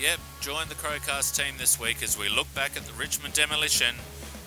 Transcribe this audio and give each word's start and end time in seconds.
Yep, 0.00 0.18
join 0.40 0.66
the 0.68 0.74
Crowcast 0.76 1.36
team 1.36 1.56
this 1.58 1.78
week 1.78 2.02
as 2.02 2.16
we 2.16 2.30
look 2.30 2.46
back 2.54 2.74
at 2.74 2.84
the 2.84 2.92
Richmond 2.94 3.34
demolition, 3.34 3.94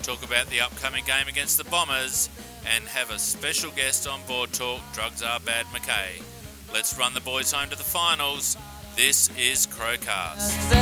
talk 0.02 0.24
about 0.24 0.48
the 0.48 0.60
upcoming 0.60 1.04
game 1.04 1.28
against 1.28 1.58
the 1.58 1.64
Bombers, 1.70 2.28
and 2.74 2.82
have 2.88 3.12
a 3.12 3.20
special 3.20 3.70
guest 3.70 4.08
on 4.08 4.18
board 4.26 4.52
talk 4.52 4.80
Drugs 4.94 5.22
Are 5.22 5.38
Bad 5.38 5.66
McKay. 5.66 6.20
Let's 6.72 6.98
run 6.98 7.14
the 7.14 7.20
boys 7.20 7.52
home 7.52 7.70
to 7.70 7.76
the 7.76 7.84
finals. 7.84 8.56
This 8.96 9.30
is 9.38 9.68
Crowcast. 9.68 10.74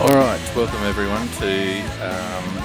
All 0.00 0.16
right, 0.16 0.52
welcome 0.56 0.82
everyone 0.82 1.28
to 1.38 1.80
um, 2.02 2.59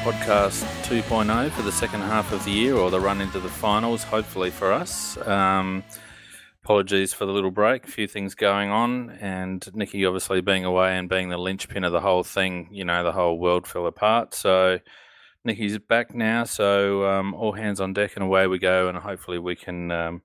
podcast 0.00 0.64
2.0 0.84 1.50
for 1.50 1.60
the 1.60 1.70
second 1.70 2.00
half 2.00 2.32
of 2.32 2.42
the 2.46 2.50
year, 2.50 2.74
or 2.74 2.90
the 2.90 2.98
run 2.98 3.20
into 3.20 3.38
the 3.38 3.50
finals, 3.50 4.02
hopefully 4.02 4.48
for 4.48 4.72
us. 4.72 5.18
Um, 5.28 5.84
apologies 6.64 7.12
for 7.12 7.26
the 7.26 7.32
little 7.32 7.50
break, 7.50 7.84
a 7.84 7.90
few 7.90 8.06
things 8.06 8.34
going 8.34 8.70
on, 8.70 9.10
and 9.20 9.68
Nikki 9.74 10.06
obviously 10.06 10.40
being 10.40 10.64
away 10.64 10.96
and 10.96 11.06
being 11.06 11.28
the 11.28 11.36
linchpin 11.36 11.84
of 11.84 11.92
the 11.92 12.00
whole 12.00 12.22
thing, 12.22 12.68
you 12.72 12.82
know, 12.82 13.04
the 13.04 13.12
whole 13.12 13.38
world 13.38 13.66
fell 13.66 13.86
apart. 13.86 14.32
So 14.32 14.78
Nikki's 15.44 15.76
back 15.76 16.14
now, 16.14 16.44
so 16.44 17.04
um, 17.04 17.34
all 17.34 17.52
hands 17.52 17.78
on 17.78 17.92
deck 17.92 18.12
and 18.14 18.24
away 18.24 18.46
we 18.46 18.58
go, 18.58 18.88
and 18.88 18.96
hopefully 18.96 19.38
we 19.38 19.54
can. 19.54 19.90
Um, 19.90 20.22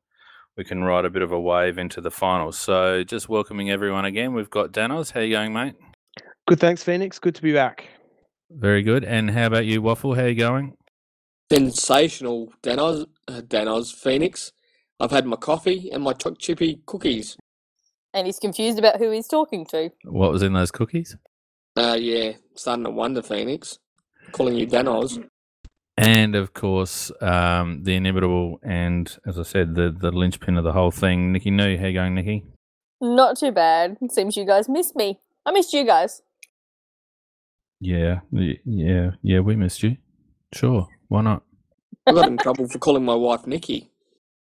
we 0.57 0.63
can 0.63 0.85
ride 0.85 1.03
a 1.03 1.09
bit 1.09 1.21
of 1.21 1.33
a 1.33 1.39
wave 1.39 1.77
into 1.77 1.99
the 1.99 2.11
finals. 2.11 2.57
So, 2.57 3.03
just 3.03 3.27
welcoming 3.27 3.71
everyone 3.71 4.05
again. 4.05 4.33
We've 4.33 4.49
got 4.49 4.71
Danos. 4.71 5.11
How 5.11 5.19
you 5.19 5.35
going, 5.35 5.51
mate? 5.51 5.75
Good, 6.47 6.61
thanks, 6.61 6.81
Phoenix. 6.81 7.19
Good 7.19 7.35
to 7.35 7.41
be 7.41 7.51
back. 7.51 7.89
Very 8.55 8.83
good. 8.83 9.03
And 9.03 9.31
how 9.31 9.47
about 9.47 9.65
you, 9.65 9.81
Waffle? 9.81 10.15
How 10.15 10.25
you 10.25 10.35
going? 10.35 10.77
Sensational, 11.51 12.53
Danos, 12.63 13.05
uh, 13.27 13.41
Danos, 13.41 13.93
Phoenix. 13.93 14.53
I've 14.99 15.11
had 15.11 15.25
my 15.25 15.35
coffee 15.35 15.89
and 15.91 16.01
my 16.03 16.13
choc 16.13 16.39
chippy 16.39 16.79
cookies. 16.85 17.35
And 18.13 18.25
he's 18.25 18.39
confused 18.39 18.79
about 18.79 18.97
who 18.97 19.11
he's 19.11 19.27
talking 19.27 19.65
to. 19.67 19.91
What 20.05 20.31
was 20.31 20.41
in 20.41 20.53
those 20.53 20.71
cookies? 20.71 21.17
Uh, 21.75 21.97
yeah, 21.99 22.31
starting 22.55 22.85
to 22.85 22.91
wonder, 22.91 23.21
Phoenix. 23.21 23.77
Calling 24.31 24.55
you 24.55 24.65
Danos. 24.65 25.21
And 25.97 26.35
of 26.35 26.53
course, 26.53 27.11
um, 27.21 27.83
the 27.83 27.95
inimitable 27.95 28.59
and, 28.63 29.17
as 29.25 29.37
I 29.37 29.43
said, 29.43 29.75
the 29.75 29.91
the 29.91 30.11
linchpin 30.11 30.57
of 30.57 30.63
the 30.63 30.73
whole 30.73 30.91
thing, 30.91 31.33
Nikki 31.33 31.51
No. 31.51 31.77
How 31.77 31.87
you 31.87 31.93
going, 31.93 32.15
Nikki? 32.15 32.45
Not 33.01 33.37
too 33.37 33.51
bad. 33.51 33.97
Seems 34.09 34.37
you 34.37 34.45
guys 34.45 34.69
missed 34.69 34.95
me. 34.95 35.19
I 35.45 35.51
missed 35.51 35.73
you 35.73 35.85
guys. 35.85 36.21
Yeah, 37.79 38.19
y- 38.31 38.59
yeah, 38.65 39.11
yeah. 39.21 39.39
We 39.39 39.55
missed 39.55 39.83
you. 39.83 39.97
Sure, 40.53 40.87
why 41.07 41.21
not? 41.21 41.43
I 42.07 42.11
got 42.13 42.27
in 42.27 42.37
trouble 42.37 42.67
for 42.67 42.79
calling 42.79 43.03
my 43.05 43.15
wife 43.15 43.45
Nikki. 43.47 43.91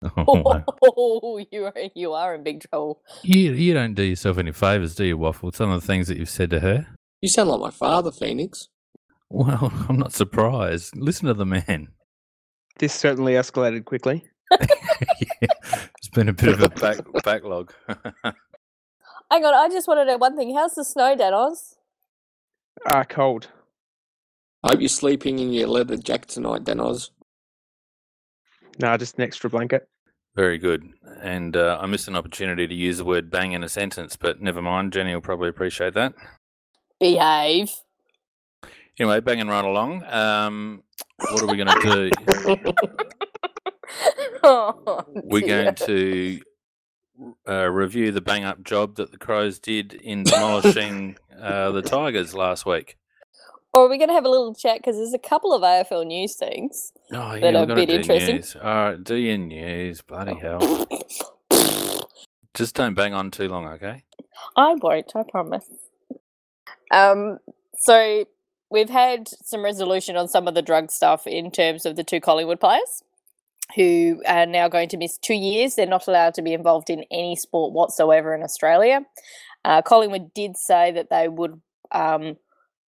Oh, 0.18 0.42
wow. 0.46 0.64
Oh, 0.84 1.44
you 1.52 1.66
are 1.66 1.74
you 1.96 2.14
are 2.14 2.36
in 2.36 2.44
big 2.44 2.64
trouble. 2.70 3.02
you 3.24 3.54
you 3.54 3.74
don't 3.74 3.96
do 3.96 4.04
yourself 4.04 4.38
any 4.38 4.52
favors, 4.52 4.94
do 4.94 5.04
you, 5.06 5.18
Waffle? 5.18 5.52
Some 5.52 5.72
of 5.72 5.82
the 5.82 5.88
things 5.88 6.08
that 6.08 6.18
you've 6.18 6.30
said 6.30 6.50
to 6.52 6.60
her. 6.60 6.86
You 7.22 7.30
sound 7.30 7.50
like 7.50 7.60
my 7.62 7.72
father, 7.72 8.12
Phoenix. 8.12 8.68
Well, 9.32 9.72
I'm 9.90 9.98
not 9.98 10.14
surprised. 10.14 10.96
Listen 10.96 11.28
to 11.28 11.34
the 11.34 11.46
man. 11.46 11.88
This 12.78 12.94
certainly 12.94 13.34
escalated 13.34 13.86
quickly. 13.86 14.26
yeah, 14.52 15.48
it's 15.98 16.10
been 16.14 16.30
a 16.30 16.34
bit 16.34 16.50
of 16.50 16.62
a 16.62 16.70
back, 16.70 16.98
backlog. 17.24 17.74
Hang 19.32 19.44
on, 19.46 19.54
I 19.56 19.70
just 19.70 19.88
want 19.88 20.02
to 20.02 20.06
know 20.06 20.18
one 20.18 20.36
thing. 20.38 20.54
How's 20.54 20.76
the 20.76 20.84
snow, 20.84 21.16
Danos? 21.16 21.75
Ah, 22.88 23.04
cold. 23.04 23.48
I 24.64 24.70
hope 24.72 24.80
you're 24.80 24.90
sleeping 24.90 25.40
in 25.40 25.54
your 25.54 25.68
leather 25.68 25.98
jacket 25.98 26.30
tonight, 26.30 26.64
Danos. 26.64 27.12
Nah, 28.80 28.98
just 28.98 29.18
an 29.18 29.24
extra 29.24 29.50
blanket. 29.50 29.88
Very 30.36 30.58
good. 30.58 30.90
And 31.22 31.56
uh, 31.56 31.78
I 31.80 31.86
missed 31.86 32.08
an 32.08 32.16
opportunity 32.16 32.68
to 32.68 32.74
use 32.74 32.98
the 32.98 33.06
word 33.06 33.32
bang 33.32 33.54
in 33.54 33.64
a 33.64 33.70
sentence, 33.70 34.18
but 34.18 34.42
never 34.42 34.62
mind. 34.62 34.92
Jenny 34.92 35.14
will 35.14 35.22
probably 35.22 35.50
appreciate 35.50 35.94
that. 35.94 36.14
Behave. 37.00 37.72
Anyway, 39.00 39.20
banging 39.20 39.48
right 39.48 39.64
along. 39.66 40.04
Um, 40.06 40.84
what 41.18 41.42
are 41.42 41.48
we 41.48 41.58
going 41.58 41.82
to 41.82 42.10
do? 42.36 42.64
oh, 44.44 45.06
We're 45.24 45.48
going 45.48 45.76
to 45.76 46.42
uh, 47.48 47.70
review 47.70 48.12
the 48.12 48.22
bang 48.22 48.44
up 48.44 48.64
job 48.64 48.96
that 48.96 49.12
the 49.12 49.18
Crows 49.18 49.60
did 49.60 49.94
in 49.94 50.24
demolishing 50.24 51.18
uh, 51.42 51.72
the 51.72 51.82
Tigers 51.82 52.34
last 52.34 52.66
week. 52.66 52.98
Or 53.74 53.86
are 53.86 53.90
we 53.90 53.98
going 53.98 54.10
to 54.10 54.14
have 54.14 54.26
a 54.26 54.30
little 54.30 54.56
chat 54.56 54.78
because 54.78 54.96
there's 54.96 55.14
a 55.14 55.20
couple 55.20 55.54
of 55.54 55.62
AFL 55.62 56.08
news 56.08 56.36
things. 56.36 56.94
Oh, 57.12 57.34
yeah, 57.34 57.52
That 57.52 57.56
are 57.56 57.72
a 57.74 57.76
bit 57.76 57.90
interesting. 57.90 58.36
News. 58.38 58.56
All 58.56 58.64
right, 58.64 59.04
do 59.04 59.16
your 59.16 59.38
news. 59.38 60.02
Bloody 60.02 60.36
hell. 60.36 60.88
Just 62.54 62.76
don't 62.76 62.94
bang 62.94 63.14
on 63.14 63.32
too 63.32 63.50
long, 63.50 63.68
okay? 63.68 64.04
I 64.56 64.76
won't, 64.76 65.12
I 65.14 65.24
promise. 65.30 65.66
Um, 66.90 67.40
so 67.78 68.26
we've 68.70 68.90
had 68.90 69.28
some 69.44 69.64
resolution 69.64 70.16
on 70.16 70.30
some 70.30 70.48
of 70.48 70.56
the 70.56 70.62
drug 70.62 70.90
stuff 70.90 71.28
in 71.28 71.52
terms 71.52 71.86
of 71.86 71.98
the 71.98 72.04
two 72.04 72.22
Collingwood 72.22 72.62
players 72.62 73.04
who 73.76 74.22
are 74.28 74.46
now 74.46 74.68
going 74.70 74.90
to 74.90 74.98
miss 74.98 75.18
two 75.18 75.34
years. 75.34 75.76
They're 75.76 75.86
not 75.86 76.08
allowed 76.08 76.34
to 76.36 76.42
be 76.42 76.54
involved 76.54 76.90
in 76.90 77.04
any 77.12 77.36
sport 77.36 77.74
whatsoever 77.74 78.34
in 78.34 78.44
Australia. 78.44 79.02
Uh, 79.66 79.82
Collingwood 79.82 80.34
did 80.34 80.56
say 80.56 80.92
that 80.92 81.10
they 81.10 81.28
would 81.28 81.60
um, 81.92 82.38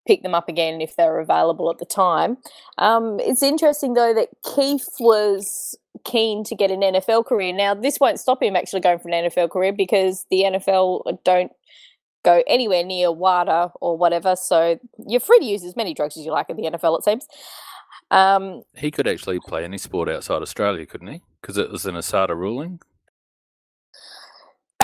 pick 0.07 0.23
them 0.23 0.35
up 0.35 0.49
again 0.49 0.81
if 0.81 0.95
they 0.97 1.07
were 1.07 1.21
available 1.21 1.71
at 1.71 1.79
the 1.79 1.87
time. 1.87 2.37
Um, 2.79 3.19
it's 3.19 3.43
interesting 3.43 3.95
though 3.95 4.15
that 4.15 4.29
Keeffe 4.45 5.01
was 5.01 5.77
keen 6.05 6.45
to 6.45 6.55
get 6.55 6.71
an 6.71 6.81
NFL 6.81 7.27
career. 7.27 7.53
Now, 7.53 7.75
this 7.75 7.99
won't 7.99 8.21
stop 8.21 8.43
him 8.43 8.55
actually 8.55 8.81
going 8.81 8.99
for 8.99 9.09
an 9.09 9.25
NFL 9.25 9.51
career 9.51 9.73
because 9.73 10.27
the 10.31 10.43
NFL 10.43 11.19
don't 11.25 11.51
go 12.25 12.43
anywhere 12.47 12.85
near 12.85 13.11
WADA 13.11 13.73
or 13.81 13.97
whatever. 13.97 14.37
So 14.37 14.79
you're 15.07 15.21
free 15.21 15.39
to 15.39 15.45
use 15.45 15.65
as 15.65 15.77
many 15.77 15.95
drugs 15.95 16.17
as 16.17 16.27
you 16.27 16.33
like 16.33 16.51
at 16.51 16.57
the 16.57 16.65
NFL, 16.65 16.99
it 16.99 17.05
seems. 17.05 17.27
Um, 18.11 18.63
He 18.77 18.91
could 18.91 19.09
actually 19.09 19.41
play 19.41 19.65
any 19.65 19.79
sport 19.79 20.09
outside 20.11 20.43
Australia, 20.43 20.85
couldn't 20.87 21.09
he? 21.09 21.23
Because 21.41 21.57
it 21.57 21.71
was 21.71 21.87
an 21.87 21.95
ASADA 21.95 22.37
ruling. 22.37 22.81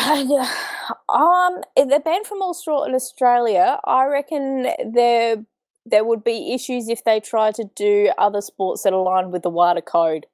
um, 1.09 1.61
they're 1.77 2.01
banned 2.01 2.27
from 2.27 2.43
all 2.43 2.55
sport 2.55 2.89
in 2.89 2.95
Australia. 2.95 3.79
I 3.85 4.07
reckon 4.07 4.69
there 4.93 5.45
there 5.85 6.05
would 6.05 6.23
be 6.23 6.53
issues 6.53 6.89
if 6.89 7.05
they 7.05 7.21
try 7.21 7.51
to 7.53 7.65
do 7.75 8.11
other 8.19 8.41
sports 8.41 8.83
that 8.83 8.93
align 8.93 9.31
with 9.31 9.43
the 9.43 9.51
wider 9.51 9.81
code 9.81 10.27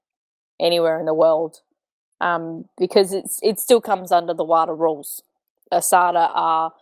anywhere 0.61 1.01
in 1.01 1.07
the 1.07 1.15
world, 1.15 1.61
um, 2.21 2.67
because 2.79 3.13
it's 3.13 3.41
it 3.43 3.59
still 3.59 3.81
comes 3.81 4.13
under 4.13 4.35
the 4.35 4.45
wider 4.45 4.75
rules. 4.75 5.23
ASADA 5.73 6.31
are 6.35 6.73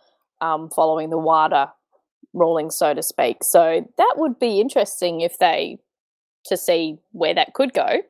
um, 0.41 0.69
following 0.69 1.09
the 1.09 1.17
wider 1.17 1.69
ruling, 2.33 2.71
so 2.71 2.93
to 2.93 3.03
speak. 3.03 3.43
So 3.43 3.87
that 3.97 4.13
would 4.17 4.39
be 4.39 4.61
interesting 4.61 5.21
if 5.21 5.37
they 5.39 5.79
to 6.45 6.55
see 6.55 6.97
where 7.11 7.33
that 7.33 7.53
could 7.53 7.73
go. 7.73 8.01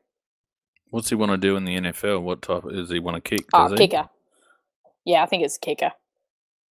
What's 0.89 1.09
he 1.09 1.15
want 1.15 1.31
to 1.31 1.37
do 1.37 1.55
in 1.55 1.65
the 1.65 1.75
NFL? 1.75 2.21
What 2.21 2.41
type 2.41 2.63
is 2.69 2.89
he 2.89 2.99
want 2.99 3.15
to 3.15 3.21
kick? 3.21 3.45
Oh, 3.53 3.67
Does 3.67 3.77
kicker. 3.77 4.07
Yeah, 5.07 5.23
I 5.23 5.25
think 5.25 5.43
it's 5.43 5.55
a 5.55 5.59
kicker. 5.61 5.93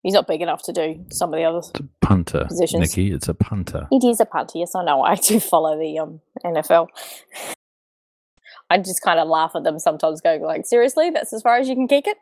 He's 0.03 0.13
not 0.13 0.27
big 0.27 0.41
enough 0.41 0.61
to 0.63 0.73
do 0.73 1.05
some 1.09 1.33
of 1.33 1.37
the 1.37 1.45
others. 1.45 1.69
It's 1.69 1.79
a 1.79 2.05
punter, 2.05 2.43
Positions. 2.45 2.81
Nikki. 2.81 3.13
It's 3.13 3.29
a 3.29 3.33
punter. 3.33 3.87
It 3.91 4.03
is 4.03 4.19
a 4.19 4.25
punter. 4.25 4.59
Yes, 4.59 4.75
I 4.75 4.83
know. 4.83 5.01
I 5.01 5.15
do 5.15 5.39
follow 5.39 5.79
the 5.79 5.97
um, 5.99 6.19
NFL. 6.43 6.89
I 8.69 8.77
just 8.77 9.01
kind 9.01 9.21
of 9.21 9.29
laugh 9.29 9.53
at 9.55 9.63
them 9.63 9.79
sometimes, 9.79 10.19
going 10.19 10.41
like, 10.41 10.65
"Seriously, 10.65 11.11
that's 11.11 11.31
as 11.31 11.41
far 11.41 11.55
as 11.55 11.69
you 11.69 11.75
can 11.75 11.87
kick 11.87 12.07
it." 12.07 12.17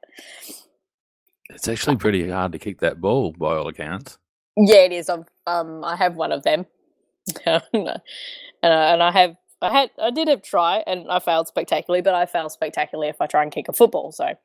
It's 1.50 1.68
actually 1.68 1.96
pretty 1.96 2.30
hard 2.30 2.52
to 2.52 2.60
kick 2.60 2.80
that 2.82 3.02
ball, 3.02 3.34
by 3.34 3.56
all 3.56 3.68
accounts. 3.68 4.20
Yeah, 4.56 4.86
it 4.86 4.92
is. 4.92 5.10
I've, 5.10 5.26
um, 5.48 5.84
I 5.84 5.96
have 5.96 6.16
one 6.16 6.32
of 6.32 6.44
them, 6.44 6.68
and 7.46 7.64
I, 7.74 7.98
and 8.62 9.02
I 9.02 9.12
have, 9.12 9.36
I 9.64 9.72
had, 9.72 9.90
I 10.00 10.12
did 10.12 10.28
have 10.28 10.44
try, 10.44 10.84
and 10.86 11.10
I 11.10 11.20
failed 11.20 11.48
spectacularly. 11.48 12.04
But 12.04 12.14
I 12.14 12.28
fail 12.28 12.50
spectacularly 12.50 13.10
if 13.10 13.20
I 13.20 13.26
try 13.26 13.42
and 13.42 13.52
kick 13.52 13.68
a 13.68 13.74
football. 13.74 14.12
So 14.12 14.36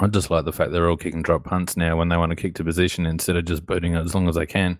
I 0.00 0.06
just 0.08 0.30
like 0.30 0.44
the 0.44 0.52
fact 0.52 0.72
they're 0.72 0.88
all 0.90 0.96
kicking 0.96 1.22
drop 1.22 1.44
punts 1.44 1.76
now 1.76 1.96
when 1.96 2.08
they 2.08 2.16
want 2.16 2.30
to 2.30 2.36
kick 2.36 2.54
to 2.56 2.64
position 2.64 3.06
instead 3.06 3.36
of 3.36 3.44
just 3.44 3.64
booting 3.64 3.94
it 3.94 4.04
as 4.04 4.14
long 4.14 4.28
as 4.28 4.34
they 4.34 4.46
can. 4.46 4.78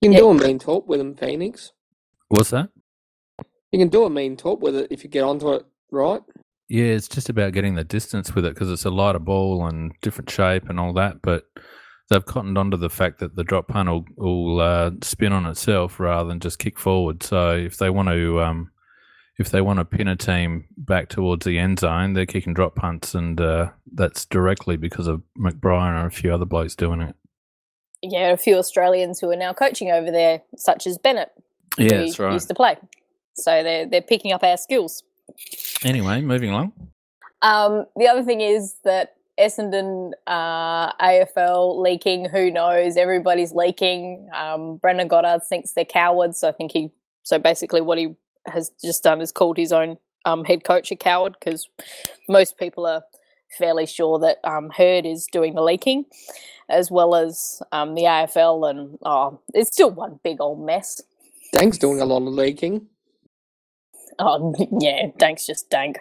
You 0.00 0.08
can 0.08 0.12
Yeah. 0.12 0.18
do 0.18 0.30
a 0.30 0.34
mean 0.34 0.58
talk 0.58 0.88
with 0.88 1.00
him, 1.00 1.14
Phoenix. 1.14 1.72
What's 2.28 2.50
that? 2.50 2.70
You 3.72 3.78
can 3.78 3.88
do 3.88 4.04
a 4.04 4.10
mean 4.10 4.36
talk 4.36 4.60
with 4.60 4.74
it 4.74 4.88
if 4.90 5.04
you 5.04 5.10
get 5.10 5.22
onto 5.22 5.52
it 5.52 5.64
right. 5.90 6.22
Yeah, 6.68 6.86
it's 6.86 7.08
just 7.08 7.28
about 7.28 7.52
getting 7.52 7.74
the 7.74 7.84
distance 7.84 8.34
with 8.34 8.44
it 8.44 8.54
because 8.54 8.70
it's 8.70 8.84
a 8.84 8.90
lighter 8.90 9.18
ball 9.18 9.66
and 9.66 9.92
different 10.02 10.30
shape 10.30 10.68
and 10.68 10.78
all 10.78 10.92
that. 10.94 11.22
But 11.22 11.44
they've 12.08 12.24
cottoned 12.24 12.58
onto 12.58 12.76
the 12.76 12.90
fact 12.90 13.18
that 13.20 13.36
the 13.36 13.44
drop 13.44 13.68
punt 13.68 13.88
will, 13.88 14.04
will 14.16 14.60
uh, 14.60 14.90
spin 15.02 15.32
on 15.32 15.46
itself 15.46 15.98
rather 16.00 16.28
than 16.28 16.40
just 16.40 16.58
kick 16.58 16.78
forward. 16.78 17.22
So 17.22 17.52
if 17.56 17.76
they 17.78 17.90
want 17.90 18.08
to, 18.08 18.40
um, 18.42 18.70
if 19.40 19.50
they 19.50 19.60
want 19.62 19.78
to 19.78 19.84
pin 19.84 20.06
a 20.06 20.16
team 20.16 20.66
back 20.76 21.08
towards 21.08 21.46
the 21.46 21.58
end 21.58 21.80
zone, 21.80 22.12
they're 22.12 22.26
kicking 22.26 22.52
drop 22.54 22.74
punts, 22.76 23.14
and 23.14 23.40
uh, 23.40 23.70
that's 23.92 24.26
directly 24.26 24.76
because 24.76 25.06
of 25.06 25.22
McBrien 25.38 25.96
and 25.98 26.06
a 26.06 26.10
few 26.10 26.32
other 26.32 26.44
blokes 26.44 26.76
doing 26.76 27.00
it. 27.00 27.16
yeah, 28.02 28.30
a 28.30 28.36
few 28.36 28.56
Australians 28.56 29.18
who 29.18 29.30
are 29.30 29.36
now 29.36 29.52
coaching 29.52 29.90
over 29.90 30.10
there, 30.10 30.42
such 30.56 30.86
as 30.86 30.98
Bennett, 30.98 31.30
Yeah, 31.78 31.84
who 31.84 31.98
that's 32.04 32.18
right. 32.18 32.32
used 32.34 32.48
to 32.48 32.54
play. 32.54 32.76
So 33.34 33.62
they're 33.62 33.86
they're 33.86 34.02
picking 34.02 34.32
up 34.32 34.42
our 34.44 34.56
skills. 34.58 35.02
Anyway, 35.84 36.20
moving 36.20 36.50
along. 36.50 36.72
Um, 37.42 37.86
the 37.96 38.08
other 38.08 38.22
thing 38.22 38.42
is 38.42 38.74
that 38.84 39.14
Essendon 39.38 40.10
uh, 40.26 40.92
AFL 40.94 41.80
leaking. 41.80 42.26
Who 42.28 42.50
knows? 42.50 42.98
Everybody's 42.98 43.52
leaking. 43.52 44.28
Um, 44.36 44.76
Brendan 44.76 45.08
Goddard 45.08 45.42
thinks 45.48 45.72
they're 45.72 45.86
cowards. 45.86 46.38
So 46.40 46.48
I 46.48 46.52
think 46.52 46.72
he. 46.72 46.90
So 47.22 47.38
basically, 47.38 47.80
what 47.80 47.96
he 47.96 48.14
has 48.46 48.70
just 48.82 49.02
done 49.02 49.20
is 49.20 49.32
called 49.32 49.56
his 49.56 49.72
own 49.72 49.98
um, 50.24 50.44
head 50.44 50.64
coach 50.64 50.90
a 50.90 50.96
coward 50.96 51.36
because 51.38 51.68
most 52.28 52.58
people 52.58 52.86
are 52.86 53.02
fairly 53.58 53.86
sure 53.86 54.18
that 54.18 54.38
um, 54.44 54.70
Hird 54.70 55.06
is 55.06 55.26
doing 55.30 55.54
the 55.54 55.62
leaking, 55.62 56.04
as 56.68 56.90
well 56.90 57.14
as 57.14 57.62
um, 57.72 57.94
the 57.94 58.02
AFL, 58.02 58.68
and 58.70 58.98
oh, 59.02 59.40
it's 59.54 59.72
still 59.72 59.90
one 59.90 60.20
big 60.22 60.40
old 60.40 60.64
mess. 60.64 61.00
Dank's 61.52 61.78
doing 61.78 62.00
a 62.00 62.04
lot 62.04 62.22
of 62.22 62.32
leaking. 62.32 62.86
Oh 64.18 64.54
yeah, 64.80 65.08
Dank's 65.18 65.46
just 65.46 65.70
dank. 65.70 65.98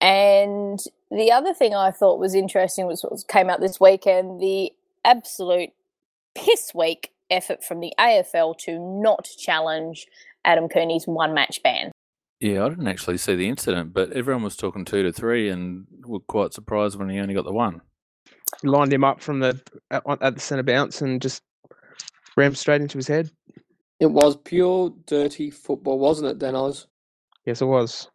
And 0.00 0.78
the 1.10 1.30
other 1.30 1.52
thing 1.52 1.74
I 1.74 1.90
thought 1.90 2.18
was 2.18 2.34
interesting 2.34 2.86
was 2.86 3.02
what 3.02 3.26
came 3.28 3.50
out 3.50 3.60
this 3.60 3.78
weekend: 3.78 4.40
the 4.40 4.72
absolute 5.04 5.70
piss 6.34 6.72
weak 6.74 7.12
effort 7.30 7.62
from 7.62 7.80
the 7.80 7.92
AFL 7.98 8.58
to 8.58 8.78
not 8.78 9.28
challenge 9.38 10.06
Adam 10.44 10.68
Cooney's 10.68 11.04
one 11.06 11.34
match 11.34 11.60
ban. 11.62 11.90
Yeah, 12.40 12.64
I 12.64 12.70
didn't 12.70 12.88
actually 12.88 13.18
see 13.18 13.34
the 13.34 13.48
incident, 13.48 13.92
but 13.92 14.12
everyone 14.12 14.42
was 14.42 14.56
talking 14.56 14.84
two 14.84 15.02
to 15.02 15.12
three 15.12 15.50
and 15.50 15.86
were 16.06 16.20
quite 16.20 16.54
surprised 16.54 16.98
when 16.98 17.10
he 17.10 17.18
only 17.18 17.34
got 17.34 17.44
the 17.44 17.52
one. 17.52 17.82
Lined 18.62 18.92
him 18.92 19.04
up 19.04 19.20
from 19.20 19.40
the 19.40 19.60
at, 19.90 20.02
at 20.20 20.34
the 20.34 20.40
centre 20.40 20.62
bounce 20.62 21.02
and 21.02 21.20
just 21.20 21.42
rammed 22.36 22.56
straight 22.56 22.80
into 22.80 22.96
his 22.96 23.08
head. 23.08 23.30
It 24.00 24.10
was 24.10 24.36
pure 24.36 24.94
dirty 25.06 25.50
football, 25.50 25.98
wasn't 25.98 26.30
it, 26.30 26.38
Danos? 26.38 26.86
Yes, 27.44 27.60
it 27.60 27.66
was. 27.66 28.08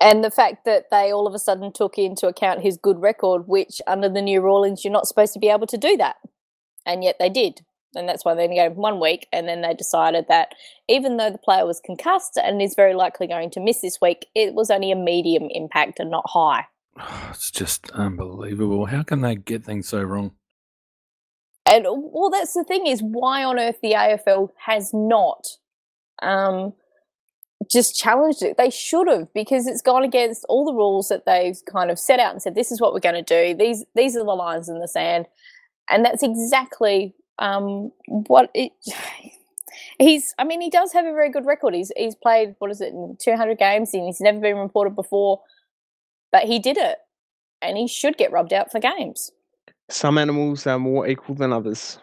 And 0.00 0.24
the 0.24 0.30
fact 0.30 0.64
that 0.64 0.86
they 0.90 1.12
all 1.12 1.26
of 1.26 1.34
a 1.34 1.38
sudden 1.38 1.72
took 1.72 1.98
into 1.98 2.26
account 2.26 2.62
his 2.62 2.78
good 2.78 3.00
record, 3.00 3.46
which 3.46 3.80
under 3.86 4.08
the 4.08 4.22
new 4.22 4.40
rulings, 4.40 4.82
you're 4.82 4.92
not 4.92 5.06
supposed 5.06 5.34
to 5.34 5.38
be 5.38 5.48
able 5.48 5.66
to 5.66 5.78
do 5.78 5.96
that. 5.98 6.16
And 6.86 7.04
yet 7.04 7.16
they 7.20 7.28
did 7.28 7.60
and 7.94 8.08
that's 8.08 8.24
why 8.24 8.34
they 8.34 8.44
only 8.44 8.56
gave 8.56 8.72
him 8.72 8.78
one 8.78 9.00
week. 9.00 9.26
And 9.32 9.48
then 9.48 9.62
they 9.62 9.74
decided 9.74 10.26
that 10.28 10.54
even 10.88 11.16
though 11.16 11.30
the 11.30 11.38
player 11.38 11.66
was 11.66 11.80
concussed 11.80 12.36
and 12.36 12.60
is 12.60 12.74
very 12.74 12.94
likely 12.94 13.26
going 13.26 13.50
to 13.50 13.60
miss 13.60 13.80
this 13.80 14.00
week, 14.00 14.26
it 14.34 14.54
was 14.54 14.70
only 14.70 14.90
a 14.90 14.96
medium 14.96 15.48
impact 15.50 16.00
and 16.00 16.10
not 16.10 16.24
high. 16.28 16.66
It's 17.30 17.50
just 17.50 17.90
unbelievable. 17.92 18.86
How 18.86 19.02
can 19.02 19.22
they 19.22 19.36
get 19.36 19.64
things 19.64 19.88
so 19.88 20.02
wrong? 20.02 20.32
And 21.66 21.86
well, 21.88 22.30
that's 22.30 22.54
the 22.54 22.64
thing 22.64 22.86
is 22.86 23.02
why 23.02 23.44
on 23.44 23.58
earth 23.58 23.80
the 23.82 23.92
AFL 23.92 24.50
has 24.58 24.92
not 24.92 25.46
um, 26.20 26.74
just 27.70 27.96
challenged 27.96 28.42
it. 28.42 28.56
They 28.56 28.70
should 28.70 29.08
have 29.08 29.32
because 29.32 29.66
it's 29.66 29.82
gone 29.82 30.02
against 30.02 30.44
all 30.48 30.64
the 30.64 30.74
rules 30.74 31.08
that 31.08 31.24
they've 31.24 31.58
kind 31.70 31.90
of 31.90 31.98
set 31.98 32.18
out 32.18 32.32
and 32.32 32.42
said 32.42 32.54
this 32.54 32.72
is 32.72 32.80
what 32.80 32.92
we're 32.92 33.00
going 33.00 33.22
to 33.22 33.22
do. 33.22 33.56
These 33.56 33.84
these 33.94 34.16
are 34.16 34.24
the 34.24 34.32
lines 34.32 34.68
in 34.68 34.80
the 34.80 34.88
sand, 34.88 35.26
and 35.88 36.04
that's 36.04 36.22
exactly 36.22 37.14
um, 37.38 37.92
what 38.06 38.50
it. 38.54 38.72
He's, 39.98 40.34
I 40.38 40.44
mean, 40.44 40.60
he 40.60 40.68
does 40.68 40.92
have 40.92 41.06
a 41.06 41.12
very 41.12 41.30
good 41.30 41.46
record. 41.46 41.74
He's 41.74 41.90
he's 41.96 42.14
played 42.14 42.54
what 42.58 42.70
is 42.70 42.82
it, 42.82 42.92
two 43.18 43.36
hundred 43.36 43.58
games, 43.58 43.94
and 43.94 44.04
he's 44.04 44.20
never 44.20 44.38
been 44.38 44.58
reported 44.58 44.94
before, 44.94 45.40
but 46.30 46.42
he 46.42 46.58
did 46.58 46.76
it, 46.76 46.98
and 47.62 47.78
he 47.78 47.88
should 47.88 48.18
get 48.18 48.32
rubbed 48.32 48.52
out 48.52 48.70
for 48.70 48.80
games. 48.80 49.30
Some 49.88 50.18
animals 50.18 50.66
are 50.66 50.78
more 50.78 51.08
equal 51.08 51.34
than 51.34 51.52
others. 51.54 51.98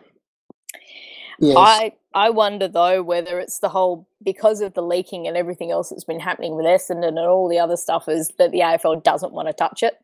Yes. 1.40 1.56
I 1.58 1.94
I 2.14 2.30
wonder 2.32 2.68
though 2.68 3.02
whether 3.04 3.40
it's 3.40 3.60
the 3.60 3.70
whole 3.70 4.08
because 4.24 4.62
of 4.62 4.74
the 4.74 4.82
leaking 4.82 5.28
and 5.28 5.38
everything 5.38 5.72
else 5.72 5.90
that's 5.90 6.04
been 6.04 6.20
happening 6.20 6.56
with 6.56 6.66
Essendon 6.66 7.08
and 7.08 7.20
all 7.20 7.48
the 7.48 7.60
other 7.60 7.78
stuff 7.78 8.10
is 8.10 8.32
that 8.38 8.52
the 8.52 8.60
AFL 8.60 9.04
doesn't 9.04 9.32
want 9.32 9.48
to 9.48 9.54
touch 9.54 9.84
it. 9.84 9.98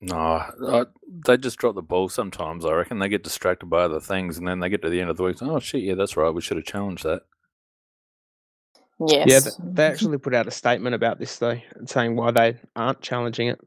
No, 0.00 0.16
I, 0.16 0.84
they 1.26 1.36
just 1.36 1.58
drop 1.58 1.74
the 1.74 1.82
ball 1.82 2.08
sometimes. 2.08 2.64
I 2.64 2.72
reckon 2.72 3.00
they 3.00 3.08
get 3.08 3.24
distracted 3.24 3.66
by 3.66 3.82
other 3.82 4.00
things, 4.00 4.38
and 4.38 4.46
then 4.46 4.60
they 4.60 4.68
get 4.68 4.82
to 4.82 4.90
the 4.90 5.00
end 5.00 5.10
of 5.10 5.16
the 5.16 5.24
week. 5.24 5.38
Oh 5.40 5.58
shit! 5.58 5.82
Yeah, 5.82 5.94
that's 5.94 6.16
right. 6.16 6.30
We 6.30 6.40
should 6.40 6.56
have 6.56 6.66
challenged 6.66 7.02
that. 7.02 7.22
Yes. 9.06 9.26
Yeah, 9.28 9.40
they, 9.40 9.72
they 9.72 9.86
actually 9.86 10.18
put 10.18 10.34
out 10.34 10.48
a 10.48 10.52
statement 10.52 10.94
about 10.94 11.18
this 11.18 11.38
though, 11.38 11.58
saying 11.86 12.16
why 12.16 12.30
they 12.30 12.58
aren't 12.74 13.00
challenging 13.00 13.48
it. 13.48 13.60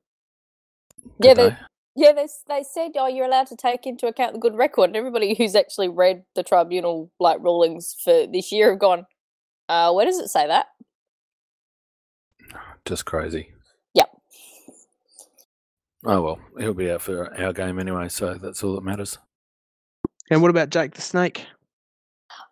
Yeah, 1.19 1.33
they, 1.33 1.55
yeah, 1.95 2.11
they 2.13 2.27
they 2.47 2.63
said, 2.63 2.91
oh, 2.95 3.07
you're 3.07 3.25
allowed 3.25 3.47
to 3.47 3.55
take 3.55 3.85
into 3.85 4.07
account 4.07 4.33
the 4.33 4.39
good 4.39 4.55
record, 4.55 4.89
and 4.89 4.95
everybody 4.95 5.33
who's 5.35 5.55
actually 5.55 5.89
read 5.89 6.23
the 6.35 6.43
tribunal 6.43 7.11
like 7.19 7.39
rulings 7.39 7.95
for 8.03 8.27
this 8.31 8.51
year 8.51 8.71
have 8.71 8.79
gone, 8.79 9.05
uh, 9.69 9.91
where 9.93 10.05
does 10.05 10.19
it 10.19 10.29
say 10.29 10.47
that? 10.47 10.67
Just 12.85 13.05
crazy. 13.05 13.53
Oh 16.05 16.21
well, 16.21 16.39
he'll 16.57 16.73
be 16.73 16.91
out 16.91 17.01
for 17.01 17.33
our 17.39 17.53
game 17.53 17.79
anyway, 17.79 18.09
so 18.09 18.35
that's 18.35 18.63
all 18.63 18.75
that 18.75 18.83
matters. 18.83 19.17
And 20.31 20.41
what 20.41 20.49
about 20.49 20.69
Jake 20.69 20.93
the 20.93 21.01
Snake? 21.01 21.45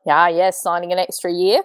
Yeah, 0.05 0.27
yes, 0.29 0.61
signing 0.61 0.91
an 0.91 0.99
extra 0.99 1.31
year. 1.31 1.61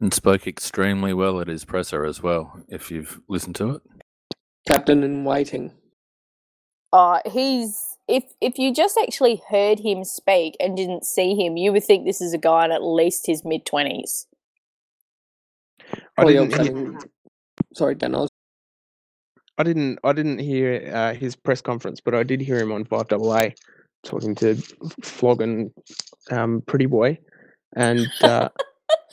And 0.00 0.12
spoke 0.12 0.46
extremely 0.46 1.12
well 1.12 1.40
at 1.40 1.46
his 1.46 1.64
presser 1.64 2.04
as 2.04 2.22
well, 2.22 2.60
if 2.68 2.90
you've 2.90 3.20
listened 3.28 3.54
to 3.56 3.70
it. 3.76 3.82
Captain 4.66 5.04
in 5.04 5.24
waiting. 5.24 5.72
Uh, 6.92 7.20
he's 7.30 7.96
if 8.08 8.24
if 8.40 8.58
you 8.58 8.74
just 8.74 8.98
actually 8.98 9.40
heard 9.48 9.78
him 9.78 10.02
speak 10.04 10.56
and 10.58 10.76
didn't 10.76 11.04
see 11.04 11.34
him, 11.34 11.56
you 11.56 11.72
would 11.72 11.84
think 11.84 12.04
this 12.04 12.20
is 12.20 12.34
a 12.34 12.38
guy 12.38 12.64
in 12.64 12.72
at 12.72 12.82
least 12.82 13.26
his 13.26 13.44
mid 13.44 13.64
twenties. 13.64 14.26
Sorry, 17.74 17.94
Dan. 17.94 18.14
I 18.14 18.18
was 18.18 18.29
I 19.60 19.62
didn't 19.62 19.98
I 20.04 20.14
didn't 20.14 20.38
hear 20.38 20.90
uh, 20.94 21.12
his 21.12 21.36
press 21.36 21.60
conference, 21.60 22.00
but 22.00 22.14
I 22.14 22.22
did 22.22 22.40
hear 22.40 22.58
him 22.58 22.72
on 22.72 22.86
Five 22.86 23.08
Double 23.08 23.36
A 23.36 23.54
talking 24.02 24.34
to 24.36 24.56
Flogging 25.02 25.70
um, 26.30 26.62
Pretty 26.66 26.86
Boy, 26.86 27.18
and 27.76 28.10
uh, 28.22 28.48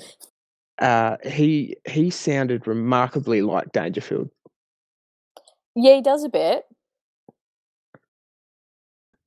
uh, 0.79 1.17
he 1.25 1.75
he 1.85 2.09
sounded 2.09 2.65
remarkably 2.65 3.41
like 3.41 3.73
Dangerfield. 3.73 4.29
Yeah, 5.75 5.95
he 5.95 6.01
does 6.01 6.23
a 6.23 6.29
bit. 6.29 6.63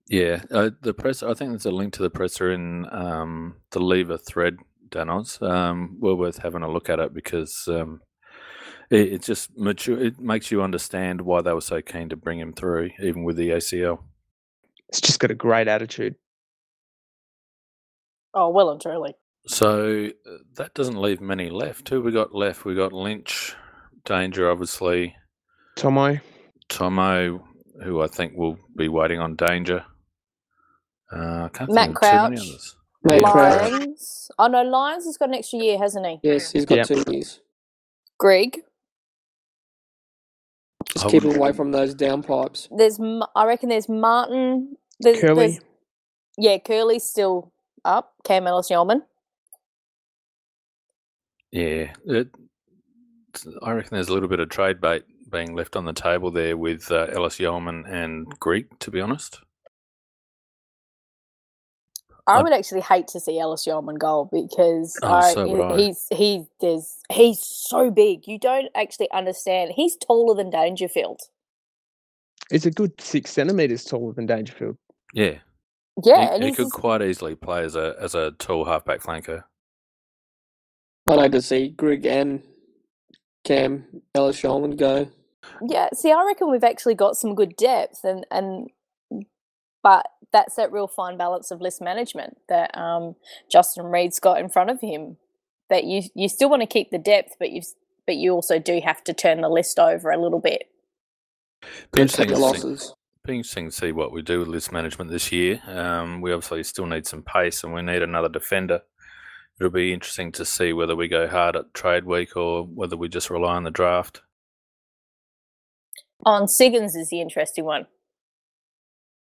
Yeah, 0.09 0.43
uh, 0.51 0.71
the 0.81 0.95
press. 0.95 1.23
I 1.23 1.35
think 1.35 1.51
there's 1.51 1.67
a 1.67 1.71
link 1.71 1.93
to 1.95 2.03
the 2.03 2.09
presser 2.09 2.51
in 2.51 2.87
um, 2.91 3.57
the 3.73 3.81
Lever 3.81 4.17
thread, 4.17 4.57
Danos. 4.89 5.43
Um, 5.47 5.99
well 6.01 6.17
worth 6.17 6.39
having 6.39 6.63
a 6.63 6.73
look 6.73 6.89
at 6.89 6.99
it 6.99 7.13
because 7.13 7.69
um, 7.69 8.01
it, 8.91 9.13
it 9.15 9.23
just 9.23 9.57
mature. 9.57 9.99
It 9.99 10.19
makes 10.21 10.51
you 10.51 10.63
understand 10.63 11.23
why 11.23 11.43
they 11.43 11.53
were 11.53 11.61
so 11.61 11.81
keen 11.83 12.09
to 12.11 12.17
bring 12.17 12.39
him 12.39 12.53
through, 12.53 12.91
even 13.03 13.25
with 13.25 13.37
the 13.37 13.51
ACL. 13.51 14.01
It's 14.89 15.01
just 15.01 15.21
got 15.21 15.31
a 15.31 15.35
great 15.37 15.69
attitude. 15.69 16.17
Oh, 18.35 18.51
well 18.51 18.71
and 18.71 18.81
truly. 18.81 19.15
So 19.47 20.07
uh, 20.27 20.31
that 20.57 20.75
doesn't 20.75 21.01
leave 21.01 21.21
many 21.21 21.51
left. 21.51 21.89
Who 21.89 22.03
we 22.03 22.13
got 22.13 22.35
left? 22.35 22.65
We 22.65 22.75
got 22.75 22.93
Lynch, 22.93 23.55
Danger, 24.05 24.51
obviously. 24.51 25.17
Tomo. 25.77 26.19
Tomo, 26.69 27.45
who 27.85 28.03
I 28.03 28.07
think 28.07 28.35
will 28.37 28.59
be 28.77 28.89
waiting 28.89 29.19
on 29.19 29.35
Danger. 29.37 29.85
Uh, 31.13 31.45
I 31.45 31.49
can't 31.53 31.73
Matt 31.73 31.87
think 31.89 31.97
Crouch. 31.97 32.15
of 32.15 32.29
too 32.29 32.31
many 32.37 32.51
others. 32.51 32.77
Matt 33.03 33.23
Crouch. 33.25 33.73
Lyons. 33.73 34.31
Oh 34.39 34.47
no, 34.47 34.63
Lyons 34.63 35.05
has 35.07 35.17
got 35.17 35.29
an 35.31 35.35
extra 35.37 35.59
year, 35.59 35.79
hasn't 35.79 36.07
he? 36.07 36.19
Yes, 36.23 36.53
he's 36.53 36.67
got 36.67 36.77
Yep. 36.77 36.87
two 36.87 37.05
years. 37.09 37.41
Greg. 38.19 38.61
Just 40.93 41.07
I 41.07 41.11
keep 41.11 41.25
would- 41.25 41.37
away 41.37 41.53
from 41.53 41.71
those 41.73 41.95
downpipes. 41.95 42.69
There's, 42.77 42.99
I 43.37 43.45
reckon 43.47 43.69
there's 43.69 43.89
Martin. 43.89 44.77
There's, 45.01 45.21
Curly. 45.21 45.35
there's- 45.35 45.61
yeah, 46.39 46.59
Curly's 46.59 47.05
still 47.05 47.53
up. 47.85 48.15
Cam 48.25 48.47
Ellis-Yolmen. 48.47 49.03
Yeah, 51.53 51.93
it, 52.07 52.29
I 53.63 53.73
reckon 53.73 53.91
there's 53.93 54.09
a 54.09 54.13
little 54.13 54.29
bit 54.29 54.41
of 54.41 54.49
trade 54.49 54.81
bait 54.81 55.05
being 55.31 55.55
left 55.55 55.77
on 55.77 55.85
the 55.85 55.93
table 55.93 56.31
there 56.31 56.57
with 56.57 56.91
uh, 56.93 57.07
Ellis-Yolmen 57.13 57.85
and 57.89 58.27
Greek. 58.39 58.79
To 58.81 58.91
be 58.91 59.01
honest, 59.01 59.41
I 62.27 62.39
I- 62.39 62.43
would 62.43 62.53
actually 62.53 62.81
hate 62.83 63.09
to 63.09 63.21
see 63.21 63.39
Ellis-Yolmen 63.39 63.97
go 63.99 64.29
because 64.33 64.97
Oh, 65.03 65.09
I, 65.09 65.33
so 65.33 65.49
would 65.49 65.61
I. 65.61 65.77
he's 65.77 66.07
he 66.13 66.47
there's 66.61 66.99
he's 67.11 67.41
so 67.41 67.91
big. 67.91 68.27
You 68.29 68.39
don't 68.39 68.69
actually 68.75 69.11
understand. 69.13 69.73
He's 69.75 69.97
taller 69.97 70.35
than 70.35 70.51
Dangerfield. 70.51 71.21
It's 72.51 72.67
a 72.67 72.71
good 72.71 73.01
six 73.01 73.31
centimeters 73.33 73.85
taller 73.85 74.13
than 74.13 74.27
Dangerfield. 74.27 74.77
yeah, 75.15 75.39
Yeah, 76.03 76.29
he, 76.31 76.35
and 76.35 76.45
he 76.45 76.51
could 76.53 76.65
just- 76.67 76.73
quite 76.75 77.03
easily 77.03 77.35
play 77.35 77.65
as 77.65 77.77
a 77.77 77.95
as 78.01 78.15
a 78.15 78.33
tall 78.33 78.65
halfback 78.65 79.01
flanker. 79.01 79.45
I'd 81.09 81.17
like 81.17 81.33
to 81.33 81.43
see 81.43 81.69
Greg 81.71 82.07
and 82.07 82.43
Cam 83.45 84.03
Ellis-Yolmen 84.15 84.77
go. 84.77 85.09
Yeah, 85.67 85.89
see, 85.95 86.13
I 86.13 86.23
reckon 86.25 86.51
we've 86.51 86.63
actually 86.63 86.95
got 86.95 87.17
some 87.17 87.35
good 87.35 87.57
depth, 87.57 88.05
and 88.05 88.27
and 88.31 88.69
but 89.83 90.07
that's 90.33 90.57
that 90.57 90.73
real 90.73 90.87
fine 90.87 91.17
balance 91.17 91.51
of 91.51 91.61
list 91.61 91.81
management 91.81 92.37
that 92.49 92.77
um, 92.77 93.17
Justin 93.51 93.87
Reid's 93.87 94.21
got 94.21 94.39
in 94.41 94.49
front 94.49 94.71
of 94.71 94.81
him. 94.81 95.17
That 95.69 95.85
you 95.85 96.03
you 96.15 96.29
still 96.29 96.51
want 96.51 96.63
to 96.63 96.67
keep 96.67 96.91
the 96.91 96.99
depth, 96.99 97.37
but 97.39 97.51
you 97.51 97.63
but 98.07 98.17
you 98.17 98.33
also 98.33 98.59
do 98.59 98.81
have 98.85 99.05
to 99.05 99.15
turn 99.15 99.41
the 99.41 99.49
list 99.49 99.79
over 99.79 100.11
a 100.11 100.21
little 100.21 100.41
bit. 100.41 100.65
Be 101.93 102.01
interesting, 102.01 102.29
to 102.29 102.37
see, 102.37 102.41
losses. 102.41 102.95
be 103.25 103.37
interesting 103.37 103.71
to 103.71 103.77
see 103.77 103.93
what 103.93 104.13
we 104.13 104.23
do 104.23 104.41
with 104.41 104.49
list 104.49 104.73
management 104.73 105.11
this 105.11 105.31
year. 105.31 105.63
Um, 105.67 106.21
we 106.21 106.33
obviously 106.33 106.65
still 106.65 106.87
need 106.87 107.07
some 107.07 107.23
pace 107.23 107.63
and 107.63 107.73
we 107.73 107.83
need 107.83 108.03
another 108.03 108.29
defender. 108.29 108.83
It'll 109.61 109.71
be 109.71 109.93
interesting 109.93 110.33
to 110.33 110.45
see 110.45 110.73
whether 110.73 110.97
we 110.97 111.07
go 111.07 111.29
hard 111.29 111.55
at 111.55 111.75
trade 111.75 112.05
week 112.05 112.37
or 112.37 112.65
whether 112.65 112.97
we 112.97 113.09
just 113.09 113.31
rely 113.31 113.57
on 113.57 113.65
the 113.65 113.71
draft. 113.71 114.23
On 116.25 116.47
Siggins 116.47 116.97
is 116.97 117.11
the 117.11 117.21
interesting 117.21 117.65
one. 117.65 117.87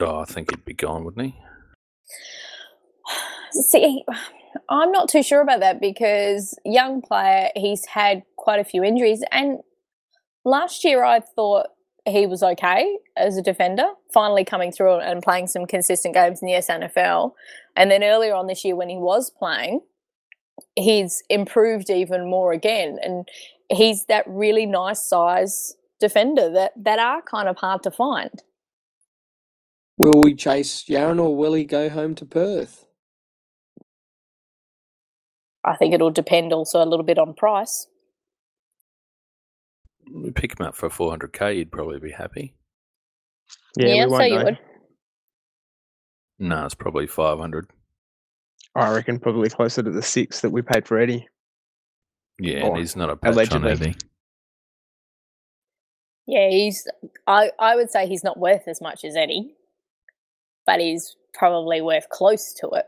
Oh, 0.00 0.20
I 0.20 0.24
think 0.24 0.50
he'd 0.50 0.64
be 0.64 0.74
gone, 0.74 1.04
wouldn't 1.04 1.26
he? 1.26 1.34
See, 3.52 4.04
I'm 4.68 4.90
not 4.90 5.08
too 5.08 5.22
sure 5.22 5.40
about 5.40 5.60
that 5.60 5.80
because 5.80 6.58
young 6.64 7.00
player, 7.02 7.50
he's 7.54 7.86
had 7.86 8.22
quite 8.36 8.60
a 8.60 8.64
few 8.64 8.82
injuries, 8.82 9.22
and 9.30 9.58
last 10.44 10.84
year 10.84 11.04
I 11.04 11.20
thought 11.20 11.68
he 12.06 12.26
was 12.26 12.42
okay 12.42 12.98
as 13.16 13.36
a 13.36 13.42
defender, 13.42 13.86
finally 14.12 14.44
coming 14.44 14.70
through 14.70 14.98
and 14.98 15.22
playing 15.22 15.46
some 15.46 15.64
consistent 15.66 16.14
games 16.14 16.42
in 16.42 16.48
the 16.48 16.54
SANFL. 16.54 17.32
And 17.76 17.90
then 17.90 18.04
earlier 18.04 18.34
on 18.34 18.46
this 18.46 18.64
year, 18.64 18.76
when 18.76 18.90
he 18.90 18.96
was 18.96 19.30
playing, 19.30 19.80
he's 20.76 21.22
improved 21.30 21.88
even 21.88 22.28
more 22.28 22.52
again, 22.52 22.98
and 23.02 23.26
he's 23.70 24.04
that 24.06 24.24
really 24.26 24.66
nice 24.66 25.06
size 25.06 25.74
defender 26.00 26.50
that 26.50 26.72
that 26.76 26.98
are 26.98 27.22
kind 27.22 27.48
of 27.48 27.56
hard 27.56 27.82
to 27.84 27.90
find. 27.90 28.42
Will 29.96 30.22
we 30.22 30.34
chase 30.34 30.84
Yarran 30.88 31.20
or 31.22 31.36
will 31.36 31.54
he 31.54 31.64
go 31.64 31.88
home 31.88 32.14
to 32.16 32.26
Perth? 32.26 32.86
I 35.64 35.76
think 35.76 35.94
it'll 35.94 36.10
depend 36.10 36.52
also 36.52 36.82
a 36.82 36.84
little 36.84 37.04
bit 37.04 37.18
on 37.18 37.32
price. 37.34 37.86
We 40.12 40.30
pick 40.30 40.58
him 40.58 40.66
up 40.66 40.76
for 40.76 40.88
400k, 40.90 41.56
you'd 41.56 41.72
probably 41.72 41.98
be 41.98 42.10
happy. 42.10 42.54
Yeah, 43.76 43.88
Yeah, 43.88 44.04
we 44.04 44.10
so 44.10 44.16
won't 44.18 44.30
you 44.30 44.38
know. 44.38 44.44
would. 44.44 44.58
No, 46.40 46.64
it's 46.66 46.74
probably 46.74 47.06
500. 47.06 47.70
I 48.74 48.92
reckon 48.92 49.20
probably 49.20 49.48
closer 49.48 49.82
to 49.82 49.90
the 49.90 50.02
six 50.02 50.40
that 50.40 50.50
we 50.50 50.60
paid 50.60 50.86
for 50.86 50.98
Eddie. 50.98 51.28
Yeah, 52.40 52.64
Or 52.64 52.70
and 52.70 52.78
he's 52.78 52.96
not 52.96 53.08
a 53.08 53.16
patch 53.16 53.52
on. 53.52 53.64
Eddie. 53.66 53.94
Yeah, 56.26 56.48
he's. 56.50 56.84
I 57.26 57.52
I 57.60 57.76
would 57.76 57.90
say 57.90 58.08
he's 58.08 58.24
not 58.24 58.38
worth 58.38 58.66
as 58.66 58.80
much 58.80 59.04
as 59.04 59.14
Eddie, 59.14 59.54
but 60.66 60.80
he's 60.80 61.16
probably 61.32 61.80
worth 61.80 62.08
close 62.08 62.52
to 62.60 62.68
it. 62.70 62.86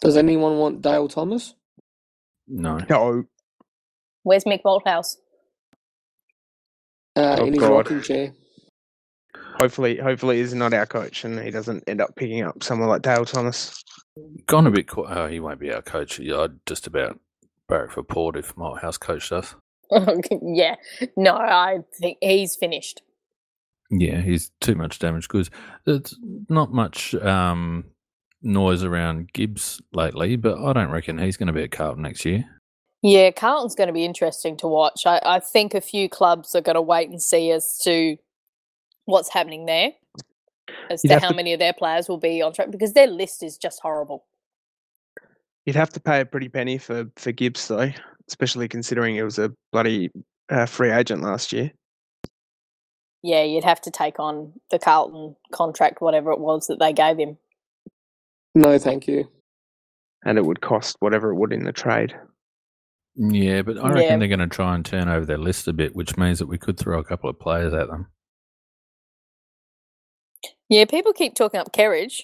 Does 0.00 0.16
anyone 0.16 0.58
want 0.58 0.82
Dale 0.82 1.08
Thomas? 1.08 1.54
No. 2.46 2.78
No, 2.90 3.24
Where's 4.22 4.44
Mick 4.44 4.62
Malthouse? 4.62 5.16
Uh, 7.16 7.36
Oh, 7.40 7.44
in 7.46 7.52
his 7.52 7.60
God. 7.60 7.70
rocking 7.72 8.02
chair. 8.02 8.32
hopefully, 9.56 9.96
hopefully 9.98 10.38
he's 10.38 10.52
not 10.54 10.74
our 10.74 10.86
coach 10.86 11.24
and 11.24 11.38
he 11.38 11.50
doesn't 11.50 11.84
end 11.86 12.00
up 12.00 12.16
picking 12.16 12.42
up 12.42 12.62
someone 12.62 12.88
like 12.88 13.02
Dale 13.02 13.24
Thomas. 13.24 13.82
Gone 14.46 14.66
a 14.66 14.70
bit. 14.70 14.88
Qu- 14.88 15.06
oh, 15.06 15.26
he 15.26 15.40
won't 15.40 15.60
be 15.60 15.72
our 15.72 15.82
coach. 15.82 16.20
I'd 16.20 16.64
just 16.66 16.86
about 16.86 17.18
barrack 17.68 17.92
for 17.92 18.02
Port 18.02 18.36
if 18.36 18.54
Malthouse 18.56 18.98
coached 18.98 19.32
us. 19.32 19.54
yeah, 20.42 20.74
no, 21.16 21.34
I 21.34 21.78
think 22.00 22.18
he's 22.20 22.56
finished. 22.56 23.02
Yeah, 23.96 24.20
he's 24.20 24.50
too 24.60 24.74
much 24.74 24.98
damaged 24.98 25.28
goods. 25.28 25.50
There's 25.84 26.16
not 26.48 26.72
much 26.72 27.14
um, 27.16 27.84
noise 28.42 28.82
around 28.82 29.32
Gibbs 29.32 29.80
lately, 29.92 30.36
but 30.36 30.58
I 30.58 30.72
don't 30.72 30.90
reckon 30.90 31.18
he's 31.18 31.36
going 31.36 31.46
to 31.46 31.52
be 31.52 31.62
at 31.62 31.70
Carlton 31.70 32.02
next 32.02 32.24
year. 32.24 32.44
Yeah, 33.02 33.30
Carlton's 33.30 33.74
going 33.74 33.88
to 33.88 33.92
be 33.92 34.04
interesting 34.04 34.56
to 34.58 34.66
watch. 34.66 35.02
I, 35.06 35.20
I 35.24 35.38
think 35.38 35.74
a 35.74 35.80
few 35.80 36.08
clubs 36.08 36.54
are 36.54 36.60
going 36.60 36.74
to 36.74 36.82
wait 36.82 37.10
and 37.10 37.20
see 37.20 37.50
as 37.50 37.78
to 37.84 38.16
what's 39.04 39.28
happening 39.28 39.66
there, 39.66 39.92
as 40.90 41.04
You'd 41.04 41.10
to 41.10 41.20
how 41.20 41.28
to- 41.28 41.36
many 41.36 41.52
of 41.52 41.58
their 41.58 41.74
players 41.74 42.08
will 42.08 42.18
be 42.18 42.40
on 42.42 42.52
track 42.52 42.70
because 42.70 42.94
their 42.94 43.06
list 43.06 43.42
is 43.42 43.58
just 43.58 43.80
horrible. 43.80 44.24
You'd 45.66 45.76
have 45.76 45.90
to 45.90 46.00
pay 46.00 46.20
a 46.20 46.26
pretty 46.26 46.48
penny 46.48 46.78
for 46.78 47.06
for 47.16 47.32
Gibbs 47.32 47.68
though, 47.68 47.90
especially 48.28 48.68
considering 48.68 49.16
it 49.16 49.22
was 49.22 49.38
a 49.38 49.52
bloody 49.72 50.10
uh, 50.50 50.66
free 50.66 50.90
agent 50.90 51.22
last 51.22 51.52
year. 51.52 51.70
Yeah, 53.26 53.42
you'd 53.42 53.64
have 53.64 53.80
to 53.80 53.90
take 53.90 54.20
on 54.20 54.52
the 54.70 54.78
Carlton 54.78 55.34
contract, 55.50 56.02
whatever 56.02 56.30
it 56.30 56.40
was 56.40 56.66
that 56.66 56.78
they 56.78 56.92
gave 56.92 57.16
him. 57.16 57.38
No, 58.54 58.78
thank 58.78 59.08
you. 59.08 59.28
and 60.26 60.38
it 60.38 60.44
would 60.44 60.60
cost 60.60 60.96
whatever 61.00 61.30
it 61.30 61.34
would 61.36 61.52
in 61.52 61.64
the 61.64 61.72
trade. 61.72 62.14
Yeah, 63.14 63.62
but 63.62 63.76
I 63.78 63.88
reckon 63.88 64.02
Yeah. 64.02 64.16
they're 64.18 64.28
going 64.28 64.38
to 64.40 64.46
try 64.46 64.74
and 64.74 64.84
turn 64.84 65.08
over 65.08 65.24
their 65.26 65.38
list 65.38 65.68
a 65.68 65.72
bit, 65.72 65.94
which 65.94 66.16
means 66.16 66.38
that 66.38 66.46
we 66.48 66.56
could 66.58 66.78
throw 66.78 66.98
a 66.98 67.04
couple 67.04 67.28
of 67.30 67.38
players 67.38 67.72
at 67.74 67.88
them. 67.88 68.08
Yeah, 70.68 70.84
people 70.86 71.12
keep 71.12 71.34
talking 71.34 71.60
up 71.60 71.72
Kerridge. 71.72 72.22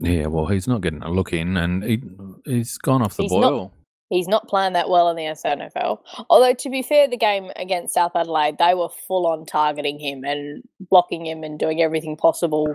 Yeah, 0.00 0.26
well, 0.26 0.46
he's 0.46 0.66
not 0.68 0.80
getting 0.80 1.02
a 1.02 1.10
look 1.10 1.32
in, 1.32 1.56
and 1.56 1.82
he 1.84 2.02
he's 2.44 2.78
gone 2.78 3.02
off 3.02 3.16
the 3.16 3.24
He's 3.24 3.32
not- 3.32 3.40
boil. 3.50 3.74
He's 4.10 4.28
not 4.28 4.48
playing 4.48 4.72
that 4.72 4.88
well 4.88 5.10
in 5.10 5.16
the 5.16 5.22
SANFL. 5.22 5.98
Although, 6.30 6.54
to 6.54 6.70
be 6.70 6.82
fair, 6.82 7.08
the 7.08 7.16
game 7.16 7.50
against 7.56 7.92
South 7.92 8.12
Adelaide, 8.14 8.56
they 8.58 8.74
were 8.74 8.88
full 8.88 9.26
on 9.26 9.44
targeting 9.44 9.98
him 10.00 10.24
and 10.24 10.62
blocking 10.80 11.26
him 11.26 11.44
and 11.44 11.58
doing 11.58 11.82
everything 11.82 12.16
possible 12.16 12.74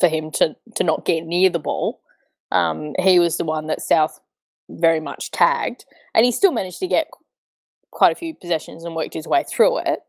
for 0.00 0.08
him 0.08 0.30
to, 0.32 0.56
to 0.76 0.84
not 0.84 1.04
get 1.04 1.26
near 1.26 1.50
the 1.50 1.58
ball. 1.58 2.00
Um, 2.50 2.94
he 2.98 3.18
was 3.18 3.36
the 3.36 3.44
one 3.44 3.66
that 3.66 3.82
South 3.82 4.20
very 4.70 5.00
much 5.00 5.30
tagged, 5.32 5.84
and 6.14 6.24
he 6.24 6.32
still 6.32 6.52
managed 6.52 6.78
to 6.80 6.88
get 6.88 7.08
quite 7.90 8.12
a 8.12 8.16
few 8.16 8.34
possessions 8.34 8.84
and 8.84 8.96
worked 8.96 9.14
his 9.14 9.28
way 9.28 9.44
through 9.44 9.78
it. 9.78 10.00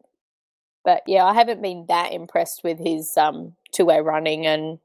But 0.85 1.03
yeah, 1.05 1.25
I 1.25 1.33
haven't 1.33 1.61
been 1.61 1.85
that 1.87 2.13
impressed 2.13 2.63
with 2.63 2.79
his 2.79 3.17
um, 3.17 3.55
two 3.73 3.85
way 3.85 3.99
running 3.99 4.45
and 4.45 4.79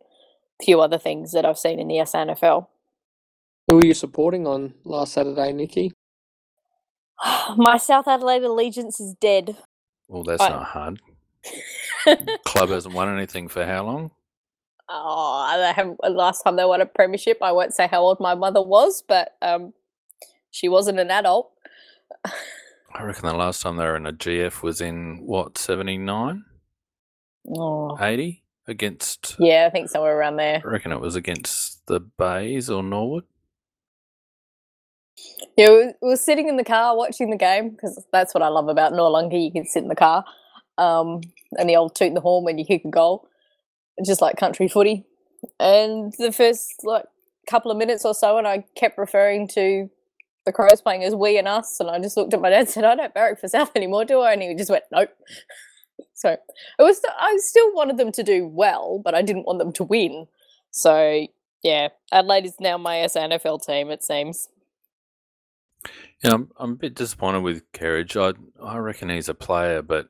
a 0.61 0.64
few 0.64 0.80
other 0.80 0.99
things 0.99 1.33
that 1.33 1.45
I've 1.45 1.59
seen 1.59 1.78
in 1.78 1.88
the 1.88 1.97
SANFL. 1.97 2.66
Who 3.68 3.76
were 3.76 3.84
you 3.87 3.94
supporting 3.94 4.46
on 4.46 4.75
last 4.84 5.12
Saturday, 5.12 5.52
Nikki? 5.52 5.92
My 7.56 7.76
South 7.76 8.08
Adelaide 8.08 8.44
allegiance 8.44 8.98
is 9.00 9.14
dead. 9.20 9.56
Well, 10.08 10.25
that's 10.25 10.42
I- 10.42 10.48
not 10.48 10.64
hard. 10.64 11.00
Club 12.44 12.70
hasn't 12.70 12.94
won 12.94 13.14
anything 13.14 13.48
for 13.48 13.64
how 13.64 13.84
long? 13.84 14.10
Oh, 14.88 15.54
they 15.58 15.72
have, 15.75 15.96
last 16.14 16.42
time 16.42 16.56
they 16.56 16.64
won 16.64 16.80
a 16.80 16.87
premiership, 16.87 17.38
I 17.42 17.52
won't 17.52 17.75
say 17.75 17.87
how 17.87 18.00
old 18.00 18.20
my 18.20 18.34
mother 18.34 18.62
was, 18.62 19.02
but 19.06 19.37
um, 19.42 19.75
she 20.50 20.68
wasn't 20.68 20.98
an 20.98 21.10
adult. 21.10 21.50
I 22.25 23.02
reckon 23.02 23.26
the 23.28 23.34
last 23.34 23.60
time 23.60 23.76
they 23.76 23.84
were 23.84 23.96
in 23.96 24.06
a 24.06 24.12
GF 24.14 24.62
was 24.62 24.80
in 24.80 25.20
what 25.26 25.58
79, 25.58 26.44
Oh. 27.54 27.96
80 28.00 28.42
against. 28.66 29.37
Yeah, 29.38 29.66
I 29.66 29.70
think 29.70 29.90
somewhere 29.90 30.18
around 30.18 30.37
there. 30.37 30.62
I 30.64 30.68
reckon 30.68 30.92
it 30.92 31.00
was 31.00 31.16
against 31.16 31.87
the 31.87 32.00
Bays 32.00 32.70
or 32.70 32.82
Norwood. 32.82 33.25
Yeah, 35.56 35.70
we 35.70 35.87
we 36.02 36.08
were 36.10 36.16
sitting 36.16 36.48
in 36.48 36.56
the 36.56 36.64
car 36.64 36.96
watching 36.96 37.30
the 37.30 37.37
game 37.37 37.70
because 37.70 38.04
that's 38.12 38.34
what 38.34 38.42
I 38.42 38.48
love 38.48 38.68
about 38.68 38.92
Noarlunga. 38.92 39.42
You 39.42 39.52
can 39.52 39.66
sit 39.66 39.82
in 39.82 39.88
the 39.88 39.96
car 39.96 40.25
um, 40.78 41.20
and 41.58 41.68
the 41.68 41.76
old 41.76 41.94
toot 41.94 42.14
the 42.14 42.20
horn 42.20 42.44
when 42.44 42.58
you 42.58 42.64
kick 42.64 42.84
a 42.84 42.90
goal, 42.90 43.28
just 44.04 44.22
like 44.22 44.37
country 44.37 44.68
footy. 44.68 45.04
And 45.60 46.12
the 46.18 46.32
first 46.32 46.84
like 46.84 47.04
couple 47.48 47.70
of 47.70 47.76
minutes 47.76 48.04
or 48.04 48.14
so, 48.14 48.38
and 48.38 48.46
I 48.46 48.64
kept 48.76 48.98
referring 48.98 49.48
to 49.48 49.90
the 50.46 50.52
Crows 50.52 50.80
playing 50.80 51.04
as 51.04 51.14
we 51.14 51.38
and 51.38 51.48
us, 51.48 51.80
and 51.80 51.90
I 51.90 51.98
just 52.00 52.16
looked 52.16 52.34
at 52.34 52.40
my 52.40 52.50
dad 52.50 52.60
and 52.60 52.68
said, 52.68 52.84
"I 52.84 52.94
don't 52.94 53.14
barrack 53.14 53.40
for 53.40 53.48
South 53.48 53.72
anymore, 53.76 54.04
do 54.04 54.20
I?" 54.20 54.32
And 54.32 54.42
he 54.42 54.54
just 54.54 54.70
went, 54.70 54.84
"Nope." 54.92 55.10
So 56.14 56.30
it 56.30 56.40
was. 56.82 57.00
I 57.20 57.37
still 57.38 57.72
wanted 57.75 57.96
them 57.96 58.12
to 58.12 58.22
do 58.25 58.46
well, 58.46 59.00
but 59.04 59.14
I 59.14 59.22
didn't 59.22 59.46
want 59.46 59.60
them 59.60 59.72
to 59.75 59.84
win. 59.84 60.26
So 60.70 61.26
yeah, 61.62 61.88
Adelaide 62.12 62.46
is 62.46 62.54
now 62.60 62.76
my 62.78 62.96
SANFL 62.98 63.64
team. 63.64 63.90
It 63.90 64.04
seems. 64.04 64.48
Yeah, 66.23 66.35
I'm, 66.35 66.50
I'm 66.59 66.73
a 66.73 66.76
bit 66.76 66.95
disappointed 66.95 67.40
with 67.40 67.71
Kerridge. 67.73 68.16
I 68.16 68.33
I 68.64 68.78
reckon 68.78 69.09
he's 69.09 69.28
a 69.28 69.35
player, 69.35 69.83
but 69.83 70.09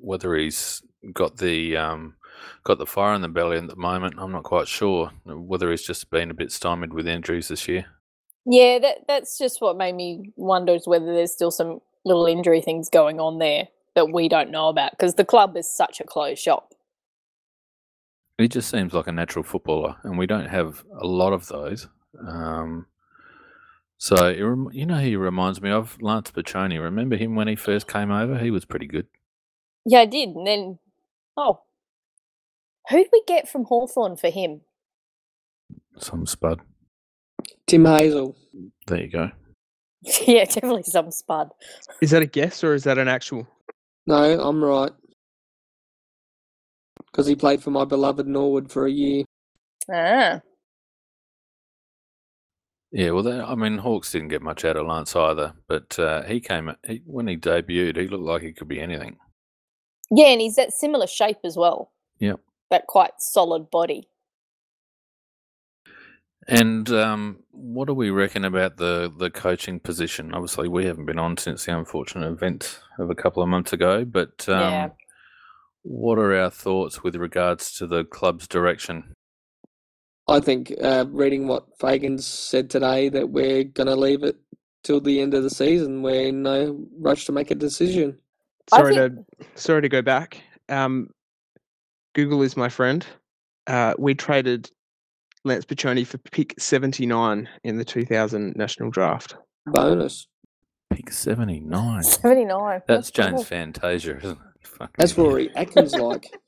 whether 0.00 0.34
he's 0.36 0.82
got 1.12 1.38
the 1.38 1.76
um, 1.76 2.14
got 2.62 2.78
the 2.78 2.86
fire 2.86 3.14
in 3.14 3.22
the 3.22 3.28
belly 3.28 3.56
at 3.56 3.66
the 3.66 3.76
moment, 3.76 4.14
I'm 4.18 4.32
not 4.32 4.44
quite 4.44 4.68
sure. 4.68 5.10
Whether 5.24 5.70
he's 5.70 5.86
just 5.86 6.10
been 6.10 6.30
a 6.30 6.34
bit 6.34 6.52
stymied 6.52 6.92
with 6.92 7.08
injuries 7.08 7.48
this 7.48 7.66
year. 7.68 7.86
Yeah, 8.46 8.78
that 8.80 8.98
that's 9.08 9.38
just 9.38 9.60
what 9.60 9.76
made 9.76 9.94
me 9.94 10.32
wonder 10.36 10.74
is 10.74 10.86
whether 10.86 11.06
there's 11.06 11.32
still 11.32 11.50
some 11.50 11.80
little 12.04 12.26
injury 12.26 12.60
things 12.60 12.88
going 12.90 13.18
on 13.18 13.38
there 13.38 13.68
that 13.94 14.12
we 14.12 14.28
don't 14.28 14.50
know 14.50 14.68
about 14.68 14.92
because 14.92 15.14
the 15.14 15.24
club 15.24 15.56
is 15.56 15.72
such 15.72 16.00
a 16.00 16.04
closed 16.04 16.42
shop. 16.42 16.74
He 18.36 18.48
just 18.48 18.68
seems 18.68 18.92
like 18.92 19.06
a 19.06 19.12
natural 19.12 19.44
footballer, 19.44 19.96
and 20.02 20.18
we 20.18 20.26
don't 20.26 20.48
have 20.48 20.84
a 21.00 21.06
lot 21.06 21.32
of 21.32 21.46
those. 21.48 21.88
Um, 22.26 22.86
so 23.98 24.28
it 24.28 24.40
rem- 24.40 24.70
you 24.72 24.86
know, 24.86 24.96
who 24.96 25.06
he 25.06 25.16
reminds 25.16 25.60
me 25.60 25.70
of 25.70 25.96
Lance 26.00 26.30
Picioane. 26.30 26.80
Remember 26.80 27.16
him 27.16 27.34
when 27.34 27.48
he 27.48 27.56
first 27.56 27.88
came 27.88 28.10
over? 28.10 28.38
He 28.38 28.50
was 28.50 28.64
pretty 28.64 28.86
good. 28.86 29.06
Yeah, 29.86 30.00
I 30.00 30.06
did, 30.06 30.30
and 30.30 30.46
then 30.46 30.78
oh, 31.36 31.60
who 32.88 32.96
did 32.98 33.08
we 33.12 33.22
get 33.26 33.48
from 33.48 33.64
Hawthorn 33.64 34.16
for 34.16 34.30
him? 34.30 34.62
Some 35.98 36.26
spud. 36.26 36.60
Tim 37.66 37.84
Hazel. 37.84 38.36
There 38.86 39.00
you 39.00 39.08
go. 39.08 39.30
yeah, 40.26 40.44
definitely 40.44 40.82
some 40.82 41.10
spud. 41.10 41.50
Is 42.02 42.10
that 42.10 42.22
a 42.22 42.26
guess 42.26 42.62
or 42.62 42.74
is 42.74 42.84
that 42.84 42.98
an 42.98 43.08
actual? 43.08 43.46
No, 44.06 44.40
I'm 44.40 44.62
right. 44.62 44.92
Because 47.10 47.26
he 47.26 47.36
played 47.36 47.62
for 47.62 47.70
my 47.70 47.84
beloved 47.84 48.26
Norwood 48.26 48.70
for 48.70 48.86
a 48.86 48.90
year. 48.90 49.24
Ah, 49.92 50.40
Yeah, 52.96 53.10
well, 53.10 53.24
that, 53.24 53.44
I 53.48 53.56
mean, 53.56 53.78
Hawks 53.78 54.12
didn't 54.12 54.28
get 54.28 54.40
much 54.40 54.64
out 54.64 54.76
of 54.76 54.86
Lance 54.86 55.16
either, 55.16 55.52
but 55.66 55.98
uh, 55.98 56.22
he 56.22 56.38
came 56.38 56.70
he, 56.86 57.02
when 57.04 57.26
he 57.26 57.36
debuted. 57.36 57.96
He 57.96 58.06
looked 58.06 58.22
like 58.22 58.42
he 58.42 58.52
could 58.52 58.68
be 58.68 58.80
anything. 58.80 59.16
yeah, 60.12 60.28
and 60.28 60.40
he's 60.40 60.54
that 60.54 60.72
similar 60.72 61.08
shape 61.08 61.38
as 61.42 61.56
well. 61.56 61.90
Yeah, 62.20 62.34
That 62.70 62.86
quite 62.86 63.14
solid 63.18 63.68
body. 63.70 64.08
And 66.46 66.88
um, 66.90 67.38
what 67.50 67.86
do 67.88 67.94
we 67.94 68.10
reckon 68.10 68.44
about 68.44 68.76
the 68.76 69.12
the 69.18 69.30
coaching 69.30 69.80
position? 69.80 70.34
Obviously, 70.34 70.68
we 70.68 70.84
haven't 70.84 71.06
been 71.06 71.18
on 71.18 71.36
since 71.38 71.64
the 71.64 71.76
unfortunate 71.76 72.30
event 72.30 72.80
of 72.98 73.10
a 73.10 73.14
couple 73.14 73.42
of 73.42 73.48
months 73.48 73.72
ago, 73.72 74.04
but 74.04 74.46
um, 74.48 74.60
Yeah. 74.60 74.88
what 75.82 76.18
are 76.18 76.34
our 76.38 76.50
thoughts 76.50 77.02
with 77.02 77.16
regards 77.16 77.72
to 77.78 77.86
the 77.86 78.04
club's 78.04 78.46
direction? 78.46 79.14
I 80.26 80.40
think, 80.40 80.72
uh, 80.82 81.04
reading 81.08 81.46
what 81.46 81.66
Fagan 81.78 82.18
said 82.18 82.70
today, 82.70 83.08
that 83.10 83.28
we're 83.30 83.64
going 83.64 83.86
to 83.88 83.96
leave 83.96 84.22
it 84.22 84.36
till 84.82 85.00
the 85.00 85.20
end 85.20 85.34
of 85.34 85.42
the 85.42 85.50
season. 85.50 86.02
We're 86.02 86.28
in 86.28 86.42
no 86.42 86.86
rush 86.98 87.26
to 87.26 87.32
make 87.32 87.50
a 87.50 87.54
decision. 87.54 88.18
Sorry 88.70 88.94
think- 88.94 89.26
to 89.38 89.46
sorry 89.60 89.82
to 89.82 89.88
go 89.88 90.00
back. 90.00 90.42
Um, 90.70 91.10
Google 92.14 92.42
is 92.42 92.56
my 92.56 92.68
friend. 92.70 93.04
Uh, 93.66 93.92
we 93.98 94.14
traded 94.14 94.70
Lance 95.44 95.66
Picioane 95.66 96.06
for 96.06 96.16
pick 96.18 96.54
seventy 96.58 97.04
nine 97.04 97.48
in 97.64 97.76
the 97.76 97.84
two 97.84 98.04
thousand 98.06 98.56
national 98.56 98.90
draft. 98.90 99.36
Bonus. 99.66 100.26
Pick 100.90 101.10
seventy 101.12 101.60
nine. 101.60 102.02
79. 102.02 102.82
That's 102.86 103.10
cool. 103.10 103.24
James 103.26 103.46
Fantasia, 103.46 104.16
isn't 104.18 104.30
it? 104.30 104.38
Fucking 104.66 104.94
That's. 104.96 105.18
Rory 105.18 105.54
Atkins 105.54 105.94
like. 105.94 106.30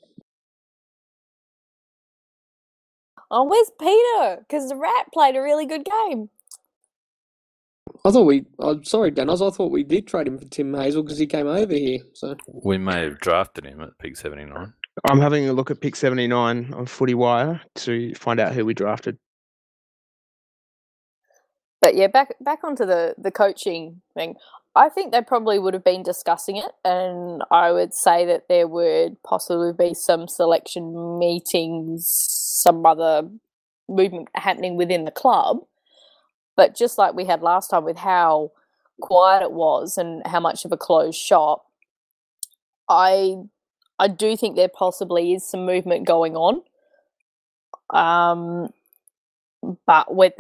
Oh, 3.31 3.45
where's 3.45 3.71
Peter? 3.81 4.45
Because 4.49 4.69
the 4.69 4.77
Rat 4.77 5.07
played 5.13 5.37
a 5.37 5.43
really 5.43 5.67
good 5.67 5.85
game. 5.85 6.31
I 8.05 8.11
thought 8.11 8.25
we. 8.27 8.45
I'm 8.61 8.85
sorry, 8.85 9.13
Danos. 9.13 9.47
I 9.47 9.55
thought 9.55 9.73
we 9.73 9.85
did 9.85 10.07
trade 10.07 10.29
him 10.29 10.39
for 10.39 10.45
Tim 10.47 10.75
Hazel 10.75 11.03
because 11.03 11.19
he 11.19 11.27
came 11.27 11.47
over 11.47 11.75
here. 11.75 12.01
So 12.15 12.37
We 12.47 12.79
may 12.79 13.03
have 13.03 13.19
drafted 13.21 13.67
him 13.67 13.81
at 13.81 13.99
pick 13.99 14.17
seventy 14.17 14.45
nine. 14.45 14.75
I'm 15.05 15.21
having 15.21 15.49
a 15.49 15.53
look 15.53 15.71
at 15.71 15.81
pick 15.81 15.97
seventy 15.97 16.27
nine 16.29 16.73
on 16.75 16.87
Footy 16.87 17.15
Wire 17.15 17.61
to 17.77 18.15
find 18.15 18.41
out 18.41 18.55
who 18.55 18.65
we 18.65 18.75
drafted. 18.75 19.19
But 21.83 21.97
yeah, 21.97 22.09
back 22.09 22.35
back 22.41 22.65
onto 22.65 22.87
the 22.87 23.15
the 23.19 23.31
coaching 23.31 24.03
thing. 24.15 24.37
I 24.77 24.91
think 24.91 25.13
they 25.13 25.23
probably 25.23 25.59
would 25.59 25.75
have 25.75 25.85
been 25.85 26.03
discussing 26.05 26.59
it, 26.59 26.71
and 26.85 27.43
I 27.51 27.73
would 27.73 27.95
say 27.95 28.27
that 28.27 28.49
there 28.49 28.69
would 28.69 29.23
possibly 29.23 29.73
be 29.73 29.95
some 29.95 30.29
selection 30.29 31.19
meetings, 31.19 32.07
some 32.07 32.85
other 32.85 33.23
movement 33.89 34.29
happening 34.35 34.77
within 34.77 35.07
the 35.07 35.11
club. 35.11 35.61
But 36.57 36.77
just 36.77 36.99
like 36.99 37.15
we 37.15 37.25
had 37.25 37.43
last 37.43 37.69
time 37.69 37.85
with 37.85 37.99
how 37.99 38.53
quiet 39.01 39.43
it 39.43 39.53
was 39.53 39.99
and 39.99 40.27
how 40.27 40.41
much 40.41 40.67
of 40.67 40.73
a 40.73 40.77
closed 40.77 41.19
shop, 41.19 41.65
I 42.89 43.37
I 43.99 44.09
do 44.09 44.37
think 44.37 44.57
there 44.57 44.69
possibly 44.69 45.33
is 45.35 45.49
some 45.49 45.65
movement 45.67 46.07
going 46.07 46.37
on. 46.37 46.63
Um, 47.91 48.71
but 49.87 50.15
with 50.15 50.35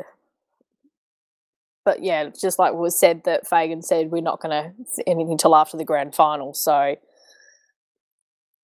but 1.87 2.03
yeah, 2.03 2.29
just 2.38 2.59
like 2.59 2.75
was 2.75 2.99
said 2.99 3.22
that 3.25 3.46
Fagan 3.46 3.81
said, 3.81 4.11
we're 4.11 4.20
not 4.20 4.40
going 4.40 4.51
to 4.51 5.05
anything 5.07 5.38
till 5.38 5.55
after 5.55 5.77
the 5.77 5.85
grand 5.85 6.16
final. 6.16 6.53
So 6.53 6.96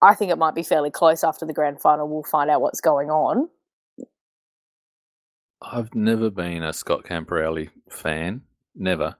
I 0.01 0.13
think 0.13 0.29
it 0.29 0.37
might 0.37 0.55
be 0.55 0.61
fairly 0.61 0.91
close 0.91 1.23
after 1.23 1.45
the 1.45 1.53
grand 1.53 1.79
final. 1.79 2.07
We'll 2.09 2.23
find 2.23 2.51
out 2.51 2.59
what's 2.59 2.81
going 2.81 3.09
on. 3.09 3.47
I've 5.61 5.95
never 5.95 6.29
been 6.29 6.63
a 6.63 6.73
Scott 6.73 7.05
Camporeale 7.05 7.69
fan, 7.89 8.41
never. 8.75 9.15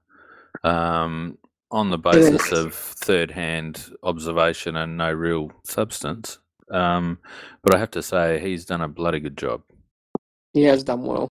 Um, 0.66 1.38
on 1.72 1.89
the 1.89 1.98
basis 1.98 2.52
of 2.52 2.76
third-hand 2.76 3.89
observation 4.04 4.76
and 4.76 4.98
no 4.98 5.13
real 5.13 5.50
substance. 5.63 6.39
Um, 6.70 7.20
but 7.63 7.74
I 7.74 7.80
have 7.80 7.92
to 7.92 8.04
say 8.04 8.39
he's 8.42 8.66
done 8.66 8.82
a 8.82 8.89
bloody 8.89 9.22
good 9.22 9.38
job. 9.38 9.62
he 10.52 10.63
has 10.63 10.84
done 10.84 11.04
well. 11.04 11.30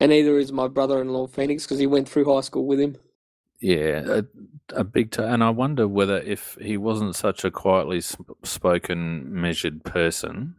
And 0.00 0.10
neither 0.10 0.38
is 0.38 0.52
my 0.52 0.68
brother-in-law 0.68 1.28
Phoenix 1.28 1.64
because 1.64 1.78
he 1.78 1.86
went 1.86 2.08
through 2.08 2.26
high 2.32 2.42
school 2.42 2.66
with 2.66 2.80
him. 2.80 2.96
Yeah, 3.60 4.04
a, 4.06 4.24
a 4.80 4.84
big 4.84 5.12
t- 5.12 5.22
and 5.22 5.42
I 5.42 5.50
wonder 5.50 5.88
whether 5.88 6.18
if 6.18 6.58
he 6.60 6.76
wasn't 6.76 7.16
such 7.16 7.44
a 7.44 7.50
quietly 7.50 8.00
sp- 8.04 8.36
spoken, 8.44 9.32
measured 9.32 9.84
person, 9.84 10.56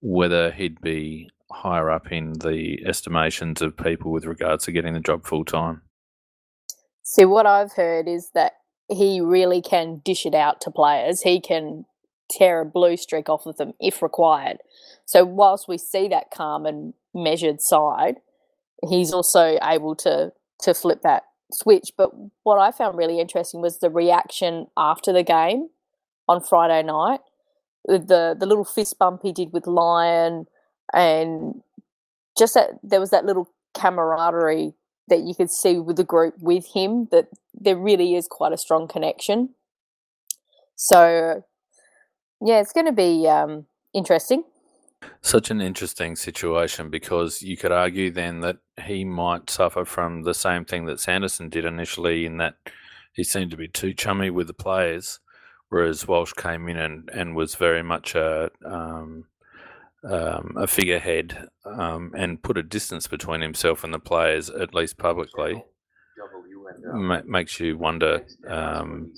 whether 0.00 0.50
he'd 0.52 0.80
be 0.80 1.30
higher 1.50 1.90
up 1.90 2.12
in 2.12 2.34
the 2.34 2.84
estimations 2.86 3.62
of 3.62 3.76
people 3.76 4.12
with 4.12 4.26
regards 4.26 4.64
to 4.64 4.72
getting 4.72 4.94
the 4.94 5.00
job 5.00 5.24
full 5.26 5.44
time. 5.44 5.82
See, 7.02 7.24
what 7.24 7.46
I've 7.46 7.72
heard 7.74 8.08
is 8.08 8.30
that 8.34 8.54
he 8.88 9.20
really 9.20 9.62
can 9.62 10.02
dish 10.04 10.26
it 10.26 10.34
out 10.34 10.60
to 10.62 10.70
players. 10.70 11.22
He 11.22 11.40
can 11.40 11.86
tear 12.30 12.60
a 12.60 12.66
blue 12.66 12.96
streak 12.96 13.28
off 13.28 13.46
of 13.46 13.56
them 13.56 13.72
if 13.80 14.02
required. 14.02 14.58
So, 15.06 15.24
whilst 15.24 15.68
we 15.68 15.78
see 15.78 16.08
that 16.08 16.30
calm 16.32 16.66
and 16.66 16.94
measured 17.14 17.60
side, 17.60 18.16
he's 18.88 19.12
also 19.12 19.58
able 19.62 19.94
to 19.96 20.32
to 20.60 20.74
flip 20.74 21.02
that 21.02 21.24
switch. 21.52 21.92
But 21.96 22.10
what 22.42 22.58
I 22.58 22.70
found 22.70 22.96
really 22.96 23.20
interesting 23.20 23.60
was 23.60 23.78
the 23.78 23.90
reaction 23.90 24.66
after 24.76 25.12
the 25.12 25.22
game 25.22 25.68
on 26.28 26.40
Friday 26.40 26.82
night, 26.82 27.20
the 27.86 28.36
the 28.38 28.46
little 28.46 28.64
fist 28.64 28.98
bump 28.98 29.20
he 29.22 29.32
did 29.32 29.52
with 29.52 29.66
Lyon, 29.66 30.46
and 30.92 31.62
just 32.36 32.54
that 32.54 32.70
there 32.82 33.00
was 33.00 33.10
that 33.10 33.24
little 33.24 33.50
camaraderie 33.74 34.74
that 35.08 35.20
you 35.20 35.34
could 35.34 35.50
see 35.50 35.78
with 35.78 35.96
the 35.96 36.04
group 36.04 36.34
with 36.40 36.66
him 36.74 37.08
that 37.10 37.28
there 37.52 37.76
really 37.76 38.14
is 38.14 38.26
quite 38.26 38.52
a 38.52 38.56
strong 38.56 38.88
connection. 38.88 39.50
So, 40.76 41.44
yeah, 42.40 42.60
it's 42.60 42.72
going 42.72 42.86
to 42.86 42.92
be 42.92 43.28
um, 43.28 43.66
interesting. 43.92 44.44
Such 45.20 45.50
an 45.50 45.60
interesting 45.60 46.16
situation 46.16 46.90
because 46.90 47.42
you 47.42 47.56
could 47.56 47.72
argue 47.72 48.10
then 48.10 48.40
that 48.40 48.58
he 48.82 49.04
might 49.04 49.48
suffer 49.48 49.84
from 49.84 50.22
the 50.22 50.34
same 50.34 50.64
thing 50.64 50.86
that 50.86 51.00
Sanderson 51.00 51.48
did 51.48 51.64
initially, 51.64 52.26
in 52.26 52.36
that 52.38 52.56
he 53.12 53.24
seemed 53.24 53.50
to 53.52 53.56
be 53.56 53.68
too 53.68 53.94
chummy 53.94 54.30
with 54.30 54.46
the 54.48 54.54
players, 54.54 55.20
whereas 55.68 56.06
Walsh 56.06 56.32
came 56.32 56.68
in 56.68 56.76
and, 56.76 57.08
and 57.12 57.34
was 57.34 57.54
very 57.54 57.82
much 57.82 58.14
a 58.14 58.50
um, 58.64 59.26
um, 60.04 60.54
a 60.58 60.66
figurehead 60.66 61.48
um, 61.64 62.12
and 62.16 62.42
put 62.42 62.58
a 62.58 62.62
distance 62.62 63.06
between 63.06 63.40
himself 63.40 63.84
and 63.84 63.94
the 63.94 63.98
players, 63.98 64.50
at 64.50 64.74
least 64.74 64.98
publicly. 64.98 65.64
Ma- 66.92 67.22
makes 67.24 67.58
you 67.60 67.78
wonder. 67.78 68.26
Um, 68.46 69.12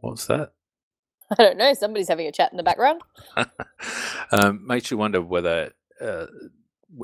what's 0.00 0.26
that? 0.26 0.52
I 1.38 1.42
don't 1.44 1.58
know. 1.58 1.74
Somebody's 1.74 2.08
having 2.08 2.26
a 2.28 2.32
chat 2.32 2.52
in 2.52 2.58
the 2.58 2.64
background. 2.64 3.02
um, 4.32 4.66
makes 4.66 4.90
you 4.90 4.98
wonder 4.98 5.22
whether 5.22 5.72
uh, 6.00 6.26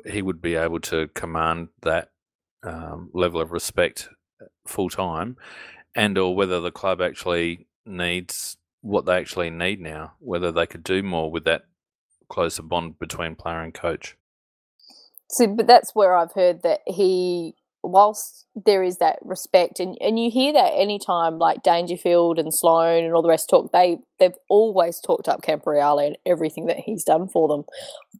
he 0.06 0.22
would 0.22 0.42
be 0.42 0.56
able 0.56 0.80
to 0.80 1.08
command 1.08 1.68
that 1.82 2.10
um, 2.62 3.10
level 3.14 3.40
of 3.40 3.52
respect 3.52 4.10
full 4.66 4.90
time, 4.90 5.36
and 5.94 6.18
or 6.18 6.34
whether 6.36 6.60
the 6.60 6.72
club 6.72 7.00
actually 7.00 7.66
needs 7.86 8.56
what 8.82 9.06
they 9.06 9.16
actually 9.16 9.50
need 9.50 9.80
now. 9.80 10.14
Whether 10.20 10.52
they 10.52 10.66
could 10.66 10.84
do 10.84 11.02
more 11.02 11.30
with 11.30 11.44
that 11.44 11.62
closer 12.28 12.62
bond 12.62 12.98
between 12.98 13.36
player 13.36 13.62
and 13.62 13.74
coach. 13.74 14.16
So, 15.30 15.46
but 15.48 15.66
that's 15.66 15.94
where 15.94 16.16
I've 16.16 16.32
heard 16.32 16.62
that 16.62 16.80
he, 16.86 17.54
whilst 17.92 18.46
there 18.54 18.82
is 18.82 18.98
that 18.98 19.18
respect, 19.22 19.80
and, 19.80 19.96
and 20.00 20.18
you 20.18 20.30
hear 20.30 20.52
that 20.52 20.72
anytime 20.74 21.38
like 21.38 21.62
Dangerfield 21.62 22.38
and 22.38 22.52
Sloan 22.54 23.04
and 23.04 23.14
all 23.14 23.22
the 23.22 23.28
rest 23.28 23.48
talk, 23.48 23.72
they 23.72 23.98
they've 24.18 24.36
always 24.48 25.00
talked 25.00 25.28
up 25.28 25.42
Camporeale 25.42 26.06
and 26.06 26.18
everything 26.26 26.66
that 26.66 26.78
he's 26.78 27.04
done 27.04 27.28
for 27.28 27.48
them. 27.48 27.64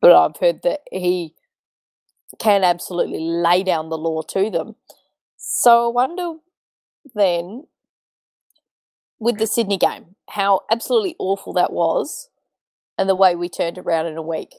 But 0.01 0.13
I've 0.13 0.37
heard 0.41 0.63
that 0.63 0.81
he 0.91 1.35
can 2.39 2.65
absolutely 2.65 3.21
lay 3.21 3.63
down 3.63 3.89
the 3.89 3.99
law 3.99 4.23
to 4.23 4.51
them. 4.51 4.77
So 5.37 5.89
I 5.89 5.93
wonder 5.93 6.39
then 7.15 7.65
with 9.19 9.39
the 9.39 9.47
Sydney 9.47 9.79
game, 9.79 10.15
how 10.31 10.61
absolutely 10.71 11.17
awful 11.19 11.53
that 11.55 11.73
was, 11.73 12.29
and 12.97 13.09
the 13.09 13.15
way 13.15 13.35
we 13.35 13.49
turned 13.49 13.79
around 13.79 14.07
in 14.07 14.17
a 14.17 14.23
week. 14.23 14.55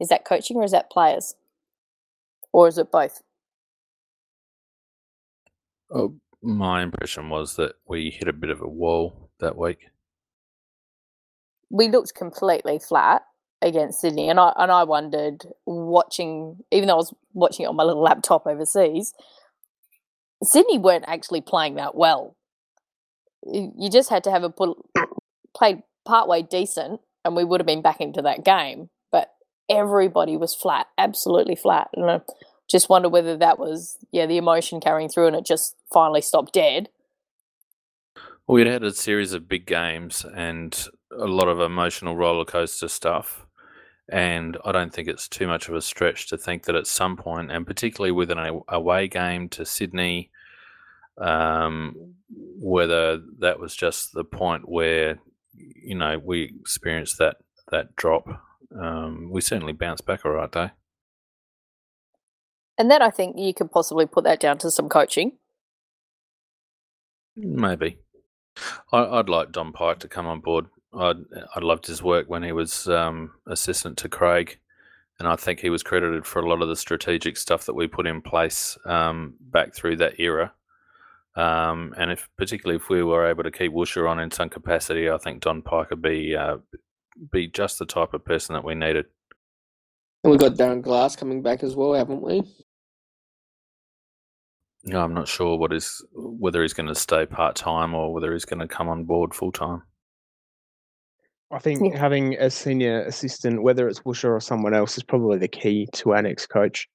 Is 0.00 0.08
that 0.08 0.24
coaching 0.24 0.56
or 0.56 0.64
is 0.64 0.72
that 0.72 0.90
players? 0.90 1.34
Or 2.52 2.68
is 2.68 2.78
it 2.78 2.90
both? 2.90 3.23
Oh, 5.90 6.16
my 6.42 6.82
impression 6.82 7.28
was 7.30 7.56
that 7.56 7.74
we 7.86 8.10
hit 8.10 8.28
a 8.28 8.32
bit 8.32 8.50
of 8.50 8.60
a 8.60 8.68
wall 8.68 9.30
that 9.40 9.56
week. 9.56 9.86
We 11.70 11.88
looked 11.88 12.14
completely 12.14 12.78
flat 12.78 13.22
against 13.62 14.00
Sydney, 14.00 14.28
and 14.28 14.38
I 14.38 14.52
and 14.56 14.70
I 14.70 14.84
wondered 14.84 15.46
watching, 15.66 16.58
even 16.70 16.88
though 16.88 16.94
I 16.94 16.96
was 16.96 17.14
watching 17.32 17.64
it 17.64 17.68
on 17.68 17.76
my 17.76 17.82
little 17.82 18.02
laptop 18.02 18.46
overseas, 18.46 19.14
Sydney 20.42 20.78
weren't 20.78 21.06
actually 21.08 21.40
playing 21.40 21.76
that 21.76 21.94
well. 21.94 22.36
You 23.46 23.90
just 23.90 24.10
had 24.10 24.24
to 24.24 24.30
have 24.30 24.44
a 24.44 24.52
played 25.54 25.82
partway 26.04 26.42
decent, 26.42 27.00
and 27.24 27.34
we 27.34 27.44
would 27.44 27.60
have 27.60 27.66
been 27.66 27.82
back 27.82 28.00
into 28.00 28.22
that 28.22 28.44
game. 28.44 28.90
But 29.10 29.32
everybody 29.70 30.36
was 30.36 30.54
flat, 30.54 30.86
absolutely 30.98 31.56
flat, 31.56 31.88
and 31.94 32.10
I 32.10 32.20
just 32.70 32.88
wonder 32.88 33.08
whether 33.08 33.36
that 33.36 33.58
was 33.58 33.98
yeah 34.10 34.26
the 34.26 34.38
emotion 34.38 34.80
carrying 34.80 35.08
through, 35.08 35.26
and 35.26 35.36
it 35.36 35.46
just 35.46 35.76
finally 35.92 36.20
stopped 36.20 36.52
dead. 36.52 36.88
Well, 38.46 38.56
we'd 38.56 38.66
had 38.66 38.84
a 38.84 38.92
series 38.92 39.32
of 39.32 39.48
big 39.48 39.66
games 39.66 40.24
and 40.34 40.86
a 41.10 41.26
lot 41.26 41.48
of 41.48 41.60
emotional 41.60 42.16
roller 42.16 42.44
coaster 42.44 42.88
stuff. 42.88 43.46
And 44.10 44.58
I 44.66 44.72
don't 44.72 44.92
think 44.92 45.08
it's 45.08 45.28
too 45.28 45.46
much 45.46 45.68
of 45.68 45.74
a 45.74 45.80
stretch 45.80 46.28
to 46.28 46.36
think 46.36 46.64
that 46.64 46.74
at 46.74 46.86
some 46.86 47.16
point, 47.16 47.50
and 47.50 47.66
particularly 47.66 48.12
with 48.12 48.30
an 48.30 48.60
away 48.68 49.08
game 49.08 49.48
to 49.50 49.64
Sydney, 49.64 50.30
um, 51.16 52.14
whether 52.60 53.18
that 53.38 53.58
was 53.58 53.74
just 53.74 54.12
the 54.12 54.24
point 54.24 54.68
where 54.68 55.18
you 55.54 55.94
know 55.94 56.20
we 56.22 56.52
experienced 56.60 57.18
that 57.18 57.36
that 57.70 57.96
drop. 57.96 58.26
Um, 58.78 59.30
we 59.30 59.40
certainly 59.40 59.72
bounced 59.72 60.04
back 60.04 60.26
all 60.26 60.32
right, 60.32 60.52
though. 60.52 60.70
And 62.76 62.90
then 62.90 63.02
I 63.02 63.10
think 63.10 63.38
you 63.38 63.54
could 63.54 63.70
possibly 63.70 64.06
put 64.06 64.24
that 64.24 64.40
down 64.40 64.58
to 64.58 64.70
some 64.70 64.88
coaching. 64.88 65.38
Maybe. 67.36 67.98
I, 68.92 69.04
I'd 69.04 69.28
like 69.28 69.52
Don 69.52 69.72
Pike 69.72 69.98
to 70.00 70.08
come 70.08 70.26
on 70.26 70.40
board. 70.40 70.66
I'd, 70.92 71.16
I 71.54 71.60
loved 71.60 71.86
his 71.86 72.02
work 72.02 72.28
when 72.28 72.42
he 72.42 72.52
was 72.52 72.88
um, 72.88 73.32
assistant 73.46 73.98
to 73.98 74.08
Craig, 74.08 74.58
and 75.18 75.26
I 75.26 75.36
think 75.36 75.60
he 75.60 75.70
was 75.70 75.82
credited 75.82 76.26
for 76.26 76.40
a 76.40 76.48
lot 76.48 76.62
of 76.62 76.68
the 76.68 76.76
strategic 76.76 77.36
stuff 77.36 77.66
that 77.66 77.74
we 77.74 77.86
put 77.86 78.06
in 78.06 78.22
place 78.22 78.78
um, 78.84 79.34
back 79.40 79.74
through 79.74 79.96
that 79.96 80.20
era. 80.20 80.52
Um, 81.36 81.94
and 81.98 82.12
if 82.12 82.28
particularly 82.36 82.76
if 82.76 82.88
we 82.88 83.02
were 83.02 83.26
able 83.26 83.42
to 83.42 83.50
keep 83.50 83.72
Woosher 83.72 84.08
on 84.08 84.20
in 84.20 84.30
some 84.30 84.48
capacity, 84.48 85.10
I 85.10 85.18
think 85.18 85.42
Don 85.42 85.62
Pike 85.62 85.90
would 85.90 86.02
be 86.02 86.36
uh, 86.36 86.58
be 87.32 87.48
just 87.48 87.80
the 87.80 87.86
type 87.86 88.14
of 88.14 88.24
person 88.24 88.54
that 88.54 88.64
we 88.64 88.74
needed. 88.74 89.06
And 90.22 90.30
we've 90.30 90.40
got 90.40 90.54
Darren 90.54 90.80
Glass 90.80 91.16
coming 91.16 91.42
back 91.42 91.62
as 91.62 91.74
well, 91.74 91.92
haven't 91.92 92.22
we? 92.22 92.42
No, 94.86 95.02
I'm 95.02 95.14
not 95.14 95.28
sure 95.28 95.56
what 95.56 95.72
is 95.72 96.04
whether 96.12 96.60
he's 96.62 96.74
going 96.74 96.88
to 96.88 96.94
stay 96.94 97.24
part 97.24 97.56
time 97.56 97.94
or 97.94 98.12
whether 98.12 98.32
he's 98.32 98.44
going 98.44 98.60
to 98.60 98.68
come 98.68 98.88
on 98.88 99.04
board 99.04 99.34
full 99.34 99.50
time. 99.52 99.82
I 101.50 101.58
think 101.58 101.80
Yeah. 101.82 101.98
having 101.98 102.34
a 102.34 102.50
senior 102.50 103.02
assistant, 103.02 103.62
whether 103.62 103.88
it's 103.88 104.00
Busher 104.00 104.34
or 104.34 104.40
someone 104.40 104.74
else, 104.74 104.96
is 104.96 105.02
probably 105.02 105.38
the 105.38 105.48
key 105.48 105.88
to 105.94 106.12
our 106.12 106.22
next 106.22 106.46
coach. 106.48 106.88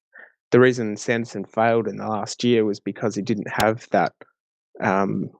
The 0.50 0.60
reason 0.60 0.96
Sanderson 0.96 1.44
failed 1.44 1.88
in 1.88 1.96
the 1.96 2.06
last 2.06 2.44
year 2.44 2.64
was 2.64 2.78
because 2.80 3.14
he 3.14 3.22
didn't 3.22 3.48
have 3.50 3.88
that 3.90 4.12
um, 4.80 5.30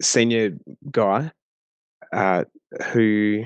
senior 0.00 0.56
guy 0.90 1.30
uh, 2.12 2.44
who 2.92 3.44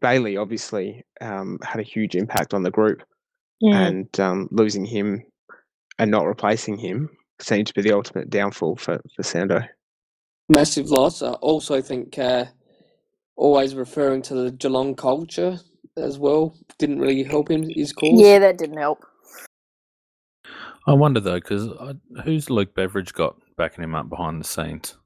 Bailey 0.00 0.36
obviously 0.36 1.04
um, 1.20 1.58
had 1.62 1.80
a 1.80 1.84
huge 1.84 2.14
impact 2.14 2.54
on 2.54 2.62
the 2.62 2.70
group, 2.70 3.02
and 3.74 4.20
um, 4.20 4.48
losing 4.52 4.84
him 4.84 5.24
and 5.98 6.10
not 6.10 6.26
replacing 6.26 6.78
him 6.78 7.10
seemed 7.40 7.66
to 7.68 7.74
be 7.74 7.82
the 7.82 7.92
ultimate 7.92 8.30
downfall 8.30 8.76
for, 8.76 9.00
for 9.14 9.22
Sando. 9.22 9.66
Massive 10.48 10.90
loss. 10.90 11.22
I 11.22 11.32
also 11.32 11.80
think 11.80 12.18
uh, 12.18 12.46
always 13.36 13.74
referring 13.74 14.22
to 14.22 14.34
the 14.34 14.50
Geelong 14.50 14.94
culture 14.94 15.58
as 15.96 16.18
well 16.18 16.54
didn't 16.78 17.00
really 17.00 17.22
help 17.22 17.50
him 17.50 17.68
his 17.68 17.92
cause. 17.92 18.20
Yeah, 18.20 18.38
that 18.38 18.58
didn't 18.58 18.78
help. 18.78 19.04
I 20.86 20.94
wonder 20.94 21.20
though, 21.20 21.38
because 21.38 21.68
who's 22.24 22.48
Luke 22.48 22.74
Beveridge 22.74 23.12
got 23.12 23.36
backing 23.56 23.84
him 23.84 23.94
up 23.94 24.08
behind 24.08 24.40
the 24.40 24.44
scenes? 24.44 24.96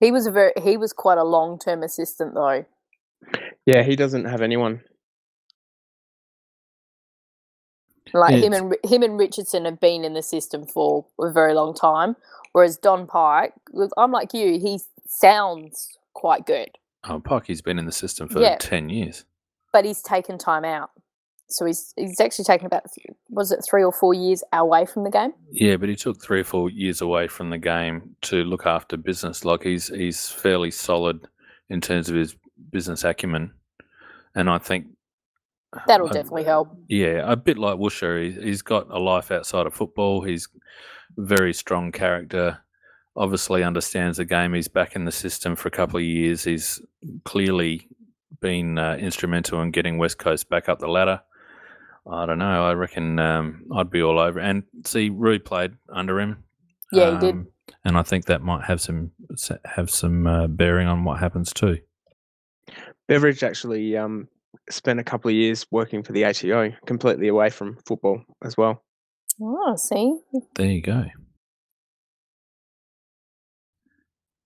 He 0.00 0.10
was 0.10 0.26
a 0.26 0.30
very 0.30 0.52
he 0.62 0.76
was 0.76 0.92
quite 0.92 1.16
a 1.18 1.24
long 1.24 1.58
term 1.58 1.82
assistant 1.82 2.34
though. 2.34 2.66
Yeah, 3.64 3.82
he 3.82 3.96
doesn't 3.96 4.26
have 4.26 4.42
anyone. 4.42 4.82
Like 8.14 8.42
him 8.42 8.52
and 8.52 8.76
him 8.84 9.02
and 9.02 9.18
Richardson 9.18 9.64
have 9.66 9.80
been 9.80 10.04
in 10.04 10.14
the 10.14 10.22
system 10.22 10.66
for 10.66 11.04
a 11.20 11.30
very 11.32 11.52
long 11.52 11.74
time, 11.74 12.14
whereas 12.52 12.76
Don 12.76 13.06
Pike, 13.06 13.52
I'm 13.96 14.12
like 14.12 14.32
you, 14.32 14.58
he 14.58 14.80
sounds 15.08 15.88
quite 16.14 16.46
good, 16.46 16.70
Oh, 17.06 17.20
Pikey's 17.20 17.60
been 17.60 17.78
in 17.78 17.84
the 17.86 17.92
system 17.92 18.28
for 18.28 18.40
Yeah. 18.40 18.56
ten 18.58 18.88
years. 18.88 19.24
but 19.72 19.84
he's 19.84 20.00
taken 20.00 20.38
time 20.38 20.64
out. 20.64 20.90
So 21.48 21.66
he's 21.66 21.92
he's 21.96 22.20
actually 22.20 22.44
taken 22.46 22.66
about 22.66 22.84
was 23.28 23.52
it 23.52 23.60
three 23.68 23.82
or 23.84 23.92
four 23.92 24.14
years 24.14 24.42
away 24.52 24.86
from 24.86 25.04
the 25.04 25.10
game? 25.10 25.34
Yeah, 25.50 25.76
but 25.76 25.88
he 25.90 25.96
took 25.96 26.22
three 26.22 26.40
or 26.40 26.44
four 26.44 26.70
years 26.70 27.00
away 27.02 27.26
from 27.28 27.50
the 27.50 27.58
game 27.58 28.16
to 28.22 28.36
look 28.44 28.64
after 28.64 28.96
business. 28.96 29.44
Like 29.44 29.62
he's 29.64 29.88
he's 29.88 30.30
fairly 30.30 30.70
solid 30.70 31.28
in 31.68 31.80
terms 31.82 32.08
of 32.08 32.14
his 32.16 32.34
business 32.70 33.04
acumen, 33.04 33.52
and 34.34 34.48
I 34.48 34.58
think 34.58 34.86
That'll 35.86 36.08
I- 36.08 36.12
definitely 36.12 36.44
help. 36.44 36.76
Yeah, 36.88 37.22
a 37.30 37.36
bit 37.36 37.58
like 37.58 37.78
Woosher. 37.78 38.22
He, 38.22 38.40
he's 38.42 38.62
got 38.62 38.90
a 38.90 38.98
life 38.98 39.30
outside 39.30 39.66
of 39.66 39.74
football. 39.74 40.22
He's 40.22 40.48
very 41.16 41.52
strong 41.52 41.92
character. 41.92 42.58
Obviously, 43.16 43.62
understands 43.62 44.16
the 44.18 44.24
game. 44.24 44.54
He's 44.54 44.68
back 44.68 44.96
in 44.96 45.04
the 45.04 45.12
system 45.12 45.54
for 45.54 45.68
a 45.68 45.70
couple 45.70 45.98
of 45.98 46.02
years. 46.04 46.42
He's 46.44 46.80
clearly 47.24 47.88
been 48.40 48.76
uh, 48.76 48.96
instrumental 48.96 49.62
in 49.62 49.70
getting 49.70 49.98
West 49.98 50.18
Coast 50.18 50.48
back 50.48 50.68
up 50.68 50.80
the 50.80 50.88
ladder. 50.88 51.20
I 52.10 52.26
don't 52.26 52.38
know. 52.38 52.66
I 52.66 52.72
reckon 52.74 53.18
um, 53.18 53.64
I'd 53.74 53.90
be 53.90 54.02
all 54.02 54.18
over. 54.18 54.40
And 54.40 54.64
see, 54.84 55.08
Rui 55.10 55.38
played 55.38 55.72
under 55.88 56.20
him. 56.20 56.44
Yeah, 56.92 57.12
he 57.12 57.18
did. 57.18 57.34
Um, 57.34 57.48
and 57.84 57.96
I 57.96 58.02
think 58.02 58.26
that 58.26 58.42
might 58.42 58.64
have 58.64 58.80
some 58.80 59.12
have 59.64 59.90
some 59.90 60.26
uh, 60.26 60.46
bearing 60.48 60.88
on 60.88 61.04
what 61.04 61.20
happens 61.20 61.52
too. 61.52 61.78
Beveridge 63.06 63.42
actually 63.42 63.96
um, 63.96 64.28
spent 64.70 65.00
a 65.00 65.04
couple 65.04 65.28
of 65.28 65.34
years 65.34 65.66
working 65.70 66.02
for 66.02 66.12
the 66.12 66.24
ATO, 66.24 66.72
completely 66.86 67.28
away 67.28 67.50
from 67.50 67.78
football 67.86 68.22
as 68.42 68.56
well. 68.56 68.82
Oh, 69.40 69.76
see, 69.76 70.16
There 70.54 70.66
you 70.66 70.82
go. 70.82 71.04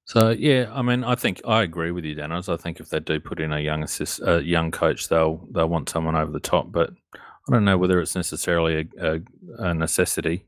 So 0.09 0.31
yeah, 0.31 0.71
I 0.73 0.81
mean, 0.81 1.05
I 1.05 1.17
think 1.17 1.43
I 1.47 1.63
agree 1.63 1.91
with 1.91 2.07
you, 2.07 2.17
Danos. 2.17 2.51
I 2.51 2.57
think 2.57 2.81
if 2.81 2.89
they 2.89 2.99
do 2.99 3.21
put 3.21 3.41
in 3.41 3.53
a 3.53 3.61
young 3.61 3.83
assist, 3.83 4.23
a 4.25 4.43
young 4.43 4.71
coach, 4.71 5.09
they'll 5.09 5.47
they'll 5.53 5.69
want 5.69 5.91
someone 5.91 6.17
over 6.17 6.33
the 6.33 6.41
top. 6.41 6.73
But 6.73 6.91
I 7.15 7.53
don't 7.53 7.67
know 7.67 7.77
whether 7.77 8.01
it's 8.01 8.17
necessarily 8.17 8.91
a, 8.99 9.07
a, 9.07 9.21
a 9.59 9.75
necessity. 9.75 10.47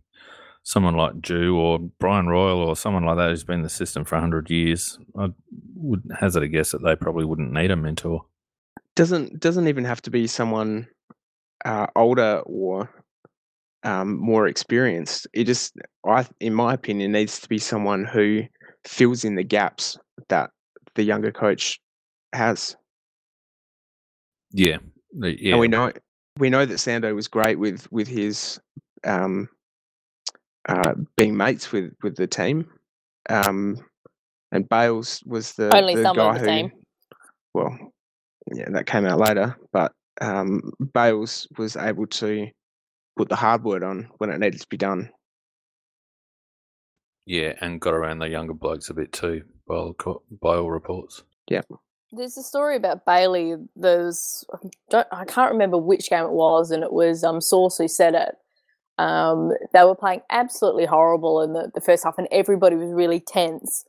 Someone 0.62 0.94
like 0.94 1.20
Jew 1.20 1.58
or 1.58 1.78
Brian 1.78 2.26
Royal 2.26 2.60
or 2.60 2.74
someone 2.74 3.04
like 3.04 3.18
that 3.18 3.28
who's 3.28 3.44
been 3.44 3.56
in 3.56 3.62
the 3.62 3.68
system 3.68 4.06
for 4.06 4.18
hundred 4.18 4.48
years, 4.48 4.98
I 5.18 5.28
would 5.76 6.04
hazard 6.18 6.42
a 6.42 6.48
guess 6.48 6.70
that 6.70 6.82
they 6.82 6.96
probably 6.96 7.26
wouldn't 7.26 7.52
need 7.52 7.70
a 7.70 7.76
mentor. 7.76 8.24
Doesn't 9.00 9.40
doesn't 9.40 9.66
even 9.66 9.86
have 9.86 10.02
to 10.02 10.10
be 10.10 10.26
someone 10.26 10.86
uh, 11.64 11.86
older 11.96 12.42
or 12.44 12.90
um, 13.82 14.18
more 14.18 14.46
experienced. 14.46 15.26
It 15.32 15.44
just, 15.44 15.72
I, 16.06 16.26
in 16.38 16.52
my 16.52 16.74
opinion, 16.74 17.12
needs 17.12 17.40
to 17.40 17.48
be 17.48 17.56
someone 17.56 18.04
who 18.04 18.42
fills 18.86 19.24
in 19.24 19.36
the 19.36 19.42
gaps 19.42 19.96
that 20.28 20.50
the 20.96 21.02
younger 21.02 21.32
coach 21.32 21.80
has. 22.34 22.76
Yeah, 24.50 24.76
yeah. 25.14 25.52
And 25.52 25.60
we 25.60 25.68
know 25.68 25.92
we 26.38 26.50
know 26.50 26.66
that 26.66 26.74
Sando 26.74 27.14
was 27.14 27.26
great 27.26 27.58
with 27.58 27.90
with 27.90 28.06
his 28.06 28.60
um, 29.04 29.48
uh, 30.68 30.92
being 31.16 31.34
mates 31.34 31.72
with 31.72 31.94
with 32.02 32.16
the 32.16 32.26
team, 32.26 32.66
um, 33.30 33.78
and 34.52 34.68
Bales 34.68 35.22
was 35.24 35.54
the 35.54 35.74
Only 35.74 35.94
the 35.94 36.02
some 36.02 36.16
guy 36.16 36.34
of 36.34 36.34
the 36.34 36.40
who, 36.40 36.46
team. 36.46 36.72
well, 37.54 37.78
yeah, 38.52 38.68
that 38.70 38.86
came 38.86 39.06
out 39.06 39.18
later, 39.20 39.56
but 39.72 39.92
um, 40.20 40.72
Bales 40.94 41.46
was 41.58 41.76
able 41.76 42.06
to 42.06 42.48
put 43.16 43.28
the 43.28 43.36
hard 43.36 43.64
word 43.64 43.82
on 43.82 44.08
when 44.18 44.30
it 44.30 44.38
needed 44.38 44.60
to 44.60 44.68
be 44.68 44.76
done. 44.76 45.10
yeah, 47.26 47.54
and 47.60 47.80
got 47.80 47.94
around 47.94 48.18
the 48.18 48.28
younger 48.28 48.54
blokes 48.54 48.90
a 48.90 48.94
bit 48.94 49.12
too, 49.12 49.42
by 49.68 49.74
all, 49.74 50.22
by 50.42 50.56
all 50.56 50.70
reports. 50.70 51.22
Yeah. 51.48 51.62
There's 52.12 52.36
a 52.36 52.42
story 52.42 52.74
about 52.74 53.06
Bailey. 53.06 53.54
There's 53.76 54.44
I 54.52 54.56
don't 54.90 55.06
I 55.12 55.24
can't 55.24 55.52
remember 55.52 55.78
which 55.78 56.10
game 56.10 56.24
it 56.24 56.32
was, 56.32 56.72
and 56.72 56.82
it 56.82 56.92
was 56.92 57.22
um 57.22 57.40
Source 57.40 57.78
who 57.78 57.86
said 57.86 58.14
it. 58.14 58.34
Um, 58.98 59.52
they 59.72 59.84
were 59.84 59.94
playing 59.94 60.22
absolutely 60.30 60.86
horrible 60.86 61.40
in 61.40 61.52
the, 61.52 61.70
the 61.72 61.80
first 61.80 62.02
half, 62.02 62.18
and 62.18 62.26
everybody 62.32 62.74
was 62.74 62.90
really 62.90 63.20
tense. 63.20 63.84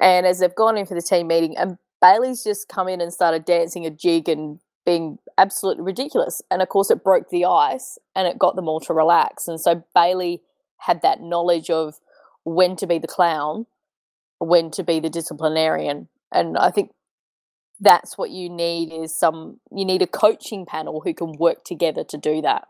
And 0.00 0.26
as 0.26 0.40
they've 0.40 0.54
gone 0.54 0.76
in 0.76 0.84
for 0.84 0.94
the 0.94 1.00
team 1.00 1.28
meeting, 1.28 1.56
and 1.56 1.78
Bailey's 2.00 2.44
just 2.44 2.68
come 2.68 2.88
in 2.88 3.00
and 3.00 3.12
started 3.12 3.44
dancing 3.44 3.86
a 3.86 3.90
jig 3.90 4.28
and 4.28 4.60
being 4.84 5.18
absolutely 5.38 5.84
ridiculous. 5.84 6.42
And 6.50 6.62
of 6.62 6.68
course, 6.68 6.90
it 6.90 7.04
broke 7.04 7.30
the 7.30 7.44
ice 7.46 7.98
and 8.14 8.28
it 8.28 8.38
got 8.38 8.56
them 8.56 8.68
all 8.68 8.80
to 8.80 8.94
relax. 8.94 9.48
And 9.48 9.60
so 9.60 9.84
Bailey 9.94 10.42
had 10.78 11.02
that 11.02 11.20
knowledge 11.22 11.70
of 11.70 11.96
when 12.44 12.76
to 12.76 12.86
be 12.86 12.98
the 12.98 13.08
clown, 13.08 13.66
when 14.38 14.70
to 14.72 14.84
be 14.84 15.00
the 15.00 15.10
disciplinarian. 15.10 16.08
And 16.32 16.58
I 16.58 16.70
think 16.70 16.92
that's 17.80 18.18
what 18.18 18.30
you 18.30 18.50
need 18.50 18.92
is 18.92 19.16
some 19.16 19.60
you 19.72 19.84
need 19.84 20.02
a 20.02 20.06
coaching 20.06 20.66
panel 20.66 21.02
who 21.04 21.14
can 21.14 21.32
work 21.38 21.64
together 21.64 22.04
to 22.04 22.18
do 22.18 22.42
that 22.42 22.68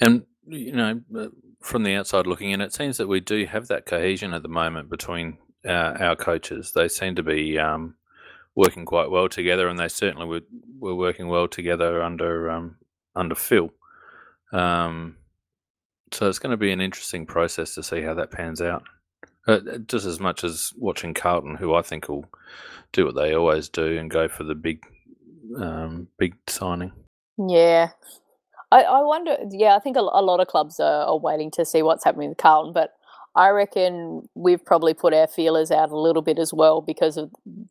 And 0.00 0.24
you 0.46 0.72
know, 0.72 1.00
uh, 1.16 1.28
from 1.60 1.84
the 1.84 1.94
outside 1.94 2.26
looking 2.26 2.50
in, 2.50 2.60
it 2.60 2.74
seems 2.74 2.98
that 2.98 3.08
we 3.08 3.20
do 3.20 3.46
have 3.46 3.68
that 3.68 3.86
cohesion 3.86 4.34
at 4.34 4.42
the 4.42 4.48
moment 4.48 4.90
between 4.90 5.38
uh, 5.66 5.94
our 6.00 6.16
coaches. 6.16 6.72
They 6.74 6.88
seem 6.88 7.16
to 7.16 7.22
be 7.22 7.58
um, 7.58 7.96
working 8.60 8.84
quite 8.84 9.10
well 9.10 9.28
together, 9.28 9.68
and 9.68 9.78
they 9.78 9.88
certainly 9.88 10.26
were, 10.26 10.42
were 10.78 10.94
working 10.94 11.28
well 11.28 11.48
together 11.48 12.02
under 12.02 12.50
um, 12.50 12.76
under 13.16 13.34
Phil. 13.34 13.70
Um, 14.52 15.16
so 16.12 16.28
it's 16.28 16.38
going 16.38 16.50
to 16.50 16.56
be 16.56 16.72
an 16.72 16.80
interesting 16.80 17.24
process 17.26 17.74
to 17.74 17.82
see 17.82 18.02
how 18.02 18.14
that 18.14 18.30
pans 18.30 18.60
out. 18.60 18.82
Uh, 19.48 19.60
just 19.86 20.04
as 20.04 20.20
much 20.20 20.44
as 20.44 20.72
watching 20.76 21.14
Carlton, 21.14 21.56
who 21.56 21.74
I 21.74 21.82
think 21.82 22.08
will 22.08 22.26
do 22.92 23.06
what 23.06 23.14
they 23.14 23.34
always 23.34 23.68
do 23.68 23.96
and 23.96 24.10
go 24.10 24.28
for 24.28 24.44
the 24.44 24.54
big, 24.54 24.84
um, 25.56 26.08
big 26.18 26.34
signing. 26.46 26.92
Yeah. 27.38 27.90
I, 28.70 28.82
I 28.82 29.00
wonder, 29.02 29.36
yeah, 29.50 29.74
I 29.74 29.78
think 29.78 29.96
a, 29.96 30.00
a 30.00 30.22
lot 30.22 30.40
of 30.40 30.48
clubs 30.48 30.78
are, 30.78 31.04
are 31.06 31.18
waiting 31.18 31.50
to 31.52 31.64
see 31.64 31.82
what's 31.82 32.04
happening 32.04 32.28
with 32.28 32.38
Carlton, 32.38 32.72
but 32.72 32.92
I 33.36 33.50
reckon 33.50 34.28
we've 34.34 34.64
probably 34.64 34.92
put 34.92 35.14
our 35.14 35.28
feelers 35.28 35.70
out 35.70 35.90
a 35.90 35.98
little 35.98 36.22
bit 36.22 36.38
as 36.38 36.52
well 36.52 36.80
because 36.80 37.16
of 37.16 37.30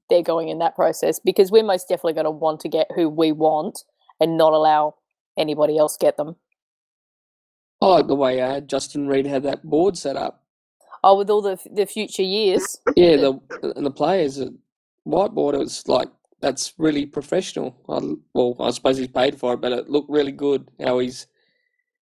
they're 0.10 0.24
going 0.24 0.48
in 0.50 0.60
that 0.60 0.76
process 0.76 1.20
because 1.20 1.52
we're 1.52 1.64
most 1.64 1.90
definitely 1.90 2.14
going 2.14 2.26
to 2.26 2.32
want 2.32 2.62
to 2.62 2.70
get 2.70 2.88
who 2.96 3.10
we 3.10 3.32
want 3.32 3.84
and 4.20 4.38
not 4.38 4.54
allow 4.54 4.96
anybody 5.38 5.78
else 5.78 5.98
get 5.98 6.18
them. 6.18 6.38
I 7.82 7.88
like 7.88 8.08
the 8.08 8.16
way 8.16 8.42
uh, 8.42 8.62
Justin 8.62 9.08
Reid 9.08 9.26
had 9.26 9.44
that 9.44 9.64
board 9.64 9.98
set 9.98 10.16
up. 10.16 10.44
Oh, 11.04 11.18
with 11.18 11.30
all 11.30 11.42
the 11.42 11.58
the 11.72 11.86
future 11.86 12.24
years. 12.24 12.78
Yeah, 12.96 13.16
the 13.16 13.40
and 13.76 13.86
the 13.86 13.92
players 13.92 14.42
whiteboard. 15.08 15.54
It 15.54 15.60
was 15.60 15.88
like 15.88 16.10
that's 16.42 16.74
really 16.78 17.06
professional. 17.06 17.76
I, 17.88 18.16
well, 18.34 18.56
I 18.60 18.72
suppose 18.72 18.98
he's 18.98 19.08
paid 19.08 19.40
for 19.40 19.54
it, 19.54 19.62
but 19.62 19.72
it 19.72 19.90
looked 19.90 20.10
really 20.10 20.34
good 20.34 20.70
how 20.80 21.00
he's 21.00 21.28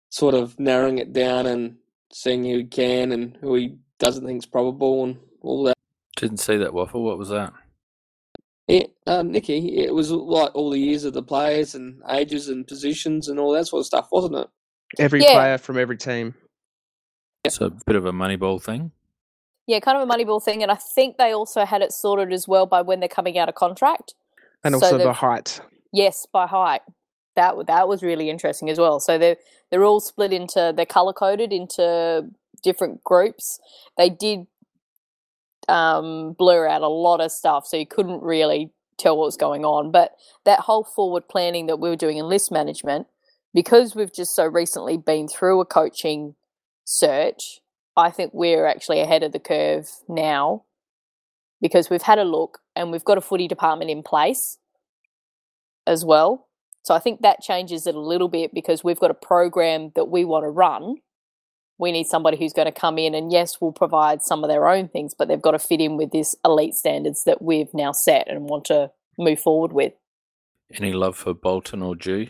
sort 0.08 0.34
of 0.34 0.58
narrowing 0.58 0.98
it 0.98 1.12
down 1.12 1.46
and 1.46 1.76
seeing 2.12 2.44
who 2.44 2.64
can 2.66 3.12
and 3.12 3.36
who 3.40 3.54
he 3.54 3.76
doesn't 3.98 4.26
think 4.26 4.38
is 4.42 4.46
probable 4.46 5.04
and 5.04 5.18
all 5.42 5.64
that. 5.64 5.76
Didn't 6.16 6.38
see 6.38 6.56
that 6.56 6.74
waffle. 6.74 7.02
What 7.02 7.18
was 7.18 7.28
that? 7.28 7.52
Yeah, 8.68 8.84
uh, 9.06 9.22
Nicky, 9.22 9.78
it 9.78 9.92
was 9.92 10.10
like 10.12 10.54
all 10.54 10.70
the 10.70 10.78
years 10.78 11.04
of 11.04 11.12
the 11.12 11.22
players 11.22 11.74
and 11.74 12.00
ages 12.08 12.48
and 12.48 12.66
positions 12.66 13.28
and 13.28 13.40
all 13.40 13.52
that 13.52 13.66
sort 13.66 13.80
of 13.80 13.86
stuff, 13.86 14.08
wasn't 14.12 14.36
it? 14.36 14.48
Every 14.98 15.20
Yeah. 15.22 15.32
player 15.32 15.58
from 15.58 15.78
every 15.78 15.96
team. 15.96 16.34
It's 17.44 17.60
a 17.60 17.70
bit 17.86 17.96
of 17.96 18.06
a 18.06 18.12
moneyball 18.12 18.62
thing. 18.62 18.92
Yeah, 19.66 19.78
kind 19.78 19.96
of 19.96 20.08
a 20.08 20.12
Moneyball 20.12 20.42
thing, 20.42 20.64
and 20.64 20.72
I 20.72 20.74
think 20.74 21.16
they 21.16 21.32
also 21.32 21.64
had 21.64 21.80
it 21.80 21.92
sorted 21.92 22.32
as 22.32 22.48
well 22.48 22.66
by 22.66 22.82
when 22.82 22.98
they're 22.98 23.08
coming 23.08 23.38
out 23.38 23.48
of 23.48 23.54
contract. 23.54 24.14
And 24.64 24.74
So 24.74 24.84
also 24.84 24.98
the 24.98 25.12
height. 25.12 25.60
Yes, 25.92 26.26
by 26.32 26.48
height. 26.48 26.82
That 27.36 27.54
that 27.66 27.88
was 27.88 28.02
really 28.02 28.28
interesting 28.28 28.68
as 28.70 28.78
well. 28.78 29.00
So 29.00 29.18
they're 29.18 29.36
they're 29.70 29.84
all 29.84 30.00
split 30.00 30.32
into 30.32 30.72
they're 30.74 30.86
color 30.86 31.12
coded 31.12 31.52
into 31.52 32.28
different 32.62 33.02
groups. 33.04 33.60
They 33.96 34.10
did 34.10 34.46
um, 35.68 36.32
blur 36.32 36.66
out 36.66 36.82
a 36.82 36.88
lot 36.88 37.20
of 37.20 37.30
stuff, 37.30 37.66
so 37.66 37.76
you 37.76 37.86
couldn't 37.86 38.22
really 38.22 38.70
tell 38.98 39.16
what 39.16 39.26
was 39.26 39.36
going 39.36 39.64
on. 39.64 39.90
But 39.90 40.12
that 40.44 40.60
whole 40.60 40.84
forward 40.84 41.28
planning 41.28 41.66
that 41.66 41.78
we 41.78 41.88
were 41.88 41.96
doing 41.96 42.18
in 42.18 42.26
list 42.26 42.50
management, 42.52 43.06
because 43.54 43.94
we've 43.94 44.12
just 44.12 44.34
so 44.34 44.44
recently 44.46 44.96
been 44.96 45.28
through 45.28 45.60
a 45.60 45.64
coaching 45.64 46.34
search, 46.84 47.60
I 47.96 48.10
think 48.10 48.32
we're 48.34 48.66
actually 48.66 49.00
ahead 49.00 49.22
of 49.22 49.32
the 49.32 49.38
curve 49.38 49.88
now 50.08 50.64
because 51.60 51.90
we've 51.90 52.02
had 52.02 52.18
a 52.18 52.24
look 52.24 52.60
and 52.74 52.90
we've 52.90 53.04
got 53.04 53.18
a 53.18 53.20
footy 53.20 53.46
department 53.48 53.90
in 53.90 54.02
place 54.02 54.58
as 55.86 56.04
well. 56.04 56.46
So 56.82 56.94
I 56.94 56.98
think 56.98 57.20
that 57.22 57.40
changes 57.40 57.86
it 57.86 57.94
a 57.94 58.00
little 58.00 58.28
bit 58.28 58.52
because 58.54 58.82
we've 58.82 58.98
got 58.98 59.10
a 59.10 59.14
program 59.14 59.92
that 59.94 60.06
we 60.06 60.24
want 60.24 60.44
to 60.44 60.48
run. 60.48 60.96
We 61.78 61.92
need 61.92 62.06
somebody 62.06 62.36
who's 62.36 62.52
going 62.52 62.66
to 62.66 62.78
come 62.78 62.98
in 62.98 63.14
and 63.14 63.32
yes, 63.32 63.60
we'll 63.60 63.72
provide 63.72 64.22
some 64.22 64.44
of 64.44 64.48
their 64.48 64.68
own 64.68 64.88
things, 64.88 65.14
but 65.14 65.28
they've 65.28 65.40
got 65.40 65.52
to 65.52 65.58
fit 65.58 65.80
in 65.80 65.96
with 65.96 66.10
this 66.10 66.34
elite 66.44 66.74
standards 66.74 67.24
that 67.24 67.40
we've 67.42 67.72
now 67.72 67.92
set 67.92 68.28
and 68.28 68.48
want 68.48 68.64
to 68.66 68.90
move 69.18 69.40
forward 69.40 69.72
with. 69.72 69.92
Any 70.72 70.92
love 70.92 71.16
for 71.16 71.34
Bolton 71.34 71.82
or 71.82 71.96
Jew? 71.96 72.28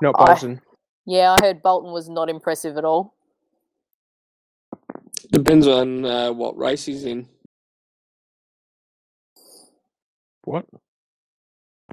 Not 0.00 0.14
I- 0.18 0.26
Bolton. 0.26 0.60
Yeah, 1.04 1.34
I 1.38 1.42
heard 1.42 1.62
Bolton 1.62 1.90
was 1.90 2.08
not 2.10 2.28
impressive 2.28 2.76
at 2.76 2.84
all. 2.84 3.14
Depends 5.32 5.66
on 5.66 6.04
uh, 6.04 6.32
what 6.32 6.56
race 6.58 6.84
he's 6.84 7.04
in. 7.04 7.26
What? 10.44 10.66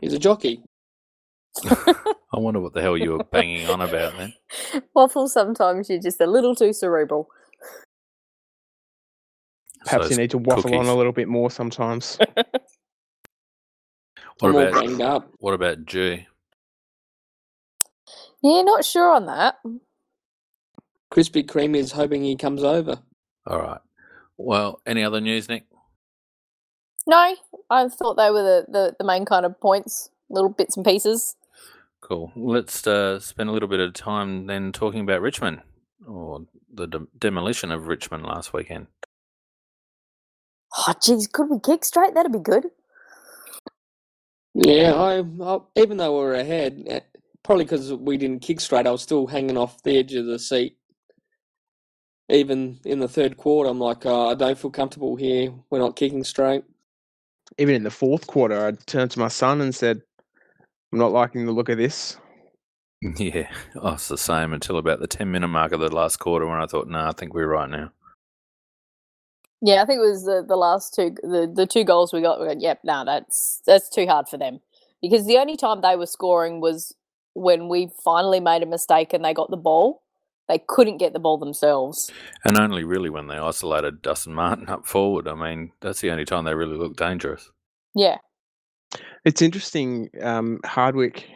He's 0.02 0.14
a 0.14 0.20
jockey. 0.20 0.64
I 1.66 2.40
wonder 2.40 2.60
what 2.60 2.74
the 2.74 2.82
hell 2.82 2.98
you 2.98 3.14
were 3.14 3.24
banging 3.24 3.70
on 3.70 3.82
about 3.82 4.18
then. 4.18 4.34
Waffle, 4.94 5.30
sometimes 5.30 5.90
you're 5.90 6.02
just 6.02 6.20
a 6.20 6.28
little 6.28 6.54
too 6.54 6.74
cerebral. 6.74 7.30
Perhaps 9.86 10.06
So 10.06 10.12
you 10.12 10.18
need 10.18 10.32
to 10.32 10.38
waffle 10.40 10.76
on 10.76 10.88
a 10.88 10.96
little 10.96 11.14
bit 11.14 11.28
more 11.28 11.50
sometimes. 11.50 12.18
What 14.40 14.50
I'm 14.50 14.56
about 14.56 15.02
up. 15.02 15.30
what 15.38 15.54
about 15.54 15.86
G? 15.86 16.28
Yeah, 18.44 18.62
not 18.64 18.84
sure 18.84 19.14
on 19.14 19.28
that. 19.28 19.56
Krispy 21.10 21.46
Kreme 21.46 21.78
is 21.78 21.94
hoping 21.94 22.24
he 22.24 22.36
comes 22.36 22.62
over. 22.62 23.00
All 23.48 23.60
right. 23.60 23.80
Well, 24.38 24.82
any 24.86 25.04
other 25.04 25.22
news, 25.22 25.48
Nick? 25.48 25.66
No, 27.08 27.36
I 27.70 27.88
thought 27.88 28.16
they 28.16 28.32
were 28.32 28.44
the, 28.44 28.66
the, 28.68 28.96
the 29.00 29.06
main 29.06 29.26
kind 29.26 29.46
of 29.46 29.60
points, 29.60 30.10
little 30.30 30.50
bits 30.50 30.76
and 30.76 30.86
pieces. 30.86 31.36
Cool. 32.02 32.32
Let's 32.36 32.86
uh, 32.86 33.20
spend 33.20 33.50
a 33.50 33.52
little 33.52 33.70
bit 33.70 33.80
of 33.80 33.94
time 33.94 34.48
then 34.48 34.72
talking 34.72 35.02
about 35.02 35.22
Richmond 35.22 35.62
or 36.08 36.46
the 36.74 36.88
de- 36.88 37.08
demolition 37.18 37.72
of 37.72 37.88
Richmond 37.88 38.24
last 38.26 38.54
weekend. 38.54 38.88
Oh, 40.78 40.94
geez, 41.04 41.28
could 41.28 41.50
we 41.50 41.60
kick 41.60 41.86
straight? 41.86 42.14
That'd 42.14 42.32
be 42.32 42.40
good. 42.40 42.66
Yeah, 44.54 44.94
I, 44.94 45.20
I 45.44 45.60
even 45.76 45.98
though 45.98 46.18
we 46.20 46.26
were 46.26 46.34
ahead, 46.36 46.84
eh, 46.88 47.00
probably 47.44 47.66
because 47.66 47.94
we 47.94 48.18
didn't 48.18 48.42
kick 48.42 48.60
straight, 48.60 48.88
I 48.88 48.92
was 48.92 49.02
still 49.02 49.28
hanging 49.28 49.58
off 49.58 49.84
the 49.84 49.98
edge 49.98 50.14
of 50.14 50.26
the 50.26 50.40
seat. 50.40 50.78
Even 52.30 52.80
in 52.86 53.00
the 53.00 53.08
third 53.08 53.38
quarter, 53.38 53.70
I'm 53.70 53.80
like, 53.80 54.06
oh, 54.06 54.30
I 54.30 54.36
don't 54.36 54.58
feel 54.58 54.72
comfortable 54.72 55.16
here. 55.16 55.54
We're 55.70 55.80
not 55.80 55.96
kicking 55.96 56.24
straight. 56.24 56.64
Even 57.58 57.76
in 57.76 57.84
the 57.84 57.92
fourth 57.92 58.28
quarter, 58.28 58.68
I 58.68 58.72
turned 58.86 59.12
to 59.12 59.20
my 59.20 59.28
son 59.28 59.62
and 59.62 59.74
said, 59.74 60.02
I'm 60.92 61.00
not 61.00 61.12
liking 61.12 61.46
the 61.46 61.52
look 61.52 61.70
of 61.70 61.78
this. 61.78 62.18
Yeah, 63.18 63.50
I 63.76 63.92
was 63.92 64.08
the 64.08 64.18
same 64.18 64.52
until 64.52 64.78
about 64.78 65.00
the 65.00 65.06
10 65.06 65.30
minute 65.30 65.50
mark 65.50 65.74
of 65.74 65.80
the 65.80 65.94
last 65.94 66.18
quarter 66.18 66.48
when 66.48 66.60
I 66.60 66.66
thought, 66.66 66.88
no, 66.88 67.06
I 67.06 67.12
think 67.12 67.36
we're 67.36 67.46
right 67.46 67.70
now. 67.70 67.92
Yeah, 69.62 69.82
I 69.82 69.86
think 69.86 70.00
it 70.00 70.08
was 70.08 70.26
the, 70.26 70.44
the 70.48 70.56
last 70.56 70.94
two 70.94 71.16
the, 71.24 71.52
the 71.54 71.68
two 71.68 71.84
goals 71.84 72.14
we 72.14 72.22
got. 72.22 72.40
We 72.40 72.48
went, 72.48 72.62
yep, 72.62 72.80
no, 72.84 73.04
that's 73.06 73.62
that's 73.66 73.90
too 73.90 74.06
hard 74.08 74.28
for 74.28 74.38
them 74.38 74.60
because 75.02 75.26
the 75.26 75.38
only 75.38 75.58
time 75.58 75.82
they 75.82 75.96
were 75.96 76.06
scoring 76.06 76.62
was 76.62 76.94
when 77.34 77.68
we 77.68 77.90
finally 78.04 78.40
made 78.40 78.64
a 78.64 78.68
mistake 78.68 79.14
and 79.14 79.24
they 79.24 79.34
got 79.34 79.50
the 79.50 79.58
ball. 79.58 80.04
They 80.48 80.60
couldn't 80.68 80.98
get 80.98 81.14
the 81.14 81.20
ball 81.20 81.38
themselves. 81.38 82.12
And 82.44 82.58
only 82.58 82.84
really 82.84 83.10
when 83.10 83.28
they 83.28 83.38
isolated 83.38 84.02
Dustin 84.02 84.34
Martin 84.34 84.70
up 84.70 84.86
forward. 84.86 85.28
I 85.28 85.34
mean, 85.34 85.72
that's 85.82 86.02
the 86.02 86.12
only 86.12 86.26
time 86.26 86.46
they 86.46 86.54
really 86.54 86.78
looked 86.78 86.98
dangerous. 86.98 87.52
Yeah, 87.96 88.18
It's 89.24 89.42
interesting. 89.42 90.10
Um, 90.22 90.60
Hardwick, 90.66 91.28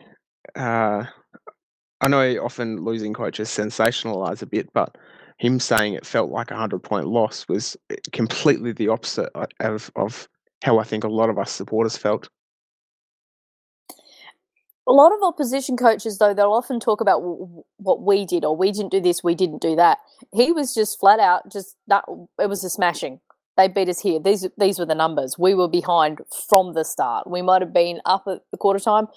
uh, 0.55 1.05
I 2.01 2.07
know 2.07 2.37
often 2.43 2.83
losing 2.83 3.13
coaches 3.13 3.49
sensationalize 3.49 4.41
a 4.41 4.45
bit, 4.45 4.71
but 4.73 4.95
him 5.37 5.59
saying 5.59 5.93
it 5.93 6.05
felt 6.05 6.31
like 6.31 6.51
a 6.51 6.57
hundred 6.57 6.79
point 6.79 7.07
loss 7.07 7.47
was 7.47 7.77
eh, 7.89 7.95
completely 8.11 8.73
the 8.73 8.89
opposite 8.89 9.29
uh, 9.35 9.47
of 9.61 9.89
of 9.95 10.27
how 10.63 10.79
I 10.79 10.83
think 10.83 11.03
a 11.03 11.09
lot 11.09 11.29
of 11.29 11.39
us 11.39 11.51
supporters 11.51 11.97
felt. 11.97 12.29
A 14.89 14.93
lot 14.93 15.13
of 15.13 15.19
opposition 15.21 15.77
coaches 15.77 16.17
though 16.17 16.33
they'll 16.33 16.51
often 16.51 16.79
talk 16.79 16.99
about 16.99 17.19
w- 17.19 17.63
what 17.77 18.01
we 18.01 18.25
did 18.25 18.43
or 18.43 18.57
we 18.57 18.71
didn't 18.71 18.91
do 18.91 18.99
this, 18.99 19.23
we 19.23 19.35
didn't 19.35 19.61
do 19.61 19.75
that. 19.75 19.99
He 20.33 20.51
was 20.51 20.73
just 20.73 20.99
flat 20.99 21.19
out 21.19 21.51
just 21.51 21.77
that 21.87 22.03
it 22.39 22.49
was 22.49 22.63
a 22.63 22.69
smashing. 22.69 23.21
They 23.55 23.67
beat 23.67 23.89
us 23.89 23.99
here. 23.99 24.19
These 24.19 24.47
these 24.57 24.79
were 24.79 24.85
the 24.85 24.95
numbers. 24.95 25.37
We 25.37 25.53
were 25.53 25.67
behind 25.67 26.19
from 26.47 26.73
the 26.73 26.83
start. 26.83 27.29
We 27.29 27.41
might 27.41 27.61
have 27.61 27.73
been 27.73 28.01
up 28.05 28.23
at 28.27 28.39
the 28.51 28.57
quarter 28.57 28.79
time, 28.79 29.07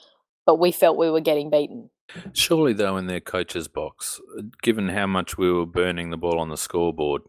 but 0.45 0.59
we 0.59 0.73
felt 0.73 0.99
we 0.99 1.11
were 1.11 1.21
getting 1.21 1.49
beaten. 1.49 1.91
Surely, 2.33 2.73
though, 2.73 2.97
in 2.97 3.07
their 3.07 3.21
coach's 3.21 3.69
box, 3.69 4.21
given 4.61 4.89
how 4.91 5.07
much 5.07 5.39
we 5.39 5.51
were 5.51 5.65
burning 5.65 6.11
the 6.11 6.17
ball 6.17 6.39
on 6.41 6.51
the 6.51 6.57
scoreboard, 6.57 7.23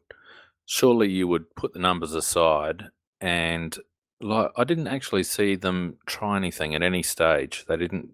surely 0.65 1.09
you 1.09 1.27
would 1.27 1.55
put 1.55 1.73
the 1.73 1.79
numbers 1.79 2.13
aside 2.13 2.85
and 3.21 3.77
like 4.19 4.51
I 4.57 4.63
didn't 4.63 4.87
actually 4.87 5.23
see 5.23 5.55
them 5.55 5.97
try 6.05 6.37
anything 6.37 6.73
at 6.73 6.81
any 6.81 7.03
stage. 7.03 7.65
They 7.67 7.77
didn't 7.77 8.09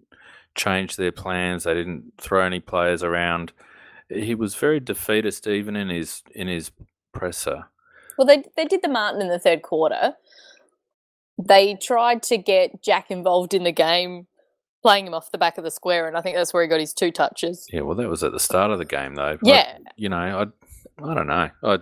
change 0.54 0.96
their 0.96 1.12
plans. 1.12 1.64
They 1.64 1.74
didn't 1.74 2.12
throw 2.18 2.44
any 2.44 2.60
players 2.60 3.02
around. 3.02 3.52
He 4.08 4.34
was 4.34 4.54
very 4.54 4.80
defeatist 4.80 5.46
even 5.46 5.76
in 5.76 5.88
his 5.88 6.22
in 6.34 6.48
his 6.48 6.72
presser. 7.12 7.66
Well, 8.18 8.26
they 8.26 8.42
they 8.56 8.64
did 8.64 8.82
the 8.82 8.88
Martin 8.88 9.22
in 9.22 9.28
the 9.28 9.38
third 9.38 9.62
quarter. 9.62 10.14
They 11.42 11.74
tried 11.74 12.22
to 12.24 12.36
get 12.36 12.82
Jack 12.82 13.10
involved 13.10 13.54
in 13.54 13.64
the 13.64 13.72
game 13.72 14.26
playing 14.82 15.06
him 15.06 15.14
off 15.14 15.30
the 15.30 15.38
back 15.38 15.58
of 15.58 15.64
the 15.64 15.70
square, 15.70 16.06
and 16.08 16.16
I 16.16 16.22
think 16.22 16.36
that's 16.36 16.52
where 16.54 16.62
he 16.62 16.68
got 16.68 16.80
his 16.80 16.94
two 16.94 17.10
touches. 17.10 17.66
Yeah, 17.72 17.82
well, 17.82 17.96
that 17.96 18.08
was 18.08 18.22
at 18.24 18.32
the 18.32 18.40
start 18.40 18.70
of 18.70 18.78
the 18.78 18.84
game, 18.86 19.14
though. 19.14 19.32
I- 19.32 19.38
Yeah, 19.42 19.78
you 19.96 20.08
know, 20.08 20.16
I, 20.16 20.42
I 21.10 21.14
don't 21.14 21.26
know. 21.26 21.50
I, 21.62 21.78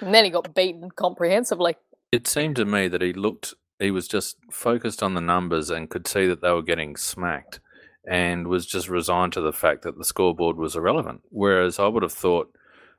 and 0.00 0.14
then 0.14 0.24
he 0.26 0.30
got 0.30 0.54
beaten 0.54 0.90
comprehensively. 0.90 1.76
it 2.10 2.26
seemed 2.26 2.56
to 2.56 2.64
me 2.66 2.88
that 2.88 3.00
he 3.00 3.12
looked, 3.14 3.54
he 3.78 3.90
was 3.90 4.06
just 4.06 4.36
focused 4.50 5.02
on 5.02 5.14
the 5.14 5.20
numbers 5.22 5.70
and 5.70 5.88
could 5.88 6.06
see 6.06 6.26
that 6.26 6.42
they 6.42 6.50
were 6.52 6.60
getting 6.62 6.94
smacked, 6.96 7.60
and 8.06 8.48
was 8.48 8.66
just 8.66 8.88
resigned 8.88 9.32
to 9.34 9.40
the 9.40 9.52
fact 9.52 9.82
that 9.82 9.96
the 9.98 10.04
scoreboard 10.04 10.56
was 10.56 10.76
irrelevant. 10.76 11.22
Whereas 11.30 11.78
I 11.78 11.86
would 11.86 12.02
have 12.02 12.12
thought 12.12 12.52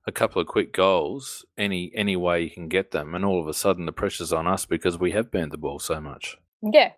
a 0.06 0.12
couple 0.12 0.42
of 0.42 0.48
quick 0.48 0.74
goals, 0.74 1.46
any 1.58 1.92
any 1.96 2.16
way 2.16 2.42
you 2.42 2.50
can 2.50 2.68
get 2.68 2.92
them, 2.92 3.16
and 3.16 3.24
all 3.24 3.40
of 3.40 3.48
a 3.48 3.54
sudden 3.54 3.86
the 3.86 3.92
pressure's 3.92 4.34
on 4.34 4.48
us 4.48 4.66
because 4.66 4.98
we 5.00 5.12
have 5.12 5.32
burned 5.32 5.52
the 5.52 5.58
ball 5.58 5.80
so 5.80 6.00
much. 6.02 6.38
Yeah, 6.62 6.92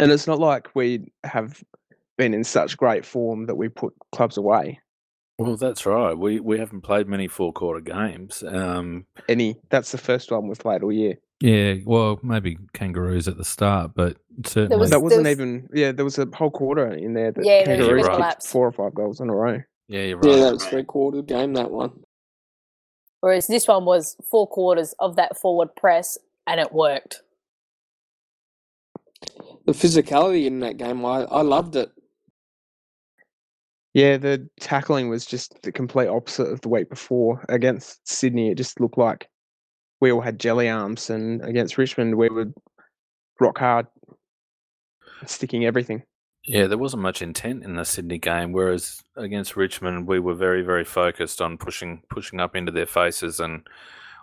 And 0.00 0.12
it's 0.12 0.26
not 0.26 0.38
like 0.38 0.74
we 0.74 1.12
have 1.24 1.62
been 2.18 2.34
in 2.34 2.44
such 2.44 2.76
great 2.76 3.04
form 3.04 3.46
that 3.46 3.54
we 3.54 3.68
put 3.68 3.94
clubs 4.12 4.36
away. 4.36 4.80
Well, 5.38 5.56
that's 5.56 5.86
right. 5.86 6.16
We 6.16 6.40
we 6.40 6.58
haven't 6.58 6.82
played 6.82 7.08
many 7.08 7.28
four 7.28 7.52
quarter 7.52 7.80
games. 7.80 8.42
Um, 8.46 9.06
Any 9.28 9.56
that's 9.70 9.92
the 9.92 9.98
first 9.98 10.30
one 10.30 10.48
we've 10.48 10.58
played 10.58 10.82
all 10.82 10.92
year. 10.92 11.14
Yeah, 11.42 11.74
well, 11.84 12.20
maybe 12.22 12.56
kangaroos 12.72 13.26
at 13.26 13.36
the 13.36 13.44
start, 13.44 13.92
but 13.94 14.16
certainly 14.46 14.76
was- 14.78 14.90
That 14.90 15.02
wasn't 15.02 15.24
there's- 15.24 15.36
even 15.38 15.68
yeah. 15.74 15.90
There 15.92 16.04
was 16.04 16.18
a 16.18 16.26
whole 16.32 16.50
quarter 16.50 16.86
in 16.92 17.14
there 17.14 17.32
that 17.32 17.44
Yeah, 17.44 17.64
Kangaroos 17.64 18.06
a 18.06 18.16
kicked 18.16 18.44
four 18.46 18.66
or 18.66 18.72
five 18.72 18.94
goals 18.94 19.20
in 19.20 19.28
a 19.28 19.34
row. 19.34 19.60
yeah, 19.88 20.02
you're 20.02 20.18
right. 20.18 20.30
Yeah, 20.30 20.36
that 20.44 20.52
was 20.54 20.64
three 20.66 20.84
quarter 20.84 21.20
game. 21.22 21.54
That 21.54 21.70
one. 21.70 22.04
whereas 23.20 23.46
this 23.46 23.66
one 23.68 23.84
was 23.84 24.16
four 24.30 24.46
quarters 24.46 24.94
of 25.00 25.16
that 25.16 25.36
forward 25.36 25.74
press, 25.76 26.16
and 26.46 26.60
it 26.60 26.72
worked. 26.72 27.22
The 29.66 29.72
physicality 29.72 30.46
in 30.46 30.60
that 30.60 30.76
game, 30.76 31.04
I, 31.04 31.22
I 31.24 31.42
loved 31.42 31.76
it. 31.76 31.90
Yeah, 33.94 34.16
the 34.16 34.48
tackling 34.58 35.08
was 35.08 35.26
just 35.26 35.60
the 35.62 35.70
complete 35.70 36.08
opposite 36.08 36.48
of 36.48 36.60
the 36.62 36.68
week 36.68 36.88
before. 36.88 37.44
Against 37.48 38.08
Sydney, 38.08 38.50
it 38.50 38.56
just 38.56 38.80
looked 38.80 38.98
like 38.98 39.28
we 40.02 40.10
all 40.10 40.20
had 40.20 40.40
jelly 40.40 40.68
arms, 40.68 41.10
and 41.10 41.40
against 41.44 41.78
Richmond, 41.78 42.16
we 42.16 42.28
would 42.28 42.52
rock 43.38 43.58
hard, 43.58 43.86
sticking 45.26 45.64
everything. 45.64 46.02
Yeah, 46.44 46.66
there 46.66 46.76
wasn't 46.76 47.04
much 47.04 47.22
intent 47.22 47.62
in 47.62 47.76
the 47.76 47.84
Sydney 47.84 48.18
game, 48.18 48.50
whereas 48.50 49.00
against 49.16 49.54
Richmond 49.54 50.08
we 50.08 50.18
were 50.18 50.34
very, 50.34 50.62
very 50.62 50.84
focused 50.84 51.40
on 51.40 51.56
pushing 51.56 52.02
pushing 52.10 52.40
up 52.40 52.56
into 52.56 52.72
their 52.72 52.86
faces, 52.86 53.38
and 53.38 53.64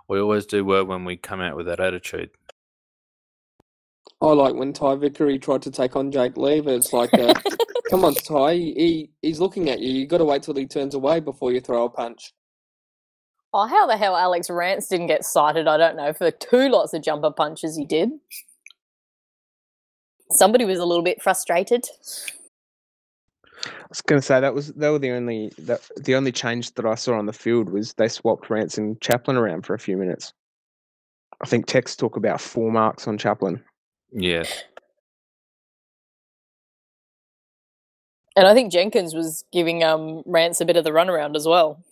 we 0.09 0.19
always 0.19 0.45
do 0.45 0.65
well 0.65 0.83
when 0.83 1.05
we 1.05 1.15
come 1.15 1.39
out 1.39 1.55
with 1.55 1.67
that 1.67 1.79
attitude. 1.79 2.31
I 4.19 4.33
like 4.33 4.55
when 4.55 4.73
Ty 4.73 4.95
Vickery 4.95 5.39
tried 5.39 5.61
to 5.61 5.71
take 5.71 5.95
on 5.95 6.11
Jake 6.11 6.35
Lever. 6.35 6.71
It's 6.71 6.91
like, 6.91 7.13
uh, 7.13 7.33
come 7.89 8.03
on, 8.03 8.15
Ty, 8.15 8.55
he, 8.55 9.11
he's 9.21 9.39
looking 9.39 9.69
at 9.69 9.79
you. 9.79 9.93
You've 9.93 10.09
got 10.09 10.17
to 10.17 10.25
wait 10.25 10.43
till 10.43 10.55
he 10.55 10.65
turns 10.65 10.93
away 10.93 11.21
before 11.21 11.53
you 11.53 11.61
throw 11.61 11.85
a 11.85 11.89
punch. 11.89 12.33
Oh, 13.53 13.65
how 13.67 13.87
the 13.87 13.97
hell 13.97 14.15
Alex 14.15 14.49
Rance 14.49 14.87
didn't 14.87 15.07
get 15.07 15.25
cited, 15.25 15.67
I 15.67 15.77
don't 15.77 15.95
know, 15.95 16.13
for 16.13 16.31
two 16.31 16.69
lots 16.69 16.93
of 16.93 17.01
jumper 17.01 17.31
punches 17.31 17.75
he 17.75 17.85
did. 17.85 18.11
Somebody 20.31 20.65
was 20.65 20.77
a 20.79 20.85
little 20.85 21.03
bit 21.03 21.21
frustrated. 21.21 21.85
I 23.65 23.71
was 23.89 24.01
going 24.01 24.21
to 24.21 24.25
say 24.25 24.39
that 24.39 24.53
was 24.53 24.67
they 24.73 24.89
were 24.89 24.99
the 24.99 25.11
only 25.11 25.51
that, 25.57 25.81
the 25.97 26.15
only 26.15 26.31
change 26.31 26.73
that 26.75 26.85
I 26.85 26.95
saw 26.95 27.17
on 27.17 27.25
the 27.25 27.33
field 27.33 27.69
was 27.69 27.93
they 27.93 28.07
swapped 28.07 28.49
Rance 28.49 28.77
and 28.77 29.01
Chaplin 29.01 29.35
around 29.35 29.65
for 29.65 29.73
a 29.73 29.79
few 29.79 29.97
minutes. 29.97 30.33
I 31.41 31.47
think 31.47 31.65
Tex 31.65 31.95
took 31.95 32.15
about 32.15 32.39
four 32.39 32.71
marks 32.71 33.07
on 33.07 33.17
Chaplin. 33.17 33.61
Yeah, 34.11 34.43
And 38.39 38.47
I 38.47 38.53
think 38.53 38.71
Jenkins 38.71 39.13
was 39.13 39.43
giving 39.51 39.83
um, 39.83 40.23
Rance 40.25 40.61
a 40.61 40.65
bit 40.65 40.77
of 40.77 40.85
the 40.85 40.91
runaround 40.91 41.35
as 41.35 41.45
well. 41.45 41.83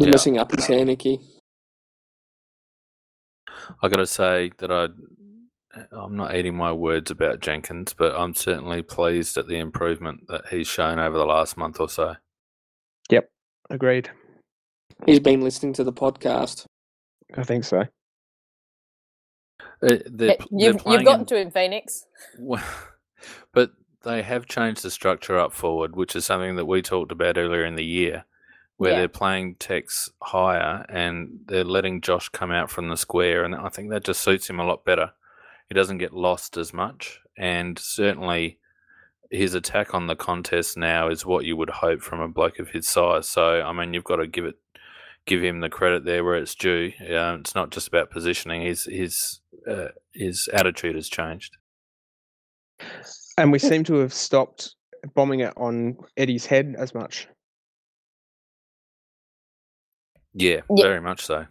He's 0.00 0.06
Yeah. 0.06 0.12
messing 0.12 0.38
up 0.38 0.50
his 0.50 0.64
hand, 0.64 0.86
Nicky. 0.86 1.20
I 3.82 3.88
got 3.88 3.98
to 3.98 4.06
say 4.06 4.50
that 4.58 4.72
I 4.72 4.88
I'm 5.92 6.16
not 6.16 6.34
eating 6.34 6.56
my 6.56 6.72
words 6.72 7.10
about 7.10 7.40
Jenkins, 7.40 7.92
but 7.92 8.16
I'm 8.16 8.34
certainly 8.34 8.80
pleased 8.82 9.36
at 9.36 9.46
the 9.46 9.58
improvement 9.58 10.22
that 10.28 10.48
he's 10.48 10.66
shown 10.66 10.98
over 10.98 11.18
the 11.18 11.26
last 11.26 11.58
month 11.58 11.78
or 11.78 11.88
so. 11.90 12.16
Yep, 13.10 13.30
agreed. 13.68 14.10
He's 15.04 15.20
been 15.20 15.42
listening 15.42 15.74
to 15.74 15.84
the 15.84 15.92
podcast. 15.92 16.64
I 17.36 17.42
think 17.44 17.64
so. 17.64 17.82
Uh, 19.82 19.98
they're, 20.06 20.36
pl- 20.36 20.48
they're 20.50 20.72
You've, 20.72 20.78
playing 20.78 21.00
you've 21.00 21.04
gotten 21.04 21.20
in- 21.20 21.26
to 21.26 21.36
him, 21.38 21.50
Phoenix. 21.50 22.06
Well, 22.38 22.64
but 23.52 23.72
they 24.02 24.22
have 24.22 24.46
changed 24.46 24.82
the 24.82 24.90
structure 24.90 25.38
up 25.38 25.52
forward, 25.52 25.94
which 25.94 26.16
is 26.16 26.24
something 26.24 26.56
that 26.56 26.64
we 26.66 26.80
talked 26.82 27.12
about 27.12 27.36
earlier 27.38 27.64
in 27.66 27.76
the 27.76 27.84
year, 27.84 28.24
where 28.80 28.92
Yeah. 28.92 28.98
they're 29.00 29.08
playing 29.08 29.56
Tex 29.56 30.10
higher 30.22 30.86
and 30.88 31.40
they're 31.44 31.64
letting 31.64 32.00
Josh 32.00 32.30
come 32.30 32.50
out 32.50 32.70
from 32.70 32.88
the 32.88 32.96
square, 32.96 33.44
and 33.44 33.54
I 33.54 33.68
think 33.68 33.90
that 33.90 34.04
just 34.04 34.22
suits 34.22 34.48
him 34.48 34.58
a 34.58 34.64
lot 34.64 34.86
better. 34.86 35.12
He 35.68 35.74
doesn't 35.74 35.98
get 35.98 36.14
lost 36.14 36.56
as 36.56 36.72
much, 36.72 37.20
and 37.36 37.78
certainly 37.78 38.58
his 39.30 39.52
attack 39.52 39.92
on 39.94 40.06
the 40.06 40.16
contest 40.16 40.78
now 40.78 41.10
is 41.10 41.26
what 41.26 41.44
you 41.44 41.56
would 41.58 41.68
hope 41.68 42.00
from 42.00 42.20
a 42.20 42.28
bloke 42.28 42.58
of 42.58 42.70
his 42.70 42.88
size. 42.88 43.28
So, 43.28 43.60
I 43.60 43.70
mean, 43.72 43.92
you've 43.92 44.04
got 44.04 44.16
to 44.16 44.26
give 44.26 44.46
it. 44.46 44.56
Give 45.26 45.42
him 45.44 45.60
the 45.60 45.68
credit 45.68 46.06
there 46.06 46.24
where 46.24 46.36
it's 46.36 46.54
due. 46.54 46.92
Uh, 47.02 47.36
it's 47.38 47.54
not 47.54 47.70
just 47.70 47.86
about 47.86 48.10
positioning. 48.10 48.62
His 48.62 48.84
his 48.84 49.40
uh, 49.68 49.88
his 50.14 50.48
attitude 50.54 50.94
has 50.96 51.10
changed. 51.10 51.58
And 53.36 53.52
we 53.52 53.58
seem 53.58 53.84
to 53.84 53.96
have 53.96 54.14
stopped 54.14 54.74
bombing 55.14 55.40
it 55.40 55.52
on 55.58 55.98
Eddie's 56.16 56.46
head 56.46 56.74
as 56.78 56.94
much. 56.94 57.28
Yeah, 60.34 60.60
Yeah. 60.70 60.84
very 60.86 61.00
much 61.00 61.24
so. 61.24 61.46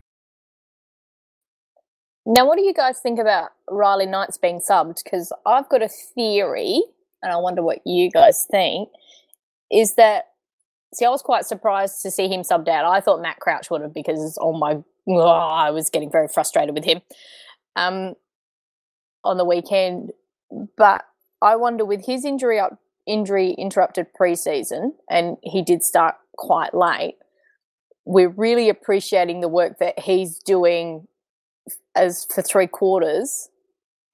Now, 2.26 2.46
what 2.46 2.58
do 2.58 2.64
you 2.64 2.74
guys 2.74 3.00
think 3.00 3.20
about 3.20 3.52
Riley 3.70 4.06
Knights 4.06 4.38
being 4.38 4.60
subbed? 4.60 5.04
Because 5.04 5.32
I've 5.46 5.68
got 5.70 5.82
a 5.82 5.90
theory, 5.90 6.82
and 7.24 7.32
I 7.34 7.38
wonder 7.38 7.64
what 7.64 7.80
you 7.86 8.12
guys 8.12 8.46
think. 8.52 8.90
Is 9.72 9.96
that 9.96 10.26
see? 10.94 11.06
I 11.06 11.10
was 11.10 11.22
quite 11.22 11.46
surprised 11.46 12.02
to 12.04 12.12
see 12.12 12.28
him 12.28 12.42
subbed 12.42 12.68
out. 12.68 12.86
I 12.86 13.02
thought 13.02 13.22
Matt 13.22 13.40
Crouch 13.40 13.70
would 13.72 13.82
have 13.82 13.94
because 13.94 14.38
oh 14.42 14.54
my, 14.54 14.78
oh, 15.08 15.22
I 15.28 15.72
was 15.72 15.90
getting 15.90 16.12
very 16.12 16.28
frustrated 16.28 16.76
with 16.76 16.84
him 16.86 17.02
um, 17.76 18.14
on 19.24 19.38
the 19.38 19.46
weekend. 19.46 20.12
But 20.78 21.06
I 21.42 21.56
wonder 21.56 21.86
with 21.86 22.06
his 22.06 22.26
injury 22.26 22.60
up, 22.60 22.80
injury 23.08 23.52
interrupted 23.52 24.08
preseason, 24.20 24.92
and 25.10 25.38
he 25.44 25.62
did 25.64 25.84
start 25.84 26.16
quite 26.38 26.74
late. 26.74 27.16
We're 28.10 28.30
really 28.30 28.70
appreciating 28.70 29.42
the 29.42 29.48
work 29.48 29.78
that 29.78 30.00
he's 30.00 30.40
doing 30.40 31.08
as 31.94 32.26
for 32.26 32.42
three 32.42 32.66
quarters, 32.66 33.50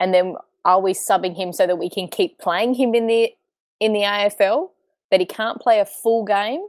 and 0.01 0.13
then 0.13 0.35
are 0.65 0.81
we 0.81 0.93
subbing 0.93 1.33
him 1.33 1.53
so 1.53 1.65
that 1.65 1.77
we 1.77 1.89
can 1.89 2.09
keep 2.09 2.37
playing 2.37 2.73
him 2.73 2.93
in 2.93 3.07
the 3.07 3.31
in 3.79 3.93
the 3.93 4.01
AFL? 4.01 4.71
That 5.11 5.21
he 5.21 5.25
can't 5.25 5.61
play 5.61 5.79
a 5.79 5.85
full 5.85 6.25
game. 6.25 6.67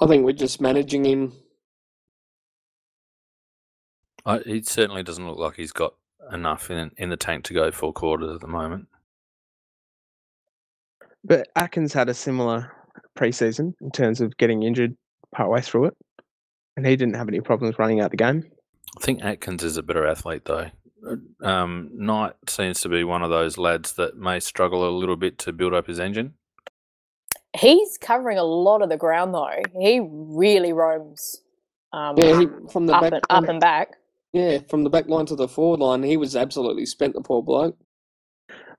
I 0.00 0.06
think 0.08 0.24
we're 0.24 0.32
just 0.32 0.60
managing 0.60 1.04
him. 1.04 1.32
I, 4.26 4.40
he 4.40 4.62
certainly 4.62 5.04
doesn't 5.04 5.28
look 5.28 5.38
like 5.38 5.54
he's 5.54 5.70
got 5.70 5.94
enough 6.32 6.72
in 6.72 6.90
in 6.96 7.08
the 7.08 7.16
tank 7.16 7.44
to 7.44 7.54
go 7.54 7.70
full 7.70 7.92
quarters 7.92 8.34
at 8.34 8.40
the 8.40 8.48
moment. 8.48 8.88
But 11.22 11.50
Atkins 11.54 11.92
had 11.92 12.08
a 12.08 12.14
similar 12.14 12.72
preseason 13.16 13.74
in 13.80 13.92
terms 13.92 14.20
of 14.20 14.36
getting 14.36 14.64
injured 14.64 14.96
partway 15.34 15.60
through 15.60 15.86
it, 15.86 15.96
and 16.76 16.86
he 16.86 16.96
didn't 16.96 17.14
have 17.16 17.28
any 17.28 17.40
problems 17.40 17.78
running 17.78 18.00
out 18.00 18.10
the 18.10 18.16
game. 18.16 18.44
I 19.00 19.04
think 19.04 19.22
Atkins 19.22 19.62
is 19.62 19.76
a 19.76 19.82
better 19.82 20.06
athlete 20.06 20.44
though. 20.44 20.70
Um, 21.42 21.90
Knight 21.94 22.34
seems 22.48 22.80
to 22.82 22.88
be 22.88 23.04
one 23.04 23.22
of 23.22 23.30
those 23.30 23.56
lads 23.56 23.92
that 23.92 24.16
may 24.18 24.38
struggle 24.40 24.86
a 24.86 24.90
little 24.90 25.16
bit 25.16 25.38
to 25.38 25.52
build 25.52 25.72
up 25.72 25.86
his 25.86 25.98
engine. 26.00 26.34
He's 27.56 27.96
covering 27.98 28.38
a 28.38 28.44
lot 28.44 28.82
of 28.82 28.90
the 28.90 28.96
ground 28.96 29.34
though. 29.34 29.62
He 29.80 30.00
really 30.02 30.72
roams 30.72 31.42
um, 31.92 32.16
Yeah, 32.18 32.40
he, 32.40 32.46
from 32.70 32.86
the 32.86 32.94
up, 32.94 33.02
back 33.02 33.12
and, 33.12 33.22
up 33.30 33.48
and 33.48 33.60
back. 33.60 33.96
yeah, 34.32 34.58
from 34.68 34.84
the 34.84 34.90
back 34.90 35.08
line 35.08 35.26
to 35.26 35.36
the 35.36 35.48
forward 35.48 35.80
line, 35.80 36.02
he 36.02 36.16
was 36.16 36.36
absolutely 36.36 36.86
spent. 36.86 37.14
The 37.14 37.20
poor 37.22 37.42
bloke. 37.42 37.76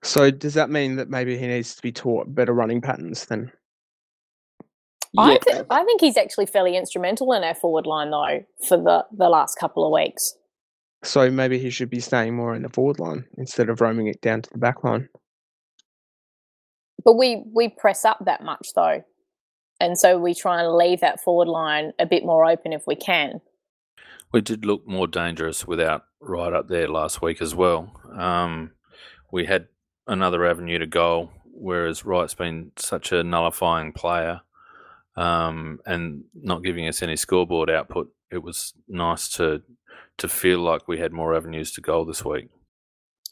So 0.03 0.31
does 0.31 0.53
that 0.55 0.69
mean 0.69 0.95
that 0.95 1.09
maybe 1.09 1.37
he 1.37 1.47
needs 1.47 1.75
to 1.75 1.81
be 1.81 1.91
taught 1.91 2.33
better 2.33 2.53
running 2.53 2.81
patterns 2.81 3.25
then? 3.25 3.51
I, 5.17 5.37
th- 5.37 5.65
I 5.69 5.83
think 5.83 5.99
he's 5.99 6.17
actually 6.17 6.45
fairly 6.45 6.77
instrumental 6.77 7.33
in 7.33 7.43
our 7.43 7.55
forward 7.55 7.85
line 7.85 8.11
though 8.11 8.45
for 8.67 8.77
the, 8.77 9.05
the 9.11 9.29
last 9.29 9.57
couple 9.59 9.85
of 9.85 9.91
weeks. 9.91 10.35
So 11.03 11.29
maybe 11.29 11.57
he 11.57 11.69
should 11.69 11.89
be 11.89 11.99
staying 11.99 12.35
more 12.35 12.55
in 12.55 12.61
the 12.61 12.69
forward 12.69 12.99
line 12.99 13.25
instead 13.37 13.69
of 13.69 13.81
roaming 13.81 14.07
it 14.07 14.21
down 14.21 14.41
to 14.43 14.49
the 14.51 14.59
back 14.59 14.83
line. 14.83 15.09
But 17.03 17.17
we 17.17 17.43
we 17.53 17.69
press 17.69 18.05
up 18.05 18.23
that 18.25 18.43
much 18.43 18.69
though, 18.75 19.03
and 19.79 19.97
so 19.97 20.19
we 20.19 20.35
try 20.35 20.61
and 20.61 20.75
leave 20.75 21.01
that 21.01 21.19
forward 21.19 21.47
line 21.47 21.93
a 21.97 22.05
bit 22.05 22.23
more 22.23 22.45
open 22.45 22.73
if 22.73 22.83
we 22.85 22.95
can. 22.95 23.41
We 24.31 24.41
did 24.41 24.65
look 24.65 24.87
more 24.87 25.07
dangerous 25.07 25.65
without 25.65 26.03
Wright 26.21 26.53
up 26.53 26.67
there 26.67 26.87
last 26.87 27.21
week 27.21 27.41
as 27.41 27.55
well. 27.55 27.91
Um, 28.15 28.71
we 29.31 29.45
had 29.45 29.67
another 30.07 30.45
avenue 30.45 30.77
to 30.77 30.85
goal, 30.85 31.31
whereas 31.45 32.05
Wright's 32.05 32.35
been 32.35 32.71
such 32.77 33.11
a 33.11 33.23
nullifying 33.23 33.91
player 33.91 34.41
um, 35.15 35.79
and 35.85 36.23
not 36.33 36.63
giving 36.63 36.87
us 36.87 37.01
any 37.01 37.15
scoreboard 37.15 37.69
output. 37.69 38.11
It 38.31 38.43
was 38.43 38.73
nice 38.87 39.29
to 39.29 39.61
to 40.17 40.27
feel 40.27 40.59
like 40.59 40.87
we 40.87 40.99
had 40.99 41.11
more 41.11 41.35
avenues 41.35 41.71
to 41.71 41.81
goal 41.81 42.05
this 42.05 42.23
week. 42.23 42.49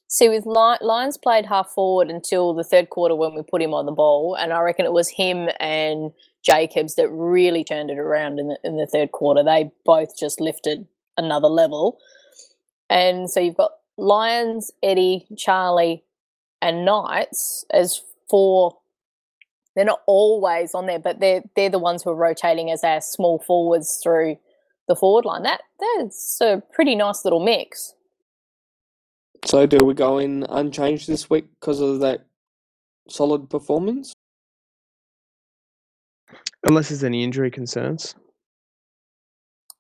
See, 0.08 0.28
with 0.28 0.48
Lyons 0.48 1.18
played 1.18 1.46
half 1.46 1.70
forward 1.70 2.10
until 2.10 2.56
the 2.56 2.64
third 2.64 2.90
quarter 2.90 3.16
when 3.16 3.36
we 3.36 3.44
put 3.44 3.62
him 3.62 3.76
on 3.76 3.86
the 3.86 3.92
ball, 3.92 4.36
and 4.36 4.52
I 4.52 4.62
reckon 4.62 4.86
it 4.86 4.92
was 4.92 5.10
him 5.10 5.50
and 5.60 6.12
Jacobs 6.42 6.96
that 6.96 7.10
really 7.10 7.64
turned 7.64 7.92
it 7.92 8.00
around 8.00 8.40
in 8.40 8.48
the, 8.48 8.58
in 8.64 8.78
the 8.78 8.88
third 8.88 9.12
quarter. 9.12 9.44
They 9.44 9.72
both 9.86 10.18
just 10.18 10.42
lifted 10.42 10.88
another 11.16 11.48
level. 11.48 12.00
And 12.90 13.30
so 13.30 13.40
you've 13.40 13.58
got 13.58 13.72
Lyons, 13.98 14.72
Eddie, 14.82 15.28
Charlie, 15.38 16.04
and 16.62 16.86
Knights 16.86 17.66
as 17.72 18.02
four. 18.30 18.78
They're 19.80 19.86
not 19.86 20.02
always 20.08 20.76
on 20.76 20.88
there, 20.88 21.00
but 21.00 21.22
they're 21.22 21.42
they're 21.56 21.70
the 21.70 21.80
ones 21.80 22.04
who 22.04 22.10
are 22.10 22.16
rotating 22.16 22.70
as 22.70 22.84
our 22.84 23.00
small 23.00 23.40
forwards 23.40 24.02
through 24.04 24.36
the 24.90 24.96
forward 24.98 25.24
line. 25.24 25.44
That 25.44 25.62
that's 25.80 26.38
a 26.42 26.62
pretty 26.74 26.96
nice 26.96 27.24
little 27.24 27.40
mix. 27.40 27.94
So, 29.46 29.66
do 29.66 29.78
we 29.78 29.94
go 29.94 30.18
in 30.18 30.46
unchanged 30.50 31.08
this 31.08 31.30
week 31.30 31.46
because 31.62 31.80
of 31.80 32.02
that 32.02 32.26
solid 33.08 33.50
performance? 33.50 34.12
Unless 36.66 36.90
there's 36.90 37.06
any 37.06 37.24
injury 37.24 37.50
concerns. 37.50 38.16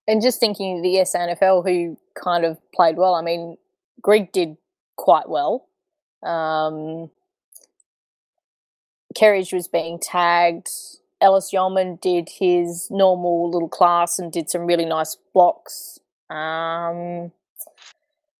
And 0.07 0.21
just 0.21 0.39
thinking 0.39 0.77
of 0.77 0.83
the 0.83 0.95
SANFL 0.99 1.67
who 1.67 1.97
kind 2.15 2.45
of 2.45 2.57
played 2.73 2.95
well. 2.95 3.15
I 3.15 3.21
mean, 3.21 3.57
Greg 4.01 4.31
did 4.31 4.55
quite 4.95 5.27
well. 5.27 5.67
Um, 6.23 7.11
Kerridge 9.19 9.53
was 9.53 9.67
being 9.67 9.99
tagged. 9.99 10.69
Ellis-Yolmen 11.21 11.99
did 12.01 12.29
his 12.29 12.87
normal 12.89 13.51
little 13.51 13.67
class 13.67 14.19
and 14.19 14.31
did 14.31 14.49
some 14.49 14.65
really 14.65 14.85
nice 14.85 15.17
blocks. 15.33 15.99
Um, 16.29 17.31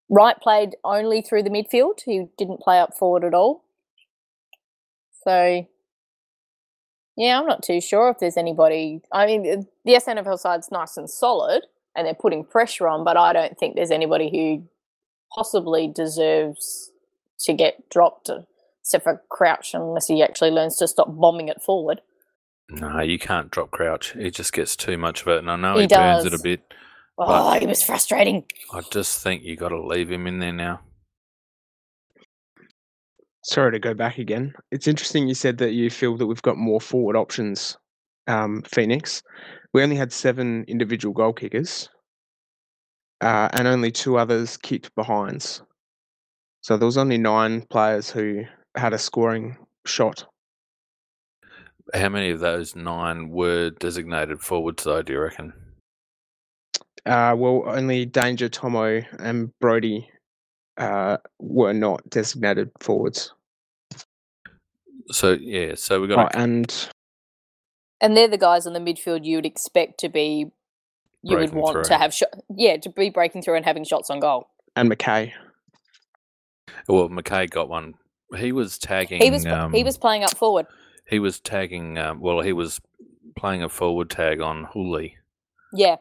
Wright 0.08 0.36
played 0.40 0.76
only 0.82 1.20
through 1.20 1.42
the 1.42 1.50
midfield. 1.50 2.00
He 2.04 2.26
didn't 2.38 2.60
play 2.60 2.78
up 2.80 2.96
forward 2.96 3.24
at 3.24 3.34
all. 3.34 3.64
So, 5.24 5.66
yeah, 7.16 7.38
I'm 7.38 7.46
not 7.46 7.62
too 7.62 7.80
sure 7.80 8.08
if 8.08 8.18
there's 8.18 8.38
anybody. 8.38 9.02
I 9.12 9.26
mean, 9.26 9.66
the 9.84 9.92
SANFL 9.92 10.38
side's 10.38 10.70
nice 10.72 10.96
and 10.96 11.10
solid 11.10 11.64
and 11.94 12.06
they're 12.06 12.14
putting 12.14 12.44
pressure 12.44 12.88
on, 12.88 13.04
but 13.04 13.16
I 13.16 13.32
don't 13.32 13.58
think 13.58 13.74
there's 13.74 13.90
anybody 13.90 14.30
who 14.30 14.66
possibly 15.34 15.88
deserves 15.88 16.90
to 17.40 17.52
get 17.52 17.88
dropped, 17.90 18.30
except 18.90 19.04
for 19.04 19.22
Crouch, 19.28 19.72
unless 19.72 20.08
he 20.08 20.22
actually 20.22 20.50
learns 20.50 20.76
to 20.76 20.88
stop 20.88 21.08
bombing 21.16 21.48
it 21.48 21.62
forward. 21.62 22.00
No, 22.70 23.00
you 23.00 23.18
can't 23.18 23.50
drop 23.50 23.70
Crouch. 23.70 24.12
He 24.12 24.30
just 24.30 24.52
gets 24.52 24.74
too 24.74 24.98
much 24.98 25.22
of 25.22 25.28
it, 25.28 25.38
and 25.38 25.50
I 25.50 25.56
know 25.56 25.76
he, 25.76 25.82
he 25.82 25.86
burns 25.86 26.24
it 26.24 26.34
a 26.34 26.42
bit. 26.42 26.60
Oh, 27.18 27.58
he 27.58 27.66
was 27.66 27.82
frustrating. 27.82 28.44
I 28.72 28.80
just 28.90 29.22
think 29.22 29.44
you 29.44 29.56
got 29.56 29.68
to 29.68 29.80
leave 29.80 30.10
him 30.10 30.26
in 30.26 30.40
there 30.40 30.52
now. 30.52 30.80
Sorry 33.44 33.72
to 33.72 33.78
go 33.78 33.94
back 33.94 34.18
again. 34.18 34.54
It's 34.70 34.88
interesting 34.88 35.28
you 35.28 35.34
said 35.34 35.58
that 35.58 35.72
you 35.72 35.90
feel 35.90 36.16
that 36.16 36.26
we've 36.26 36.42
got 36.42 36.56
more 36.56 36.80
forward 36.80 37.16
options, 37.16 37.76
um, 38.26 38.62
Phoenix. 38.62 39.22
We 39.72 39.82
only 39.82 39.96
had 39.96 40.12
seven 40.12 40.64
individual 40.66 41.14
goal 41.14 41.32
kickers, 41.32 41.88
uh, 43.20 43.50
and 43.52 43.68
only 43.68 43.92
two 43.92 44.18
others 44.18 44.56
kicked 44.56 44.94
behinds. 44.96 45.62
So 46.62 46.76
there 46.76 46.86
was 46.86 46.98
only 46.98 47.18
nine 47.18 47.62
players 47.62 48.10
who 48.10 48.44
had 48.76 48.92
a 48.92 48.98
scoring 48.98 49.56
shot. 49.86 50.26
How 51.92 52.08
many 52.08 52.30
of 52.30 52.40
those 52.40 52.76
nine 52.76 53.30
were 53.30 53.70
designated 53.70 54.40
forwards, 54.40 54.84
though? 54.84 55.02
Do 55.02 55.12
you 55.12 55.20
reckon? 55.20 55.52
Uh, 57.04 57.34
well, 57.36 57.64
only 57.66 58.04
Danger, 58.04 58.48
Tomo, 58.48 59.02
and 59.18 59.50
Brodie 59.58 60.08
uh, 60.76 61.16
were 61.38 61.72
not 61.72 62.08
designated 62.08 62.70
forwards. 62.80 63.32
So 65.10 65.32
yeah, 65.32 65.74
so 65.74 66.00
we 66.00 66.08
got 66.08 66.34
oh, 66.34 66.38
and 66.38 66.88
and 68.00 68.16
they're 68.16 68.28
the 68.28 68.38
guys 68.38 68.66
in 68.66 68.72
the 68.72 68.80
midfield 68.80 69.24
you 69.24 69.36
would 69.36 69.46
expect 69.46 69.98
to 70.00 70.08
be 70.08 70.46
you 71.22 71.36
would 71.36 71.52
want 71.52 71.74
through. 71.74 71.84
to 71.84 71.98
have 71.98 72.14
shot 72.14 72.30
yeah 72.56 72.76
to 72.76 72.90
be 72.90 73.10
breaking 73.10 73.42
through 73.42 73.56
and 73.56 73.64
having 73.64 73.84
shots 73.84 74.10
on 74.10 74.20
goal. 74.20 74.48
And 74.76 74.88
Mackay. 74.88 75.34
Well, 76.88 77.08
Mackay 77.08 77.48
got 77.48 77.68
one. 77.68 77.94
He 78.36 78.52
was 78.52 78.78
tagging. 78.78 79.20
He 79.20 79.30
was 79.30 79.44
um, 79.46 79.72
he 79.72 79.84
was 79.84 79.98
playing 79.98 80.24
up 80.24 80.36
forward. 80.36 80.66
He 81.06 81.18
was 81.18 81.40
tagging. 81.40 81.98
Um, 81.98 82.20
well, 82.20 82.40
he 82.40 82.52
was 82.52 82.80
playing 83.36 83.62
a 83.62 83.68
forward 83.68 84.10
tag 84.10 84.40
on 84.40 84.66
Houli. 84.66 85.14
Yeah, 85.72 85.96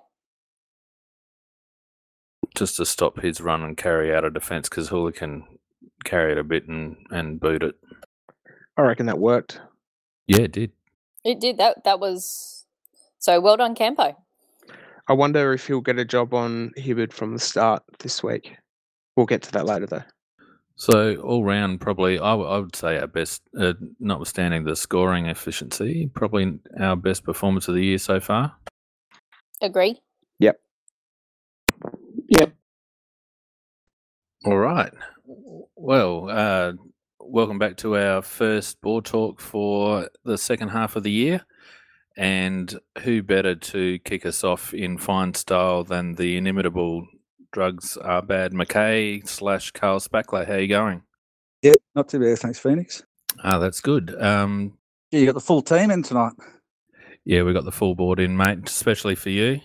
just 2.56 2.78
to 2.78 2.86
stop 2.86 3.22
his 3.22 3.42
run 3.42 3.64
and 3.64 3.78
carry 3.78 4.14
out 4.14 4.26
a 4.26 4.30
defence 4.30 4.70
because 4.70 4.90
Houli 4.90 5.16
can 5.16 5.44
carry 6.04 6.32
it 6.32 6.38
a 6.38 6.44
bit 6.44 6.68
and, 6.68 6.98
and 7.10 7.40
boot 7.40 7.64
it. 7.64 7.76
I 8.78 8.82
reckon 8.82 9.06
that 9.08 9.20
worked. 9.20 9.60
Yeah, 10.28 10.42
it 10.42 10.52
did. 10.52 10.72
It 11.24 11.40
did. 11.40 11.58
That 11.58 11.84
that 11.84 12.00
was 12.00 12.66
so 13.18 13.40
well 13.40 13.58
done, 13.58 13.76
Campo. 13.76 14.16
I 15.08 15.14
wonder 15.14 15.54
if 15.54 15.66
he'll 15.66 15.82
get 15.82 15.98
a 15.98 16.06
job 16.06 16.34
on 16.34 16.72
Hibberd 16.78 17.12
from 17.12 17.34
the 17.34 17.40
start 17.40 17.84
this 18.00 18.22
week. 18.22 18.56
We'll 19.16 19.26
get 19.26 19.42
to 19.44 19.52
that 19.54 19.66
later, 19.66 19.88
though. 19.88 20.04
So 20.80 21.18
all 21.18 21.44
round, 21.44 21.82
probably 21.82 22.20
I, 22.20 22.32
w- 22.32 22.50
I 22.50 22.58
would 22.58 22.74
say 22.74 22.98
our 22.98 23.08
best, 23.08 23.42
uh, 23.60 23.74
notwithstanding 24.00 24.64
the 24.64 24.78
scoring 24.78 25.26
efficiency, 25.26 26.10
probably 26.14 26.58
our 26.80 26.96
best 26.96 27.26
performance 27.26 27.68
of 27.68 27.76
the 27.76 27.84
year 27.84 27.98
so 27.98 28.22
far. 28.22 28.56
Agree. 29.62 30.00
Yep. 30.40 30.58
Yep. 32.30 32.54
All 34.46 34.58
right. 34.58 34.94
Well, 35.76 36.30
uh, 36.30 36.72
welcome 37.20 37.60
back 37.60 37.76
to 37.78 37.98
our 37.98 38.22
first 38.22 38.80
board 38.80 39.04
talk 39.04 39.42
for 39.42 40.10
the 40.24 40.38
second 40.38 40.70
half 40.70 40.96
of 40.96 41.04
the 41.04 41.12
year. 41.12 41.46
And 42.16 42.74
who 43.00 43.22
better 43.22 43.56
to 43.56 44.00
kick 44.00 44.26
us 44.26 44.46
off 44.46 44.74
in 44.74 44.98
fine 44.98 45.34
style 45.34 45.84
than 45.84 46.16
the 46.16 46.38
inimitable 46.38 47.06
drugs 47.52 47.98
are 47.98 48.22
bad 48.22 48.54
McKay 48.54 49.28
slash 49.28 49.72
Carl 49.72 50.00
Spackler? 50.00 50.46
How 50.46 50.54
are 50.54 50.60
you 50.60 50.68
going? 50.68 51.04
Yeah, 51.62 51.76
not 51.96 52.10
too 52.10 52.20
bad. 52.20 52.40
Thanks, 52.40 52.60
Phoenix. 52.60 53.04
Ah, 53.44 53.60
that's 53.60 53.82
good. 53.82 54.22
Um, 54.22 54.78
yeah, 55.12 55.20
you 55.20 55.26
got 55.26 55.36
the 55.36 55.42
full 55.42 55.62
team 55.62 55.92
in 55.92 56.04
tonight. 56.04 56.34
Yeah, 57.26 57.44
we 57.44 57.54
got 57.54 57.66
the 57.66 57.72
full 57.72 57.96
board 57.96 58.20
in, 58.20 58.36
mate, 58.38 58.60
especially 58.66 59.16
for 59.16 59.30
you. 59.30 59.60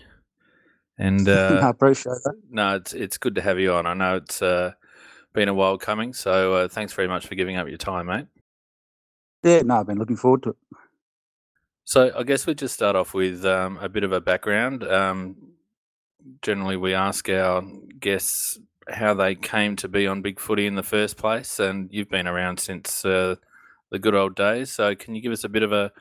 And 0.97 1.27
uh, 1.29 1.59
I 1.63 1.69
appreciate 1.69 2.17
that. 2.23 2.35
No, 2.49 2.75
it's 2.75 2.93
it's 2.93 3.17
good 3.17 3.35
to 3.35 3.41
have 3.41 3.59
you 3.59 3.73
on. 3.73 3.85
I 3.85 3.93
know 3.93 4.17
it's 4.17 4.41
uh, 4.41 4.73
been 5.33 5.49
a 5.49 5.53
while 5.53 5.77
coming, 5.77 6.13
so 6.13 6.53
uh, 6.53 6.67
thanks 6.67 6.93
very 6.93 7.07
much 7.07 7.27
for 7.27 7.35
giving 7.35 7.57
up 7.57 7.67
your 7.67 7.77
time, 7.77 8.07
mate. 8.07 8.27
Yeah, 9.43 9.61
no, 9.61 9.79
I've 9.79 9.87
been 9.87 9.99
looking 9.99 10.17
forward 10.17 10.43
to 10.43 10.49
it. 10.49 10.57
So 11.83 12.11
I 12.17 12.23
guess 12.23 12.47
we 12.47 12.55
just 12.55 12.73
start 12.73 12.95
off 12.95 13.13
with 13.13 13.45
um, 13.45 13.77
a 13.79 13.87
bit 13.87 14.03
of 14.03 14.11
a 14.11 14.19
background. 14.19 14.83
Um, 14.83 15.35
generally, 16.41 16.77
we 16.77 16.93
ask 16.93 17.29
our 17.29 17.63
guests 17.99 18.59
how 18.89 19.13
they 19.13 19.35
came 19.35 19.75
to 19.77 19.87
be 19.87 20.07
on 20.07 20.21
Big 20.21 20.39
Footy 20.39 20.67
in 20.67 20.75
the 20.75 20.83
first 20.83 21.17
place, 21.17 21.59
and 21.59 21.89
you've 21.91 22.09
been 22.09 22.27
around 22.27 22.59
since 22.59 23.03
uh, 23.03 23.35
the 23.91 23.99
good 23.99 24.15
old 24.15 24.35
days. 24.35 24.71
So 24.71 24.95
can 24.95 25.15
you 25.15 25.21
give 25.21 25.31
us 25.31 25.43
a 25.43 25.49
bit 25.49 25.63
of 25.63 25.71
a 25.71 25.91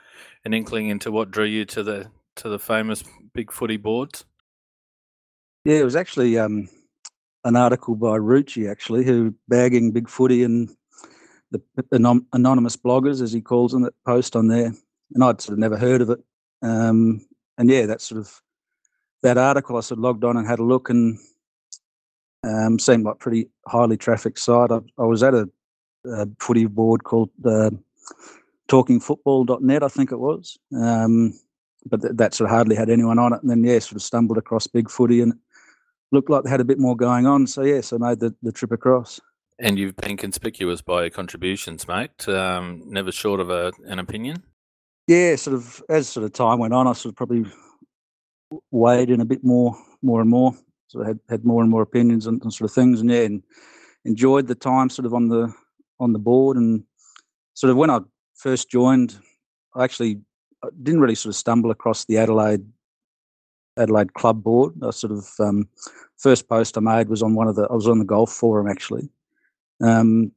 an 0.45 0.53
inkling 0.53 0.89
into 0.89 1.11
what 1.11 1.31
drew 1.31 1.45
you 1.45 1.65
to 1.67 1.83
the 1.83 2.11
to 2.37 2.49
the 2.49 2.59
famous 2.59 3.03
Big 3.33 3.53
Footy 3.53 3.77
boards? 3.77 4.25
Yeah, 5.65 5.77
it 5.77 5.85
was 5.85 5.97
actually 5.97 6.39
um, 6.39 6.69
an 7.45 7.57
article 7.57 7.95
by 7.95 8.19
Rucci, 8.19 8.71
actually, 8.71 9.05
who 9.05 9.35
bagging 9.49 9.93
Big 9.93 10.09
Footy 10.09 10.43
and 10.43 10.71
the 11.51 11.63
anonymous 12.33 12.77
bloggers, 12.77 13.23
as 13.23 13.33
he 13.33 13.41
calls 13.41 13.73
them, 13.73 13.83
that 13.83 13.95
post 14.05 14.35
on 14.37 14.49
there. 14.49 14.75
And 15.15 15.25
I'd 15.25 15.41
sort 15.41 15.53
of 15.55 15.59
never 15.59 15.79
heard 15.79 16.03
of 16.03 16.11
it. 16.11 16.19
Um, 16.63 17.25
and 17.57 17.71
yeah, 17.71 17.87
that 17.87 18.01
sort 18.01 18.21
of 18.21 18.43
that 19.25 19.39
article, 19.39 19.77
I 19.77 19.81
sort 19.81 19.99
of 19.99 20.05
logged 20.05 20.25
on 20.25 20.37
and 20.37 20.47
had 20.47 20.61
a 20.61 20.65
look, 20.65 20.89
and 20.89 21.19
um, 22.45 22.79
seemed 22.79 23.05
like 23.05 23.19
pretty 23.19 23.49
highly 23.67 23.97
trafficked 23.97 24.39
site. 24.39 24.71
I, 24.71 24.79
I 24.99 25.03
was 25.03 25.23
at 25.23 25.35
a, 25.35 25.49
a, 26.07 26.29
footy 26.39 26.67
board 26.67 27.05
called 27.05 27.31
uh, 27.45 27.71
talkingfootball.net, 28.69 29.83
I 29.83 29.89
think 29.89 30.13
it 30.13 30.19
was. 30.19 30.59
Um, 30.77 31.39
but 31.87 32.03
th- 32.03 32.15
that 32.17 32.35
sort 32.35 32.51
of 32.51 32.55
hardly 32.55 32.77
had 32.77 32.91
anyone 32.91 33.19
on 33.19 33.33
it. 33.33 33.43
And 33.43 33.51
then, 33.51 33.65
yeah, 33.65 33.79
sort 33.79 33.97
of 33.97 34.03
stumbled 34.03 34.39
across 34.39 34.67
Big 34.67 34.91
Footy 34.91 35.21
and 35.21 35.33
looked 36.13 36.31
like 36.31 36.45
they 36.45 36.51
had 36.51 36.61
a 36.61 36.65
bit 36.65 36.79
more 36.79 36.97
going 36.97 37.27
on. 37.27 37.47
So 37.47 37.63
yes, 37.63 37.93
I 37.93 37.99
made 37.99 38.21
the, 38.21 38.35
the 38.43 38.53
trip 38.53 38.73
across. 38.73 39.21
And 39.59 39.79
you've 39.79 39.97
been 39.97 40.17
conspicuous 40.17 40.83
by 40.83 41.03
your 41.03 41.11
contributions, 41.11 41.87
mate. 41.87 42.29
Um, 42.29 42.83
never 42.87 43.13
short 43.13 43.41
of 43.41 43.51
a, 43.51 43.73
an 43.87 43.99
opinion. 43.99 44.43
Yeah, 45.07 45.37
sort 45.37 45.55
of 45.55 45.83
as 45.89 46.09
sort 46.09 46.25
of 46.25 46.33
time 46.33 46.59
went 46.59 46.75
on, 46.75 46.87
I 46.87 46.93
sort 46.95 47.13
of 47.13 47.17
probably 47.17 47.45
weighed 48.71 49.11
in 49.11 49.21
a 49.21 49.25
bit 49.25 49.45
more, 49.45 49.77
more 50.03 50.21
and 50.21 50.31
more. 50.31 50.55
So 50.89 51.01
of 51.01 51.07
had, 51.07 51.21
had 51.29 51.45
more 51.45 51.63
and 51.63 51.71
more 51.71 51.83
opinions 51.83 52.27
on, 52.27 52.41
on 52.45 52.51
sort 52.51 52.71
of 52.71 52.75
things, 52.75 53.01
and 53.01 53.11
yeah, 53.11 53.23
and 53.23 53.43
enjoyed 54.05 54.47
the 54.47 54.55
time 54.55 54.91
sort 54.91 55.07
of 55.07 55.15
on 55.15 55.29
the 55.29 55.53
on 56.01 56.13
the 56.13 56.19
board 56.19 56.57
and 56.57 56.85
sort 57.55 57.71
of 57.71 57.77
when 57.77 57.91
I 57.91 58.01
first 58.35 58.71
joined, 58.71 59.17
I 59.75 59.85
actually 59.85 60.21
didn't 60.83 61.01
really 61.01 61.15
sort 61.15 61.31
of 61.31 61.37
stumble 61.37 61.71
across 61.71 62.05
the 62.05 62.19
Adelaide 62.19 62.65
Adelaide 63.77 64.15
Club 64.15 64.43
Board. 64.43 64.75
I 64.83 64.91
sort 64.91 65.13
of 65.13 65.29
um, 65.41 65.69
first 66.17 66.49
post 66.49 66.77
I 66.77 66.81
made 66.81 67.09
was 67.09 67.23
on 67.23 67.35
one 67.35 67.49
of 67.49 67.57
the 67.57 67.67
I 67.71 67.75
was 67.75 67.89
on 67.89 67.99
the 67.99 68.05
golf 68.05 68.31
forum 68.31 68.69
actually, 68.69 69.09
um, 69.83 70.33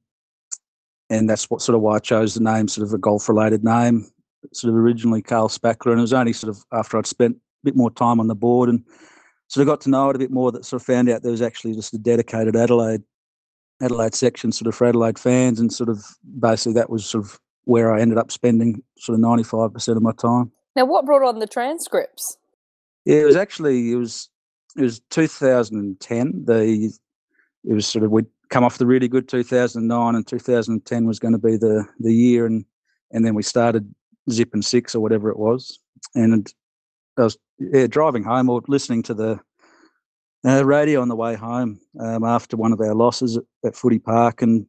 and 1.10 1.30
that's 1.30 1.50
what 1.50 1.62
sort 1.62 1.76
of 1.76 1.82
why 1.82 1.96
I 1.96 2.00
chose 2.00 2.34
the 2.34 2.44
name, 2.44 2.68
sort 2.68 2.88
of 2.88 2.94
a 2.94 2.98
golf 2.98 3.28
related 3.30 3.64
name. 3.64 4.08
Sort 4.54 4.72
of 4.72 4.78
originally 4.78 5.22
Carl 5.22 5.50
Spackler, 5.50 5.92
and 5.92 6.00
it 6.00 6.02
was 6.02 6.14
only 6.14 6.34
sort 6.34 6.56
of 6.56 6.64
after 6.72 6.98
I'd 6.98 7.08
spent 7.08 7.38
bit 7.68 7.76
more 7.76 7.92
time 7.92 8.20
on 8.20 8.28
the 8.28 8.36
board 8.36 8.70
and 8.70 8.84
sort 9.48 9.62
of 9.62 9.68
got 9.68 9.82
to 9.82 9.90
know 9.90 10.10
it 10.10 10.16
a 10.16 10.20
bit 10.20 10.32
more 10.32 10.52
that 10.52 10.66
sort 10.66 10.82
of 10.82 10.86
found 10.86 11.10
out 11.10 11.24
there 11.24 11.32
was 11.32 11.42
actually 11.42 11.74
just 11.74 11.94
a 11.94 11.98
dedicated 11.98 12.56
Adelaide 12.56 13.04
Adelaide 13.82 14.16
section 14.16 14.52
sort 14.52 14.68
of 14.68 14.76
for 14.76 14.88
Adelaide 14.88 15.20
fans, 15.20 15.60
and 15.60 15.72
sort 15.72 15.90
of 15.90 16.04
basically 16.40 16.74
that 16.74 16.90
was 16.90 17.06
sort 17.06 17.24
of 17.24 17.40
where 17.66 17.94
I 17.94 18.02
ended 18.02 18.18
up 18.18 18.32
spending 18.32 18.82
sort 18.98 19.14
of 19.14 19.20
ninety 19.20 19.44
five 19.44 19.74
percent 19.74 19.98
of 19.98 20.04
my 20.04 20.14
time. 20.14 20.52
Now, 20.76 20.86
what 20.86 21.06
brought 21.06 21.28
on 21.28 21.40
the 21.40 21.48
transcripts? 21.48 22.38
Yeah, 23.06 23.18
it 23.18 23.26
was 23.26 23.36
actually 23.36 23.92
it 23.92 23.96
was 23.96 24.30
it 24.76 24.82
was 24.82 25.00
2010. 25.12 26.46
The 26.46 26.92
it 27.64 27.74
was 27.74 27.86
sort 27.86 28.04
of 28.04 28.12
we'd 28.12 28.26
come 28.50 28.64
off 28.64 28.78
the 28.78 28.86
really 28.86 29.08
good 29.08 29.28
2009, 29.28 30.16
and 30.16 30.26
2010 30.26 31.06
was 31.06 31.20
going 31.20 31.34
to 31.34 31.38
be 31.38 31.58
the 31.58 31.88
the 32.00 32.14
year, 32.14 32.46
and 32.46 32.66
and 33.12 33.26
then 33.26 33.36
we 33.36 33.44
started 33.44 33.94
Zip 34.32 34.54
and 34.54 34.66
Six 34.66 34.96
or 34.96 35.02
whatever 35.02 35.30
it 35.30 35.38
was, 35.38 35.80
and 36.16 36.52
I 37.18 37.24
was 37.24 37.38
yeah, 37.60 37.88
driving 37.88 38.24
home 38.24 38.50
or 38.50 38.62
listening 38.68 39.04
to 39.04 39.14
the 39.14 39.40
uh, 40.46 40.66
radio 40.66 41.02
on 41.02 41.08
the 41.08 41.16
way 41.16 41.36
home 41.36 41.80
um, 42.00 42.24
after 42.24 42.56
one 42.56 42.72
of 42.72 42.80
our 42.80 42.94
losses 42.94 43.38
at, 43.38 43.44
at 43.66 43.76
Footy 43.76 44.00
Park, 44.00 44.42
and 44.42 44.66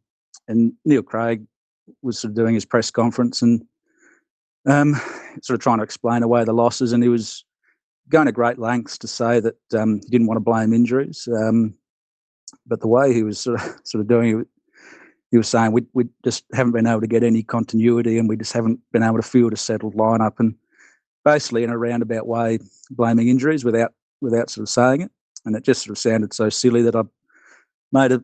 and 0.48 0.72
Neil 0.84 1.02
Craig 1.02 1.44
was 2.02 2.18
sort 2.18 2.30
of 2.30 2.36
doing 2.36 2.54
his 2.54 2.64
press 2.64 2.90
conference 2.90 3.42
and 3.42 3.64
um, 4.66 4.94
sort 5.42 5.54
of 5.54 5.60
trying 5.60 5.78
to 5.78 5.84
explain 5.84 6.22
away 6.22 6.44
the 6.44 6.52
losses, 6.52 6.92
and 6.92 7.02
he 7.02 7.08
was 7.08 7.44
going 8.08 8.26
to 8.26 8.32
great 8.32 8.58
lengths 8.58 8.96
to 8.98 9.06
say 9.06 9.40
that 9.40 9.56
um, 9.74 10.00
he 10.04 10.08
didn't 10.08 10.26
want 10.26 10.36
to 10.36 10.44
blame 10.44 10.72
injuries, 10.72 11.28
um, 11.42 11.74
but 12.66 12.80
the 12.80 12.88
way 12.88 13.12
he 13.12 13.22
was 13.22 13.38
sort 13.38 13.60
of 13.60 13.76
sort 13.84 14.00
of 14.00 14.08
doing 14.08 14.40
it, 14.40 14.46
he 15.30 15.36
was 15.36 15.48
saying 15.48 15.72
we 15.72 15.82
we 15.92 16.04
just 16.24 16.44
haven't 16.54 16.72
been 16.72 16.86
able 16.86 17.02
to 17.02 17.06
get 17.06 17.22
any 17.22 17.42
continuity, 17.42 18.18
and 18.18 18.28
we 18.28 18.36
just 18.36 18.52
haven't 18.52 18.80
been 18.92 19.02
able 19.02 19.16
to 19.16 19.22
field 19.22 19.52
a 19.52 19.56
settled 19.56 19.94
lineup, 19.94 20.34
and 20.38 20.54
basically 21.32 21.62
in 21.62 21.70
a 21.70 21.78
roundabout 21.78 22.26
way 22.26 22.58
blaming 22.90 23.28
injuries 23.28 23.64
without 23.64 23.92
without 24.20 24.50
sort 24.50 24.62
of 24.62 24.68
saying 24.68 25.02
it, 25.02 25.10
and 25.44 25.54
it 25.54 25.64
just 25.64 25.84
sort 25.84 25.92
of 25.92 25.98
sounded 25.98 26.32
so 26.32 26.48
silly 26.48 26.82
that 26.82 26.96
I 26.96 27.02
made 27.92 28.12
a, 28.12 28.22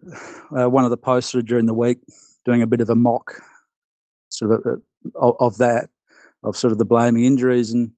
uh, 0.56 0.68
one 0.68 0.84
of 0.84 0.90
the 0.90 0.96
posts 0.96 1.32
during 1.32 1.66
the 1.66 1.74
week 1.74 1.98
doing 2.44 2.62
a 2.62 2.66
bit 2.66 2.80
of 2.80 2.90
a 2.90 2.94
mock 2.94 3.40
sort 4.28 4.52
of 4.52 4.66
a, 4.66 5.18
of, 5.18 5.36
of 5.38 5.58
that 5.58 5.88
of 6.42 6.56
sort 6.56 6.72
of 6.72 6.78
the 6.78 6.84
blaming 6.84 7.24
injuries 7.24 7.72
and 7.72 7.90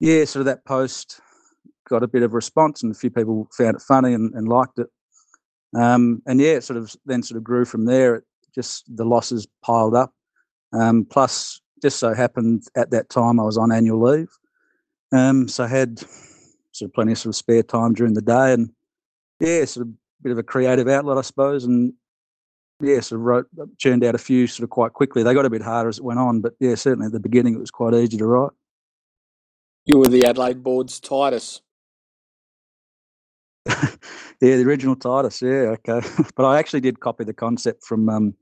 yeah, 0.00 0.24
sort 0.24 0.40
of 0.40 0.46
that 0.46 0.64
post 0.64 1.20
got 1.88 2.02
a 2.02 2.08
bit 2.08 2.22
of 2.22 2.34
response 2.34 2.82
and 2.82 2.92
a 2.92 2.98
few 2.98 3.10
people 3.10 3.48
found 3.56 3.76
it 3.76 3.82
funny 3.82 4.12
and, 4.12 4.34
and 4.34 4.48
liked 4.48 4.78
it. 4.78 4.88
Um, 5.74 6.22
and 6.26 6.40
yeah, 6.40 6.54
it 6.54 6.64
sort 6.64 6.76
of 6.76 6.94
then 7.06 7.22
sort 7.22 7.38
of 7.38 7.44
grew 7.44 7.64
from 7.64 7.86
there. 7.86 8.16
It 8.16 8.24
just 8.54 8.84
the 8.94 9.04
losses 9.04 9.46
piled 9.64 9.94
up. 9.94 10.12
Um, 10.72 11.06
plus, 11.08 11.60
just 11.82 11.98
so 11.98 12.14
happened 12.14 12.64
at 12.76 12.90
that 12.90 13.08
time 13.08 13.38
I 13.38 13.44
was 13.44 13.58
on 13.58 13.72
annual 13.72 14.02
leave, 14.02 14.30
um, 15.12 15.48
so 15.48 15.64
I 15.64 15.68
had 15.68 16.00
sort 16.72 16.90
of 16.90 16.94
plenty 16.94 17.12
of 17.12 17.18
sort 17.18 17.30
of 17.30 17.36
spare 17.36 17.62
time 17.62 17.94
during 17.94 18.14
the 18.14 18.22
day, 18.22 18.52
and 18.52 18.70
yeah, 19.40 19.64
sort 19.64 19.86
of 19.86 19.92
a 19.92 20.22
bit 20.22 20.32
of 20.32 20.38
a 20.38 20.42
creative 20.42 20.88
outlet, 20.88 21.18
I 21.18 21.22
suppose, 21.22 21.64
and 21.64 21.92
yeah, 22.80 23.00
sort 23.00 23.20
of 23.20 23.24
wrote, 23.24 23.46
churned 23.78 24.04
out 24.04 24.14
a 24.14 24.18
few 24.18 24.46
sort 24.46 24.64
of 24.64 24.70
quite 24.70 24.92
quickly. 24.92 25.22
They 25.22 25.34
got 25.34 25.46
a 25.46 25.50
bit 25.50 25.62
harder 25.62 25.88
as 25.88 25.98
it 25.98 26.04
went 26.04 26.20
on, 26.20 26.40
but 26.40 26.54
yeah, 26.60 26.74
certainly 26.74 27.06
at 27.06 27.12
the 27.12 27.20
beginning 27.20 27.54
it 27.54 27.60
was 27.60 27.70
quite 27.70 27.94
easy 27.94 28.16
to 28.18 28.26
write. 28.26 28.52
You 29.84 29.98
were 29.98 30.08
the 30.08 30.26
Adelaide 30.26 30.62
board's 30.62 31.00
Titus. 31.00 31.62
yeah, 33.66 33.76
the 34.40 34.64
original 34.64 34.96
Titus. 34.96 35.40
Yeah, 35.40 35.74
okay. 35.88 36.00
but 36.36 36.44
I 36.44 36.58
actually 36.58 36.80
did 36.80 37.00
copy 37.00 37.24
the 37.24 37.32
concept 37.32 37.84
from 37.84 38.08
um, 38.08 38.34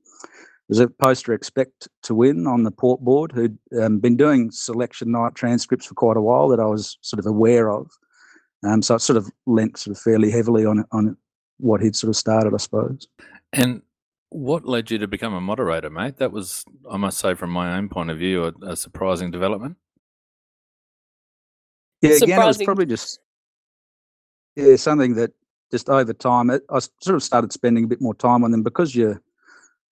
there's 0.68 0.80
a 0.80 0.88
poster 0.88 1.32
expect 1.32 1.88
to 2.02 2.14
win 2.14 2.46
on 2.46 2.62
the 2.62 2.70
port 2.70 3.00
board 3.00 3.32
who'd 3.32 3.58
um, 3.80 3.98
been 3.98 4.16
doing 4.16 4.50
selection 4.50 5.12
night 5.12 5.34
transcripts 5.34 5.86
for 5.86 5.94
quite 5.94 6.16
a 6.16 6.22
while 6.22 6.48
that 6.48 6.60
I 6.60 6.64
was 6.66 6.96
sort 7.02 7.18
of 7.18 7.26
aware 7.26 7.70
of. 7.70 7.90
Um, 8.64 8.80
so 8.80 8.94
it 8.94 9.00
sort 9.00 9.18
of 9.18 9.30
lent 9.46 9.76
sort 9.76 9.96
of 9.96 10.02
fairly 10.02 10.30
heavily 10.30 10.64
on 10.64 10.84
on 10.90 11.16
what 11.58 11.82
he'd 11.82 11.94
sort 11.94 12.08
of 12.08 12.16
started, 12.16 12.54
I 12.54 12.56
suppose. 12.56 13.06
And 13.52 13.82
what 14.30 14.64
led 14.64 14.90
you 14.90 14.98
to 14.98 15.06
become 15.06 15.34
a 15.34 15.40
moderator, 15.40 15.90
mate? 15.90 16.16
That 16.16 16.32
was, 16.32 16.64
I 16.90 16.96
must 16.96 17.18
say, 17.18 17.34
from 17.34 17.50
my 17.50 17.76
own 17.76 17.88
point 17.88 18.10
of 18.10 18.18
view, 18.18 18.44
a, 18.44 18.52
a 18.70 18.76
surprising 18.76 19.30
development. 19.30 19.76
Yeah, 22.00 22.16
again, 22.16 22.42
it 22.42 22.46
was 22.46 22.62
probably 22.62 22.86
just 22.86 23.20
yeah 24.56 24.76
something 24.76 25.14
that 25.14 25.32
just 25.70 25.88
over 25.88 26.12
time 26.12 26.50
it, 26.50 26.62
I 26.70 26.78
sort 27.00 27.16
of 27.16 27.22
started 27.22 27.52
spending 27.52 27.84
a 27.84 27.86
bit 27.86 28.00
more 28.00 28.14
time 28.14 28.44
on 28.44 28.50
them 28.50 28.62
because 28.62 28.94
you're 28.94 29.20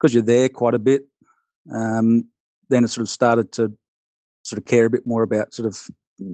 because 0.02 0.12
you're 0.12 0.22
there 0.24 0.48
quite 0.48 0.74
a 0.74 0.80
bit. 0.80 1.04
Um, 1.72 2.26
then 2.68 2.82
it 2.82 2.88
sort 2.88 3.02
of 3.02 3.08
started 3.08 3.52
to 3.52 3.72
sort 4.42 4.58
of 4.58 4.64
care 4.64 4.86
a 4.86 4.90
bit 4.90 5.06
more 5.06 5.22
about 5.22 5.54
sort 5.54 5.68
of 5.68 5.80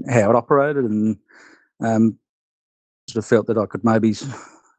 how 0.08 0.30
it 0.30 0.36
operated 0.36 0.84
and 0.84 1.18
um, 1.84 2.18
sort 3.10 3.22
of 3.22 3.28
felt 3.28 3.46
that 3.46 3.58
I 3.58 3.66
could 3.66 3.84
maybe 3.84 4.14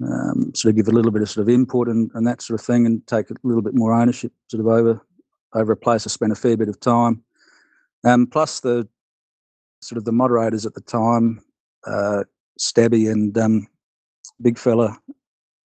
um, 0.03 0.51
sort 0.55 0.71
of 0.71 0.75
give 0.75 0.87
a 0.87 0.91
little 0.91 1.11
bit 1.11 1.21
of 1.21 1.29
sort 1.29 1.47
of 1.47 1.53
input 1.53 1.87
and, 1.87 2.09
and 2.15 2.25
that 2.25 2.41
sort 2.41 2.59
of 2.59 2.65
thing 2.65 2.87
and 2.87 3.05
take 3.05 3.29
a 3.29 3.35
little 3.43 3.61
bit 3.61 3.75
more 3.75 3.93
ownership 3.93 4.31
sort 4.47 4.61
of 4.61 4.67
over 4.67 5.05
over 5.53 5.71
a 5.71 5.77
place 5.77 6.05
I 6.05 6.09
spent 6.09 6.31
a 6.31 6.35
fair 6.35 6.57
bit 6.57 6.69
of 6.69 6.79
time. 6.79 7.23
Um, 8.03 8.27
plus 8.27 8.59
the 8.59 8.87
sort 9.81 9.97
of 9.97 10.05
the 10.05 10.11
moderators 10.11 10.65
at 10.65 10.75
the 10.75 10.81
time, 10.81 11.41
uh, 11.87 12.23
Stabby 12.59 13.11
and 13.11 13.35
um, 13.37 13.67
Big 14.41 14.59
Fella, 14.59 14.97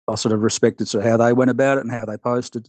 I 0.08 0.14
sort 0.14 0.34
of 0.34 0.42
respected 0.42 0.88
sort 0.88 1.04
of 1.04 1.10
how 1.10 1.16
they 1.16 1.32
went 1.32 1.50
about 1.50 1.78
it 1.78 1.84
and 1.84 1.90
how 1.90 2.04
they 2.04 2.18
posted 2.18 2.68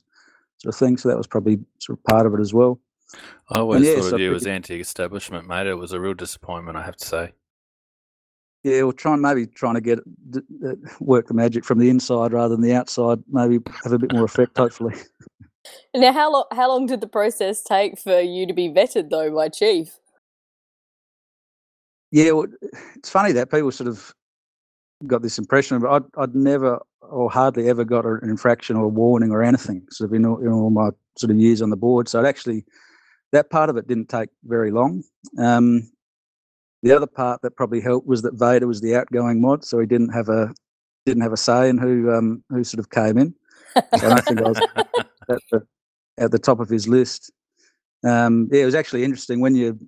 sort 0.64 0.74
of 0.74 0.80
thing. 0.80 0.98
So 0.98 1.10
that 1.10 1.18
was 1.18 1.28
probably 1.28 1.60
sort 1.80 2.00
of 2.00 2.04
part 2.06 2.26
of 2.26 2.34
it 2.34 2.40
as 2.40 2.54
well. 2.54 2.80
I 3.50 3.60
always 3.60 3.86
yeah, 3.86 3.96
thought 3.96 4.10
so 4.10 4.16
of 4.16 4.22
you 4.22 4.34
as 4.34 4.48
anti-establishment, 4.48 5.48
mate. 5.48 5.68
It 5.68 5.76
was 5.76 5.92
a 5.92 6.00
real 6.00 6.14
disappointment, 6.14 6.78
I 6.78 6.84
have 6.84 6.96
to 6.98 7.06
say. 7.06 7.32
Yeah, 8.64 8.84
we're 8.84 8.94
trying 8.94 9.22
maybe 9.22 9.46
trying 9.46 9.76
to 9.76 9.82
get 9.82 10.00
work 11.02 11.28
the 11.28 11.34
magic 11.34 11.66
from 11.66 11.80
the 11.80 11.90
inside 11.90 12.32
rather 12.32 12.56
than 12.56 12.62
the 12.62 12.74
outside. 12.74 13.20
Maybe 13.30 13.60
have 13.84 13.92
a 13.92 14.00
bit 14.00 14.14
more 14.14 14.24
effect, 14.24 14.58
hopefully. 14.58 14.96
Now, 15.96 16.12
how 16.12 16.30
long 16.30 16.44
how 16.52 16.68
long 16.68 16.88
did 16.88 17.00
the 17.00 17.08
process 17.08 17.64
take 17.64 17.98
for 17.98 18.20
you 18.20 18.46
to 18.46 18.54
be 18.54 18.68
vetted 18.68 19.10
though 19.10 19.34
by 19.34 19.48
chief? 19.48 19.98
Yeah, 22.12 22.32
well, 22.32 22.48
it's 22.98 23.10
funny 23.10 23.32
that 23.32 23.50
people 23.50 23.72
sort 23.72 23.88
of 23.88 24.14
got 25.08 25.22
this 25.22 25.38
impression, 25.38 25.80
but 25.80 25.92
I'd, 25.92 26.04
I'd 26.18 26.36
never 26.36 26.80
or 27.02 27.30
hardly 27.30 27.70
ever 27.70 27.84
got 27.84 28.06
an 28.06 28.30
infraction 28.30 28.76
or 28.76 28.86
a 28.86 28.90
warning 28.90 29.32
or 29.32 29.44
anything 29.44 29.86
sort 29.90 30.10
of 30.10 30.16
in 30.16 30.26
all, 30.26 30.40
in 30.40 30.48
all 30.48 30.70
my 30.70 30.90
sort 31.18 31.32
of 31.32 31.38
years 31.38 31.62
on 31.62 31.70
the 31.70 31.78
board. 31.78 32.08
So 32.08 32.24
it 32.24 32.28
actually, 32.28 32.66
that 33.32 33.50
part 33.50 33.70
of 33.70 33.78
it 33.78 33.88
didn't 33.88 34.10
take 34.10 34.30
very 34.46 34.72
long. 34.72 35.04
Um, 35.38 35.92
the 36.82 36.92
other 36.92 37.08
part 37.08 37.42
that 37.42 37.56
probably 37.56 37.82
helped 37.82 38.08
was 38.08 38.22
that 38.24 38.34
Vader 38.34 38.68
was 38.68 38.82
the 38.82 38.96
outgoing 38.96 39.42
mod, 39.42 39.64
so 39.64 39.80
he 39.80 39.86
didn't 39.86 40.10
have 40.10 40.30
a 40.30 40.54
didn't 41.06 41.24
have 41.24 41.34
a 41.34 41.38
say 41.38 41.70
in 41.70 41.78
who 41.78 42.12
um, 42.12 42.44
who 42.50 42.64
sort 42.64 42.80
of 42.80 42.90
came 42.90 43.18
in. 43.18 43.34
So 44.00 44.10
I 44.10 44.22
think 44.22 44.42
I 44.42 44.50
was 44.50 44.58
at 45.30 45.40
the, 45.52 45.68
at 46.18 46.32
the 46.32 46.40
top 46.40 46.60
of 46.60 46.70
his 46.70 46.88
list. 46.88 47.32
Um, 48.06 48.50
yeah, 48.52 48.64
it 48.64 48.66
was 48.66 48.76
actually 48.76 49.04
interesting 49.04 49.40
when 49.40 49.56
you 49.56 49.80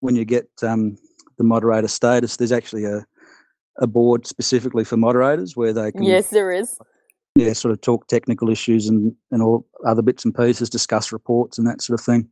when 0.00 0.14
you 0.14 0.26
get 0.26 0.48
um, 0.62 0.98
the 1.38 1.44
moderator 1.44 1.88
status. 1.88 2.36
There's 2.36 2.52
actually 2.52 2.84
a 2.84 3.06
a 3.78 3.86
board 3.86 4.26
specifically 4.26 4.84
for 4.84 4.96
moderators 4.96 5.56
where 5.56 5.72
they 5.72 5.92
can 5.92 6.02
yes 6.02 6.30
there 6.30 6.52
is. 6.52 6.78
Yeah 7.34 7.52
sort 7.52 7.72
of 7.72 7.80
talk 7.80 8.06
technical 8.08 8.50
issues 8.50 8.88
and 8.88 9.14
and 9.30 9.42
all 9.42 9.66
other 9.86 10.02
bits 10.02 10.24
and 10.24 10.34
pieces 10.34 10.70
discuss 10.70 11.12
reports 11.12 11.58
and 11.58 11.66
that 11.66 11.82
sort 11.82 11.98
of 11.98 12.04
thing. 12.04 12.28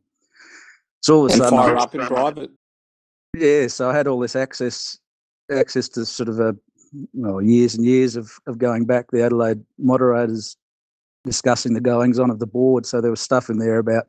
So 1.01 1.17
all 1.17 1.25
of 1.25 1.31
a 1.31 1.33
and 1.33 1.43
sudden 1.43 1.59
fire 1.59 1.77
up 1.77 1.95
in 1.95 2.01
private. 2.01 2.51
Yeah 3.35 3.67
so 3.67 3.89
i 3.89 3.95
had 3.95 4.07
all 4.07 4.19
this 4.19 4.35
access 4.35 4.97
access 5.51 5.89
to 5.89 6.05
sort 6.05 6.29
of 6.29 6.39
a 6.39 6.55
well, 7.13 7.41
years 7.41 7.75
and 7.75 7.85
years 7.85 8.15
of, 8.15 8.39
of 8.47 8.57
going 8.57 8.85
back. 8.85 9.11
The 9.11 9.23
adelaide 9.23 9.61
moderators 9.77 10.55
discussing 11.25 11.73
the 11.73 11.81
goings 11.81 12.19
on 12.19 12.29
of 12.29 12.39
the 12.39 12.47
board. 12.47 12.85
So 12.85 13.01
there 13.01 13.11
was 13.11 13.19
stuff 13.19 13.49
in 13.49 13.57
there 13.57 13.79
about 13.79 14.05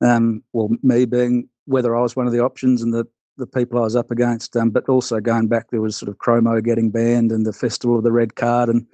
um, 0.00 0.42
well 0.52 0.70
me 0.82 1.04
being 1.04 1.48
whether 1.64 1.96
i 1.96 2.00
was 2.00 2.16
one 2.16 2.26
of 2.26 2.32
the 2.32 2.40
options 2.40 2.82
and 2.82 2.94
the 2.94 3.06
the 3.38 3.46
people 3.46 3.78
I 3.78 3.82
was 3.82 3.96
up 3.96 4.10
against. 4.10 4.56
Um, 4.56 4.70
but 4.70 4.88
also 4.88 5.20
going 5.20 5.48
back, 5.48 5.70
there 5.70 5.80
was 5.80 5.96
sort 5.96 6.10
of 6.10 6.18
Chromo 6.18 6.60
getting 6.60 6.90
banned 6.90 7.32
and 7.32 7.46
the 7.46 7.52
Festival 7.52 7.96
of 7.96 8.04
the 8.04 8.12
Red 8.12 8.34
Card 8.34 8.68
and 8.68 8.86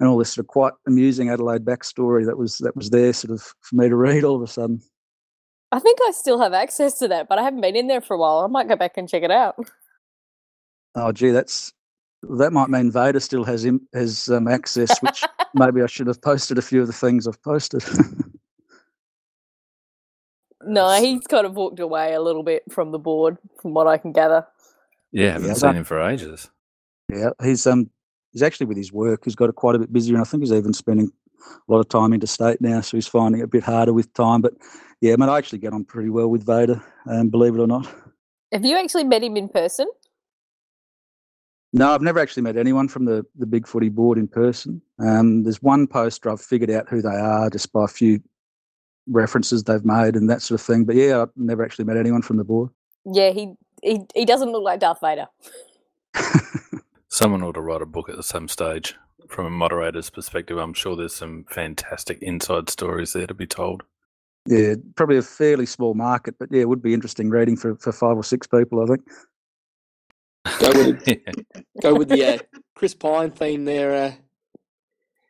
and 0.00 0.08
all 0.08 0.16
this 0.16 0.32
sort 0.32 0.44
of 0.44 0.48
quite 0.48 0.74
amusing 0.86 1.28
Adelaide 1.28 1.64
backstory 1.64 2.24
that 2.24 2.38
was 2.38 2.58
that 2.58 2.76
was 2.76 2.90
there 2.90 3.12
sort 3.12 3.32
of 3.32 3.42
for 3.60 3.76
me 3.76 3.88
to 3.88 3.96
read 3.96 4.24
all 4.24 4.36
of 4.36 4.42
a 4.42 4.46
sudden. 4.46 4.80
I 5.72 5.80
think 5.80 5.98
I 6.06 6.12
still 6.12 6.40
have 6.40 6.54
access 6.54 6.98
to 7.00 7.08
that, 7.08 7.28
but 7.28 7.38
I 7.38 7.42
haven't 7.42 7.60
been 7.60 7.76
in 7.76 7.88
there 7.88 8.00
for 8.00 8.14
a 8.14 8.18
while. 8.18 8.38
I 8.38 8.46
might 8.46 8.68
go 8.68 8.76
back 8.76 8.92
and 8.96 9.08
check 9.08 9.22
it 9.22 9.30
out. 9.30 9.56
Oh, 10.94 11.12
gee, 11.12 11.30
that's 11.30 11.72
that 12.22 12.52
might 12.52 12.70
mean 12.70 12.90
Vader 12.90 13.20
still 13.20 13.44
has 13.44 13.64
him, 13.64 13.86
has 13.92 14.28
um, 14.28 14.48
access, 14.48 14.98
which 15.00 15.24
maybe 15.54 15.82
I 15.82 15.86
should 15.86 16.06
have 16.06 16.22
posted 16.22 16.58
a 16.58 16.62
few 16.62 16.80
of 16.80 16.86
the 16.86 16.92
things 16.92 17.26
I've 17.26 17.42
posted. 17.42 17.84
No, 20.64 20.90
he's 21.00 21.26
kind 21.26 21.46
of 21.46 21.54
walked 21.54 21.80
away 21.80 22.14
a 22.14 22.20
little 22.20 22.42
bit 22.42 22.64
from 22.70 22.90
the 22.90 22.98
board, 22.98 23.38
from 23.62 23.74
what 23.74 23.86
I 23.86 23.96
can 23.98 24.12
gather. 24.12 24.46
Yeah, 25.12 25.32
haven't 25.32 25.48
Yeah, 25.48 25.54
seen 25.54 25.68
that- 25.70 25.76
him 25.76 25.84
for 25.84 26.00
ages. 26.00 26.50
yeah, 27.12 27.30
he's 27.42 27.66
um 27.66 27.90
he's 28.32 28.42
actually 28.42 28.66
with 28.66 28.76
his 28.76 28.92
work. 28.92 29.24
He's 29.24 29.36
got 29.36 29.48
it 29.48 29.54
quite 29.54 29.74
a 29.76 29.78
bit 29.78 29.92
busier, 29.92 30.14
and 30.16 30.22
I 30.22 30.24
think 30.24 30.42
he's 30.42 30.52
even 30.52 30.72
spending 30.72 31.10
a 31.40 31.72
lot 31.72 31.78
of 31.80 31.88
time 31.88 32.12
interstate 32.12 32.60
now, 32.60 32.80
so 32.80 32.96
he's 32.96 33.06
finding 33.06 33.40
it 33.40 33.44
a 33.44 33.48
bit 33.48 33.62
harder 33.62 33.92
with 33.92 34.12
time. 34.14 34.40
But 34.42 34.54
yeah, 35.00 35.12
I 35.12 35.16
mean, 35.16 35.28
I 35.28 35.38
actually 35.38 35.60
get 35.60 35.72
on 35.72 35.84
pretty 35.84 36.10
well 36.10 36.28
with 36.28 36.44
Vader, 36.44 36.82
um, 37.06 37.28
believe 37.28 37.54
it 37.54 37.60
or 37.60 37.66
not. 37.68 37.86
Have 38.52 38.64
you 38.64 38.76
actually 38.76 39.04
met 39.04 39.22
him 39.22 39.36
in 39.36 39.48
person? 39.48 39.86
No, 41.72 41.90
I've 41.92 42.02
never 42.02 42.18
actually 42.18 42.42
met 42.42 42.56
anyone 42.56 42.88
from 42.88 43.04
the, 43.04 43.24
the 43.38 43.44
Big 43.46 43.66
Footy 43.66 43.90
board 43.90 44.16
in 44.18 44.26
person. 44.26 44.80
Um, 44.98 45.42
there's 45.44 45.62
one 45.62 45.86
poster 45.86 46.30
I've 46.30 46.40
figured 46.40 46.70
out 46.70 46.88
who 46.88 47.02
they 47.02 47.10
are 47.14 47.50
just 47.50 47.72
by 47.72 47.84
a 47.84 47.88
few 47.88 48.20
references 49.08 49.64
they've 49.64 49.84
made 49.84 50.16
and 50.16 50.30
that 50.30 50.42
sort 50.42 50.60
of 50.60 50.66
thing. 50.66 50.84
But 50.84 50.96
yeah, 50.96 51.22
I've 51.22 51.30
never 51.36 51.64
actually 51.64 51.86
met 51.86 51.96
anyone 51.96 52.22
from 52.22 52.36
the 52.38 52.44
board. 52.44 52.70
Yeah, 53.04 53.30
he 53.30 53.54
he, 53.82 54.00
he 54.14 54.24
doesn't 54.24 54.52
look 54.52 54.64
like 54.64 54.80
Darth 54.80 55.00
Vader. 55.00 55.26
Someone 57.08 57.42
ought 57.42 57.52
to 57.52 57.60
write 57.60 57.82
a 57.82 57.86
book 57.86 58.08
at 58.10 58.22
some 58.24 58.48
stage 58.48 58.94
from 59.28 59.46
a 59.46 59.50
moderator's 59.50 60.10
perspective. 60.10 60.58
I'm 60.58 60.74
sure 60.74 60.96
there's 60.96 61.14
some 61.14 61.44
fantastic 61.50 62.18
inside 62.22 62.68
stories 62.70 63.12
there 63.12 63.26
to 63.26 63.34
be 63.34 63.46
told. 63.46 63.82
yeah, 64.46 64.74
probably 64.96 65.18
a 65.18 65.22
fairly 65.22 65.66
small 65.66 65.94
market, 65.94 66.36
but 66.38 66.48
yeah, 66.52 66.62
it 66.62 66.68
would 66.68 66.82
be 66.82 66.94
interesting 66.94 67.30
reading 67.30 67.56
for, 67.56 67.76
for 67.76 67.92
five 67.92 68.16
or 68.16 68.24
six 68.24 68.46
people, 68.46 68.82
I 68.82 68.86
think. 68.86 69.02
Go 70.60 70.72
with 70.74 71.02
Yeah. 71.08 71.32
go 71.82 71.94
with 71.94 72.08
the 72.08 72.24
uh, 72.24 72.38
Chris 72.74 72.94
Pine 72.94 73.30
theme 73.30 73.64
there. 73.64 73.94
Uh, 74.06 74.12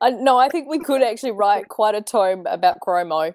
I, 0.00 0.10
no, 0.10 0.38
I 0.38 0.48
think 0.48 0.68
we 0.68 0.80
could 0.80 1.02
actually 1.02 1.32
write 1.32 1.68
quite 1.68 1.94
a 1.94 2.02
tome 2.02 2.46
about 2.46 2.80
Chromo. 2.80 3.34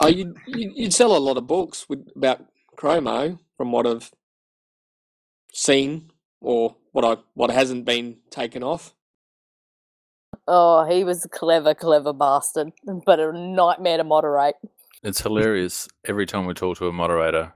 Oh, 0.00 0.08
you'd, 0.08 0.36
you'd 0.46 0.76
you'd 0.76 0.94
sell 0.94 1.16
a 1.16 1.18
lot 1.18 1.36
of 1.36 1.46
books 1.46 1.88
with 1.88 2.06
about 2.16 2.44
Chromo 2.76 3.38
from 3.56 3.72
what 3.72 3.86
I've 3.86 4.10
seen 5.52 6.10
or 6.40 6.76
what 6.92 7.04
I 7.04 7.22
what 7.34 7.50
hasn't 7.50 7.84
been 7.84 8.18
taken 8.30 8.62
off. 8.62 8.94
Oh, 10.48 10.84
he 10.84 11.04
was 11.04 11.24
a 11.24 11.28
clever, 11.28 11.74
clever 11.74 12.12
bastard, 12.12 12.72
but 13.06 13.20
a 13.20 13.32
nightmare 13.32 13.98
to 13.98 14.04
moderate. 14.04 14.56
It's 15.02 15.20
hilarious. 15.20 15.88
Every 16.04 16.26
time 16.26 16.46
we 16.46 16.54
talk 16.54 16.78
to 16.78 16.88
a 16.88 16.92
moderator, 16.92 17.54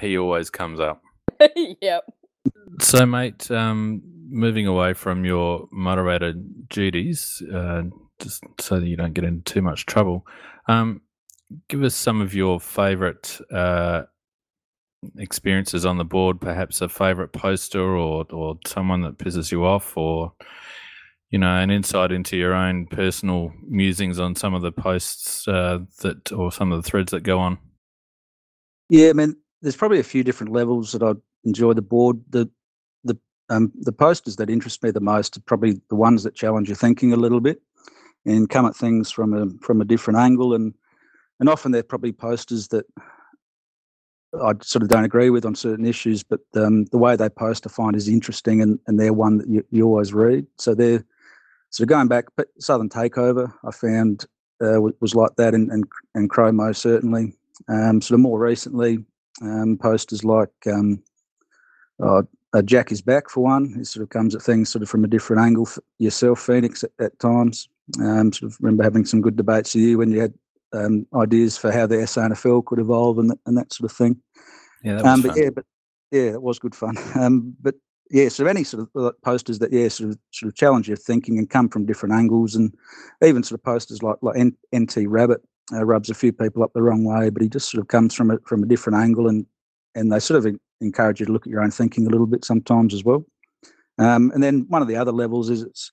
he 0.00 0.16
always 0.16 0.50
comes 0.50 0.80
up. 0.80 1.02
yep. 1.80 2.04
So, 2.80 3.06
mate, 3.06 3.50
um, 3.50 4.02
moving 4.28 4.66
away 4.66 4.94
from 4.94 5.24
your 5.24 5.68
moderator 5.72 6.34
duties, 6.68 7.42
uh, 7.52 7.82
just 8.20 8.44
so 8.60 8.80
that 8.80 8.86
you 8.86 8.96
don't 8.96 9.12
get 9.12 9.24
into 9.24 9.42
too 9.42 9.62
much 9.62 9.86
trouble, 9.86 10.26
um, 10.68 11.02
give 11.68 11.82
us 11.82 11.94
some 11.94 12.20
of 12.20 12.34
your 12.34 12.60
favourite 12.60 13.38
uh, 13.52 14.04
experiences 15.18 15.84
on 15.84 15.98
the 15.98 16.04
board. 16.04 16.40
Perhaps 16.40 16.80
a 16.80 16.88
favourite 16.88 17.32
poster, 17.32 17.96
or 17.96 18.24
or 18.30 18.58
someone 18.66 19.02
that 19.02 19.18
pisses 19.18 19.50
you 19.52 19.64
off, 19.64 19.96
or 19.96 20.32
you 21.30 21.38
know, 21.38 21.56
an 21.56 21.70
insight 21.70 22.12
into 22.12 22.36
your 22.36 22.54
own 22.54 22.86
personal 22.86 23.52
musings 23.66 24.20
on 24.20 24.36
some 24.36 24.52
of 24.52 24.60
the 24.60 24.70
posts 24.70 25.48
uh, 25.48 25.78
that, 26.02 26.30
or 26.30 26.52
some 26.52 26.70
of 26.70 26.82
the 26.82 26.88
threads 26.88 27.10
that 27.10 27.22
go 27.22 27.38
on. 27.38 27.58
Yeah, 28.90 29.08
I 29.08 29.12
mean, 29.14 29.36
there's 29.62 29.76
probably 29.76 29.98
a 29.98 30.04
few 30.04 30.22
different 30.22 30.52
levels 30.52 30.92
that 30.92 31.02
I 31.02 31.14
enjoy 31.44 31.72
the 31.72 31.82
board. 31.82 32.20
The 32.28 32.50
the 33.04 33.18
um, 33.48 33.72
the 33.80 33.92
posters 33.92 34.36
that 34.36 34.50
interest 34.50 34.82
me 34.82 34.90
the 34.90 35.00
most 35.00 35.36
are 35.36 35.40
probably 35.40 35.80
the 35.88 35.96
ones 35.96 36.22
that 36.22 36.34
challenge 36.34 36.68
your 36.68 36.76
thinking 36.76 37.12
a 37.12 37.16
little 37.16 37.40
bit 37.40 37.62
and 38.24 38.48
come 38.48 38.66
at 38.66 38.76
things 38.76 39.10
from 39.10 39.34
a 39.34 39.48
from 39.64 39.80
a 39.80 39.84
different 39.84 40.18
angle 40.18 40.54
and 40.54 40.74
and 41.40 41.48
often 41.48 41.72
they're 41.72 41.82
probably 41.82 42.12
posters 42.12 42.68
that 42.68 42.86
I 44.40 44.52
sort 44.62 44.82
of 44.82 44.88
don't 44.88 45.04
agree 45.04 45.28
with 45.28 45.44
on 45.44 45.54
certain 45.54 45.84
issues, 45.84 46.22
but 46.22 46.40
um, 46.54 46.84
the 46.86 46.96
way 46.98 47.16
they 47.16 47.28
post 47.28 47.66
I 47.66 47.70
find 47.70 47.94
is 47.94 48.08
interesting 48.08 48.62
and, 48.62 48.78
and 48.86 48.98
they're 48.98 49.12
one 49.12 49.36
that 49.38 49.48
you, 49.48 49.62
you 49.70 49.84
always 49.84 50.14
read. 50.14 50.46
So 50.56 50.74
they're 50.74 51.04
so 51.68 51.84
going 51.84 52.08
back, 52.08 52.26
but 52.36 52.48
Southern 52.58 52.88
Takeover 52.88 53.52
I 53.64 53.72
found 53.72 54.24
uh, 54.62 54.80
was, 55.00 55.14
like 55.14 55.36
that 55.36 55.54
and 55.54 55.70
and, 55.70 55.84
and 56.14 56.30
Chromo 56.30 56.72
certainly. 56.72 57.34
Um, 57.68 58.00
sort 58.00 58.16
of 58.16 58.20
more 58.20 58.40
recently, 58.40 59.04
um, 59.42 59.76
posters 59.76 60.24
like 60.24 60.50
um, 60.66 61.02
uh, 62.02 62.22
Jack 62.64 62.92
is 62.92 63.00
back 63.00 63.30
for 63.30 63.44
one. 63.44 63.74
He 63.76 63.84
sort 63.84 64.02
of 64.02 64.10
comes 64.10 64.34
at 64.34 64.42
things 64.42 64.68
sort 64.68 64.82
of 64.82 64.88
from 64.88 65.04
a 65.04 65.08
different 65.08 65.42
angle. 65.42 65.68
Yourself, 65.98 66.40
Phoenix, 66.40 66.84
at, 66.84 66.90
at 67.00 67.18
times. 67.18 67.68
Um, 68.00 68.32
sort 68.32 68.52
of 68.52 68.58
remember 68.60 68.84
having 68.84 69.04
some 69.04 69.20
good 69.20 69.36
debates 69.36 69.74
with 69.74 69.84
you 69.84 69.98
when 69.98 70.10
you 70.10 70.20
had 70.20 70.34
um, 70.72 71.06
ideas 71.14 71.58
for 71.58 71.70
how 71.72 71.86
the 71.86 71.96
SANFL 71.96 72.64
could 72.64 72.78
evolve 72.78 73.18
and, 73.18 73.30
that- 73.30 73.40
and 73.46 73.56
that 73.58 73.72
sort 73.72 73.90
of 73.90 73.96
thing. 73.96 74.20
Yeah, 74.82 74.94
that 74.96 75.04
was 75.04 75.12
Um, 75.14 75.22
fun. 75.22 75.30
but 75.30 75.36
yeah, 75.42 75.50
but 75.50 75.64
yeah, 76.10 76.22
it 76.32 76.42
was 76.42 76.58
good 76.58 76.74
fun. 76.74 76.96
Um, 77.20 77.54
but 77.60 77.74
yeah, 78.10 78.28
so 78.28 78.46
any 78.46 78.64
sort 78.64 78.88
of 78.94 79.22
posters 79.22 79.58
that 79.60 79.72
yeah 79.72 79.88
sort 79.88 80.10
of 80.10 80.18
sort 80.32 80.48
of 80.48 80.54
challenge 80.56 80.86
your 80.88 80.96
thinking 80.96 81.38
and 81.38 81.48
come 81.48 81.68
from 81.68 81.86
different 81.86 82.14
angles, 82.14 82.54
and 82.54 82.74
even 83.24 83.42
sort 83.42 83.58
of 83.60 83.64
posters 83.64 84.02
like 84.02 84.16
like 84.22 84.36
N- 84.36 84.56
NT 84.74 85.06
Rabbit 85.08 85.40
uh, 85.72 85.84
rubs 85.84 86.10
a 86.10 86.14
few 86.14 86.32
people 86.32 86.62
up 86.62 86.72
the 86.74 86.82
wrong 86.82 87.04
way, 87.04 87.30
but 87.30 87.42
he 87.42 87.48
just 87.48 87.70
sort 87.70 87.80
of 87.80 87.88
comes 87.88 88.14
from 88.14 88.30
a 88.30 88.38
from 88.46 88.62
a 88.62 88.66
different 88.66 88.98
angle, 88.98 89.28
and 89.28 89.46
and 89.94 90.12
they 90.12 90.20
sort 90.20 90.44
of 90.44 90.54
encourage 90.80 91.20
you 91.20 91.26
to 91.26 91.32
look 91.32 91.46
at 91.46 91.50
your 91.50 91.62
own 91.62 91.70
thinking 91.70 92.06
a 92.06 92.10
little 92.10 92.26
bit 92.26 92.44
sometimes 92.44 92.92
as 92.94 93.04
well. 93.04 93.24
Um, 93.98 94.30
and 94.34 94.42
then 94.42 94.66
one 94.68 94.82
of 94.82 94.88
the 94.88 94.96
other 94.96 95.12
levels 95.12 95.48
is 95.50 95.62
it's 95.62 95.92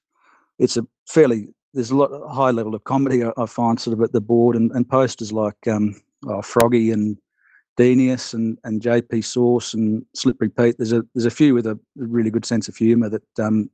it's 0.58 0.78
a 0.78 0.86
fairly 1.08 1.48
there's 1.74 1.91
a 1.91 1.95
lot 1.95 2.07
a 2.07 2.28
high 2.28 2.51
level 2.51 2.76
of 2.76 2.84
comedy 2.84 3.24
I, 3.24 3.32
I 3.38 3.45
find 3.45 3.80
sort 3.80 3.97
of 3.97 4.03
at 4.03 4.13
the 4.13 4.22
board 4.22 4.55
and, 4.55 4.72
and 4.72 4.88
posters 4.88 5.32
like 5.32 5.67
um, 5.67 6.01
oh, 6.28 6.41
Froggy 6.41 6.91
and 6.91 7.17
Denius 7.78 8.34
and, 8.34 8.57
and 8.63 8.82
JP 8.82 9.24
Sauce 9.24 9.74
and 9.74 10.05
Slippery 10.13 10.49
Pete. 10.49 10.76
There's 10.78 10.93
a 10.93 11.03
there's 11.13 11.26
a 11.26 11.32
few 11.32 11.53
with 11.53 11.67
a 11.67 11.80
really 11.95 12.30
good 12.30 12.45
sense 12.45 12.67
of 12.67 12.76
humour 12.76 13.09
that 13.09 13.39
um, 13.39 13.70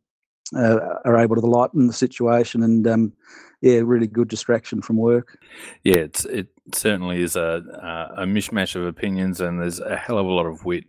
uh, 0.55 0.99
are 1.05 1.17
able 1.17 1.35
to 1.35 1.45
lighten 1.45 1.87
the 1.87 1.93
situation 1.93 2.63
and 2.63 2.87
um, 2.87 3.13
yeah, 3.61 3.81
really 3.83 4.07
good 4.07 4.27
distraction 4.27 4.81
from 4.81 4.97
work. 4.97 5.39
Yeah, 5.83 5.97
it's 5.97 6.25
it 6.25 6.47
certainly 6.73 7.21
is 7.21 7.35
a 7.35 8.11
a 8.17 8.25
mishmash 8.25 8.75
of 8.75 8.85
opinions, 8.85 9.41
and 9.41 9.59
there's 9.59 9.79
a 9.79 9.95
hell 9.95 10.19
of 10.19 10.27
a 10.27 10.31
lot 10.31 10.45
of 10.45 10.65
wit 10.65 10.85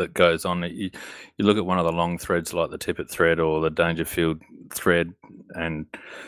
that 0.00 0.14
goes 0.14 0.44
on. 0.44 0.62
You, 0.62 0.90
you 1.36 1.44
look 1.44 1.56
at 1.56 1.66
one 1.66 1.78
of 1.78 1.84
the 1.84 1.92
long 1.92 2.18
threads 2.18 2.52
like 2.52 2.70
the 2.70 2.78
Tippett 2.78 3.08
thread 3.08 3.38
or 3.38 3.60
the 3.60 3.70
Dangerfield 3.70 4.42
thread, 4.72 5.14
and 5.54 5.86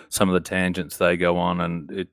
some 0.09 0.29
of 0.29 0.35
the 0.35 0.49
tangents 0.49 0.97
they 0.97 1.17
go 1.17 1.37
on, 1.37 1.61
and 1.61 1.91
it 1.91 2.09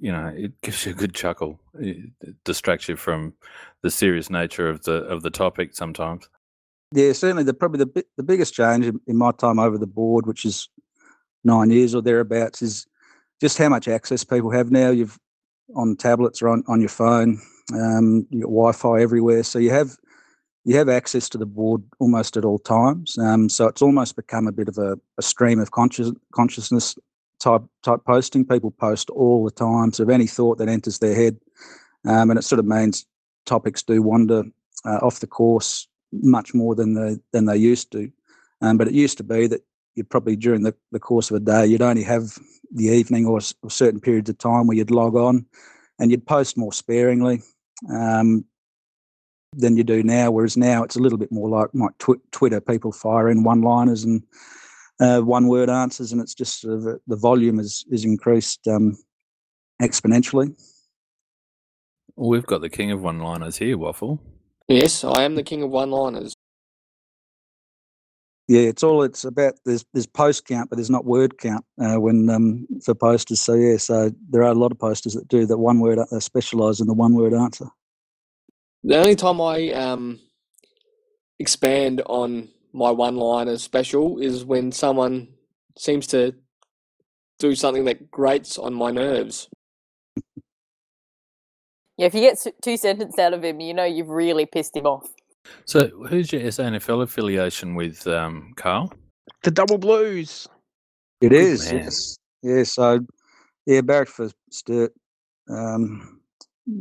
you 0.00 0.12
know 0.12 0.32
it 0.36 0.60
gives 0.60 0.84
you 0.84 0.92
a 0.92 0.94
good 0.94 1.14
chuckle. 1.14 1.58
It, 1.78 2.10
it 2.20 2.34
distracts 2.44 2.88
you 2.88 2.96
from 2.96 3.32
the 3.82 3.90
serious 3.90 4.30
nature 4.30 4.68
of 4.68 4.84
the 4.84 5.04
of 5.04 5.22
the 5.22 5.30
topic 5.30 5.74
sometimes. 5.74 6.28
Yeah, 6.92 7.12
certainly 7.12 7.44
the 7.44 7.54
probably 7.54 7.84
the 7.84 8.04
the 8.16 8.22
biggest 8.22 8.54
change 8.54 8.86
in, 8.86 9.00
in 9.06 9.16
my 9.16 9.32
time 9.32 9.58
over 9.58 9.78
the 9.78 9.86
board, 9.86 10.26
which 10.26 10.44
is 10.44 10.68
nine 11.44 11.70
years 11.70 11.94
or 11.94 12.02
thereabouts, 12.02 12.62
is 12.62 12.86
just 13.40 13.58
how 13.58 13.68
much 13.68 13.88
access 13.88 14.24
people 14.24 14.50
have 14.50 14.70
now. 14.70 14.90
You've 14.90 15.18
on 15.74 15.96
tablets 15.96 16.42
or 16.42 16.48
on, 16.48 16.62
on 16.68 16.80
your 16.80 16.88
phone. 16.88 17.40
Um, 17.72 18.26
you 18.30 18.40
got 18.40 18.48
Wi-Fi 18.48 19.00
everywhere, 19.00 19.42
so 19.42 19.58
you 19.58 19.70
have 19.70 19.96
you 20.64 20.76
have 20.76 20.88
access 20.88 21.28
to 21.28 21.38
the 21.38 21.46
board 21.46 21.82
almost 21.98 22.36
at 22.36 22.44
all 22.44 22.58
times. 22.58 23.18
Um, 23.18 23.48
so 23.48 23.66
it's 23.66 23.82
almost 23.82 24.16
become 24.16 24.46
a 24.46 24.52
bit 24.52 24.68
of 24.68 24.78
a, 24.78 24.98
a 25.18 25.22
stream 25.22 25.60
of 25.60 25.70
conscious, 25.70 26.10
consciousness 26.32 26.96
type 27.38 27.62
type 27.82 28.00
posting. 28.06 28.44
People 28.44 28.70
post 28.70 29.10
all 29.10 29.44
the 29.44 29.50
time, 29.50 29.92
so 29.92 30.08
any 30.08 30.26
thought 30.26 30.58
that 30.58 30.68
enters 30.68 30.98
their 30.98 31.14
head, 31.14 31.36
um, 32.06 32.30
and 32.30 32.38
it 32.38 32.42
sort 32.42 32.58
of 32.58 32.66
means 32.66 33.06
topics 33.44 33.82
do 33.82 34.00
wander 34.02 34.44
uh, 34.84 34.98
off 35.02 35.20
the 35.20 35.26
course 35.26 35.86
much 36.12 36.54
more 36.54 36.74
than 36.74 36.94
they 36.94 37.18
than 37.32 37.46
they 37.46 37.56
used 37.56 37.92
to. 37.92 38.10
Um, 38.60 38.78
but 38.78 38.88
it 38.88 38.94
used 38.94 39.18
to 39.18 39.24
be 39.24 39.46
that 39.48 39.60
you'd 39.94 40.08
probably 40.08 40.36
during 40.36 40.62
the, 40.62 40.74
the 40.92 40.98
course 41.00 41.30
of 41.30 41.36
a 41.36 41.40
day 41.40 41.66
you'd 41.66 41.82
only 41.82 42.02
have 42.02 42.38
the 42.72 42.86
evening 42.86 43.26
or, 43.26 43.40
or 43.62 43.70
certain 43.70 44.00
periods 44.00 44.30
of 44.30 44.38
time 44.38 44.66
where 44.66 44.76
you'd 44.76 44.90
log 44.90 45.14
on 45.14 45.46
and 45.98 46.10
you'd 46.10 46.26
post 46.26 46.56
more 46.56 46.72
sparingly 46.72 47.42
um, 47.92 48.44
than 49.56 49.76
you 49.76 49.84
do 49.84 50.02
now. 50.02 50.30
Whereas 50.30 50.56
now 50.56 50.82
it's 50.82 50.96
a 50.96 51.00
little 51.00 51.18
bit 51.18 51.32
more 51.32 51.48
like 51.48 51.68
like 51.74 51.96
tw- 51.98 52.32
Twitter. 52.32 52.60
People 52.60 52.92
fire 52.92 53.28
in 53.28 53.44
one 53.44 53.62
liners 53.62 54.04
and 54.04 54.22
uh, 55.00 55.20
one 55.20 55.48
word 55.48 55.70
answers, 55.70 56.12
and 56.12 56.20
it's 56.20 56.34
just 56.34 56.60
sort 56.60 56.74
of 56.74 56.86
uh, 56.86 56.98
the 57.06 57.16
volume 57.16 57.58
is 57.58 57.84
is 57.90 58.04
increased 58.04 58.66
um, 58.68 58.96
exponentially. 59.82 60.54
We've 62.16 62.46
got 62.46 62.60
the 62.60 62.70
king 62.70 62.92
of 62.92 63.02
one-liners 63.02 63.56
here, 63.56 63.76
Waffle. 63.76 64.20
Yes, 64.68 65.02
I 65.02 65.24
am 65.24 65.34
the 65.34 65.42
king 65.42 65.62
of 65.62 65.70
one-liners. 65.70 66.34
Yeah, 68.46 68.62
it's 68.62 68.82
all 68.82 69.02
it's 69.02 69.24
about. 69.24 69.54
There's 69.64 69.84
there's 69.94 70.06
post 70.06 70.46
count, 70.46 70.68
but 70.68 70.76
there's 70.76 70.90
not 70.90 71.06
word 71.06 71.38
count 71.38 71.64
uh, 71.80 71.98
when 71.98 72.28
um, 72.28 72.66
for 72.84 72.94
posters. 72.94 73.40
So 73.40 73.54
yeah, 73.54 73.78
so 73.78 74.12
there 74.28 74.42
are 74.42 74.52
a 74.52 74.54
lot 74.54 74.70
of 74.70 74.78
posters 74.78 75.14
that 75.14 75.28
do 75.28 75.46
that 75.46 75.58
one 75.58 75.80
word. 75.80 75.98
They 76.10 76.20
specialise 76.20 76.78
in 76.78 76.86
the 76.86 76.92
one 76.92 77.14
word 77.14 77.32
answer. 77.32 77.66
The 78.86 78.98
only 78.98 79.16
time 79.16 79.40
I 79.40 79.70
um, 79.72 80.20
expand 81.38 82.02
on 82.04 82.50
my 82.74 82.90
one-liner 82.90 83.56
special 83.56 84.18
is 84.18 84.44
when 84.44 84.72
someone 84.72 85.28
seems 85.78 86.06
to 86.08 86.34
do 87.38 87.54
something 87.54 87.86
that 87.86 88.10
grates 88.10 88.58
on 88.58 88.74
my 88.74 88.90
nerves. 88.90 89.48
Yeah, 91.96 92.06
if 92.06 92.14
you 92.14 92.20
get 92.20 92.44
two 92.62 92.76
sentences 92.76 93.18
out 93.18 93.32
of 93.32 93.42
him, 93.42 93.60
you 93.60 93.72
know 93.72 93.84
you've 93.84 94.10
really 94.10 94.44
pissed 94.44 94.76
him 94.76 94.86
off. 94.86 95.08
So, 95.64 95.88
who's 96.08 96.32
your 96.32 96.42
SANFL 96.42 97.02
affiliation 97.02 97.74
with, 97.74 98.06
um, 98.06 98.52
Carl? 98.56 98.92
The 99.44 99.50
double 99.50 99.78
blues. 99.78 100.46
It 101.20 101.32
is, 101.32 101.72
man. 101.72 101.84
yes. 101.84 102.18
Yeah, 102.42 102.62
so, 102.64 103.00
yeah, 103.64 103.80
barracked 103.80 104.10
for 104.10 104.30
Sturt. 104.50 104.92
Um, 105.48 106.20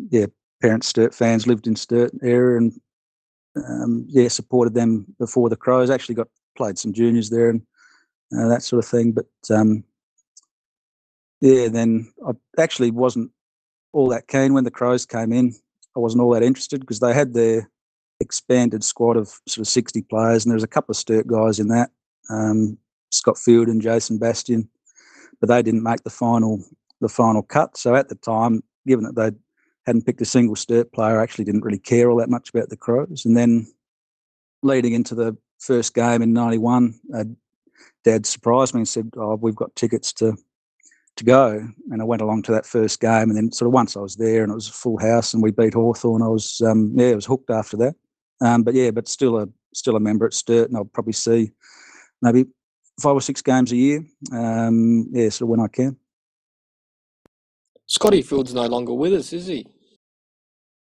yeah, 0.09 0.25
parents 0.63 0.87
Sturt 0.87 1.13
fans 1.13 1.45
lived 1.45 1.67
in 1.67 1.75
Sturt 1.75 2.11
area 2.23 2.57
and, 2.57 2.79
um, 3.57 4.05
yeah, 4.07 4.29
supported 4.29 4.73
them 4.73 5.05
before 5.19 5.49
the 5.49 5.57
Crows. 5.57 5.89
Actually 5.89 6.15
got 6.15 6.29
played 6.57 6.77
some 6.79 6.93
juniors 6.93 7.29
there 7.29 7.49
and 7.49 7.61
uh, 8.35 8.47
that 8.47 8.63
sort 8.63 8.83
of 8.83 8.89
thing. 8.89 9.11
But, 9.11 9.27
um, 9.55 9.83
yeah, 11.41 11.67
then 11.67 12.11
I 12.25 12.31
actually 12.57 12.91
wasn't 12.91 13.31
all 13.91 14.07
that 14.09 14.27
keen 14.27 14.53
when 14.53 14.63
the 14.63 14.71
Crows 14.71 15.05
came 15.05 15.33
in. 15.33 15.53
I 15.95 15.99
wasn't 15.99 16.23
all 16.23 16.31
that 16.31 16.43
interested 16.43 16.79
because 16.79 17.01
they 17.01 17.13
had 17.13 17.33
their 17.33 17.69
expanded 18.21 18.83
squad 18.83 19.17
of 19.17 19.27
sort 19.47 19.67
of 19.67 19.67
60 19.67 20.01
players 20.03 20.45
and 20.45 20.51
there 20.51 20.55
was 20.55 20.63
a 20.63 20.67
couple 20.67 20.93
of 20.93 20.97
Sturt 20.97 21.27
guys 21.27 21.59
in 21.59 21.67
that. 21.67 21.91
Um, 22.29 22.77
Scott 23.11 23.37
Field 23.37 23.67
and 23.67 23.81
Jason 23.81 24.17
Bastian, 24.17 24.69
but 25.39 25.49
they 25.49 25.61
didn't 25.61 25.83
make 25.83 26.03
the 26.03 26.09
final 26.09 26.63
the 27.01 27.09
final 27.09 27.43
cut. 27.43 27.77
So 27.77 27.95
at 27.95 28.07
the 28.07 28.15
time, 28.15 28.63
given 28.87 29.03
that 29.03 29.15
they 29.15 29.37
hadn't 29.85 30.05
picked 30.05 30.21
a 30.21 30.25
single 30.25 30.55
Sturt 30.55 30.91
player, 30.93 31.19
actually 31.19 31.45
didn't 31.45 31.63
really 31.63 31.79
care 31.79 32.09
all 32.09 32.17
that 32.17 32.29
much 32.29 32.49
about 32.49 32.69
the 32.69 32.77
Crows. 32.77 33.23
And 33.25 33.35
then 33.35 33.67
leading 34.61 34.93
into 34.93 35.15
the 35.15 35.37
first 35.59 35.93
game 35.93 36.21
in 36.21 36.33
'91, 36.33 36.99
uh, 37.13 37.23
Dad 38.03 38.25
surprised 38.25 38.73
me 38.73 38.81
and 38.81 38.87
said, 38.87 39.11
"Oh, 39.17 39.35
we've 39.35 39.55
got 39.55 39.75
tickets 39.75 40.13
to 40.13 40.35
to 41.15 41.23
go." 41.23 41.67
And 41.91 42.01
I 42.01 42.05
went 42.05 42.21
along 42.21 42.43
to 42.43 42.51
that 42.53 42.65
first 42.65 42.99
game, 42.99 43.29
and 43.29 43.35
then 43.35 43.51
sort 43.51 43.67
of 43.67 43.73
once 43.73 43.95
I 43.95 44.01
was 44.01 44.15
there 44.15 44.43
and 44.43 44.51
it 44.51 44.55
was 44.55 44.69
a 44.69 44.73
full 44.73 44.99
house 44.99 45.33
and 45.33 45.43
we 45.43 45.51
beat 45.51 45.73
Hawthorn, 45.73 46.21
I 46.21 46.27
was 46.27 46.61
um, 46.61 46.93
yeah, 46.95 47.09
I 47.09 47.15
was 47.15 47.25
hooked 47.25 47.49
after 47.49 47.77
that. 47.77 47.95
Um, 48.41 48.63
but 48.63 48.73
yeah, 48.73 48.91
but 48.91 49.07
still 49.07 49.37
a 49.37 49.47
still 49.73 49.95
a 49.95 49.99
member 49.99 50.25
at 50.25 50.33
Sturt, 50.33 50.69
and 50.69 50.77
I'll 50.77 50.85
probably 50.85 51.13
see 51.13 51.51
maybe 52.21 52.45
five 53.01 53.15
or 53.15 53.21
six 53.21 53.41
games 53.41 53.71
a 53.71 53.75
year. 53.75 54.05
Um, 54.31 55.07
yeah, 55.11 55.29
so 55.29 55.45
when 55.45 55.59
I 55.59 55.67
can. 55.67 55.97
Scotty 57.93 58.23
Field's 58.23 58.55
no 58.55 58.65
longer 58.65 58.91
with 58.91 59.13
us, 59.13 59.33
is 59.33 59.45
he? 59.45 59.67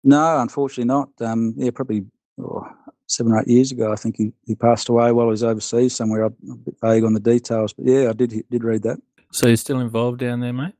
No, 0.04 0.40
unfortunately 0.40 0.86
not. 0.86 1.10
Um, 1.20 1.52
yeah, 1.54 1.70
probably 1.70 2.06
oh, 2.40 2.66
seven 3.06 3.32
or 3.32 3.40
eight 3.40 3.48
years 3.48 3.72
ago, 3.72 3.92
I 3.92 3.96
think 3.96 4.16
he, 4.16 4.32
he 4.46 4.54
passed 4.54 4.88
away 4.88 5.12
while 5.12 5.26
he 5.26 5.30
was 5.30 5.44
overseas 5.44 5.94
somewhere. 5.94 6.24
I'm 6.24 6.34
a 6.50 6.56
bit 6.56 6.76
vague 6.82 7.04
on 7.04 7.12
the 7.12 7.20
details, 7.20 7.74
but 7.74 7.84
yeah, 7.84 8.08
I 8.08 8.14
did 8.14 8.42
did 8.50 8.64
read 8.64 8.84
that. 8.84 8.98
So, 9.32 9.48
you're 9.48 9.56
still 9.58 9.80
involved 9.80 10.20
down 10.20 10.40
there, 10.40 10.54
mate? 10.54 10.72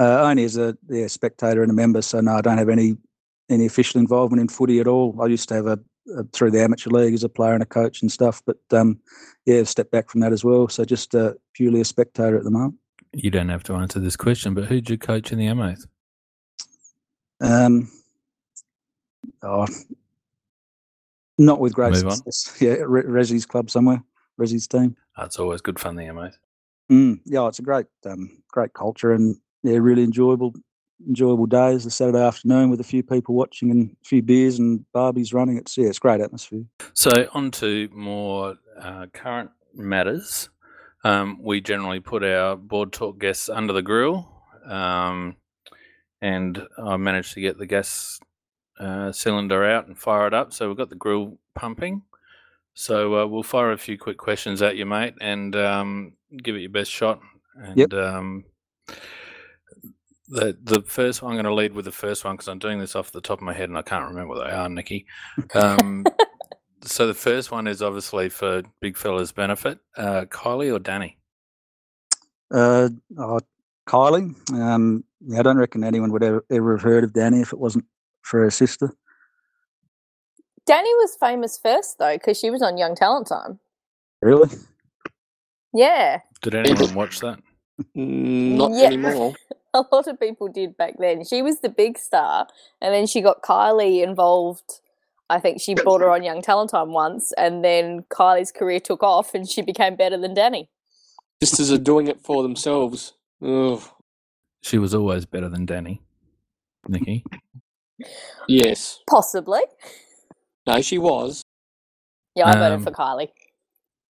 Uh, 0.00 0.22
only 0.22 0.42
as 0.42 0.56
a 0.56 0.76
yeah, 0.88 1.06
spectator 1.06 1.62
and 1.62 1.70
a 1.70 1.74
member, 1.74 2.02
so 2.02 2.20
no, 2.20 2.32
I 2.32 2.40
don't 2.40 2.58
have 2.58 2.68
any 2.68 2.96
any 3.48 3.66
official 3.66 4.00
involvement 4.00 4.40
in 4.40 4.48
footy 4.48 4.80
at 4.80 4.88
all. 4.88 5.16
I 5.22 5.26
used 5.26 5.48
to 5.50 5.54
have 5.54 5.66
a, 5.68 5.78
a 6.16 6.24
through 6.32 6.50
the 6.50 6.64
amateur 6.64 6.90
league 6.90 7.14
as 7.14 7.22
a 7.22 7.28
player 7.28 7.54
and 7.54 7.62
a 7.62 7.66
coach 7.66 8.02
and 8.02 8.10
stuff, 8.10 8.42
but 8.44 8.58
um, 8.72 8.98
yeah, 9.46 9.58
I've 9.60 9.68
stepped 9.68 9.92
back 9.92 10.10
from 10.10 10.20
that 10.22 10.32
as 10.32 10.44
well. 10.44 10.66
So 10.66 10.84
just 10.84 11.14
uh, 11.14 11.34
purely 11.54 11.80
a 11.80 11.84
spectator 11.84 12.36
at 12.36 12.42
the 12.42 12.50
moment. 12.50 12.74
You 13.12 13.30
don't 13.30 13.48
have 13.48 13.62
to 13.64 13.74
answer 13.74 14.00
this 14.00 14.16
question, 14.16 14.54
but 14.54 14.64
who'd 14.64 14.90
you 14.90 14.98
coach 14.98 15.32
in 15.32 15.38
the 15.38 15.46
Amoth? 15.46 15.86
Um, 17.40 17.90
oh, 19.42 19.66
not 21.38 21.60
with 21.60 21.72
great 21.74 21.92
Move 21.92 22.06
on. 22.06 22.16
success. 22.16 22.56
Yeah, 22.60 22.76
Re- 22.84 23.02
Resi's 23.02 23.46
club 23.46 23.70
somewhere, 23.70 24.02
Resi's 24.40 24.66
team. 24.66 24.96
Oh, 25.16 25.24
it's 25.24 25.38
always 25.38 25.60
good 25.60 25.78
fun, 25.78 25.96
the 25.96 26.04
Amoth. 26.04 26.36
Mm, 26.90 27.20
yeah, 27.24 27.46
it's 27.46 27.58
a 27.58 27.62
great, 27.62 27.86
um, 28.06 28.42
great 28.50 28.72
culture 28.74 29.12
and 29.12 29.36
yeah, 29.62 29.76
really 29.76 30.02
enjoyable, 30.02 30.54
enjoyable 31.06 31.46
days. 31.46 31.84
A 31.86 31.90
Saturday 31.90 32.22
afternoon 32.22 32.70
with 32.70 32.80
a 32.80 32.84
few 32.84 33.02
people 33.02 33.34
watching 33.34 33.70
and 33.70 33.90
a 33.90 34.04
few 34.04 34.22
beers 34.22 34.58
and 34.58 34.84
Barbies 34.94 35.34
running. 35.34 35.58
It's 35.58 35.76
yeah, 35.76 35.88
it's 35.88 35.98
great 35.98 36.20
atmosphere. 36.20 36.64
So, 36.94 37.28
on 37.34 37.50
to 37.52 37.88
more 37.92 38.56
uh, 38.80 39.06
current 39.12 39.50
matters. 39.74 40.48
Um, 41.04 41.38
we 41.42 41.60
generally 41.60 42.00
put 42.00 42.24
our 42.24 42.56
board 42.56 42.92
talk 42.92 43.18
guests 43.18 43.48
under 43.48 43.72
the 43.72 43.82
grill, 43.82 44.28
um, 44.66 45.36
and 46.20 46.60
I 46.76 46.96
managed 46.96 47.34
to 47.34 47.40
get 47.40 47.58
the 47.58 47.66
gas 47.66 48.18
uh, 48.80 49.12
cylinder 49.12 49.64
out 49.64 49.86
and 49.86 49.98
fire 49.98 50.26
it 50.26 50.34
up. 50.34 50.52
So, 50.52 50.68
we've 50.68 50.76
got 50.76 50.90
the 50.90 50.96
grill 50.96 51.38
pumping. 51.54 52.02
So, 52.74 53.22
uh, 53.22 53.26
we'll 53.26 53.42
fire 53.42 53.72
a 53.72 53.78
few 53.78 53.98
quick 53.98 54.18
questions 54.18 54.62
at 54.62 54.76
you, 54.76 54.86
mate, 54.86 55.14
and 55.20 55.54
um, 55.56 56.12
give 56.42 56.56
it 56.56 56.60
your 56.60 56.70
best 56.70 56.90
shot. 56.90 57.20
And 57.56 57.76
Yep. 57.76 57.92
um, 57.92 58.44
the 60.28 60.56
the 60.62 60.82
first 60.82 61.22
I'm 61.22 61.32
going 61.32 61.44
to 61.44 61.54
lead 61.54 61.72
with 61.72 61.86
the 61.86 61.92
first 61.92 62.24
one 62.24 62.34
because 62.36 62.48
I'm 62.48 62.58
doing 62.58 62.78
this 62.78 62.94
off 62.94 63.10
the 63.12 63.20
top 63.20 63.38
of 63.38 63.42
my 63.42 63.52
head 63.54 63.68
and 63.68 63.78
I 63.78 63.82
can't 63.82 64.04
remember 64.08 64.34
what 64.34 64.46
they 64.46 64.54
are, 64.54 64.68
Nikki. 64.68 65.06
So 66.82 67.06
the 67.06 67.14
first 67.14 67.50
one 67.50 67.66
is 67.66 67.82
obviously 67.82 68.28
for 68.28 68.62
big 68.80 68.96
fella's 68.96 69.32
benefit. 69.32 69.78
Uh, 69.96 70.24
Kylie 70.28 70.74
or 70.74 70.78
Dannii? 70.78 71.14
Uh, 72.52 72.88
oh, 73.18 73.40
Kylie, 73.86 74.34
um, 74.52 75.04
yeah, 75.20 75.40
I 75.40 75.42
don't 75.42 75.58
reckon 75.58 75.84
anyone 75.84 76.12
would 76.12 76.22
ever, 76.22 76.44
ever 76.50 76.76
have 76.76 76.82
heard 76.82 77.04
of 77.04 77.12
Dannii 77.12 77.42
if 77.42 77.52
it 77.52 77.58
wasn't 77.58 77.84
for 78.22 78.42
her 78.42 78.50
sister. 78.50 78.94
Dannii 80.68 80.82
was 81.00 81.16
famous 81.18 81.58
first 81.58 81.98
though 81.98 82.14
because 82.16 82.38
she 82.38 82.50
was 82.50 82.62
on 82.62 82.76
Young 82.76 82.94
Talent 82.94 83.26
Time. 83.26 83.58
Really? 84.22 84.48
Yeah, 85.74 86.20
Did 86.42 86.54
anyone 86.54 86.94
watch 86.94 87.20
that? 87.20 87.38
Mm, 87.96 88.56
Not 88.56 88.70
Yeah. 88.72 88.86
anymore. 88.86 89.34
a 89.74 89.84
lot 89.92 90.06
of 90.06 90.18
people 90.18 90.48
did 90.48 90.76
back 90.76 90.94
then. 90.98 91.24
She 91.24 91.42
was 91.42 91.60
the 91.60 91.68
big 91.68 91.98
star, 91.98 92.46
and 92.80 92.94
then 92.94 93.06
she 93.06 93.20
got 93.20 93.42
Kylie 93.42 94.02
involved. 94.02 94.80
I 95.30 95.40
think 95.40 95.60
she 95.60 95.74
brought 95.74 96.00
her 96.00 96.10
on 96.10 96.22
Young 96.22 96.40
Talent 96.42 96.70
Time 96.70 96.92
once, 96.92 97.32
and 97.32 97.62
then 97.64 98.04
Kylie's 98.10 98.50
career 98.50 98.80
took 98.80 99.02
off, 99.02 99.34
and 99.34 99.48
she 99.48 99.60
became 99.62 99.94
better 99.96 100.16
than 100.16 100.34
Dannii. 100.34 100.68
Just 101.40 101.60
as 101.60 101.68
they're 101.68 101.78
doing 101.78 102.06
it 102.08 102.20
for 102.20 102.42
themselves. 102.42 103.12
Ugh. 103.42 103.82
She 104.62 104.78
was 104.78 104.94
always 104.94 105.26
better 105.26 105.48
than 105.48 105.66
Dannii. 105.66 105.98
Nikki. 106.88 107.24
Yes. 108.46 109.00
Possibly. 109.10 109.60
No, 110.66 110.80
she 110.82 110.98
was. 110.98 111.42
Yeah, 112.36 112.48
I 112.48 112.54
voted 112.54 112.72
Um, 112.74 112.84
for 112.84 112.90
Kylie. 112.92 113.30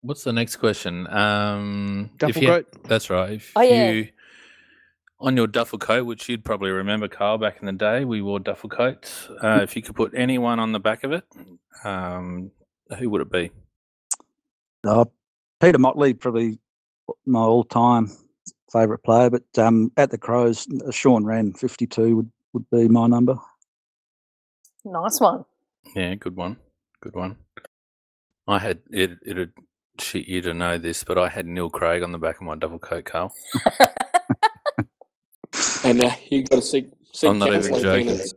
What's 0.01 0.23
the 0.23 0.31
next 0.31 0.57
question? 0.57 1.07
Um, 1.07 2.11
if 2.13 2.17
Duffel 2.19 2.41
you- 2.43 2.47
coat. 2.49 2.67
That's 2.83 3.09
right. 3.09 3.31
If 3.31 3.51
Oh, 3.55 3.61
yeah. 3.61 3.89
you 3.89 4.09
on 5.19 5.35
your 5.35 5.47
duffel 5.47 5.77
coat, 5.79 6.05
which 6.05 6.29
you'd 6.29 6.45
probably 6.45 6.71
remember, 6.71 7.07
Carl, 7.07 7.37
back 7.37 7.57
in 7.59 7.65
the 7.65 7.73
day, 7.73 8.05
we 8.05 8.21
wore 8.21 8.39
duffel 8.39 8.69
coats. 8.69 9.29
Uh, 9.43 9.59
if 9.61 9.75
you 9.75 9.81
could 9.81 9.95
put 9.95 10.13
anyone 10.15 10.59
on 10.59 10.71
the 10.71 10.79
back 10.79 11.03
of 11.03 11.11
it, 11.11 11.25
um, 11.83 12.51
who 12.97 13.09
would 13.09 13.21
it 13.21 13.31
be? 13.31 13.51
Uh, 14.85 15.05
Peter 15.59 15.77
Motley, 15.77 16.13
probably 16.13 16.59
my 17.25 17.39
all-time 17.39 18.09
favourite 18.71 19.03
player, 19.03 19.29
but 19.29 19.43
um, 19.57 19.91
at 19.97 20.11
the 20.11 20.17
Crows, 20.17 20.67
uh, 20.87 20.91
Shaun 20.91 21.23
Rehn, 21.23 21.57
52 21.57 22.15
would, 22.15 22.31
would 22.53 22.69
be 22.69 22.87
my 22.87 23.07
number. 23.07 23.35
Nice 24.85 25.19
one. 25.19 25.43
Yeah, 25.95 26.15
good 26.15 26.35
one. 26.35 26.57
Good 27.01 27.15
one. 27.15 27.37
I 28.47 28.59
had 28.59 28.79
it. 28.89 29.19
It'd 29.25 29.51
shit 29.99 30.27
you 30.27 30.41
to 30.41 30.53
know 30.53 30.77
this, 30.77 31.03
but 31.03 31.17
I 31.17 31.29
had 31.29 31.45
Neil 31.45 31.69
Craig 31.69 32.03
on 32.03 32.11
the 32.11 32.17
back 32.17 32.37
of 32.37 32.43
my 32.43 32.55
double 32.55 32.79
coat, 32.79 33.05
Carl. 33.05 33.33
And 35.89 36.03
uh, 36.03 36.11
you 36.29 36.43
got 36.43 36.57
to 36.57 36.61
seek, 36.61 36.91
seek 37.13 37.29
I'm 37.29 37.39
not 37.39 37.53
even 37.53 37.73
joking. 37.81 38.07
Phoenix. 38.09 38.33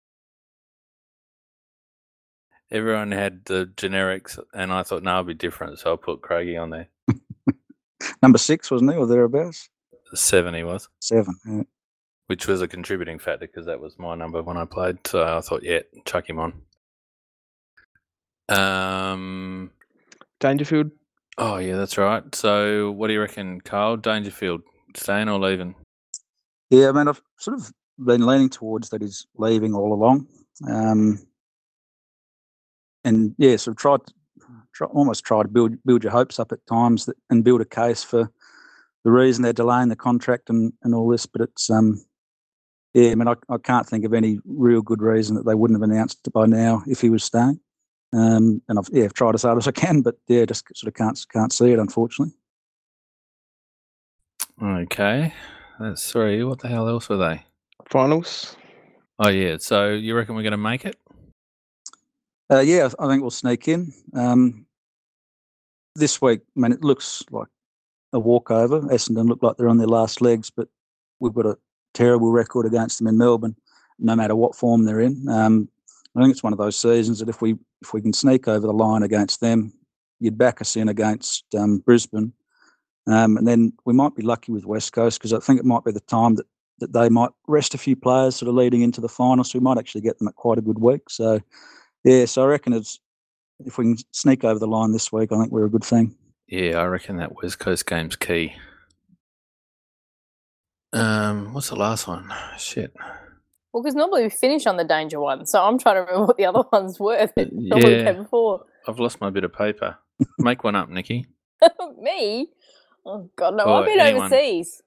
Everyone 2.71 3.13
had 3.13 3.45
the 3.45 3.71
generics, 3.77 4.39
and 4.55 4.73
I 4.73 4.83
thought, 4.83 5.03
no, 5.03 5.11
it'll 5.11 5.25
be 5.25 5.35
different, 5.35 5.79
so 5.79 5.93
I 5.93 5.97
put 5.97 6.23
Craigie 6.23 6.57
on 6.57 6.71
there. 6.71 6.89
Number 8.23 8.39
six, 8.39 8.71
wasn't 8.71 8.93
he, 8.93 8.97
or 8.97 9.07
thereabouts? 9.07 9.69
Seven 10.15 10.55
he 10.55 10.65
was, 10.65 10.89
Seven. 11.01 11.37
Yeah. 11.47 11.63
which 12.29 12.47
was 12.47 12.63
a 12.63 12.69
contributing 12.69 13.19
factor 13.19 13.47
because 13.47 13.67
that 13.67 13.81
was 13.81 13.99
my 13.99 14.15
number 14.15 14.43
when 14.43 14.57
I 14.57 14.65
played. 14.65 15.07
So 15.07 15.23
I 15.23 15.41
thought, 15.43 15.63
yeah, 15.63 15.81
chuck 16.07 16.29
him 16.29 16.39
on. 16.39 16.55
Um. 18.49 19.71
Dangerfield. 20.41 20.91
Oh 21.39 21.57
yeah, 21.59 21.77
that's 21.77 21.97
right. 21.99 22.23
So 22.35 22.91
what 22.91 23.09
do 23.09 23.15
you 23.15 23.21
reckon, 23.21 23.61
Carl? 23.61 23.97
Dangerfield, 23.99 24.63
staying 24.97 25.29
or 25.29 25.39
leaving? 25.39 25.75
Yeah, 26.73 26.89
I 26.89 26.93
mean, 26.93 27.07
I've 27.07 27.21
sort 27.39 27.59
of 27.59 27.71
been 27.99 28.25
leaning 28.25 28.49
towards 28.49 28.89
that 28.89 29.03
he's 29.03 29.27
leaving 29.37 29.75
all 29.75 29.93
along. 29.93 30.27
Um, 30.67 31.19
and 33.05 33.35
yeah, 33.37 33.57
sort 33.57 33.77
of 33.77 33.79
tried, 33.79 34.01
almost 34.91 35.23
try 35.23 35.43
to 35.43 35.49
build 35.49 35.77
build 35.85 36.03
your 36.03 36.13
hopes 36.13 36.41
up 36.41 36.51
at 36.51 36.67
times 36.67 37.05
that, 37.05 37.17
and 37.29 37.45
build 37.45 37.61
a 37.61 37.67
case 37.67 38.03
for 38.03 38.33
the 39.05 39.11
reason 39.11 39.43
they're 39.43 39.53
delaying 39.53 39.91
the 39.91 39.97
contract 39.97 40.49
and, 40.49 40.73
and 40.83 40.95
all 40.95 41.11
this. 41.11 41.27
But 41.27 41.43
it's, 41.43 41.69
um, 41.69 42.03
yeah, 42.95 43.11
I 43.11 43.17
mean, 43.17 43.29
I, 43.29 43.35
I 43.51 43.59
can't 43.59 43.87
think 43.87 44.07
of 44.07 44.15
any 44.15 44.39
real 44.47 44.81
good 44.81 45.03
reason 45.03 45.37
that 45.37 45.45
they 45.45 45.55
wouldn't 45.55 45.79
have 45.79 45.91
announced 45.91 46.27
it 46.27 46.33
by 46.33 46.47
now 46.47 46.83
if 46.87 47.03
he 47.03 47.11
was 47.11 47.23
staying. 47.23 47.61
Um, 48.15 48.63
and 48.71 48.79
I've 48.79 48.89
yeah, 48.93 49.05
I've 49.05 49.13
tried 49.13 49.35
as 49.35 49.43
hard 49.43 49.59
as 49.59 49.69
I 49.69 49.73
can, 49.73 50.01
but 50.01 50.15
yeah, 50.27 50.47
just 50.47 50.65
sort 50.75 50.89
of 50.89 50.95
can't 50.95 51.23
can't 51.31 51.53
see 51.53 51.71
it, 51.71 51.79
unfortunately. 51.79 52.35
Okay. 54.63 55.35
That's 55.79 56.11
three. 56.11 56.43
What 56.45 56.61
the 56.61 56.69
hell 56.69 56.89
else 56.89 57.09
were 57.09 57.17
they? 57.17 57.45
Finals. 57.91 58.57
Oh, 59.19 59.29
yeah. 59.29 59.57
So 59.59 59.91
you 59.91 60.15
reckon 60.15 60.35
we're 60.35 60.43
going 60.43 60.53
to 60.53 60.57
make 60.57 60.85
it? 60.85 60.97
Uh, 62.51 62.61
yeah, 62.61 62.89
I 62.99 63.09
think 63.09 63.23
we'll 63.23 63.31
sneak 63.31 63.69
in. 63.69 63.93
Um, 64.15 64.67
this 65.95 66.21
week, 66.21 66.41
I 66.57 66.61
mean, 66.61 66.73
it 66.73 66.83
looks 66.83 67.23
like 67.31 67.49
a 68.13 68.19
walkover. 68.19 68.81
Essendon 68.83 69.29
look 69.29 69.43
like 69.43 69.57
they're 69.57 69.69
on 69.69 69.79
their 69.79 69.87
last 69.87 70.21
legs, 70.21 70.51
but 70.51 70.69
we've 71.21 71.35
got 71.35 71.47
a 71.47 71.59
terrible 71.95 72.31
record 72.31 72.67
against 72.67 72.99
them 72.99 73.07
in 73.07 73.19
Melbourne, 73.19 73.57
no 73.99 74.17
matter 74.17 74.37
what 74.37 74.55
form 74.55 74.85
they're 74.85 75.01
in. 75.01 75.29
Um, 75.29 75.69
I 76.17 76.21
think 76.21 76.33
it's 76.33 76.43
one 76.43 76.53
of 76.53 76.59
those 76.59 76.79
seasons 76.79 77.19
that 77.21 77.29
if 77.29 77.41
we 77.41 77.57
if 77.81 77.95
we 77.95 78.03
can 78.03 78.13
sneak 78.13 78.49
over 78.49 78.67
the 78.67 78.73
line 78.73 79.03
against 79.03 79.41
them, 79.41 79.73
you'd 80.21 80.39
back 80.39 80.61
us 80.61 80.77
in 80.77 80.89
against 80.89 81.47
um, 81.55 81.79
Brisbane, 81.79 82.33
um, 83.07 83.37
and 83.37 83.47
then 83.47 83.73
we 83.85 83.93
might 83.93 84.15
be 84.15 84.23
lucky 84.23 84.53
with 84.53 84.65
West 84.67 84.93
Coast 84.93 85.19
because 85.19 85.33
I 85.33 85.39
think 85.41 85.59
it 85.61 85.67
might 85.67 85.85
be 85.85 85.93
the 85.93 86.01
time 86.01 86.37
that 86.37 86.47
that 86.79 86.93
they 86.93 87.09
might 87.09 87.31
rest 87.47 87.75
a 87.75 87.79
few 87.79 87.95
players 87.95 88.35
sort 88.37 88.49
of 88.49 88.55
leading 88.57 88.83
into 88.83 89.01
the 89.01 89.09
final, 89.09 89.45
so 89.45 89.59
we 89.59 89.63
might 89.63 89.79
actually 89.79 90.01
get 90.01 90.19
them 90.19 90.27
at 90.29 90.35
quite 90.35 90.59
a 90.59 90.63
good 90.63 90.81
week. 90.81 91.03
So, 91.11 91.39
yeah, 92.03 92.25
so 92.25 92.43
I 92.43 92.47
reckon 92.47 92.73
it's 92.73 92.99
if 93.65 93.79
we 93.79 93.85
can 93.85 93.97
sneak 94.11 94.43
over 94.43 94.59
the 94.59 94.67
line 94.67 94.91
this 94.93 95.13
week, 95.13 95.31
I 95.33 95.39
think 95.39 95.53
we're 95.53 95.67
a 95.67 95.71
good 95.71 95.85
thing. 95.85 96.17
Yeah, 96.49 96.79
I 96.79 96.87
reckon 96.87 97.19
that 97.19 97.37
West 97.41 97.61
Coast 97.61 97.87
game's 97.87 98.17
key. 98.17 98.55
Um, 100.93 101.55
what's 101.55 101.69
the 101.69 101.77
last 101.77 102.07
one? 102.09 102.33
Shit. 102.59 102.93
Well, 103.73 103.83
because 103.83 103.95
normally 103.95 104.25
we 104.25 104.29
finish 104.31 104.67
on 104.67 104.77
the 104.77 104.85
danger 104.85 105.21
one, 105.21 105.47
so 105.47 105.63
I'm 105.63 105.79
trying 105.79 105.97
to 105.97 106.01
remember 106.03 106.27
what 106.27 106.37
the 106.37 106.45
other 106.47 106.65
ones 106.73 107.01
were 107.01 107.31
that 107.37 107.53
normally 107.53 107.97
Yeah. 107.97 108.13
came 108.13 108.23
before. 108.25 108.65
I've 108.87 108.99
lost 108.99 109.21
my 109.21 109.31
bit 109.31 109.45
of 109.45 109.53
paper. 109.53 109.97
Make 110.39 110.65
one 110.65 110.75
up, 110.77 110.89
Nikki. 110.91 111.27
Me? 112.01 112.49
Oh 113.05 113.31
God, 113.37 113.57
no! 113.57 113.65
Or 113.65 113.81
I've 113.81 113.87
been 113.87 114.01
anyone. 114.01 114.33
overseas. 114.33 114.83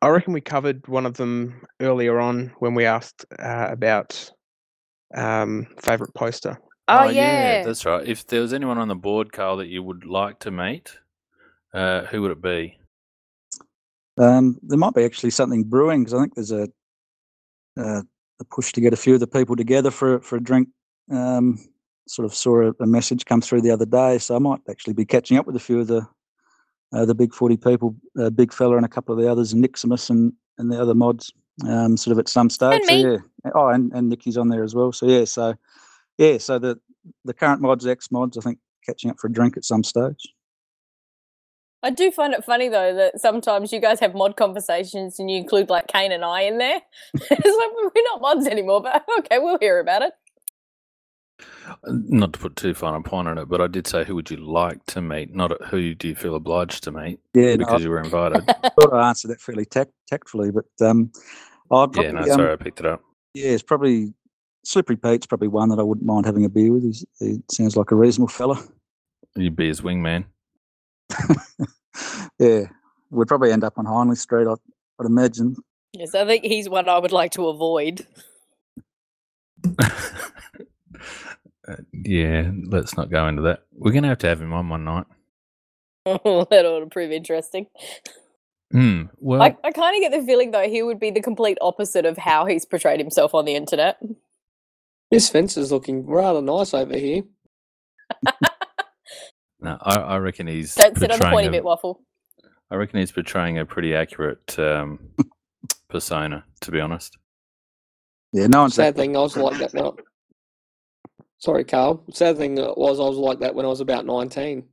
I 0.00 0.08
reckon 0.08 0.32
we 0.32 0.40
covered 0.40 0.86
one 0.86 1.06
of 1.06 1.14
them 1.14 1.62
earlier 1.80 2.20
on 2.20 2.52
when 2.58 2.74
we 2.74 2.84
asked 2.84 3.24
uh, 3.38 3.68
about 3.70 4.30
um, 5.14 5.66
favorite 5.80 6.14
poster. 6.14 6.58
Oh, 6.86 7.08
yeah. 7.08 7.64
that's 7.64 7.84
right. 7.84 8.06
If 8.06 8.26
there 8.26 8.40
was 8.40 8.52
anyone 8.52 8.78
on 8.78 8.88
the 8.88 8.94
board, 8.94 9.32
Carl, 9.32 9.58
that 9.58 9.66
you 9.66 9.82
would 9.82 10.04
like 10.04 10.38
to 10.40 10.50
meet, 10.50 10.96
uh, 11.74 12.02
who 12.06 12.22
would 12.22 12.30
it 12.30 12.42
be? 12.42 12.78
Um, 14.16 14.58
there 14.62 14.78
might 14.78 14.94
be 14.94 15.04
actually 15.04 15.30
something 15.30 15.64
brewing 15.64 16.04
because 16.04 16.14
I 16.14 16.20
think 16.20 16.34
there's 16.34 16.52
a, 16.52 16.68
uh, 17.78 18.02
a 18.40 18.44
push 18.50 18.72
to 18.72 18.80
get 18.80 18.92
a 18.92 18.96
few 18.96 19.14
of 19.14 19.20
the 19.20 19.26
people 19.26 19.54
together 19.54 19.90
for 19.90 20.20
for 20.20 20.36
a 20.36 20.42
drink. 20.42 20.68
Um, 21.10 21.58
sort 22.08 22.26
of 22.26 22.34
saw 22.34 22.68
a, 22.68 22.72
a 22.80 22.86
message 22.86 23.24
come 23.24 23.40
through 23.40 23.62
the 23.62 23.70
other 23.70 23.86
day, 23.86 24.18
so 24.18 24.36
I 24.36 24.38
might 24.38 24.60
actually 24.68 24.94
be 24.94 25.04
catching 25.04 25.36
up 25.36 25.46
with 25.46 25.56
a 25.56 25.60
few 25.60 25.80
of 25.80 25.86
the 25.86 26.06
uh, 26.92 27.04
the 27.04 27.14
big 27.14 27.34
footy 27.34 27.56
people, 27.56 27.94
uh, 28.18 28.30
Big 28.30 28.52
Fella 28.52 28.76
and 28.76 28.86
a 28.86 28.88
couple 28.88 29.14
of 29.14 29.20
the 29.20 29.30
others, 29.30 29.54
Niximus 29.54 30.08
and 30.10 30.32
and 30.56 30.72
the 30.72 30.80
other 30.80 30.94
mods, 30.94 31.32
um, 31.66 31.96
sort 31.96 32.12
of 32.12 32.18
at 32.18 32.28
some 32.28 32.50
stage. 32.50 32.82
So 32.86 32.94
yeah, 32.94 33.18
oh, 33.54 33.68
and 33.68 33.92
and 33.92 34.08
Nikki's 34.08 34.36
on 34.36 34.48
there 34.48 34.64
as 34.64 34.74
well. 34.74 34.92
So 34.92 35.06
yeah, 35.06 35.24
so 35.24 35.54
yeah, 36.16 36.38
so 36.38 36.58
the 36.58 36.78
the 37.24 37.34
current 37.34 37.60
mods, 37.60 37.86
ex 37.86 38.10
mods, 38.10 38.38
I 38.38 38.40
think 38.40 38.58
catching 38.84 39.10
up 39.10 39.18
for 39.20 39.26
a 39.26 39.32
drink 39.32 39.56
at 39.56 39.64
some 39.64 39.84
stage. 39.84 40.34
I 41.82 41.90
do 41.90 42.10
find 42.10 42.34
it 42.34 42.44
funny 42.44 42.68
though 42.68 42.92
that 42.94 43.20
sometimes 43.20 43.72
you 43.72 43.80
guys 43.80 44.00
have 44.00 44.14
mod 44.14 44.36
conversations 44.36 45.20
and 45.20 45.30
you 45.30 45.36
include 45.36 45.70
like 45.70 45.86
Kane 45.86 46.10
and 46.10 46.24
I 46.24 46.42
in 46.42 46.58
there. 46.58 46.80
it's 47.14 47.30
like 47.30 47.94
we're 47.94 48.02
not 48.04 48.20
mods 48.20 48.48
anymore, 48.48 48.82
but 48.82 49.04
okay, 49.20 49.38
we'll 49.38 49.58
hear 49.58 49.78
about 49.78 50.02
it. 50.02 50.12
Not 51.86 52.32
to 52.32 52.38
put 52.38 52.56
too 52.56 52.74
fine 52.74 52.94
a 52.94 53.00
point 53.00 53.28
on 53.28 53.38
it, 53.38 53.46
but 53.46 53.60
I 53.60 53.66
did 53.66 53.86
say, 53.86 54.04
who 54.04 54.14
would 54.14 54.30
you 54.30 54.38
like 54.38 54.84
to 54.86 55.00
meet? 55.00 55.34
Not 55.34 55.52
who 55.66 55.94
do 55.94 56.08
you 56.08 56.14
feel 56.14 56.34
obliged 56.34 56.82
to 56.84 56.92
meet 56.92 57.20
Yeah, 57.34 57.54
no, 57.54 57.58
because 57.58 57.82
you 57.82 57.90
were 57.90 58.00
invited. 58.00 58.42
I 58.48 58.68
thought 58.70 58.92
I 58.92 59.08
answered 59.08 59.28
that 59.28 59.40
fairly 59.40 59.64
tact- 59.64 59.92
tactfully, 60.08 60.50
but 60.50 60.64
um, 60.84 61.12
I'd 61.70 61.96
yeah, 61.96 62.10
probably, 62.10 62.12
no, 62.12 62.20
um, 62.20 62.26
sorry, 62.26 62.52
I 62.52 62.56
picked 62.56 62.80
it 62.80 62.86
up. 62.86 63.02
Yeah, 63.34 63.50
it's 63.50 63.62
probably 63.62 64.12
Slippery 64.64 64.96
Pete's 64.96 65.26
probably 65.26 65.48
one 65.48 65.68
that 65.68 65.78
I 65.78 65.82
wouldn't 65.82 66.06
mind 66.06 66.26
having 66.26 66.44
a 66.44 66.48
beer 66.48 66.72
with. 66.72 66.82
He's, 66.82 67.04
he 67.18 67.40
sounds 67.50 67.76
like 67.76 67.90
a 67.90 67.94
reasonable 67.94 68.28
fella. 68.28 68.62
You'd 69.36 69.56
be 69.56 69.68
his 69.68 69.80
wingman. 69.80 70.24
yeah, 72.38 72.64
we'd 73.10 73.28
probably 73.28 73.52
end 73.52 73.64
up 73.64 73.78
on 73.78 73.86
Hindley 73.86 74.16
Street, 74.16 74.48
I'd, 74.48 74.58
I'd 75.00 75.06
imagine. 75.06 75.56
Yes, 75.92 76.14
I 76.14 76.26
think 76.26 76.44
he's 76.44 76.68
one 76.68 76.88
I 76.88 76.98
would 76.98 77.12
like 77.12 77.32
to 77.32 77.48
avoid. 77.48 78.06
Uh, 81.68 81.76
yeah, 81.92 82.50
let's 82.66 82.96
not 82.96 83.10
go 83.10 83.28
into 83.28 83.42
that. 83.42 83.64
We're 83.72 83.92
going 83.92 84.04
to 84.04 84.08
have 84.08 84.18
to 84.18 84.28
have 84.28 84.40
him 84.40 84.52
on 84.52 84.68
one 84.68 84.84
night. 84.84 85.06
that 86.04 86.16
ought 86.16 86.80
to 86.80 86.86
prove 86.90 87.10
interesting. 87.10 87.66
Hmm. 88.72 89.04
Well, 89.18 89.42
I, 89.42 89.56
I 89.64 89.70
kind 89.72 89.96
of 89.96 90.00
get 90.00 90.18
the 90.18 90.26
feeling 90.26 90.50
though 90.50 90.68
he 90.68 90.82
would 90.82 91.00
be 91.00 91.10
the 91.10 91.22
complete 91.22 91.58
opposite 91.60 92.04
of 92.04 92.18
how 92.18 92.44
he's 92.44 92.66
portrayed 92.66 93.00
himself 93.00 93.34
on 93.34 93.44
the 93.44 93.54
internet. 93.54 93.98
This 95.10 95.30
fence 95.30 95.56
is 95.56 95.72
looking 95.72 96.06
rather 96.06 96.42
nice 96.42 96.74
over 96.74 96.96
here. 96.96 97.22
no, 99.60 99.78
I, 99.80 99.96
I 99.96 100.16
reckon 100.18 100.46
he's 100.46 100.74
Don't 100.74 100.98
sit 100.98 101.10
on 101.10 101.18
the 101.18 101.24
portraying 101.24 101.34
pointy 101.34 101.48
a- 101.48 101.52
bit, 101.52 101.64
waffle. 101.64 102.02
I 102.70 102.76
reckon 102.76 103.00
he's 103.00 103.12
portraying 103.12 103.58
a 103.58 103.64
pretty 103.64 103.94
accurate 103.94 104.58
um, 104.58 104.98
persona, 105.88 106.44
to 106.60 106.70
be 106.70 106.80
honest. 106.80 107.16
Yeah, 108.32 108.46
no 108.48 108.62
one's 108.62 108.74
Sad 108.74 108.96
thing, 108.96 109.16
I 109.16 109.20
was 109.20 109.36
like 109.36 109.58
that. 109.58 109.72
When 109.72 109.86
I... 109.86 109.90
Sorry, 111.38 111.64
Carl. 111.64 112.02
Sad 112.12 112.36
thing 112.36 112.56
was 112.56 112.98
I 112.98 113.04
was 113.04 113.16
like 113.16 113.40
that 113.40 113.54
when 113.54 113.64
I 113.64 113.68
was 113.68 113.80
about 113.80 114.06
nineteen. 114.06 114.64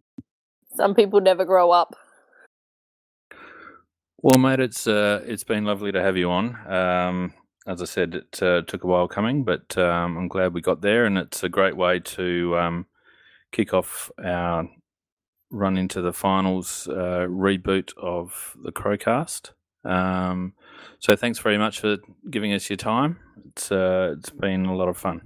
Some 0.74 0.96
people 0.96 1.22
never 1.22 1.46
grow 1.46 1.72
up. 1.72 1.96
Well, 4.18 4.40
mate, 4.40 4.60
it's 4.60 4.88
uh, 4.88 5.24
it's 5.26 5.44
been 5.44 5.66
lovely 5.66 5.92
to 5.92 6.02
have 6.02 6.18
you 6.18 6.32
on. 6.32 6.58
Um, 6.68 7.34
as 7.68 7.82
I 7.82 7.86
said, 7.86 8.16
it 8.16 8.42
uh, 8.42 8.62
took 8.64 8.84
a 8.84 8.88
while 8.88 9.08
coming, 9.08 9.44
but 9.44 9.78
um, 9.78 10.18
I'm 10.18 10.28
glad 10.28 10.54
we 10.54 10.62
got 10.62 10.82
there, 10.82 11.06
and 11.06 11.18
it's 11.18 11.44
a 11.44 11.50
great 11.50 11.78
way 11.78 12.00
to 12.00 12.58
um, 12.58 12.86
kick 13.52 13.74
off 13.74 14.12
our 14.24 14.68
run 15.52 15.78
into 15.78 16.02
the 16.02 16.14
finals 16.14 16.88
uh, 16.88 17.28
reboot 17.30 17.96
of 17.98 18.56
the 18.64 18.72
Crowcast. 18.72 19.52
Um, 19.84 20.54
so, 20.98 21.16
thanks 21.16 21.38
very 21.38 21.60
much 21.60 21.80
for 21.80 21.98
giving 22.30 22.52
us 22.54 22.70
your 22.70 22.78
time. 22.78 23.20
It's 23.50 23.72
uh, 23.72 24.16
it's 24.18 24.32
been 24.32 24.66
a 24.66 24.76
lot 24.76 24.90
of 24.90 24.98
fun. 24.98 25.22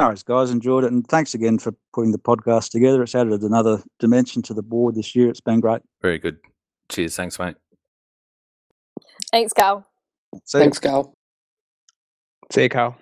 No 0.00 0.06
worries, 0.06 0.22
guys. 0.22 0.50
Enjoyed 0.50 0.84
it. 0.84 0.92
And 0.92 1.06
thanks 1.06 1.34
again 1.34 1.58
for 1.58 1.74
putting 1.92 2.12
the 2.12 2.18
podcast 2.18 2.70
together. 2.70 3.02
It's 3.02 3.14
added 3.14 3.42
another 3.42 3.82
dimension 3.98 4.40
to 4.42 4.54
the 4.54 4.62
board 4.62 4.94
this 4.94 5.14
year. 5.14 5.28
It's 5.28 5.42
been 5.42 5.60
great. 5.60 5.82
Very 6.00 6.18
good. 6.18 6.38
Cheers. 6.88 7.16
Thanks, 7.16 7.38
mate. 7.38 7.56
Thanks, 9.30 9.52
Carl. 9.52 9.86
Thanks, 10.50 10.78
Carl. 10.78 11.12
See 12.50 12.62
you, 12.62 12.68
Carl. 12.70 12.96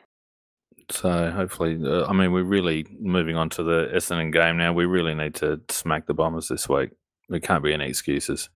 So 0.91 1.31
hopefully, 1.31 1.79
uh, 1.85 2.07
I 2.07 2.13
mean, 2.13 2.33
we're 2.33 2.43
really 2.43 2.85
moving 2.99 3.37
on 3.37 3.49
to 3.51 3.63
the 3.63 3.91
Essendon 3.95 4.33
game 4.33 4.57
now. 4.57 4.73
We 4.73 4.85
really 4.85 5.15
need 5.15 5.37
to 5.37 5.61
smack 5.69 6.07
the 6.07 6.15
Bombers 6.15 6.49
this 6.49 6.69
week. 6.69 6.91
There 7.29 7.39
can't 7.39 7.63
be 7.63 7.73
any 7.73 7.87
excuses. 7.87 8.51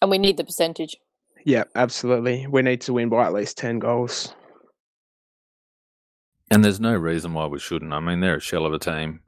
And 0.00 0.12
we 0.12 0.18
need 0.18 0.36
the 0.36 0.44
percentage. 0.44 0.96
Yeah, 1.44 1.64
absolutely. 1.74 2.46
We 2.46 2.62
need 2.62 2.82
to 2.82 2.92
win 2.92 3.08
by 3.08 3.26
at 3.26 3.32
least 3.32 3.58
10 3.58 3.80
goals. 3.80 4.32
And 6.50 6.64
there's 6.64 6.80
no 6.80 6.94
reason 6.94 7.34
why 7.34 7.46
we 7.46 7.58
shouldn't. 7.58 7.92
I 7.92 8.00
mean, 8.00 8.20
they're 8.20 8.36
a 8.36 8.40
shell 8.40 8.66
of 8.66 8.72
a 8.72 8.78
team. 8.78 9.20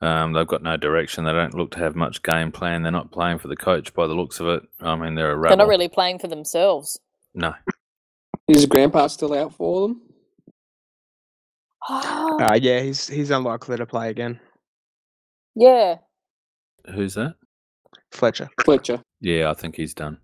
Um, 0.00 0.32
they've 0.32 0.46
got 0.46 0.62
no 0.62 0.76
direction. 0.76 1.24
They 1.24 1.32
don't 1.32 1.54
look 1.54 1.72
to 1.72 1.78
have 1.78 1.96
much 1.96 2.22
game 2.22 2.52
plan. 2.52 2.82
They're 2.82 2.92
not 2.92 3.10
playing 3.10 3.38
for 3.38 3.48
the 3.48 3.56
coach 3.56 3.92
by 3.94 4.06
the 4.06 4.14
looks 4.14 4.38
of 4.38 4.46
it. 4.48 4.62
I 4.80 4.94
mean, 4.94 5.14
they're 5.14 5.32
a 5.32 5.48
They're 5.48 5.56
not 5.56 5.66
really 5.68 5.88
playing 5.88 6.18
for 6.18 6.28
themselves. 6.28 7.00
No. 7.34 7.54
Is 8.46 8.66
Grandpa 8.66 9.08
still 9.08 9.34
out 9.34 9.54
for 9.54 9.88
them? 9.88 10.02
Uh, 11.90 12.58
yeah, 12.60 12.80
he's 12.80 13.08
he's 13.08 13.30
unlikely 13.30 13.76
to 13.76 13.86
play 13.86 14.10
again. 14.10 14.38
yeah. 15.54 15.96
Who's 16.94 17.14
that? 17.14 17.34
Fletcher. 18.12 18.48
Fletcher. 18.64 19.02
Yeah, 19.20 19.50
I 19.50 19.54
think 19.54 19.74
he's 19.76 19.94
done. 19.94 20.18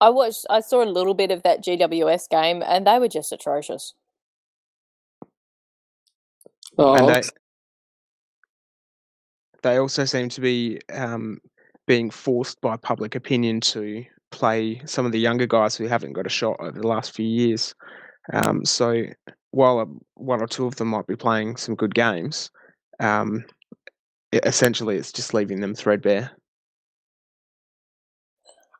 I 0.00 0.10
watched 0.10 0.46
I 0.48 0.60
saw 0.60 0.82
a 0.82 0.86
little 0.86 1.14
bit 1.14 1.30
of 1.30 1.42
that 1.42 1.64
GWS 1.64 2.28
game 2.28 2.62
and 2.66 2.86
they 2.86 2.98
were 2.98 3.08
just 3.08 3.32
atrocious. 3.32 3.94
Oh, 6.76 6.94
And 6.94 7.08
they, 7.08 7.28
they 9.62 9.76
also 9.78 10.04
seem 10.04 10.28
to 10.28 10.40
be 10.40 10.80
um, 10.92 11.38
being 11.86 12.10
forced 12.10 12.60
by 12.60 12.76
public 12.76 13.14
opinion 13.14 13.60
to 13.60 14.04
play 14.30 14.80
some 14.84 15.06
of 15.06 15.12
the 15.12 15.18
younger 15.18 15.46
guys 15.46 15.74
who 15.74 15.86
haven't 15.86 16.12
got 16.12 16.26
a 16.26 16.30
shot 16.30 16.56
over 16.60 16.78
the 16.78 16.86
last 16.86 17.14
few 17.14 17.26
years. 17.26 17.74
Um, 18.32 18.64
so 18.64 19.04
while 19.50 19.78
uh, 19.80 19.86
one 20.14 20.40
or 20.40 20.46
two 20.46 20.66
of 20.66 20.76
them 20.76 20.88
might 20.88 21.06
be 21.06 21.16
playing 21.16 21.56
some 21.56 21.74
good 21.74 21.94
games, 21.94 22.50
um, 23.00 23.44
e- 24.32 24.40
essentially 24.44 24.96
it's 24.96 25.12
just 25.12 25.34
leaving 25.34 25.60
them 25.60 25.74
threadbare. 25.74 26.30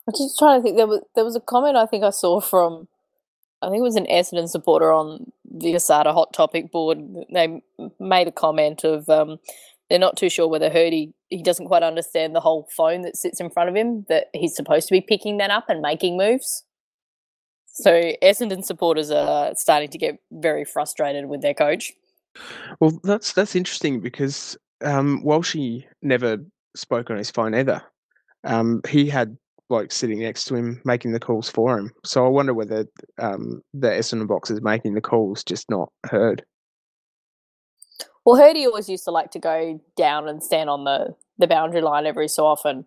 I'm 0.09 0.15
just 0.17 0.39
trying 0.39 0.59
to 0.59 0.63
think. 0.63 0.79
There 0.79 0.87
was 0.87 1.03
there 1.15 1.25
was 1.25 1.37
a 1.37 1.41
comment 1.41 1.77
I 1.77 1.85
think 1.85 2.03
I 2.03 2.09
saw 2.09 2.41
from, 2.41 2.89
I 3.61 3.69
think 3.69 3.81
it 3.81 3.83
was 3.83 3.97
an 3.97 4.07
Essendon 4.07 4.49
supporter 4.49 4.91
on 4.91 5.31
the 5.45 5.75
Asada 5.75 6.15
Hot 6.15 6.33
Topic 6.33 6.73
board. 6.73 6.99
They 7.31 7.63
made 8.01 8.27
a 8.27 8.33
comment 8.33 8.85
of 8.85 9.07
um, 9.11 9.39
they're 9.91 9.99
not 9.99 10.17
too 10.17 10.31
sure 10.31 10.49
whether 10.49 10.71
Hirdy 10.71 11.13
he 11.29 11.43
doesn't 11.43 11.67
quite 11.67 11.83
understand 11.83 12.35
the 12.35 12.41
whole 12.41 12.67
phone 12.75 13.03
that 13.03 13.19
sits 13.19 13.39
in 13.39 13.51
front 13.51 13.69
of 13.69 13.77
him 13.77 14.07
that 14.09 14.29
he's 14.33 14.57
supposed 14.57 14.89
to 14.89 14.95
be 14.95 15.03
picking 15.03 15.37
that 15.37 15.51
up 15.51 15.69
and 15.69 15.83
making 15.83 16.17
moves. 16.17 16.65
So 17.67 18.13
Essendon 18.23 18.65
supporters 18.65 19.11
are 19.11 19.55
starting 19.57 19.91
to 19.91 19.99
get 19.99 20.19
very 20.33 20.65
frustrated 20.65 21.27
with 21.27 21.43
their 21.43 21.53
coach. 21.53 21.93
Well, 22.81 22.99
that's 23.05 23.35
that's 23.35 23.55
interesting 23.55 24.01
because 24.01 24.57
um, 24.83 25.23
Walshy 25.23 25.85
never 26.01 26.39
spoke 26.75 27.11
on 27.11 27.19
his 27.19 27.31
phone 27.31 27.55
either. 27.55 27.83
Um, 28.45 28.81
he 28.89 29.07
had 29.07 29.37
like 29.71 29.93
sitting 29.93 30.21
next 30.21 30.45
to 30.47 30.55
him 30.55 30.81
making 30.85 31.13
the 31.13 31.21
calls 31.21 31.49
for 31.49 31.79
him. 31.79 31.93
So 32.05 32.25
I 32.25 32.29
wonder 32.29 32.55
whether 32.55 32.87
um, 33.19 33.63
the 33.75 33.89
Essendon 33.89 34.27
box 34.27 34.51
is 34.51 34.63
making 34.63 34.95
the 34.95 35.01
calls, 35.01 35.45
just 35.45 35.71
not 35.71 35.93
heard. 36.07 36.45
Well, 38.25 38.41
Hirdy 38.41 38.67
always 38.67 38.89
used 38.89 39.05
to 39.05 39.11
like 39.11 39.31
to 39.33 39.39
go 39.39 39.81
down 39.97 40.29
and 40.29 40.43
stand 40.43 40.69
on 40.69 40.85
the, 40.85 41.15
the 41.39 41.47
boundary 41.47 41.81
line 41.81 42.07
every 42.07 42.29
so 42.29 42.45
often. 42.45 42.85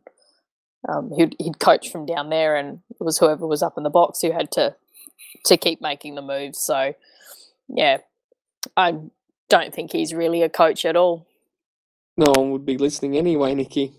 Um, 0.88 1.12
he'd, 1.16 1.36
he'd 1.40 1.60
coach 1.60 1.92
from 1.92 2.06
down 2.06 2.30
there, 2.30 2.56
and 2.56 2.82
it 2.90 3.04
was 3.04 3.18
whoever 3.18 3.46
was 3.46 3.64
up 3.64 3.74
in 3.78 3.84
the 3.84 3.90
box 3.90 4.22
who 4.22 4.32
had 4.32 4.52
to 4.52 4.76
to 5.46 5.58
keep 5.58 5.82
making 5.82 6.16
the 6.16 6.22
moves. 6.22 6.60
So, 6.60 6.94
yeah, 7.68 7.98
I 8.76 8.96
don't 9.50 9.74
think 9.74 9.92
he's 9.92 10.14
really 10.14 10.42
a 10.44 10.50
coach 10.50 10.86
at 10.86 10.96
all. 10.96 11.28
No 12.18 12.32
one 12.36 12.52
would 12.52 12.66
be 12.66 12.78
listening 12.78 13.18
anyway, 13.18 13.56
Nikki. 13.56 13.94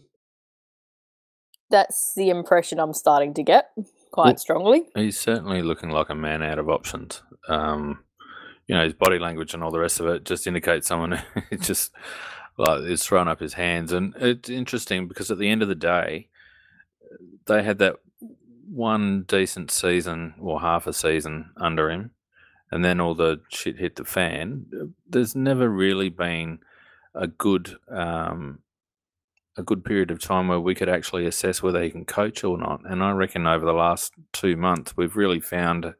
That's 1.73 2.15
the 2.15 2.29
impression 2.29 2.79
I'm 2.79 2.93
starting 2.93 3.35
to 3.35 3.43
get 3.43 3.71
quite 4.13 4.27
Well- 4.27 4.37
strongly. 4.37 4.89
He's 4.95 5.19
certainly 5.19 5.63
looking 5.63 5.91
like 5.91 6.11
a 6.11 6.15
man 6.15 6.43
out 6.43 6.59
of 6.61 6.69
options. 6.69 7.23
Um, 7.49 8.05
you 8.69 8.77
know, 8.77 8.85
his 8.85 8.93
body 8.95 9.19
language 9.19 9.53
and 9.55 9.65
all 9.65 9.73
the 9.73 9.81
rest 9.81 9.99
of 9.99 10.07
it 10.07 10.25
just 10.25 10.47
indicates 10.47 10.87
someone 10.87 11.13
who 11.51 11.57
just 11.57 11.91
like 12.59 12.83
is 12.83 13.05
throwing 13.05 13.27
up 13.27 13.41
his 13.41 13.55
hands. 13.55 13.91
And 13.93 14.15
it's 14.17 14.49
interesting 14.49 15.09
because 15.09 15.31
at 15.31 15.39
the 15.39 15.49
end 15.49 15.63
of 15.63 15.69
the 15.69 15.75
day, 15.75 16.29
they 17.47 17.63
had 17.63 17.79
that 17.79 17.97
one 18.71 19.23
decent 19.27 19.71
season 19.71 20.35
or 20.41 20.61
half 20.61 20.87
a 20.87 20.93
season 20.93 21.51
under 21.57 21.91
him, 21.91 22.13
and 22.71 22.85
then 22.85 23.01
all 23.01 23.15
the 23.15 23.41
shit 23.49 23.79
hit 23.79 23.97
the 23.97 24.05
fan. 24.05 24.67
There's 25.09 25.35
never 25.35 25.69
really 25.69 26.09
been 26.09 26.61
a 27.15 27.27
good 27.27 27.77
um, 27.91 28.61
a 29.57 29.63
good 29.63 29.85
period 29.85 30.11
of 30.11 30.21
time 30.21 30.49
where 30.49 30.61
we 30.61 30.75
could 30.75 30.89
actually 30.89 31.27
assess 31.27 31.63
whether 31.63 31.83
he 31.83 31.91
can 31.91 32.05
coach 32.05 32.43
or 32.43 32.57
not. 32.57 32.81
And 32.85 33.03
I 33.03 33.11
reckon 33.11 33.47
over 33.47 33.65
the 33.65 33.73
last 33.73 34.13
two 34.33 34.57
months, 34.57 34.97
we've 34.97 35.17
really 35.17 35.41
found 35.41 35.95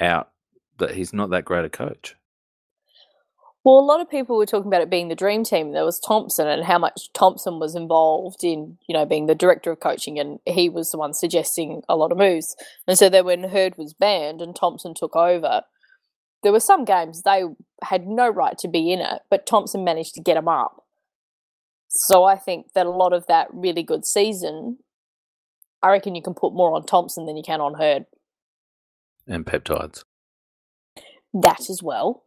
out 0.00 0.30
that 0.78 0.94
he's 0.94 1.12
not 1.12 1.30
that 1.30 1.44
great 1.44 1.64
a 1.64 1.68
coach. 1.68 2.14
Well, 3.64 3.80
a 3.80 3.84
lot 3.84 4.00
of 4.00 4.08
people 4.08 4.38
were 4.38 4.46
talking 4.46 4.68
about 4.68 4.80
it 4.80 4.88
being 4.88 5.08
the 5.08 5.14
dream 5.14 5.44
team. 5.44 5.72
There 5.72 5.84
was 5.84 6.00
Thompson 6.00 6.46
and 6.46 6.64
how 6.64 6.78
much 6.78 7.12
Thompson 7.12 7.58
was 7.58 7.74
involved 7.74 8.42
in, 8.42 8.78
you 8.88 8.94
know, 8.94 9.04
being 9.04 9.26
the 9.26 9.34
director 9.34 9.70
of 9.70 9.80
coaching, 9.80 10.18
and 10.18 10.38
he 10.46 10.70
was 10.70 10.90
the 10.90 10.96
one 10.96 11.12
suggesting 11.12 11.82
a 11.88 11.96
lot 11.96 12.12
of 12.12 12.16
moves. 12.16 12.56
And 12.86 12.96
so 12.96 13.10
then 13.10 13.26
when 13.26 13.44
Hird 13.44 13.76
was 13.76 13.92
banned 13.92 14.40
and 14.40 14.56
Thompson 14.56 14.94
took 14.94 15.14
over, 15.14 15.62
there 16.42 16.52
were 16.52 16.60
some 16.60 16.84
games 16.84 17.22
they 17.22 17.42
had 17.82 18.06
no 18.06 18.30
right 18.30 18.56
to 18.58 18.68
be 18.68 18.92
in 18.92 19.00
it, 19.00 19.22
but 19.28 19.44
Thompson 19.44 19.84
managed 19.84 20.14
to 20.14 20.22
get 20.22 20.34
them 20.34 20.48
up. 20.48 20.84
So 21.88 22.24
I 22.24 22.36
think 22.36 22.72
that 22.74 22.86
a 22.86 22.90
lot 22.90 23.12
of 23.12 23.26
that 23.26 23.48
really 23.52 23.82
good 23.82 24.04
season, 24.04 24.78
I 25.82 25.90
reckon 25.90 26.14
you 26.14 26.22
can 26.22 26.34
put 26.34 26.52
more 26.52 26.74
on 26.74 26.84
Thompson 26.84 27.26
than 27.26 27.36
you 27.36 27.42
can 27.42 27.60
on 27.60 27.74
Hird. 27.74 28.04
And 29.26 29.44
peptides. 29.44 30.04
That 31.32 31.68
as 31.68 31.82
well. 31.82 32.24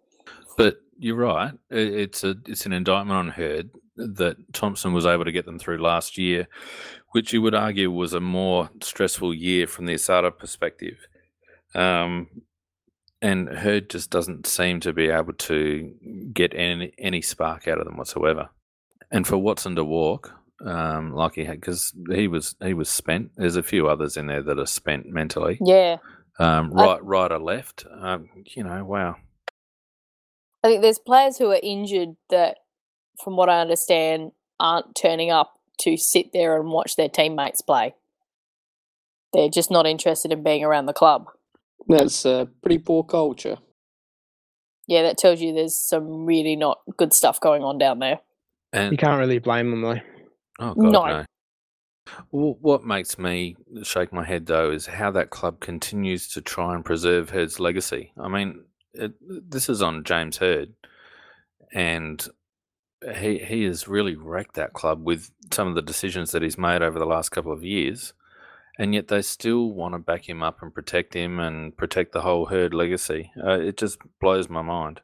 But 0.58 0.82
you're 0.98 1.16
right. 1.16 1.54
It's 1.70 2.24
a 2.24 2.36
it's 2.46 2.66
an 2.66 2.74
indictment 2.74 3.18
on 3.18 3.30
Hird 3.30 3.72
that 3.96 4.54
Thompson 4.54 4.94
was 4.94 5.06
able 5.06 5.26
to 5.26 5.32
get 5.32 5.46
them 5.46 5.60
through 5.60 5.82
last 5.82 6.18
year, 6.18 6.48
which 7.12 7.34
you 7.34 7.42
would 7.42 7.56
argue 7.56 7.92
was 7.92 8.14
a 8.14 8.20
more 8.20 8.70
stressful 8.82 9.34
year 9.34 9.68
from 9.68 9.86
the 9.86 9.94
Asada 9.94 10.36
perspective. 10.36 11.08
Um, 11.74 12.28
and 13.22 13.48
Hird 13.50 13.90
just 13.90 14.10
doesn't 14.10 14.48
seem 14.48 14.80
to 14.82 14.94
be 14.94 15.10
able 15.10 15.34
to 15.34 16.30
get 16.34 16.54
any 16.56 16.94
any 16.98 17.22
spark 17.22 17.68
out 17.68 17.80
of 17.80 17.86
them 17.86 17.98
whatsoever. 17.98 18.50
And 19.12 19.28
for 19.28 19.38
Watson 19.38 19.76
to 19.76 19.84
walk 19.84 20.34
um, 20.66 21.14
like 21.14 21.36
he 21.36 21.44
had, 21.44 21.60
because 21.60 21.94
he 22.10 22.28
was 22.28 22.56
he 22.64 22.74
was 22.74 22.90
spent. 22.90 23.32
There's 23.36 23.56
a 23.56 23.64
few 23.64 23.88
others 23.88 24.16
in 24.18 24.28
there 24.28 24.44
that 24.44 24.60
are 24.60 24.66
spent 24.66 25.08
mentally. 25.08 25.58
Yeah. 25.64 25.98
Um, 26.40 26.72
I- 26.78 26.86
right, 26.86 27.04
right 27.04 27.32
or 27.32 27.40
left. 27.40 27.86
Um, 28.00 28.30
you 28.46 28.64
know, 28.64 28.84
wow. 28.86 29.18
I 30.64 30.68
think 30.68 30.82
there's 30.82 31.00
players 31.00 31.38
who 31.38 31.52
are 31.52 31.60
injured 31.62 32.16
that, 32.30 32.58
from 33.24 33.36
what 33.36 33.50
I 33.50 33.62
understand, 33.62 34.32
aren't 34.60 34.96
turning 34.96 35.32
up 35.32 35.54
to 35.80 35.98
sit 35.98 36.32
there 36.34 36.60
and 36.60 36.70
watch 36.70 36.96
their 36.96 37.10
teammates 37.10 37.62
play. 37.62 37.96
They're 39.34 39.50
just 39.50 39.72
not 39.72 39.88
interested 39.88 40.32
in 40.32 40.44
being 40.44 40.64
around 40.64 40.86
the 40.86 40.94
club. 40.94 41.26
That's 41.88 42.26
a 42.26 42.48
pretty 42.62 42.78
poor 42.78 43.04
culture. 43.04 43.58
Yeah, 44.88 45.02
that 45.04 45.18
tells 45.18 45.42
you 45.42 45.54
there's 45.54 45.78
some 45.78 46.26
really 46.26 46.56
not 46.56 46.82
good 46.98 47.14
stuff 47.14 47.40
going 47.40 47.64
on 47.64 47.80
down 47.80 48.00
there. 48.00 48.20
And 48.74 48.92
You 48.92 48.98
can't 48.98 49.20
really 49.20 49.40
blame 49.40 49.70
them 49.72 49.82
though. 49.82 50.00
Oh 50.60 50.74
God, 50.76 50.92
No. 50.92 51.06
no. 51.06 51.26
Well, 52.32 52.58
what 52.62 52.84
makes 52.84 53.18
me 53.18 53.56
shake 53.84 54.12
my 54.12 54.26
head 54.26 54.46
though 54.48 54.72
is 54.72 54.86
how 54.88 55.12
that 55.12 55.30
club 55.30 55.60
continues 55.60 56.28
to 56.30 56.42
try 56.42 56.74
and 56.76 56.84
preserve 56.84 57.30
Hird's 57.30 57.60
legacy. 57.60 58.12
I 58.20 58.28
mean, 58.28 58.64
it, 58.94 59.14
this 59.22 59.70
is 59.70 59.82
on 59.82 60.04
James 60.04 60.38
Hird, 60.38 60.74
and 61.74 62.26
he 63.16 63.38
he 63.40 63.64
has 63.64 63.88
really 63.88 64.16
wrecked 64.16 64.56
that 64.56 64.74
club 64.74 65.04
with 65.06 65.32
some 65.52 65.68
of 65.68 65.76
the 65.76 65.82
decisions 65.82 66.32
that 66.32 66.42
he's 66.42 66.58
made 66.58 66.82
over 66.82 67.00
the 67.00 67.06
last 67.06 67.30
couple 67.30 67.54
of 67.54 67.64
years, 67.64 68.14
and 68.78 68.94
yet 68.94 69.08
they 69.08 69.22
still 69.22 69.72
want 69.72 69.94
to 69.94 70.00
back 70.00 70.28
him 70.28 70.44
up 70.44 70.62
and 70.62 70.74
protect 70.74 71.14
him 71.14 71.40
and 71.40 71.78
protect 71.78 72.12
the 72.12 72.22
whole 72.22 72.48
Hird 72.48 72.74
legacy. 72.74 73.32
Uh, 73.42 73.60
it 73.60 73.78
just 73.78 74.00
blows 74.20 74.50
my 74.50 74.62
mind. 74.62 75.02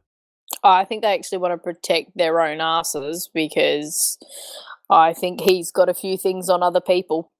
I 0.63 0.85
think 0.85 1.01
they 1.01 1.13
actually 1.13 1.39
want 1.39 1.53
to 1.53 1.57
protect 1.57 2.17
their 2.17 2.41
own 2.41 2.61
asses 2.61 3.29
because 3.33 4.17
I 4.89 5.13
think 5.13 5.41
he's 5.41 5.71
got 5.71 5.89
a 5.89 5.93
few 5.93 6.17
things 6.17 6.49
on 6.49 6.63
other 6.63 6.81
people. 6.81 7.31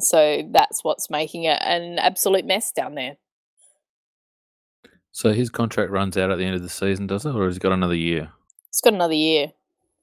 So 0.00 0.42
that's 0.50 0.84
what's 0.84 1.08
making 1.08 1.44
it 1.44 1.58
an 1.62 1.98
absolute 1.98 2.44
mess 2.44 2.72
down 2.72 2.94
there. 2.94 3.16
So 5.12 5.32
his 5.32 5.50
contract 5.50 5.90
runs 5.90 6.16
out 6.16 6.30
at 6.30 6.38
the 6.38 6.44
end 6.44 6.54
of 6.54 6.62
the 6.62 6.68
season, 6.68 7.06
does 7.06 7.24
it, 7.24 7.34
or 7.34 7.46
has 7.46 7.56
he 7.56 7.60
got 7.60 7.72
another 7.72 7.94
year? 7.94 8.30
It's 8.68 8.80
got 8.80 8.94
another 8.94 9.14
year. 9.14 9.52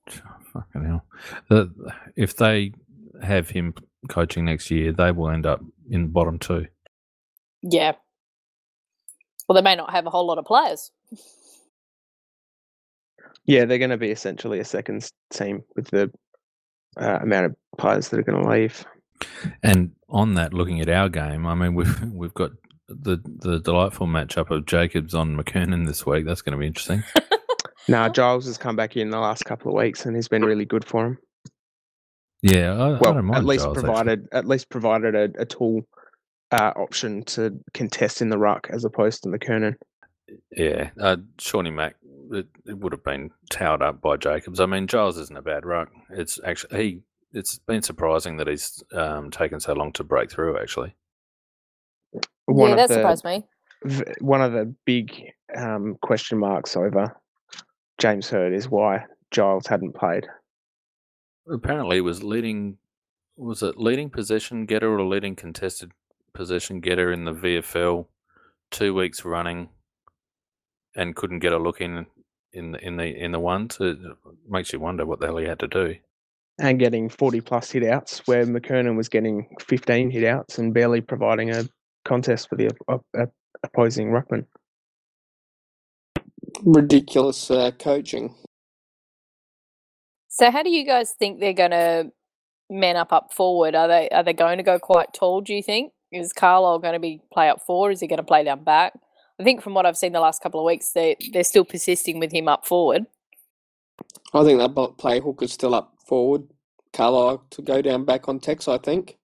Fucking 0.07 0.85
hell. 0.85 1.05
The, 1.49 1.71
if 2.15 2.35
they 2.35 2.73
have 3.21 3.49
him 3.49 3.73
coaching 4.09 4.45
next 4.45 4.71
year, 4.71 4.91
they 4.91 5.11
will 5.11 5.29
end 5.29 5.45
up 5.45 5.61
in 5.89 6.03
the 6.03 6.07
bottom 6.07 6.39
two. 6.39 6.67
Yeah. 7.61 7.93
Well, 9.47 9.55
they 9.55 9.61
may 9.61 9.75
not 9.75 9.91
have 9.91 10.05
a 10.05 10.09
whole 10.09 10.25
lot 10.25 10.37
of 10.37 10.45
players. 10.45 10.91
Yeah, 13.45 13.65
they're 13.65 13.77
going 13.77 13.91
to 13.91 13.97
be 13.97 14.11
essentially 14.11 14.59
a 14.59 14.65
second 14.65 15.09
team 15.31 15.63
with 15.75 15.87
the 15.89 16.11
uh, 16.99 17.19
amount 17.21 17.45
of 17.47 17.55
players 17.77 18.09
that 18.09 18.19
are 18.19 18.23
going 18.23 18.41
to 18.43 18.49
leave. 18.49 18.85
And 19.63 19.91
on 20.09 20.33
that, 20.35 20.53
looking 20.53 20.81
at 20.81 20.89
our 20.89 21.09
game, 21.09 21.45
I 21.45 21.55
mean, 21.55 21.73
we've 21.75 22.01
we've 22.13 22.33
got 22.33 22.51
the 22.87 23.17
the 23.25 23.59
delightful 23.59 24.07
matchup 24.07 24.51
of 24.51 24.65
Jacobs 24.65 25.13
on 25.13 25.35
McKernan 25.37 25.85
this 25.87 26.05
week. 26.05 26.25
That's 26.25 26.41
going 26.41 26.53
to 26.53 26.59
be 26.59 26.67
interesting. 26.67 27.03
Now 27.87 28.09
Giles 28.09 28.47
has 28.47 28.57
come 28.57 28.75
back 28.75 28.97
in 28.97 29.11
the 29.11 29.19
last 29.19 29.45
couple 29.45 29.71
of 29.71 29.77
weeks 29.77 30.07
and 30.07 30.15
he's 30.15 30.27
been 30.27 30.43
really 30.43 30.65
good 30.65 30.83
for 30.83 31.05
him. 31.05 31.17
Yeah, 32.41 32.73
I, 32.73 32.89
I 32.93 32.97
Well, 32.99 33.13
don't 33.13 33.25
mind 33.25 33.37
at 33.37 33.45
least 33.45 33.63
Giles, 33.65 33.77
actually. 33.77 33.93
provided 33.93 34.27
at 34.31 34.47
least 34.47 34.69
provided 34.71 35.13
a, 35.13 35.29
a 35.41 35.45
tool 35.45 35.81
uh, 36.51 36.71
option 36.75 37.23
to 37.25 37.59
contest 37.75 38.23
in 38.23 38.29
the 38.29 38.39
ruck 38.39 38.67
as 38.71 38.85
opposed 38.85 39.21
to 39.23 39.29
McKernan. 39.29 39.75
Yeah, 40.51 40.89
uh, 40.99 41.17
Shawnee 41.39 41.69
Mack, 41.69 41.95
it, 42.31 42.47
it 42.65 42.77
would 42.77 42.91
have 42.93 43.03
been 43.03 43.31
towed 43.49 43.81
up 43.81 44.01
by 44.01 44.17
Jacobs. 44.17 44.59
I 44.59 44.65
mean, 44.65 44.87
Giles 44.87 45.17
isn't 45.17 45.37
a 45.37 45.41
bad 45.41 45.65
ruck. 45.65 45.89
It's 46.09 46.39
actually 46.45 46.83
he. 46.83 47.01
It's 47.33 47.57
been 47.59 47.81
surprising 47.81 48.37
that 48.37 48.47
he's 48.47 48.81
um, 48.93 49.29
taken 49.29 49.59
so 49.59 49.73
long 49.73 49.91
to 49.93 50.03
break 50.03 50.31
through. 50.31 50.57
Actually, 50.57 50.95
One 52.45 52.69
yeah, 52.71 52.75
that 52.77 52.87
the 52.87 52.93
surprised 52.95 53.25
me. 53.25 53.45
v- 53.83 54.03
one 54.21 54.41
of 54.41 54.53
the 54.53 54.73
big 54.85 55.31
um, 55.57 55.97
question 56.01 56.37
marks 56.37 56.77
over 56.77 57.15
James 57.97 58.29
Hird 58.29 58.53
is 58.53 58.69
why 58.69 59.05
Giles 59.31 59.67
hadn't 59.67 59.93
played. 59.95 60.25
apparently, 61.51 61.97
he 61.97 62.01
was 62.01 62.23
leading. 62.23 62.77
Was 63.37 63.61
it 63.63 63.77
leading 63.77 64.09
possession 64.09 64.65
getter 64.65 64.93
or 64.97 65.03
leading 65.05 65.35
contested 65.35 65.91
possession 66.33 66.79
getter 66.79 67.11
in 67.11 67.25
the 67.25 67.33
VFL 67.33 68.05
two 68.71 68.93
weeks 68.93 69.25
running, 69.25 69.69
and 70.95 71.15
couldn't 71.17 71.39
get 71.39 71.51
a 71.51 71.57
look 71.59 71.81
in 71.81 72.05
in 72.55 72.71
the 72.73 72.79
in 72.85 72.97
the 72.97 73.05
in 73.05 73.31
the 73.33 73.39
ones. 73.39 73.77
It 73.79 73.97
makes 74.49 74.73
you 74.73 74.79
wonder 74.79 75.05
what 75.05 75.19
the 75.19 75.27
hell 75.27 75.37
he 75.37 75.45
had 75.47 75.59
to 75.59 75.67
do. 75.67 75.95
and 76.59 76.79
getting 76.79 77.09
40 77.09 77.41
plus 77.41 77.71
hit 77.71 77.83
outs, 77.83 78.21
where 78.27 78.45
McKernan 78.45 78.95
was 78.95 79.09
getting 79.09 79.47
15 79.59 80.09
hit 80.11 80.23
outs 80.23 80.57
and 80.57 80.73
barely 80.73 81.01
providing 81.01 81.51
a 81.51 81.65
contest 82.05 82.49
for 82.49 82.55
the 82.55 82.69
op- 82.87 83.05
op- 83.17 83.33
opposing 83.63 84.09
ruckman. 84.09 84.45
Ridiculous 86.63 87.51
uh, 87.51 87.71
coaching. 87.77 88.35
So, 90.29 90.51
how 90.51 90.63
do 90.63 90.69
you 90.69 90.85
guys 90.85 91.11
think 91.17 91.39
they're 91.39 91.53
going 91.53 91.71
to 91.71 92.11
man 92.69 92.95
up 92.97 93.11
up 93.13 93.33
forward? 93.33 93.75
Are 93.75 93.87
they 93.87 94.09
are 94.09 94.23
they 94.23 94.33
going 94.33 94.57
to 94.57 94.63
go 94.63 94.79
quite 94.79 95.13
tall? 95.13 95.41
Do 95.41 95.53
you 95.53 95.63
think 95.63 95.91
is 96.11 96.33
Carlisle 96.33 96.79
going 96.79 96.93
to 96.93 96.99
be 96.99 97.21
play 97.33 97.49
up 97.49 97.61
forward? 97.61 97.91
Is 97.91 97.99
he 98.01 98.07
going 98.07 98.17
to 98.17 98.23
play 98.23 98.43
down 98.45 98.63
back? 98.63 98.93
I 99.39 99.43
think 99.43 99.61
from 99.61 99.73
what 99.73 99.85
I've 99.85 99.97
seen 99.97 100.13
the 100.13 100.19
last 100.19 100.41
couple 100.41 100.59
of 100.59 100.65
weeks, 100.65 100.91
they 100.91 101.17
they're 101.33 101.43
still 101.43 101.65
persisting 101.65 102.19
with 102.19 102.31
him 102.31 102.47
up 102.47 102.65
forward. 102.65 103.05
I 104.33 104.43
think 104.43 104.59
that 104.59 104.95
play 104.97 105.19
Hooker's 105.19 105.53
still 105.53 105.75
up 105.75 105.93
forward. 106.05 106.43
Carlisle 106.93 107.45
to 107.51 107.61
go 107.61 107.81
down 107.81 108.05
back 108.05 108.29
on 108.29 108.39
Tex, 108.39 108.67
I 108.67 108.77
think. 108.77 109.17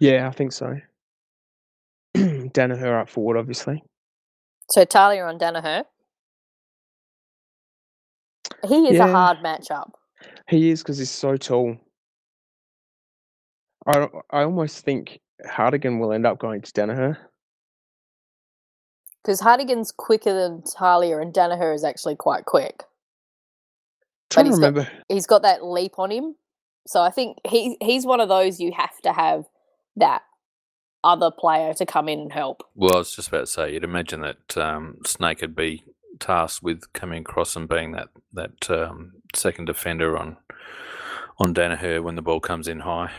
Yeah, 0.00 0.28
I 0.28 0.30
think 0.32 0.52
so. 0.52 0.76
Daniher 2.16 3.00
up 3.00 3.08
forward, 3.08 3.36
obviously. 3.38 3.82
So 4.70 4.84
Talia 4.84 5.24
on 5.24 5.38
Daniher. 5.38 5.84
He 8.66 8.88
is 8.88 8.96
Yeah. 8.96 9.08
a 9.08 9.12
hard 9.12 9.38
matchup. 9.38 9.90
He 10.48 10.70
is 10.70 10.82
because 10.82 10.98
he's 10.98 11.10
so 11.10 11.36
tall. 11.36 11.76
I 13.86 14.08
I 14.30 14.42
almost 14.42 14.84
think 14.84 15.20
Hartigan 15.48 15.98
will 16.00 16.12
end 16.12 16.26
up 16.26 16.38
going 16.38 16.62
to 16.62 16.72
Daniher. 16.72 17.16
Because 19.26 19.40
Hartigan's 19.40 19.90
quicker 19.90 20.32
than 20.32 20.62
Talia, 20.62 21.18
and 21.18 21.34
Daniher 21.34 21.74
is 21.74 21.82
actually 21.82 22.14
quite 22.14 22.44
quick. 22.44 22.84
Trying 24.30 24.44
to 24.44 24.50
he's 24.52 24.60
got- 24.60 24.66
remember. 24.66 24.90
He's 25.08 25.26
got 25.26 25.42
that 25.42 25.64
leap 25.64 25.98
on 25.98 26.12
him. 26.12 26.36
So 26.86 27.02
I 27.02 27.10
think 27.10 27.38
he 27.44 27.76
he's 27.80 28.06
one 28.06 28.20
of 28.20 28.28
those 28.28 28.60
you 28.60 28.70
have 28.70 28.96
to 29.02 29.12
have 29.12 29.46
that 29.96 30.22
other 31.02 31.32
player 31.32 31.74
to 31.74 31.84
come 31.84 32.08
in 32.08 32.20
and 32.20 32.32
help. 32.32 32.62
Well, 32.76 32.94
I 32.94 32.98
was 32.98 33.16
just 33.16 33.26
about 33.26 33.40
to 33.40 33.46
say, 33.48 33.72
you'd 33.72 33.82
imagine 33.82 34.20
that 34.20 34.56
um, 34.56 34.98
Snake 35.04 35.40
would 35.40 35.56
be 35.56 35.82
tasked 36.20 36.62
with 36.62 36.92
coming 36.92 37.22
across 37.22 37.56
and 37.56 37.68
being 37.68 37.90
that 37.92 38.10
that 38.32 38.70
um, 38.70 39.14
second 39.34 39.64
defender 39.64 40.16
on 40.16 40.36
on 41.40 41.52
Daniher 41.52 42.00
when 42.00 42.14
the 42.14 42.22
ball 42.22 42.38
comes 42.38 42.68
in 42.68 42.80
high. 42.80 43.10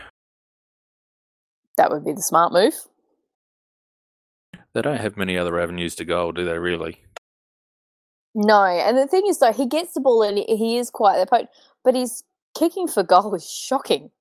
That 1.76 1.90
would 1.90 2.06
be 2.06 2.14
the 2.14 2.22
smart 2.22 2.54
move. 2.54 2.72
They 4.78 4.82
don't 4.82 5.00
have 5.00 5.16
many 5.16 5.36
other 5.36 5.58
avenues 5.58 5.96
to 5.96 6.04
goal, 6.04 6.30
do 6.30 6.44
they? 6.44 6.56
Really? 6.56 7.02
No, 8.32 8.62
and 8.62 8.96
the 8.96 9.08
thing 9.08 9.26
is 9.26 9.40
though, 9.40 9.52
he 9.52 9.66
gets 9.66 9.92
the 9.92 10.00
ball 10.00 10.22
and 10.22 10.38
he- 10.38 10.56
he 10.56 10.76
is 10.76 10.88
quite 10.88 11.18
the 11.18 11.26
potent, 11.26 11.50
but 11.82 11.96
his 11.96 12.22
kicking 12.56 12.86
for 12.86 13.02
goal 13.02 13.34
is 13.34 13.50
shocking. 13.50 14.12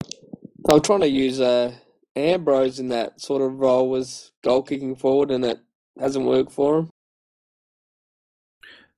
They 0.00 0.74
were 0.74 0.78
trying 0.78 1.00
to 1.00 1.08
use 1.08 1.40
uh, 1.40 1.74
Ambrose 2.14 2.78
in 2.78 2.90
that 2.90 3.20
sort 3.20 3.42
of 3.42 3.58
role 3.58 3.96
as 3.96 4.30
goal 4.44 4.62
kicking 4.62 4.94
forward, 4.94 5.32
and 5.32 5.44
it 5.44 5.58
hasn't 5.98 6.24
worked 6.24 6.52
for 6.52 6.78
him. 6.78 6.90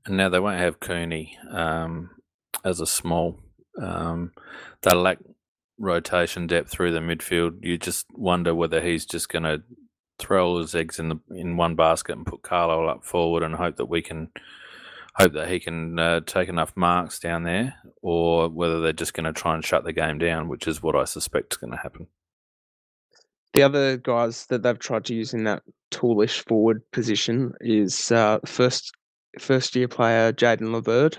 And 0.05 0.19
now 0.19 0.29
they 0.29 0.41
won't 0.41 0.61
have 0.61 0.79
Cooney 0.79 1.39
um, 1.51 2.11
as 2.63 2.81
a 2.81 2.87
small. 2.87 3.41
Um, 3.81 4.33
they 4.83 4.95
lack 4.95 5.21
rotation 5.79 6.47
depth 6.47 6.71
through 6.71 6.93
the 6.93 7.01
midfield. 7.01 7.65
You 7.65 7.79
just 7.79 8.05
wonder 8.13 8.55
whether 8.55 8.83
he's 8.83 9.07
just 9.07 9.31
going 9.31 9.45
to 9.45 9.63
throw 10.25 10.47
all 10.47 10.59
his 10.59 10.75
eggs 10.75 10.99
in 10.99 11.09
the 11.09 11.21
in 11.31 11.57
one 11.57 11.75
basket 11.75 12.17
and 12.17 12.27
put 12.27 12.43
Carlisle 12.43 12.89
up 12.89 13.05
forward 13.05 13.43
and 13.43 13.55
hope 13.55 13.77
that 13.77 13.87
we 13.87 14.03
can 14.03 14.31
hope 15.17 15.33
that 15.33 15.49
he 15.49 15.61
can 15.61 15.99
uh, 15.99 16.21
take 16.21 16.49
enough 16.49 16.73
marks 16.77 17.19
down 17.19 17.45
there, 17.45 17.75
or 18.03 18.49
whether 18.49 18.81
they're 18.81 18.93
just 18.93 19.15
going 19.15 19.25
to 19.25 19.33
try 19.33 19.55
and 19.55 19.65
shut 19.65 19.85
the 19.85 19.93
game 19.93 20.19
down, 20.19 20.49
which 20.49 20.67
is 20.67 20.83
what 20.83 20.97
I 20.97 21.05
suspect 21.05 21.55
is 21.55 21.57
going 21.59 21.73
to 21.73 21.79
happen. 21.79 22.09
The 23.53 23.63
other 23.63 23.97
guys 23.97 24.47
that 24.47 24.65
they've 24.65 24.79
tried 24.79 25.05
to 25.07 25.15
use 25.15 25.33
in 25.33 25.45
that 25.45 25.63
toolish 25.93 26.45
forward 26.47 26.83
position 26.91 27.53
is 27.61 28.11
uh, 28.11 28.41
first 28.45 28.93
first 29.39 29.77
year 29.77 29.89
player 29.89 30.33
Jayden 30.33 30.73
Laverde, 30.75 31.19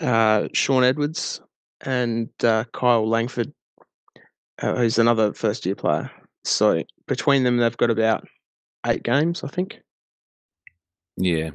uh, 0.00 0.48
Shaun 0.52 0.84
Edwards, 0.84 1.40
and 1.80 2.28
uh, 2.44 2.64
Kyle 2.72 3.08
Langford, 3.08 3.52
uh, 4.60 4.74
who's 4.76 4.98
another 4.98 5.32
first 5.32 5.64
year 5.64 5.74
player. 5.74 6.10
So 6.44 6.82
between 7.06 7.44
them, 7.44 7.56
they've 7.58 7.76
got 7.76 7.90
about 7.90 8.26
eight 8.86 9.02
games, 9.02 9.42
I 9.44 9.48
think. 9.48 9.80
Yeah. 11.16 11.50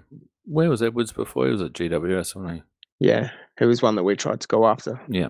Where 0.45 0.69
was 0.69 0.83
Edwards 0.83 1.11
before? 1.13 1.45
He 1.45 1.51
was 1.53 1.61
at 1.61 1.73
GWS, 1.73 2.35
wasn't 2.35 2.55
he? 2.55 2.63
Yeah, 3.07 3.31
he 3.59 3.65
was 3.65 3.81
one 3.81 3.95
that 3.95 4.03
we 4.03 4.15
tried 4.15 4.41
to 4.41 4.47
go 4.47 4.67
after. 4.67 4.99
Yeah. 5.09 5.29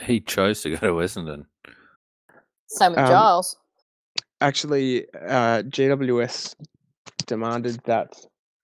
He 0.00 0.20
chose 0.20 0.62
to 0.62 0.70
go 0.70 0.76
to 0.78 0.92
Essendon. 1.04 1.46
Same 2.68 2.92
with 2.92 3.00
Um, 3.00 3.06
Giles. 3.06 3.56
Actually, 4.40 5.06
uh, 5.14 5.62
GWS 5.62 6.54
demanded 7.26 7.80
that 7.84 8.14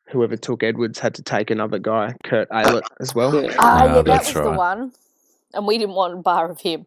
whoever 0.09 0.37
took 0.37 0.63
Edwards 0.63 0.99
had 0.99 1.15
to 1.17 1.23
take 1.23 1.51
another 1.51 1.79
guy, 1.79 2.15
Kurt 2.25 2.49
Aylett, 2.51 2.83
as 3.01 3.15
well. 3.15 3.41
Yeah. 3.43 3.55
Ah, 3.59 3.81
Ah, 3.83 3.85
yeah, 3.85 3.93
that 3.95 4.05
that's 4.07 4.35
was 4.35 4.45
the 4.45 4.53
one. 4.53 4.93
And 5.55 5.67
we 5.67 5.79
didn't 5.79 5.95
want 5.95 6.15
a 6.15 6.23
bar 6.23 6.51
of 6.51 6.61
him. 6.61 6.87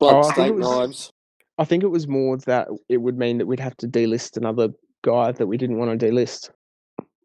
Blood 0.00 0.14
Oh, 0.14 0.18
I 0.18 0.22
think 0.22 0.34
steak 0.34 0.46
it 0.48 0.54
was- 0.54 0.68
knives. 0.78 1.12
I 1.60 1.64
think 1.64 1.82
it 1.82 1.88
was 1.88 2.06
more 2.06 2.36
that 2.46 2.68
it 2.88 2.98
would 2.98 3.18
mean 3.18 3.38
that 3.38 3.46
we'd 3.46 3.58
have 3.58 3.76
to 3.78 3.88
delist 3.88 4.36
another 4.36 4.68
guy 5.02 5.32
that 5.32 5.46
we 5.48 5.56
didn't 5.56 5.78
want 5.78 5.98
to 5.98 6.06
delist. 6.06 6.50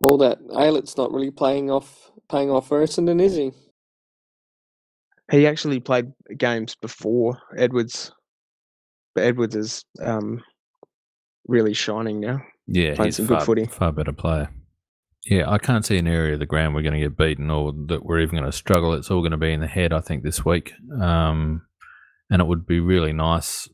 All 0.04 0.18
that 0.18 0.40
Aylett's 0.58 0.98
not 0.98 1.12
really 1.12 1.30
playing 1.30 1.70
off, 1.70 2.12
paying 2.32 2.50
off 2.50 2.68
for 2.68 2.82
Essendon, 2.84 3.22
is 3.22 3.36
he? 3.36 3.52
He 5.32 5.48
actually 5.48 5.80
played 5.80 6.12
games 6.38 6.76
before 6.76 7.38
Edwards, 7.58 8.12
but 9.16 9.24
Edwards 9.24 9.56
is 9.56 9.86
um, 10.02 10.44
really 11.48 11.74
shining 11.74 12.20
now. 12.20 12.42
Yeah, 12.68 12.96
Playing 12.96 13.08
he's 13.08 13.18
some 13.18 13.28
far, 13.28 13.38
good 13.40 13.46
footy. 13.46 13.66
far 13.66 13.92
better 13.92 14.14
player. 14.14 14.50
Yeah, 15.26 15.50
I 15.50 15.58
can't 15.58 15.86
see 15.86 15.98
an 15.98 16.08
area 16.08 16.34
of 16.34 16.40
the 16.40 16.46
ground 16.46 16.76
we're 16.76 16.82
going 16.82 16.94
to 16.96 17.00
get 17.00 17.16
beaten 17.18 17.50
or 17.50 17.72
that 17.88 18.04
we're 18.04 18.20
even 18.20 18.38
going 18.40 18.50
to 18.52 18.58
struggle. 18.58 18.94
It's 18.94 19.10
all 19.12 19.22
going 19.22 19.32
to 19.32 19.38
be 19.38 19.54
in 19.54 19.62
the 19.62 19.68
head, 19.68 19.94
I 19.94 20.02
think, 20.02 20.24
this 20.24 20.44
week. 20.44 20.74
Um, 21.00 21.62
and 22.34 22.42
it 22.42 22.46
would 22.46 22.66
be 22.66 22.80
really 22.80 23.14
nice 23.14 23.70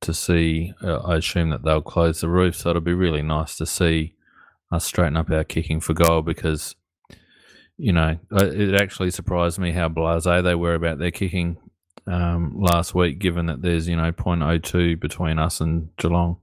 to 0.00 0.14
see. 0.14 0.72
Uh, 0.82 0.96
I 1.00 1.16
assume 1.16 1.50
that 1.50 1.62
they'll 1.62 1.82
close 1.82 2.22
the 2.22 2.28
roof, 2.28 2.56
so 2.56 2.70
it'll 2.70 2.80
be 2.80 2.94
really 2.94 3.20
nice 3.20 3.54
to 3.58 3.66
see 3.66 4.14
us 4.72 4.86
straighten 4.86 5.18
up 5.18 5.30
our 5.30 5.44
kicking 5.44 5.78
for 5.78 5.92
goal 5.92 6.22
because, 6.22 6.74
you 7.76 7.92
know, 7.92 8.18
uh, 8.32 8.46
it 8.46 8.80
actually 8.80 9.10
surprised 9.10 9.58
me 9.58 9.72
how 9.72 9.90
blasé 9.90 10.42
they 10.42 10.54
were 10.54 10.72
about 10.72 11.00
their 11.00 11.10
kicking 11.10 11.58
um, 12.06 12.54
last 12.56 12.94
week, 12.94 13.18
given 13.18 13.44
that 13.44 13.60
there's, 13.60 13.86
you 13.86 13.96
know, 13.96 14.10
0.02 14.10 14.98
between 14.98 15.38
us 15.38 15.60
and 15.60 15.94
Geelong. 15.98 16.38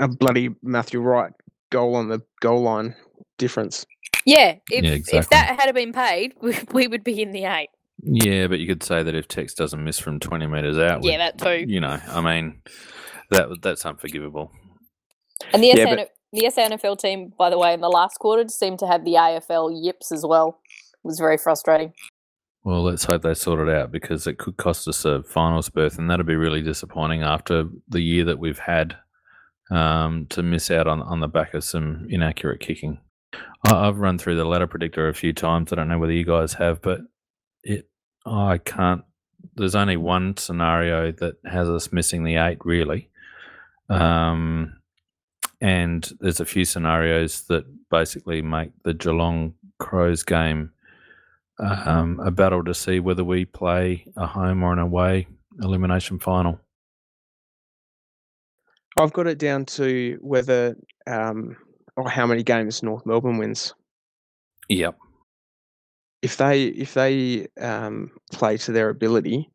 A 0.00 0.08
bloody 0.08 0.50
Matthew 0.60 0.98
Wright 1.02 1.32
goal 1.70 1.94
on 1.94 2.08
the 2.08 2.20
goal 2.40 2.62
line 2.62 2.96
difference. 3.38 3.86
Yeah, 4.26 4.56
if 4.72 4.82
Yeah, 4.82 5.18
if 5.18 5.28
that 5.28 5.60
had 5.60 5.72
been 5.72 5.92
paid, 5.92 6.34
we, 6.42 6.58
we 6.72 6.88
would 6.88 7.04
be 7.04 7.22
in 7.22 7.30
the 7.30 7.44
eight. 7.44 7.68
Yeah, 8.02 8.48
but 8.48 8.58
you 8.60 8.66
could 8.66 8.82
say 8.82 9.02
that 9.02 9.14
if 9.14 9.28
Tex 9.28 9.54
doesn't 9.54 9.82
miss 9.82 9.98
from 9.98 10.20
20 10.20 10.46
metres 10.46 10.78
out, 10.78 11.04
Yeah, 11.04 11.18
that 11.18 11.38
too. 11.38 11.64
you 11.66 11.80
know, 11.80 11.98
I 12.08 12.20
mean, 12.20 12.60
that 13.30 13.48
that's 13.62 13.86
unforgivable. 13.86 14.50
And 15.52 15.62
the 15.62 15.68
Yeah, 15.68 15.84
SN, 15.86 15.96
but- 15.96 16.10
the 16.32 16.42
SANFL 16.50 16.98
team, 16.98 17.32
by 17.38 17.48
the 17.50 17.58
way, 17.58 17.72
in 17.72 17.80
the 17.80 17.88
last 17.88 18.18
quarter 18.18 18.46
seemed 18.48 18.80
to 18.80 18.86
have 18.86 19.04
the 19.04 19.14
AFL 19.16 19.70
yips 19.72 20.10
as 20.10 20.24
well. 20.26 20.60
It 21.04 21.06
was 21.06 21.18
very 21.18 21.38
frustrating. 21.38 21.92
Well, 22.64 22.82
let's 22.82 23.04
hope 23.04 23.22
they 23.22 23.34
sort 23.34 23.66
it 23.68 23.72
out 23.74 23.92
because 23.92 24.26
it 24.26 24.38
could 24.38 24.56
cost 24.56 24.88
us 24.88 25.04
a 25.04 25.22
finals 25.22 25.68
berth, 25.68 25.98
and 25.98 26.10
that'd 26.10 26.26
be 26.26 26.34
really 26.34 26.62
disappointing 26.62 27.22
after 27.22 27.68
the 27.88 28.00
year 28.00 28.24
that 28.24 28.38
we've 28.38 28.58
had 28.58 28.96
um, 29.70 30.26
to 30.30 30.42
miss 30.42 30.70
out 30.70 30.86
on 30.86 31.00
on 31.02 31.20
the 31.20 31.28
back 31.28 31.54
of 31.54 31.62
some 31.64 32.06
inaccurate 32.10 32.60
kicking. 32.60 32.98
I, 33.66 33.86
I've 33.86 33.98
run 33.98 34.18
through 34.18 34.36
the 34.36 34.44
ladder 34.44 34.66
predictor 34.66 35.08
a 35.08 35.14
few 35.14 35.32
times. 35.32 35.72
I 35.72 35.76
don't 35.76 35.88
know 35.88 35.98
whether 35.98 36.12
you 36.12 36.24
guys 36.24 36.54
have, 36.54 36.80
but 36.82 37.00
it 37.64 37.88
I 38.26 38.58
can't. 38.58 39.02
There's 39.56 39.74
only 39.74 39.96
one 39.96 40.36
scenario 40.36 41.12
that 41.12 41.36
has 41.44 41.68
us 41.68 41.92
missing 41.92 42.24
the 42.24 42.36
eight, 42.36 42.58
really. 42.64 43.10
Um, 43.88 44.76
and 45.60 46.10
there's 46.20 46.40
a 46.40 46.46
few 46.46 46.64
scenarios 46.64 47.42
that 47.42 47.64
basically 47.90 48.42
make 48.42 48.70
the 48.82 48.94
Geelong 48.94 49.54
Crows 49.78 50.22
game 50.22 50.72
um, 51.58 52.20
a 52.20 52.30
battle 52.30 52.64
to 52.64 52.74
see 52.74 53.00
whether 53.00 53.22
we 53.22 53.44
play 53.44 54.06
a 54.16 54.26
home 54.26 54.62
or 54.62 54.72
an 54.72 54.78
away 54.78 55.26
elimination 55.62 56.18
final. 56.18 56.58
I've 58.96 59.12
got 59.12 59.26
it 59.26 59.38
down 59.38 59.64
to 59.66 60.18
whether 60.20 60.76
um, 61.06 61.56
or 61.96 62.08
how 62.08 62.26
many 62.26 62.42
games 62.42 62.82
North 62.82 63.04
Melbourne 63.06 63.38
wins. 63.38 63.74
Yep. 64.68 64.96
If 66.24 66.38
they 66.38 66.64
if 66.64 66.94
they 66.94 67.46
um, 67.60 68.10
play 68.32 68.56
to 68.58 68.72
their 68.72 68.88
ability, 68.88 69.50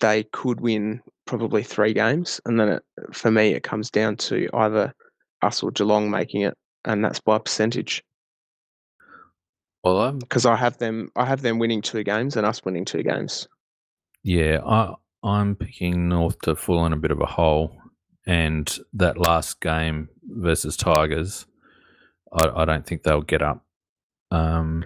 they 0.00 0.24
could 0.32 0.60
win 0.60 1.02
probably 1.26 1.62
three 1.64 1.92
games, 1.92 2.40
and 2.46 2.58
then 2.60 2.68
it, 2.68 2.82
for 3.12 3.30
me 3.30 3.48
it 3.54 3.62
comes 3.64 3.90
down 3.90 4.16
to 4.18 4.48
either 4.54 4.94
us 5.42 5.62
or 5.62 5.70
Geelong 5.72 6.10
making 6.10 6.42
it, 6.42 6.54
and 6.84 7.04
that's 7.04 7.20
by 7.20 7.38
percentage. 7.38 8.02
Well, 9.82 10.12
Because 10.12 10.46
I 10.46 10.56
have 10.56 10.78
them 10.78 11.10
I 11.16 11.24
have 11.26 11.42
them 11.42 11.58
winning 11.58 11.82
two 11.82 12.04
games 12.04 12.36
and 12.36 12.46
us 12.46 12.64
winning 12.64 12.84
two 12.86 13.02
games. 13.02 13.48
yeah, 14.22 14.60
I 14.64 14.94
I'm 15.22 15.56
picking 15.56 16.08
North 16.08 16.40
to 16.42 16.54
fall 16.56 16.86
in 16.86 16.92
a 16.92 16.98
bit 16.98 17.10
of 17.10 17.20
a 17.20 17.26
hole, 17.26 17.76
and 18.26 18.78
that 18.94 19.18
last 19.18 19.60
game 19.60 20.08
versus 20.24 20.76
Tigers, 20.76 21.46
I, 22.32 22.48
I 22.62 22.64
don't 22.66 22.86
think 22.86 23.02
they'll 23.02 23.22
get 23.22 23.42
up 23.42 23.64
Um, 24.30 24.84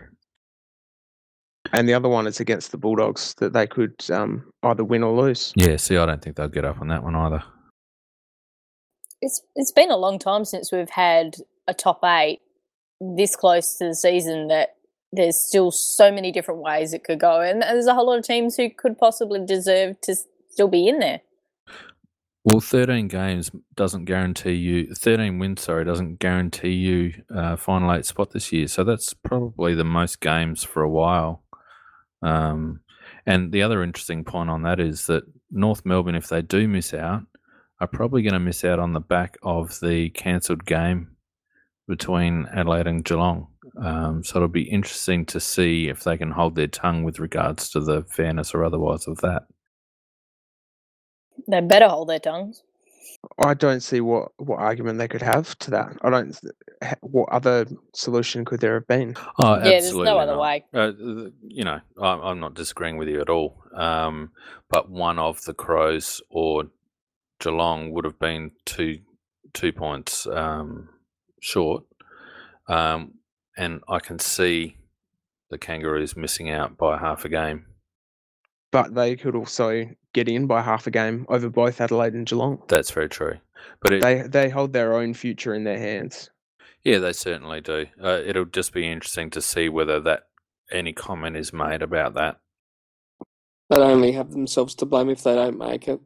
And 1.73 1.89
the 1.89 1.95
other 1.95 2.09
one 2.09 2.27
is 2.27 2.41
against 2.41 2.71
the 2.71 2.79
Bulldogs 2.79 3.35
that 3.39 3.53
they 3.53 3.67
could 3.67 3.95
um, 4.11 4.51
either 4.63 4.85
win 4.85 5.03
or 5.03 5.15
lose. 5.15 5.53
yeah, 5.57 5.77
see, 5.77 5.97
I 5.97 6.07
don't 6.07 6.23
think 6.23 6.37
they'll 6.37 6.49
get 6.49 6.65
up 6.65 6.81
on 6.81 6.89
that 6.89 7.03
one 7.03 7.15
either. 7.15 7.43
It's 9.21 9.43
it's 9.57 9.73
been 9.73 9.91
a 9.91 9.97
long 9.97 10.19
time 10.19 10.45
since 10.45 10.71
we've 10.71 10.91
had 10.91 11.37
a 11.67 11.75
top 11.75 12.05
eight 12.05 12.41
this 13.01 13.37
close 13.37 13.77
to 13.77 13.87
the 13.87 13.95
season 13.95 14.49
that 14.49 14.77
there's 15.13 15.37
still 15.37 15.71
so 15.71 16.13
many 16.13 16.31
different 16.31 16.61
ways 16.61 16.93
it 16.93 17.05
could 17.05 17.21
go, 17.21 17.41
and 17.41 17.63
there's 17.63 17.87
a 17.87 17.95
whole 17.95 18.07
lot 18.07 18.19
of 18.19 18.25
teams 18.25 18.57
who 18.57 18.71
could 18.71 18.99
possibly 18.99 19.45
deserve 19.45 20.01
to 20.03 20.15
still 20.51 20.69
be 20.69 20.87
in 20.87 20.99
there. 20.99 21.21
Well, 22.45 22.61
13 22.61 23.09
games 23.09 23.51
doesn't 23.75 24.07
guarantee 24.07 24.55
you, 24.55 24.95
13 24.95 25.39
wins, 25.39 25.63
sorry, 25.63 25.85
doesn't 25.85 26.19
guarantee 26.19 26.73
you 26.73 27.23
uh, 27.35 27.57
final 27.57 27.93
eight 27.93 28.07
spot 28.07 28.31
this 28.31 28.53
year. 28.53 28.69
So 28.69 28.85
that's 28.85 29.13
probably 29.13 29.75
the 29.75 29.85
most 29.85 30.21
games 30.21 30.65
for 30.65 30.83
a 30.83 30.89
while. 30.89 31.43
Um, 32.23 32.81
and 33.27 33.53
the 33.53 33.63
other 33.63 33.83
interesting 33.83 34.25
point 34.25 34.51
on 34.51 34.63
that 34.63 34.81
is 34.81 35.07
that 35.07 35.25
North 35.51 35.85
Melbourne, 35.85 36.15
if 36.15 36.29
they 36.29 36.43
do 36.43 36.69
miss 36.69 36.93
out, 36.95 37.23
are 37.81 37.87
probably 37.87 38.23
going 38.23 38.35
to 38.35 38.41
miss 38.41 38.65
out 38.65 38.79
on 38.79 38.93
the 38.93 39.01
back 39.01 39.37
of 39.43 39.79
the 39.81 40.11
cancelled 40.11 40.65
game 40.65 41.17
between 41.87 42.47
Adelaide 42.53 42.87
and 42.87 43.05
Geelong. 43.05 43.49
Um, 43.83 44.25
so 44.25 44.37
it'll 44.37 44.49
be 44.49 44.69
interesting 44.69 45.25
to 45.27 45.41
see 45.41 45.89
if 45.89 46.05
they 46.05 46.17
can 46.17 46.31
hold 46.31 46.55
their 46.55 46.67
tongue 46.67 47.05
with 47.05 47.19
regards 47.19 47.71
to 47.71 47.81
the 47.81 48.03
fairness 48.11 48.55
or 48.55 48.65
otherwise 48.65 49.07
of 49.07 49.19
that. 49.19 49.43
They 51.49 51.61
better 51.61 51.89
hold 51.89 52.09
their 52.09 52.19
tongues. 52.19 52.63
I 53.39 53.55
don't 53.55 53.81
see 53.81 54.01
what, 54.01 54.33
what 54.39 54.59
argument 54.59 54.99
they 54.99 55.09
could 55.09 55.23
have 55.23 55.59
to 55.61 55.71
that. 55.73 55.97
I 56.03 56.11
don't. 56.11 56.39
What 57.01 57.29
other 57.31 57.67
solution 57.95 58.45
could 58.45 58.61
there 58.61 58.75
have 58.75 58.87
been? 58.87 59.17
Oh, 59.39 59.57
Yeah, 59.57 59.81
there's 59.81 59.95
no 59.95 60.19
other 60.19 60.33
not. 60.33 60.41
way. 60.41 60.65
Uh, 60.73 60.93
you 61.43 61.65
know, 61.65 61.81
I'm, 62.01 62.21
I'm 62.21 62.41
not 62.41 62.55
disagreeing 62.55 62.97
with 62.97 63.09
you 63.09 63.21
at 63.21 63.29
all. 63.29 63.63
Um, 63.75 64.31
but 64.71 64.91
one 64.91 65.19
of 65.19 65.43
the 65.45 65.55
Crows 65.55 66.23
or 66.31 66.65
Geelong 67.41 67.91
would 67.93 68.05
have 68.05 68.19
been 68.19 68.53
two 68.65 69.01
two 69.55 69.73
points 69.73 70.27
um, 70.27 70.89
short, 71.41 71.85
um, 72.69 73.15
and 73.57 73.81
I 73.89 73.99
can 73.99 74.19
see 74.19 74.77
the 75.51 75.59
Kangaroos 75.59 76.17
missing 76.17 76.51
out 76.51 76.77
by 76.77 76.99
half 76.99 77.25
a 77.25 77.29
game. 77.29 77.67
But 78.71 78.95
they 78.95 79.17
could 79.17 79.35
also 79.35 79.87
get 80.13 80.29
in 80.29 80.47
by 80.47 80.61
half 80.63 80.87
a 80.87 80.91
game 80.91 81.25
over 81.29 81.49
both 81.49 81.81
Adelaide 81.81 82.13
and 82.15 82.27
Geelong. 82.27 82.63
That's 82.69 82.91
very 82.91 83.09
true. 83.09 83.39
But 83.81 83.93
it, 83.95 84.03
They 84.03 84.23
they 84.23 84.49
hold 84.51 84.73
their 84.73 84.95
own 84.95 85.15
future 85.15 85.55
in 85.55 85.65
their 85.65 85.79
hands. 85.79 86.31
yeah, 86.85 86.99
they 86.99 87.13
certainly 87.13 87.61
do. 87.61 87.87
Uh, 88.03 88.21
it'll 88.25 88.45
just 88.45 88.73
be 88.73 88.87
interesting 88.87 89.31
to 89.31 89.41
see 89.43 89.69
whether 89.69 90.01
that 90.01 90.25
any 90.71 90.93
comment 90.93 91.37
is 91.37 91.53
made 91.53 91.83
about 91.83 92.15
that. 92.15 92.41
They'd 93.71 93.81
only 93.81 94.13
have 94.13 94.31
themselves 94.31 94.75
to 94.77 94.87
blame 94.87 95.11
if 95.11 95.23
they 95.23 95.35
don't 95.35 95.59
make 95.59 95.89
it. 95.89 96.01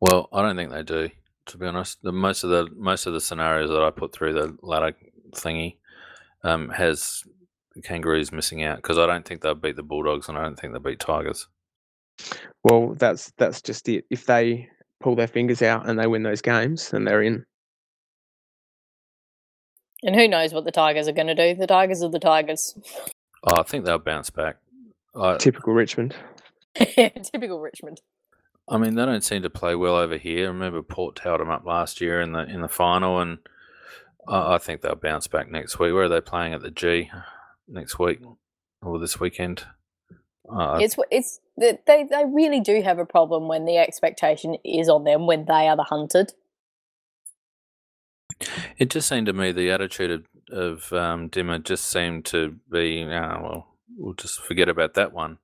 Well, 0.00 0.28
I 0.32 0.42
don't 0.42 0.56
think 0.56 0.70
they 0.70 0.82
do. 0.82 1.10
To 1.46 1.58
be 1.58 1.66
honest, 1.66 2.02
the 2.02 2.12
most 2.12 2.44
of 2.44 2.50
the 2.50 2.68
most 2.76 3.06
of 3.06 3.12
the 3.12 3.20
scenarios 3.20 3.70
that 3.70 3.82
I 3.82 3.90
put 3.90 4.12
through 4.12 4.34
the 4.34 4.56
ladder 4.62 4.94
thingy 5.32 5.76
um, 6.44 6.68
has 6.70 7.24
the 7.74 7.82
Kangaroos 7.82 8.32
missing 8.32 8.62
out 8.62 8.76
because 8.76 8.98
I 8.98 9.06
don't 9.06 9.26
think 9.26 9.42
they'll 9.42 9.54
beat 9.54 9.76
the 9.76 9.82
Bulldogs 9.82 10.28
and 10.28 10.36
I 10.36 10.42
don't 10.42 10.58
think 10.58 10.72
they'll 10.72 10.82
beat 10.82 11.00
Tigers. 11.00 11.48
Well, 12.64 12.94
that's 12.94 13.32
that's 13.38 13.62
just 13.62 13.88
it. 13.88 14.04
If 14.10 14.26
they 14.26 14.68
pull 15.00 15.16
their 15.16 15.28
fingers 15.28 15.62
out 15.62 15.88
and 15.88 15.98
they 15.98 16.06
win 16.06 16.22
those 16.22 16.42
games, 16.42 16.90
then 16.90 17.04
they're 17.04 17.22
in. 17.22 17.44
And 20.02 20.14
who 20.14 20.28
knows 20.28 20.52
what 20.52 20.64
the 20.64 20.72
Tigers 20.72 21.08
are 21.08 21.12
going 21.12 21.26
to 21.26 21.34
do? 21.34 21.54
The 21.54 21.66
Tigers 21.66 22.02
are 22.02 22.10
the 22.10 22.18
Tigers. 22.18 22.74
Oh, 23.44 23.60
I 23.60 23.62
think 23.62 23.84
they'll 23.84 23.98
bounce 23.98 24.30
back. 24.30 24.56
I, 25.14 25.36
Typical 25.36 25.72
Richmond. 25.72 26.14
Typical 26.74 27.60
Richmond. 27.60 28.00
I 28.68 28.78
mean, 28.78 28.94
they 28.94 29.04
don't 29.04 29.24
seem 29.24 29.42
to 29.42 29.50
play 29.50 29.74
well 29.74 29.96
over 29.96 30.16
here. 30.16 30.46
I 30.46 30.48
remember 30.48 30.82
Port 30.82 31.16
tailed 31.16 31.40
them 31.40 31.50
up 31.50 31.64
last 31.66 32.00
year 32.00 32.20
in 32.20 32.32
the 32.32 32.40
in 32.40 32.60
the 32.60 32.68
final, 32.68 33.18
and 33.20 33.38
I, 34.28 34.54
I 34.54 34.58
think 34.58 34.80
they'll 34.80 34.94
bounce 34.94 35.26
back 35.26 35.50
next 35.50 35.78
week. 35.78 35.92
Where 35.92 36.04
are 36.04 36.08
they 36.08 36.20
playing 36.20 36.54
at 36.54 36.62
the 36.62 36.70
G 36.70 37.10
next 37.70 37.98
week 37.98 38.20
or 38.82 38.98
this 38.98 39.20
weekend? 39.20 39.64
Uh, 40.50 40.78
It's 40.80 40.96
it's 41.10 41.40
they 41.58 41.78
they 41.86 42.04
they 42.04 42.24
really 42.24 42.60
do 42.60 42.82
have 42.82 42.98
a 42.98 43.06
problem 43.06 43.48
when 43.48 43.64
the 43.64 43.78
expectation 43.78 44.56
is 44.64 44.88
on 44.88 45.04
them 45.04 45.26
when 45.26 45.44
they 45.46 45.68
are 45.68 45.76
the 45.76 45.84
hunted. 45.84 46.32
It 48.78 48.90
just 48.90 49.08
seemed 49.08 49.26
to 49.26 49.32
me 49.32 49.52
the 49.52 49.70
attitude 49.70 50.10
of, 50.10 50.56
of 50.56 50.92
um, 50.92 51.28
Dimmer 51.28 51.58
just 51.58 51.84
seemed 51.84 52.24
to 52.26 52.56
be, 52.72 53.04
ah, 53.04 53.38
well, 53.42 53.76
we'll 53.98 54.14
just 54.14 54.40
forget 54.40 54.68
about 54.68 54.94
that 54.94 55.12
one. 55.12 55.38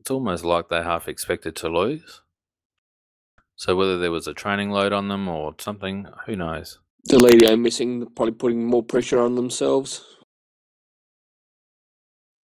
It's 0.00 0.10
almost 0.10 0.44
like 0.44 0.68
they 0.68 0.82
half 0.82 1.08
expected 1.08 1.56
to 1.56 1.68
lose. 1.68 2.22
So 3.56 3.76
whether 3.76 3.98
there 3.98 4.10
was 4.10 4.26
a 4.26 4.34
training 4.34 4.70
load 4.70 4.92
on 4.92 5.08
them 5.08 5.28
or 5.28 5.54
something, 5.58 6.06
who 6.26 6.36
knows? 6.36 6.78
Deledio 7.08 7.60
missing, 7.60 8.06
probably 8.16 8.32
putting 8.32 8.66
more 8.66 8.82
pressure 8.82 9.20
on 9.20 9.34
themselves. 9.34 10.13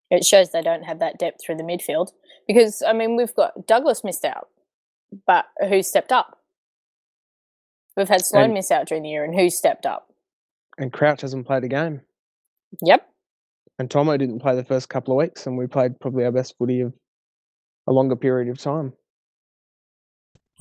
It 0.10 0.26
shows 0.26 0.52
they 0.52 0.62
don't 0.62 0.84
have 0.84 1.00
that 1.00 1.20
depth 1.20 1.42
through 1.46 1.58
the 1.58 1.64
midfield 1.64 2.12
because 2.48 2.82
I 2.86 2.94
mean 2.94 3.16
we've 3.16 3.34
got 3.36 3.68
Douglas 3.68 4.04
missed 4.04 4.26
out, 4.26 4.48
but 5.28 5.46
who 5.68 5.84
stepped 5.84 6.12
up? 6.12 6.38
We've 7.96 8.10
had 8.10 8.26
Sloan 8.26 8.46
And- 8.46 8.54
miss 8.54 8.72
out 8.72 8.88
during 8.88 9.04
the 9.04 9.10
year, 9.10 9.24
and 9.24 9.38
who 9.38 9.50
stepped 9.50 9.86
up? 9.86 10.14
And 10.78 10.94
Crouch 10.94 11.22
hasn't 11.22 11.46
played 11.46 11.64
a 11.64 11.68
game. 11.68 12.02
Yep. 12.82 13.08
And 13.78 13.92
Tomo 13.92 14.16
didn't 14.18 14.40
play 14.40 14.56
the 14.56 14.64
first 14.64 14.90
couple 14.90 15.14
of 15.14 15.18
weeks, 15.18 15.46
and 15.46 15.58
we 15.58 15.68
played 15.68 16.00
probably 16.00 16.24
our 16.26 16.32
best 16.32 16.58
footy 16.58 16.82
of 16.82 16.94
a 17.88 17.92
longer 17.92 18.16
period 18.16 18.50
of 18.50 18.58
time. 18.58 18.94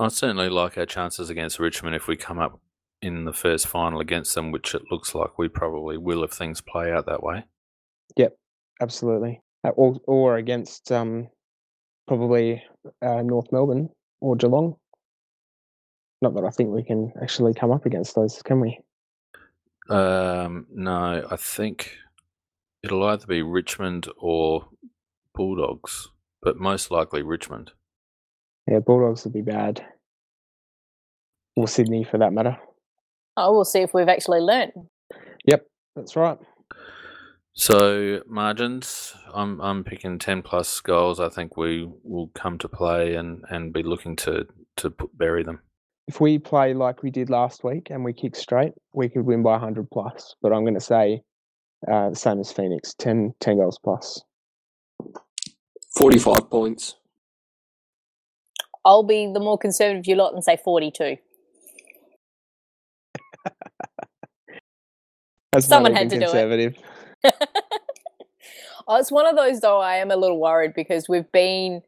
I 0.01 0.09
certainly 0.09 0.49
like 0.49 0.79
our 0.79 0.87
chances 0.87 1.29
against 1.31 1.59
Richmond 1.59 1.95
if 1.97 2.07
we 2.07 2.17
come 2.17 2.39
up 2.39 2.61
in 3.03 3.25
the 3.25 3.33
first 3.33 3.67
final 3.67 4.01
against 4.01 4.35
them, 4.35 4.51
which 4.51 4.75
it 4.75 4.83
looks 4.91 5.15
like 5.15 5.39
we 5.39 5.49
probably 5.49 5.97
will 5.97 6.25
if 6.25 6.33
things 6.33 6.61
play 6.61 6.93
out 6.93 7.07
that 7.07 7.23
way. 7.23 7.45
Absolutely. 8.81 9.41
Uh, 9.65 9.71
Or, 9.71 10.01
or 10.07 10.37
against 10.37 10.93
um, 10.93 11.29
probably 12.07 12.63
uh, 13.03 13.23
North 13.23 13.51
Melbourne 13.53 13.91
or 14.21 14.37
Geelong. 14.37 14.77
Not 16.21 16.35
that 16.35 16.45
I 16.45 16.51
think 16.51 16.71
we 16.71 16.83
can 16.83 17.13
actually 17.23 17.55
come 17.55 17.71
up 17.71 17.87
against 17.87 18.15
those, 18.15 18.43
can 18.43 18.61
we? 18.61 18.81
Um, 19.89 20.67
no, 20.71 21.27
I 21.31 21.37
think 21.37 21.93
it'll 22.83 23.05
either 23.05 23.27
be 23.27 23.43
Richmond 23.43 24.09
or 24.19 24.69
Bulldogs, 25.35 26.09
but 26.43 26.57
most 26.57 26.91
likely 26.91 27.23
Richmond. 27.23 27.73
Yeah, 28.67 28.81
Bulldogs 28.81 29.25
would 29.25 29.33
be 29.33 29.43
bad. 29.43 29.85
Or 31.57 31.69
Sydney 31.69 32.05
for 32.05 32.19
that 32.19 32.33
matter. 32.33 32.57
Oh, 33.37 33.53
we'll 33.53 33.65
see 33.65 33.81
if 33.81 33.95
we've 33.95 34.09
actually 34.09 34.41
learnt. 34.41 34.75
Yep, 35.45 35.67
that's 35.95 36.17
right. 36.17 36.39
So 37.59 38.23
margins, 38.25 39.17
I'm 39.35 39.61
I'm 39.61 39.83
picking 39.83 40.21
ten 40.21 40.43
plus 40.43 40.81
goals. 40.81 41.19
I 41.19 41.29
think 41.29 41.57
we 41.57 41.91
will 42.05 42.29
come 42.29 42.57
to 42.59 42.69
play 42.69 43.17
and, 43.17 43.45
and 43.51 43.73
be 43.73 43.83
looking 43.83 44.15
to 44.15 44.47
to 44.77 44.91
put, 44.91 45.19
bury 45.19 45.43
them. 45.43 45.59
If 46.07 46.21
we 46.21 46.39
play 46.39 46.73
like 46.73 47.03
we 47.03 47.11
did 47.11 47.31
last 47.31 47.65
week 47.65 47.89
and 47.91 48.05
we 48.05 48.13
kick 48.13 48.37
straight, 48.37 48.75
we 48.95 49.09
could 49.09 49.27
win 49.27 49.43
by 49.43 49.51
100 49.53 49.91
plus. 49.91 50.37
But 50.41 50.53
I'm 50.53 50.63
going 50.63 50.75
to 50.75 50.81
say 50.81 51.21
uh, 51.91 52.15
same 52.15 52.39
as 52.39 52.53
Phoenix 52.53 52.95
10, 52.95 53.35
10 53.41 53.57
goals 53.57 53.81
plus. 53.83 54.23
45 55.99 56.49
points. 56.49 56.95
I'll 58.85 59.03
be 59.03 59.33
the 59.35 59.41
more 59.41 59.59
conservative 59.59 60.07
you 60.07 60.15
lot 60.15 60.33
and 60.33 60.45
say 60.45 60.57
forty-two. 60.65 61.17
Someone 65.59 65.93
had 65.93 66.09
to 66.11 66.21
do 66.21 66.27
it. 66.27 66.79
Oh, 67.25 68.97
it's 68.97 69.13
one 69.13 69.27
of 69.27 69.37
those 69.37 69.61
though. 69.61 69.81
I 69.81 69.97
am 69.97 70.11
a 70.11 70.17
little 70.17 70.41
worried 70.41 70.73
because 70.75 71.09
we've 71.09 71.31
been 71.33 71.83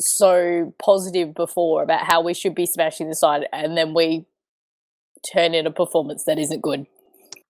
so 0.00 0.74
positive 0.82 1.34
before 1.34 1.82
about 1.82 2.04
how 2.04 2.20
we 2.20 2.34
should 2.34 2.54
be 2.54 2.66
smashing 2.66 3.08
the 3.08 3.14
side, 3.14 3.46
and 3.52 3.76
then 3.76 3.94
we 3.94 4.26
turn 5.32 5.54
in 5.54 5.66
a 5.66 5.70
performance 5.70 6.24
that 6.24 6.38
isn't 6.38 6.62
good. 6.62 6.86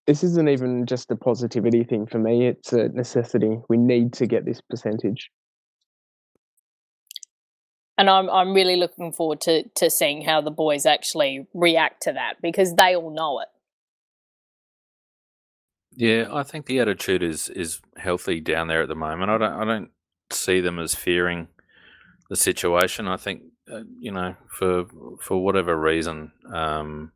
This 0.06 0.22
isn't 0.22 0.48
even 0.48 0.84
just 0.86 1.10
a 1.10 1.16
positivity 1.16 1.82
thing 1.82 2.06
for 2.06 2.18
me. 2.18 2.46
It's 2.46 2.72
a 2.72 2.88
necessity. 2.90 3.59
We 3.68 3.78
need 3.78 4.12
to 4.14 4.26
get 4.26 4.44
this 4.44 4.60
percentage. 4.60 5.30
And 7.96 8.10
I'm 8.10 8.28
I'm 8.28 8.52
really 8.52 8.76
looking 8.76 9.12
forward 9.12 9.40
to 9.42 9.62
to 9.76 9.88
seeing 9.88 10.22
how 10.22 10.40
the 10.40 10.51
boys 10.51 10.84
actually 10.84 11.46
react 11.55 12.02
to 12.02 12.12
that 12.12 12.34
because 12.42 12.74
they 12.74 12.94
all 12.96 13.14
know 13.14 13.40
it. 13.40 13.48
Yeah, 15.96 16.28
I 16.32 16.42
think 16.42 16.66
the 16.66 16.80
attitude 16.80 17.22
is 17.22 17.48
is 17.48 17.80
healthy 17.96 18.40
down 18.40 18.68
there 18.68 18.82
at 18.82 18.88
the 18.88 18.94
moment. 18.94 19.30
I 19.30 19.38
don't 19.38 19.52
I 19.52 19.64
don't 19.64 19.90
see 20.30 20.60
them 20.60 20.78
as 20.78 20.94
fearing 20.94 21.48
the 22.28 22.36
situation. 22.36 23.06
I 23.06 23.16
think 23.16 23.42
uh, 23.72 23.82
you 23.98 24.10
know 24.10 24.34
for 24.48 24.86
for 25.20 25.42
whatever 25.42 25.78
reason, 25.78 26.32
um, 26.52 27.12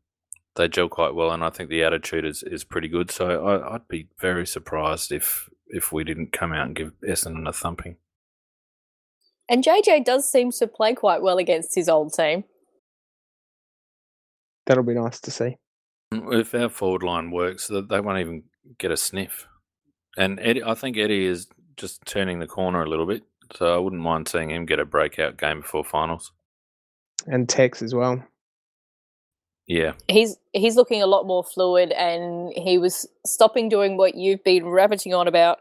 they 0.56 0.68
gel 0.68 0.88
quite 0.88 1.14
well, 1.14 1.32
and 1.32 1.42
I 1.42 1.50
think 1.50 1.70
the 1.70 1.82
attitude 1.82 2.24
is, 2.24 2.42
is 2.42 2.64
pretty 2.64 2.88
good. 2.88 3.10
So 3.10 3.46
I, 3.46 3.74
I'd 3.74 3.88
be 3.88 4.08
very 4.20 4.46
surprised 4.46 5.10
if 5.12 5.48
if 5.68 5.92
we 5.92 6.04
didn't 6.04 6.32
come 6.32 6.52
out 6.52 6.66
and 6.66 6.76
give 6.76 6.92
Essendon 7.06 7.48
a 7.48 7.52
thumping. 7.52 7.96
And 9.48 9.64
JJ 9.64 10.04
does 10.04 10.30
seem 10.30 10.50
to 10.52 10.66
play 10.66 10.94
quite 10.94 11.22
well 11.22 11.38
against 11.38 11.74
his 11.74 11.88
old 11.88 12.12
team. 12.12 12.44
That'll 14.66 14.84
be 14.84 14.94
nice 14.94 15.20
to 15.20 15.30
see. 15.30 15.56
If 16.12 16.54
our 16.54 16.68
forward 16.68 17.02
line 17.02 17.30
works, 17.30 17.68
th- 17.68 17.86
they 17.88 18.00
won't 18.00 18.20
even 18.20 18.44
get 18.78 18.90
a 18.90 18.96
sniff. 18.96 19.46
And 20.16 20.38
Eddie, 20.40 20.64
I 20.64 20.74
think 20.74 20.96
Eddie 20.96 21.26
is 21.26 21.48
just 21.76 22.04
turning 22.04 22.40
the 22.40 22.46
corner 22.46 22.82
a 22.82 22.88
little 22.88 23.06
bit, 23.06 23.22
so 23.54 23.74
I 23.74 23.78
wouldn't 23.78 24.02
mind 24.02 24.28
seeing 24.28 24.50
him 24.50 24.66
get 24.66 24.80
a 24.80 24.84
breakout 24.84 25.36
game 25.36 25.60
before 25.60 25.84
finals. 25.84 26.32
And 27.26 27.48
Tex 27.48 27.82
as 27.82 27.94
well. 27.94 28.24
Yeah, 29.66 29.92
He's 30.08 30.36
he's 30.54 30.76
looking 30.76 31.02
a 31.02 31.06
lot 31.06 31.26
more 31.26 31.44
fluid, 31.44 31.92
and 31.92 32.52
he 32.56 32.78
was 32.78 33.06
stopping 33.26 33.68
doing 33.68 33.98
what 33.98 34.14
you've 34.14 34.42
been 34.42 34.66
rabbiting 34.66 35.12
on 35.12 35.28
about 35.28 35.58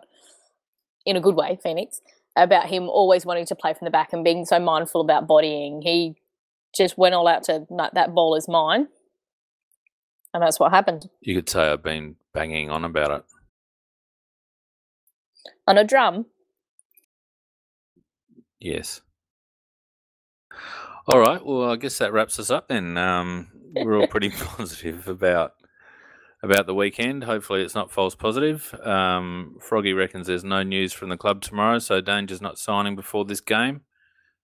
in 1.05 1.17
a 1.17 1.21
good 1.21 1.35
way, 1.35 1.59
Phoenix, 1.61 1.99
about 2.37 2.67
him 2.67 2.87
always 2.87 3.25
wanting 3.25 3.45
to 3.47 3.55
play 3.55 3.73
from 3.73 3.85
the 3.85 3.91
back 3.91 4.13
and 4.13 4.23
being 4.23 4.45
so 4.45 4.59
mindful 4.59 5.01
about 5.01 5.27
bodying. 5.27 5.81
He 5.81 6.15
just 6.73 6.97
went 6.97 7.15
all 7.15 7.27
out 7.27 7.43
to 7.43 7.65
"No, 7.69 7.89
that 7.93 8.13
ball 8.13 8.35
is 8.35 8.47
mine, 8.47 8.87
and 10.33 10.41
that's 10.41 10.59
what 10.59 10.71
happened 10.71 11.09
you 11.19 11.35
could 11.35 11.49
say 11.49 11.69
I've 11.69 11.83
been 11.83 12.15
banging 12.37 12.69
on 12.69 12.85
about 12.85 13.11
it. 13.11 13.23
on 15.65 15.75
a 15.79 15.83
drum. 15.83 16.27
Yes. 18.59 19.01
All 21.07 21.19
right. 21.19 21.43
Well, 21.43 21.71
I 21.71 21.77
guess 21.77 21.97
that 21.97 22.13
wraps 22.13 22.37
us 22.39 22.51
up 22.51 22.67
then. 22.67 22.95
Um, 22.95 23.47
we're 23.73 23.99
all 23.99 24.05
pretty 24.05 24.29
positive 24.37 25.07
about 25.07 25.53
about 26.43 26.67
the 26.67 26.75
weekend. 26.75 27.23
Hopefully, 27.23 27.63
it's 27.63 27.73
not 27.73 27.91
false 27.91 28.13
positive. 28.13 28.71
Um, 28.83 29.57
Froggy 29.59 29.93
reckons 29.93 30.27
there's 30.27 30.43
no 30.43 30.61
news 30.61 30.93
from 30.93 31.09
the 31.09 31.17
club 31.17 31.41
tomorrow, 31.41 31.79
so 31.79 32.01
Danger's 32.01 32.41
not 32.41 32.59
signing 32.59 32.95
before 32.95 33.25
this 33.25 33.41
game. 33.41 33.81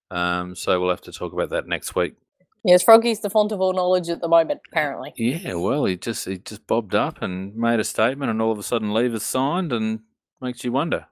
Um, 0.10 0.56
so 0.56 0.80
we'll 0.80 0.90
have 0.90 1.02
to 1.02 1.12
talk 1.12 1.32
about 1.32 1.52
that 1.52 1.68
next 1.68 1.96
week. 1.96 2.16
Yes, 2.64 2.84
Froggy's 2.84 3.20
the 3.20 3.30
font 3.30 3.52
of 3.52 3.60
all 3.60 3.74
knowledge 3.74 4.10
at 4.10 4.22
the 4.22 4.28
moment, 4.28 4.62
apparently. 4.72 5.14
Yeah. 5.18 5.56
Well, 5.56 5.86
he 5.86 5.98
just 5.98 6.26
he 6.26 6.38
just 6.38 6.66
bobbed 6.66 6.96
up 6.96 7.22
and 7.22 7.56
made 7.56 7.80
a 7.80 7.84
statement, 7.84 8.32
and 8.32 8.42
all 8.42 8.52
of 8.52 8.60
a 8.60 8.64
sudden, 8.64 8.94
leave 8.94 9.14
is 9.14 9.24
signed, 9.24 9.74
and 9.74 10.00
makes 10.42 10.64
you 10.64 10.72
wonder. 10.72 11.08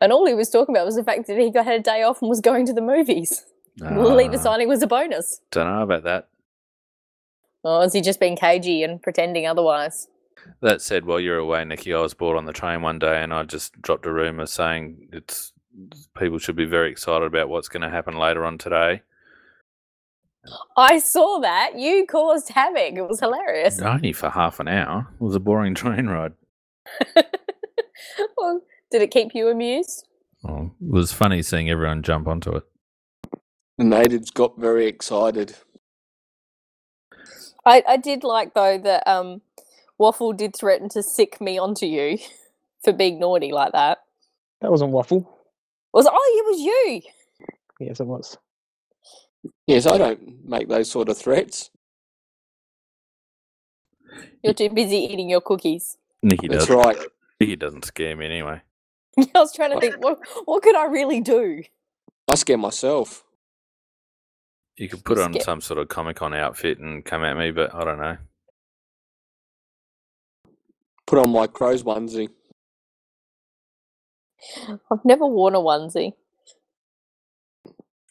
And 0.00 0.12
all 0.12 0.26
he 0.26 0.34
was 0.34 0.50
talking 0.50 0.74
about 0.74 0.86
was 0.86 0.96
the 0.96 1.04
fact 1.04 1.26
that 1.26 1.38
he 1.38 1.50
got 1.50 1.64
had 1.64 1.80
a 1.80 1.82
day 1.82 2.02
off 2.02 2.20
and 2.20 2.28
was 2.28 2.40
going 2.40 2.66
to 2.66 2.72
the 2.72 2.82
movies. 2.82 3.44
Ah, 3.82 4.36
signing 4.36 4.68
was 4.68 4.84
a 4.84 4.86
bonus. 4.86 5.40
don't 5.50 5.66
know 5.66 5.82
about 5.82 6.04
that. 6.04 6.28
Or 7.64 7.82
has 7.82 7.92
he 7.92 8.00
just 8.02 8.20
been 8.20 8.36
cagey 8.36 8.84
and 8.84 9.02
pretending 9.02 9.48
otherwise? 9.48 10.06
That 10.60 10.80
said, 10.80 11.06
while 11.06 11.18
you're 11.18 11.38
away, 11.38 11.64
Nikki, 11.64 11.92
I 11.92 12.00
was 12.00 12.14
bored 12.14 12.36
on 12.36 12.44
the 12.44 12.52
train 12.52 12.82
one 12.82 13.00
day 13.00 13.20
and 13.20 13.34
I 13.34 13.42
just 13.42 13.80
dropped 13.82 14.06
a 14.06 14.12
rumour 14.12 14.46
saying 14.46 15.08
it's 15.12 15.52
people 16.16 16.38
should 16.38 16.54
be 16.54 16.66
very 16.66 16.90
excited 16.90 17.26
about 17.26 17.48
what's 17.48 17.68
going 17.68 17.82
to 17.82 17.90
happen 17.90 18.16
later 18.16 18.44
on 18.44 18.58
today. 18.58 19.02
I 20.76 20.98
saw 20.98 21.38
that. 21.40 21.78
You 21.78 22.06
caused 22.06 22.50
havoc. 22.50 22.94
It 22.94 23.08
was 23.08 23.20
hilarious. 23.20 23.80
Only 23.80 24.12
for 24.12 24.30
half 24.30 24.60
an 24.60 24.68
hour. 24.68 25.08
It 25.14 25.22
was 25.22 25.34
a 25.34 25.40
boring 25.40 25.74
train 25.74 26.06
ride. 26.06 26.32
well, 28.36 28.60
did 28.90 29.02
it 29.02 29.10
keep 29.10 29.34
you 29.34 29.48
amused? 29.48 30.06
Well, 30.42 30.74
it 30.80 30.90
was 30.92 31.12
funny 31.12 31.42
seeing 31.42 31.70
everyone 31.70 32.02
jump 32.02 32.28
onto 32.28 32.52
it. 32.52 32.64
The 33.78 33.84
natives 33.84 34.30
got 34.30 34.58
very 34.58 34.86
excited. 34.86 35.56
I, 37.66 37.82
I 37.88 37.96
did 37.96 38.24
like 38.24 38.54
though 38.54 38.78
that 38.78 39.08
um, 39.08 39.40
Waffle 39.98 40.32
did 40.32 40.54
threaten 40.54 40.88
to 40.90 41.02
sick 41.02 41.40
me 41.40 41.58
onto 41.58 41.86
you 41.86 42.18
for 42.84 42.92
being 42.92 43.18
naughty 43.18 43.52
like 43.52 43.72
that. 43.72 43.98
That 44.60 44.70
wasn't 44.70 44.92
waffle. 44.92 45.30
Was 45.92 46.06
oh, 46.06 46.12
it 46.12 46.46
was 46.46 46.60
you. 46.60 47.02
Yes, 47.80 48.00
it 48.00 48.06
was. 48.06 48.36
Yes, 49.66 49.86
I 49.86 49.98
don't 49.98 50.46
make 50.48 50.68
those 50.68 50.90
sort 50.90 51.08
of 51.08 51.18
threats. 51.18 51.70
You're 54.42 54.54
too 54.54 54.70
busy 54.70 54.98
eating 54.98 55.30
your 55.30 55.40
cookies. 55.40 55.98
Nikki 56.22 56.48
That's 56.48 56.66
does. 56.66 56.70
right. 56.70 56.98
Nikki 57.40 57.56
doesn't 57.56 57.84
scare 57.86 58.16
me 58.16 58.26
anyway. 58.26 58.62
I 59.18 59.26
was 59.34 59.54
trying 59.54 59.72
to 59.72 59.80
think, 59.80 59.96
what 60.02 60.18
what 60.46 60.62
could 60.62 60.76
I 60.76 60.86
really 60.86 61.20
do? 61.20 61.62
I 62.28 62.34
scare 62.36 62.58
myself. 62.58 63.24
You 64.76 64.88
could 64.88 65.04
put 65.04 65.18
You 65.18 65.24
on 65.24 65.34
sca- 65.34 65.40
some 65.40 65.60
sort 65.60 65.78
of 65.78 65.88
Comic 65.88 66.16
Con 66.16 66.34
outfit 66.34 66.78
and 66.78 67.04
come 67.04 67.24
at 67.24 67.36
me, 67.36 67.50
but 67.52 67.74
I 67.74 67.84
don't 67.84 67.98
know. 67.98 68.18
Put 71.06 71.18
on 71.20 71.30
my 71.30 71.46
crow's 71.46 71.82
onesie. 71.82 72.30
I've 74.90 75.04
never 75.04 75.26
worn 75.26 75.54
a 75.54 75.60
onesie. 75.60 76.14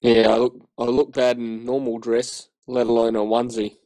Yeah, 0.04 0.28
I 0.30 0.38
look 0.38 0.70
I 0.78 0.84
look 0.84 1.14
bad 1.14 1.38
in 1.38 1.66
normal 1.66 1.98
dress, 1.98 2.50
let 2.68 2.88
alone 2.88 3.16
a 3.16 3.20
onesie. 3.20 3.78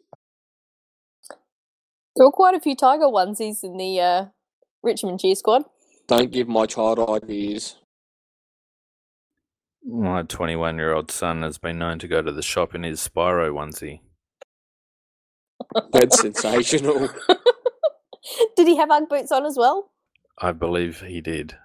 There 2.16 2.26
were 2.26 2.32
quite 2.32 2.56
a 2.56 2.60
few 2.60 2.76
tiger 2.76 3.06
onesies 3.06 3.64
in 3.64 3.78
the 3.78 4.02
uh, 4.02 4.26
Richmond 4.82 5.20
cheer 5.20 5.36
squad. 5.36 5.66
Don't 6.08 6.32
give 6.32 6.48
my 6.48 6.66
child 6.66 7.00
ideas. 7.08 7.76
My 9.86 10.24
21 10.24 10.78
year 10.78 10.94
old 10.94 11.12
son 11.12 11.44
has 11.44 11.60
been 11.60 11.78
known 11.78 12.00
to 12.00 12.08
go 12.08 12.24
to 12.24 12.32
the 12.32 12.42
shop 12.42 12.74
in 12.74 12.82
his 12.82 13.08
Spyro 13.08 13.54
onesie. 13.54 14.00
That's 15.94 16.20
sensational. 16.20 17.10
Did 18.58 18.68
he 18.68 18.78
have 18.78 18.90
Ugg 18.90 19.08
boots 19.08 19.32
on 19.32 19.46
as 19.46 19.56
well? 19.56 19.92
I 20.40 20.52
believe 20.52 21.02
he 21.02 21.22
did. 21.22 21.56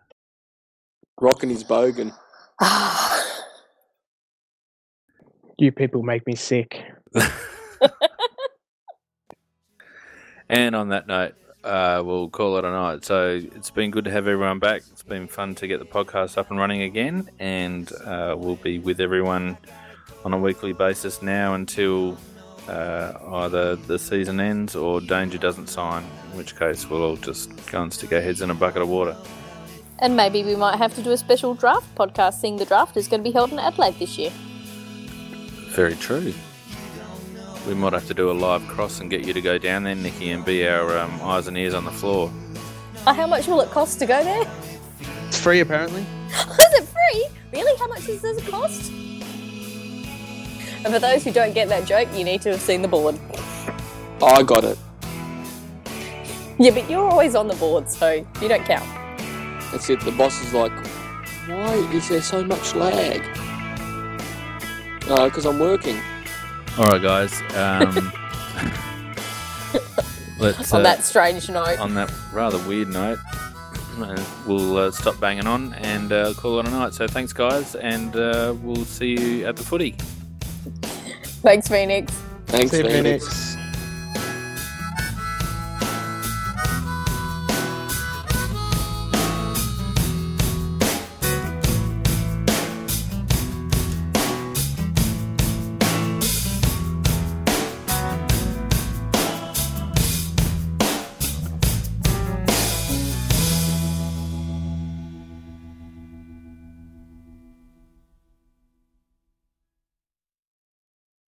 Rocking 1.19 1.49
his 1.49 1.65
bogan. 1.65 2.13
You 5.59 5.71
people 5.73 6.03
make 6.03 6.27
me 6.27 6.35
sick. 6.35 6.83
And 10.49 10.77
on 10.77 10.91
that 10.91 11.07
note, 11.07 11.35
uh, 11.65 12.03
we'll 12.05 12.29
call 12.29 12.59
it 12.59 12.65
a 12.67 12.71
night. 12.71 13.05
So 13.07 13.41
it's 13.55 13.71
been 13.71 13.91
good 13.91 14.05
to 14.05 14.11
have 14.11 14.27
everyone 14.27 14.59
back. 14.59 14.83
It's 14.91 15.03
been 15.03 15.27
fun 15.27 15.55
to 15.57 15.67
get 15.67 15.79
the 15.79 15.87
podcast 15.87 16.37
up 16.37 16.51
and 16.51 16.59
running 16.59 16.83
again, 16.83 17.31
and 17.39 17.91
uh, 18.05 18.35
we'll 18.39 18.57
be 18.57 18.79
with 18.79 19.01
everyone 19.01 19.57
on 20.27 20.35
a 20.35 20.39
weekly 20.39 20.75
basis 20.75 21.23
now 21.23 21.55
until 21.55 22.19
uh, 22.69 23.15
either 23.45 23.77
the 23.77 23.99
season 23.99 24.41
ends 24.41 24.77
or 24.77 25.01
Danger 25.01 25.39
doesn't 25.39 25.69
sign, 25.69 26.05
in 26.33 26.37
which 26.37 26.55
case 26.59 26.91
we'll 26.91 27.03
all 27.03 27.17
just 27.17 27.49
go 27.71 27.83
and 27.83 27.93
stick 27.93 28.13
our 28.13 28.21
heads 28.21 28.43
in 28.43 28.51
a 28.51 28.55
bucket 28.55 28.83
of 28.83 28.89
water. 28.91 29.17
and 30.01 30.17
maybe 30.17 30.43
we 30.43 30.55
might 30.57 30.77
have 30.77 30.95
to 30.97 31.03
do 31.03 31.13
a 31.13 31.17
special 31.17 31.55
draft 31.55 31.95
podcast, 31.95 32.35
seeing 32.41 32.57
the 32.59 32.67
draft 32.67 32.97
is 32.99 33.09
going 33.09 33.21
to 33.21 33.25
be 33.25 33.33
held 33.33 33.53
in 33.53 33.59
Adelaide 33.59 33.99
this 33.99 34.19
year. 34.19 34.33
Very 35.73 35.95
true. 35.97 36.35
We 37.67 37.75
might 37.75 37.95
have 37.95 38.07
to 38.09 38.15
do 38.15 38.31
a 38.31 38.33
live 38.33 38.67
cross 38.69 39.01
and 39.01 39.09
get 39.09 39.25
you 39.25 39.33
to 39.33 39.41
go 39.41 39.57
down 39.57 39.85
there, 39.85 39.95
Nikki, 39.95 40.31
and 40.31 40.45
be 40.45 40.69
our 40.69 40.99
um, 40.99 41.19
eyes 41.23 41.47
and 41.47 41.57
ears 41.57 41.73
on 41.73 41.85
the 41.87 41.91
floor. 41.91 42.31
Oh, 43.07 43.15
how 43.15 43.27
much 43.27 43.47
will 43.47 43.63
it 43.63 43.71
cost 43.71 43.99
to 44.01 44.07
go 44.07 44.23
there? 44.23 44.47
It's 45.29 45.41
free, 45.41 45.61
apparently. 45.61 46.03
Is 46.29 46.75
it 46.75 46.85
free? 46.85 47.27
Really? 47.53 47.79
How 47.79 47.87
much 47.87 48.05
does 48.07 48.23
it 48.23 48.45
cost? 48.45 48.93
And 50.85 50.93
for 50.93 50.99
those 50.99 51.25
who 51.25 51.33
don't 51.33 51.55
get 51.55 51.69
that 51.69 51.87
joke, 51.87 52.09
you 52.15 52.25
need 52.25 52.43
to 52.43 52.51
have 52.51 52.61
seen 52.61 52.83
the 52.83 52.89
board. 52.89 53.19
I 54.21 54.43
got 54.43 54.65
it. 54.65 54.79
Yeah, 56.59 56.73
but 56.73 56.91
you're 56.91 57.09
always 57.09 57.35
on 57.35 57.49
the 57.49 57.55
board, 57.55 57.89
so 57.89 58.27
you 58.43 58.49
don't 58.49 58.65
count. 58.67 58.89
That's 59.71 59.89
it. 59.89 60.01
The 60.01 60.13
boss 60.13 60.43
is 60.43 60.53
like, 60.53 60.73
why 61.49 61.75
is 61.95 62.09
there 62.11 62.21
so 62.21 62.45
much 62.45 62.75
lag? 62.75 63.23
Because 65.17 65.47
I'm 65.47 65.59
working. 65.59 66.01
All 66.79 66.87
right, 66.87 67.03
guys. 67.03 67.41
Um, 67.55 68.13
let's 70.39 70.73
on 70.73 70.81
uh, 70.81 70.85
that 70.85 71.05
strange 71.05 71.49
note. 71.51 71.79
on 71.79 71.95
that 71.95 72.11
rather 72.33 72.59
weird 72.67 72.89
note, 72.89 73.19
uh, 73.99 74.25
we'll 74.47 74.77
uh, 74.79 74.91
stop 74.91 75.21
banging 75.21 75.47
on 75.47 75.75
and 75.75 76.13
uh, 76.13 76.33
call 76.35 76.59
it 76.61 76.67
a 76.67 76.71
night. 76.71 76.95
So 76.95 77.07
thanks, 77.07 77.33
guys, 77.33 77.75
and 77.75 78.17
uh, 78.17 78.55
we'll 78.63 78.85
see 78.87 79.19
you 79.19 79.47
at 79.47 79.57
the 79.57 79.63
footy. 79.63 79.95
Thanks, 81.43 81.69
Phoenix. 81.69 82.13
Thanks, 82.47 82.71
See 82.71 82.79
you, 82.79 82.85
Phoenix. 82.85 83.27
Phoenix. 83.27 83.52